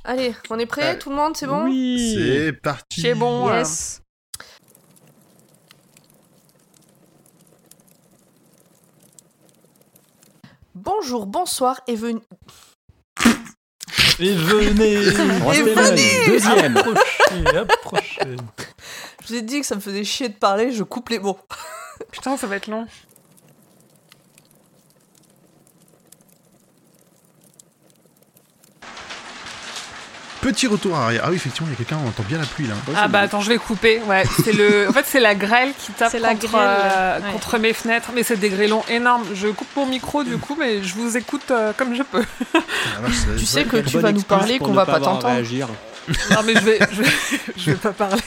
Allez, 0.03 0.33
on 0.49 0.57
est 0.59 0.65
prêt, 0.65 0.83
Allez. 0.89 0.99
tout 0.99 1.09
le 1.09 1.15
monde, 1.17 1.35
c'est 1.35 1.47
bon? 1.47 1.65
Oui. 1.65 2.15
C'est 2.15 2.53
parti. 2.53 3.01
C'est 3.01 3.13
bon. 3.13 3.49
euh, 3.49 3.57
Yes. 3.59 4.01
Bonjour, 10.75 11.25
bonsoir 11.25 11.81
et 11.87 11.95
venez. 11.95 12.21
Et 14.19 14.33
venez 14.33 14.97
Restez 14.97 15.73
venez 15.73 16.25
Deuxième. 16.27 16.77
Approchez, 16.77 17.57
approchez. 17.57 18.35
Je 19.23 19.27
vous 19.27 19.35
ai 19.35 19.41
dit 19.41 19.59
que 19.59 19.65
ça 19.65 19.75
me 19.75 19.79
faisait 19.81 20.03
chier 20.03 20.29
de 20.29 20.35
parler, 20.35 20.71
je 20.71 20.83
coupe 20.83 21.09
les 21.09 21.19
mots. 21.19 21.39
Putain, 22.11 22.37
ça 22.37 22.47
va 22.47 22.55
être 22.55 22.67
long. 22.67 22.87
Petit 30.41 30.67
retour 30.67 30.95
arrière. 30.95 31.23
Ah 31.25 31.29
oui, 31.29 31.35
effectivement, 31.35 31.67
il 31.67 31.71
y 31.71 31.73
a 31.73 31.77
quelqu'un, 31.77 31.97
on 32.03 32.07
entend 32.07 32.23
bien 32.23 32.37
la 32.37 32.45
pluie 32.45 32.67
là. 32.67 32.75
Ah 32.95 33.07
bah 33.07 33.21
attends, 33.21 33.41
je 33.41 33.49
vais 33.49 33.57
couper. 33.57 34.01
Ouais, 34.07 34.23
c'est 34.43 34.53
le. 34.53 34.87
En 34.87 34.93
fait, 34.93 35.05
c'est 35.05 35.19
la 35.19 35.35
grêle 35.35 35.73
qui 35.77 35.91
tape 35.91 36.13
la 36.13 36.35
grêle, 36.35 36.51
euh, 36.55 37.19
ouais. 37.19 37.31
contre 37.31 37.57
mes 37.57 37.73
fenêtres, 37.73 38.11
mais 38.13 38.23
c'est 38.23 38.37
des 38.37 38.49
grêlons 38.49 38.83
énormes. 38.89 39.23
Je 39.33 39.47
coupe 39.47 39.67
mon 39.75 39.85
micro 39.85 40.23
du 40.23 40.37
coup, 40.37 40.55
mais 40.59 40.83
je 40.83 40.93
vous 40.93 41.17
écoute 41.17 41.49
euh, 41.51 41.73
comme 41.75 41.95
je 41.95 42.03
peux. 42.03 42.23
Ah, 42.55 42.59
Tu 43.37 43.45
sais 43.45 43.63
que 43.63 43.77
tu 43.77 43.99
vas 43.99 44.11
nous 44.11 44.21
parler 44.21 44.59
qu'on 44.59 44.69
ne 44.69 44.75
va 44.75 44.85
pas 44.85 44.99
t'entendre. 44.99 45.41
Non 46.31 46.41
mais 46.45 46.53
je 46.55 46.59
vais, 46.59 46.79
je 46.91 47.01
vais, 47.01 47.09
je 47.57 47.71
vais 47.71 47.77
pas 47.77 47.91
parler. 47.91 48.21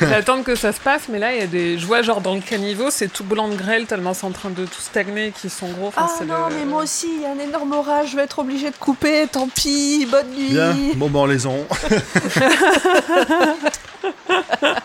Je 0.00 0.04
vais 0.04 0.14
attendre 0.14 0.44
que 0.44 0.54
ça 0.54 0.72
se 0.72 0.78
passe, 0.80 1.02
mais 1.08 1.18
là 1.18 1.32
il 1.34 1.38
y 1.40 1.42
a 1.42 1.46
des. 1.46 1.78
Je 1.78 1.86
vois 1.86 2.02
genre 2.02 2.20
dans 2.20 2.34
le 2.34 2.40
caniveau, 2.40 2.90
c'est 2.90 3.08
tout 3.08 3.24
blanc 3.24 3.48
de 3.48 3.56
grêle 3.56 3.86
tellement 3.86 4.14
c'est 4.14 4.26
en 4.26 4.30
train 4.30 4.50
de 4.50 4.64
tout 4.64 4.80
stagner, 4.80 5.32
qui 5.32 5.50
sont 5.50 5.68
gros. 5.70 5.88
Enfin, 5.88 6.08
Ah 6.20 6.24
non, 6.24 6.48
le- 6.48 6.54
mais 6.56 6.64
moi 6.64 6.82
aussi, 6.84 7.08
il 7.16 7.22
y 7.22 7.26
a 7.26 7.30
un 7.32 7.38
énorme 7.38 7.72
orage, 7.72 8.10
je 8.12 8.16
vais 8.16 8.22
être 8.22 8.38
obligée 8.38 8.70
de 8.70 8.76
couper, 8.76 9.26
tant 9.30 9.48
pis, 9.48 10.06
bonne 10.10 10.28
nuit. 10.30 10.50
Bien, 10.50 10.74
bon 10.94 11.08
ben 11.10 11.20
on 11.20 11.26
les 11.26 11.46
ont. 11.46 11.66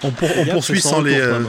on, 0.03 0.11
pour- 0.11 0.37
on 0.37 0.45
poursuit 0.45 0.81
sans 0.81 1.01
les. 1.01 1.19
euh. 1.19 1.39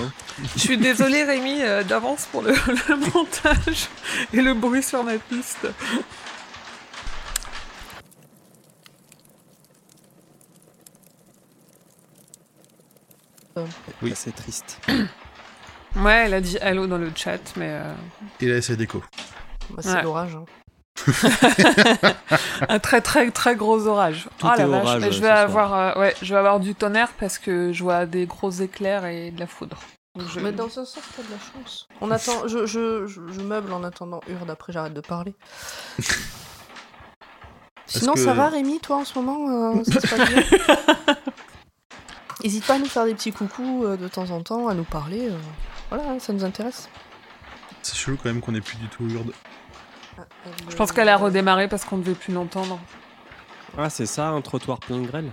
Je 0.56 0.60
suis 0.60 0.76
désolée 0.78 1.24
Rémi 1.24 1.58
euh, 1.62 1.82
d'avance 1.84 2.26
pour 2.32 2.42
le, 2.42 2.52
le 2.88 2.96
montage 3.14 3.88
et 4.32 4.40
le 4.40 4.54
bruit 4.54 4.82
sur 4.82 5.04
ma 5.04 5.12
piste. 5.14 5.66
Oui, 14.02 14.12
c'est 14.14 14.34
triste. 14.34 14.80
Ouais, 15.94 16.22
elle 16.24 16.32
a 16.32 16.40
dit 16.40 16.56
allô 16.60 16.86
dans 16.86 16.96
le 16.96 17.10
chat, 17.14 17.38
mais 17.56 17.68
euh, 17.68 17.92
Et 18.40 18.46
la 18.46 18.62
SC 18.62 18.72
déco. 18.72 19.02
Bah, 19.68 19.82
c'est 19.82 19.92
Ouais. 19.92 20.02
l'orage. 20.02 20.34
hein. 20.36 20.44
un 22.70 22.78
très 22.78 23.02
très 23.02 23.30
très 23.30 23.56
gros 23.56 23.86
orage. 23.86 24.26
Tout 24.38 24.46
oh 24.48 24.54
est 24.54 24.56
la 24.56 24.66
vache, 24.68 24.84
orage, 24.86 25.00
mais 25.02 25.10
je 25.12 25.16
ce 25.16 25.20
vais 25.20 25.28
avoir 25.28 25.74
euh, 25.74 26.00
ouais, 26.00 26.14
je 26.22 26.32
vais 26.32 26.38
avoir 26.38 26.60
du 26.60 26.74
tonnerre 26.74 27.12
parce 27.20 27.36
que 27.38 27.74
je 27.74 27.82
vois 27.82 28.06
des 28.06 28.24
gros 28.24 28.50
éclairs 28.50 29.04
et 29.04 29.30
de 29.32 29.38
la 29.38 29.46
foudre. 29.46 29.76
Donc 30.18 30.28
je- 30.30 30.40
Mais 30.40 30.52
dans 30.52 30.64
un 30.78 30.84
sens, 30.86 30.98
t'as 31.14 31.22
de 31.24 31.28
la 31.30 31.36
chance. 31.38 31.86
On 32.00 32.10
attend, 32.10 32.48
je, 32.48 32.64
je, 32.64 33.06
je, 33.06 33.20
je 33.30 33.40
meuble 33.42 33.70
en 33.74 33.84
attendant 33.84 34.20
Urde, 34.28 34.48
après 34.48 34.72
j'arrête 34.72 34.94
de 34.94 35.00
parler. 35.02 35.34
Sinon, 37.86 38.14
que- 38.14 38.20
ça 38.20 38.32
va 38.32 38.48
Rémi, 38.48 38.80
toi 38.80 38.96
en 38.96 39.04
ce 39.04 39.18
moment 39.18 39.74
euh, 39.76 39.84
Ça 39.84 40.00
se 40.00 40.06
passe 40.16 40.28
bien 40.30 40.42
N'hésite 42.42 42.66
pas 42.66 42.74
à 42.74 42.78
nous 42.78 42.86
faire 42.86 43.04
des 43.04 43.14
petits 43.14 43.32
coucous 43.32 43.84
euh, 43.84 43.96
de 43.96 44.08
temps 44.08 44.30
en 44.30 44.42
temps, 44.42 44.68
à 44.68 44.74
nous 44.74 44.84
parler. 44.84 45.28
euh, 45.28 45.38
Voilà, 45.90 46.10
hein, 46.10 46.18
ça 46.18 46.32
nous 46.32 46.44
intéresse. 46.44 46.88
C'est 47.82 47.96
chelou 47.96 48.16
quand 48.16 48.28
même 48.28 48.40
qu'on 48.40 48.54
ait 48.54 48.60
plus 48.60 48.76
du 48.76 48.88
tout 48.88 49.04
Urde. 49.08 49.32
Je 50.68 50.76
pense 50.76 50.92
qu'elle 50.92 51.08
a 51.08 51.16
redémarré 51.16 51.68
parce 51.68 51.84
qu'on 51.84 51.96
ne 51.96 52.02
devait 52.02 52.14
plus 52.14 52.32
l'entendre. 52.32 52.78
Ah, 53.78 53.88
c'est 53.90 54.06
ça, 54.06 54.28
un 54.28 54.40
trottoir 54.40 54.78
plein 54.78 54.98
de 55.00 55.06
grêle 55.06 55.30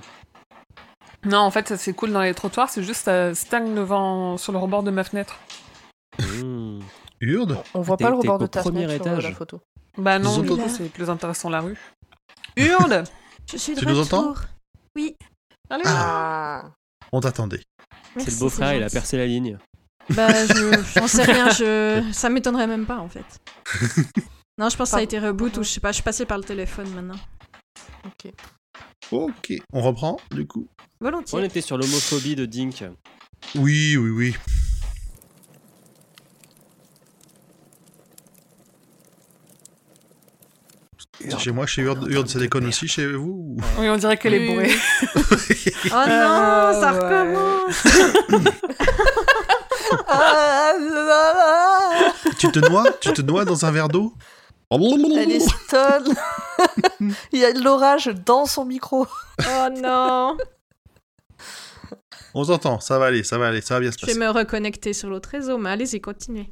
Non, 1.26 1.40
en 1.40 1.52
fait, 1.52 1.68
ça 1.68 1.78
c'est 1.78 1.94
cool 1.94 2.12
dans 2.12 2.22
les 2.22 2.34
trottoirs, 2.34 2.70
c'est 2.70 2.84
juste 2.84 3.04
ça 3.06 3.34
stagne 3.36 3.76
devant 3.76 4.38
sur 4.38 4.52
le 4.54 4.58
rebord 4.58 4.84
de 4.84 4.92
ma 4.92 5.04
fenêtre. 5.04 5.38
Mmh. 6.20 6.80
Urde 7.22 7.58
On 7.74 7.82
voit 7.82 7.98
pas 7.98 8.10
le 8.10 8.16
rebord 8.16 8.38
de 8.40 8.48
ta 8.48 8.62
premier 8.62 8.86
fenêtre 8.86 9.04
sur 9.04 9.12
euh, 9.12 9.18
étage. 9.18 9.30
la 9.32 9.36
photo. 9.36 9.62
Bah 9.98 10.20
non, 10.20 10.38
du 10.40 10.48
coup, 10.48 10.58
c'est 10.70 10.90
plus 10.90 11.10
intéressant 11.10 11.50
la 11.50 11.60
rue. 11.62 11.78
Hurde 12.56 13.04
Je 13.52 13.58
suis 13.58 13.74
de 13.76 13.80
Tu 13.80 13.86
nous 13.88 14.00
entends? 14.00 14.34
Oui. 14.96 15.16
Allez 15.70 15.84
Ah 15.86 16.64
On 17.12 17.20
t'attendait. 17.22 17.64
C'est 18.18 18.32
le 18.32 18.38
beau-frère, 18.38 18.74
il 18.74 18.84
a 18.84 18.90
percé 18.90 19.18
la 19.18 19.26
ligne. 19.26 19.58
Bah, 20.12 20.28
je, 20.48 20.84
j'en 20.96 21.08
sais 21.08 21.24
rien, 21.24 21.50
je... 21.52 22.04
ça 22.14 22.30
m'étonnerait 22.30 22.68
même 22.68 22.86
pas 22.86 22.98
en 22.98 23.08
fait. 23.08 23.26
Non, 24.58 24.70
je 24.70 24.76
pense 24.76 24.90
que 24.90 24.92
ça 24.92 24.98
a 24.98 25.02
été 25.02 25.20
reboot 25.20 25.56
ou 25.58 25.64
je 25.64 25.70
sais 25.70 25.80
pas, 25.80 25.90
je 25.92 25.96
suis 25.96 26.04
passée 26.04 26.26
par 26.26 26.38
le 26.38 26.44
téléphone 26.44 26.90
maintenant. 26.94 27.20
Ok. 28.06 28.32
Ok. 29.12 29.54
On 29.72 29.82
reprend 29.82 30.20
du 30.32 30.46
coup 30.48 30.68
On 31.02 31.06
Volontiers. 31.06 31.46
était 31.46 31.62
sur 31.62 31.78
l'homophobie 31.78 32.36
de 32.36 32.46
Dink. 32.46 32.84
Oui, 33.56 33.96
oui, 33.98 34.10
oui. 34.10 34.36
Chez 41.38 41.52
moi, 41.52 41.66
chez 41.66 41.82
Urde, 41.82 42.08
Urde, 42.10 42.28
ça 42.30 42.40
déconne 42.40 42.66
aussi 42.68 42.88
chez 42.88 43.06
vous 43.12 43.56
ou- 43.58 43.62
Oui, 43.78 43.90
on 43.90 43.98
dirait 43.98 44.16
qu'elle 44.18 44.36
est 44.36 44.48
bourrée. 44.48 44.72
Oh 45.86 45.90
non, 45.90 45.98
Ah, 46.08 46.72
ça 46.80 46.94
ouais. 46.94 47.00
recommence 47.00 47.84
Ah. 50.08 50.74
Tu 52.38 52.52
te 52.52 52.60
noies 52.60 52.86
Tu 53.02 53.14
te 53.14 53.22
noies 53.22 53.46
dans 53.46 53.66
un 53.66 53.72
verre 53.72 53.88
d'eau? 53.90 54.14
Elle 54.72 55.32
est 55.32 55.40
Il 57.32 57.40
y 57.40 57.46
a 57.46 57.52
de 57.54 57.60
l'orage 57.64 58.08
dans 58.26 58.46
son 58.46 58.66
micro. 58.66 59.08
Oh 59.40 59.68
non 59.76 60.38
On 62.36 62.44
s'entend, 62.44 62.80
ça 62.80 63.00
va 63.00 63.06
aller, 63.08 63.24
ça 63.24 63.40
va 63.40 63.48
aller, 63.48 63.62
ça 63.62 63.74
va 63.76 63.80
bien 63.80 63.92
se 63.92 63.98
Je 64.00 64.06
vais 64.06 64.12
passer. 64.14 64.20
me 64.20 64.30
reconnecter 64.30 64.94
sur 64.94 65.10
l'autre 65.10 65.30
réseau, 65.30 65.58
mais 65.58 65.72
allez-y, 65.72 66.00
continuez. 66.02 66.52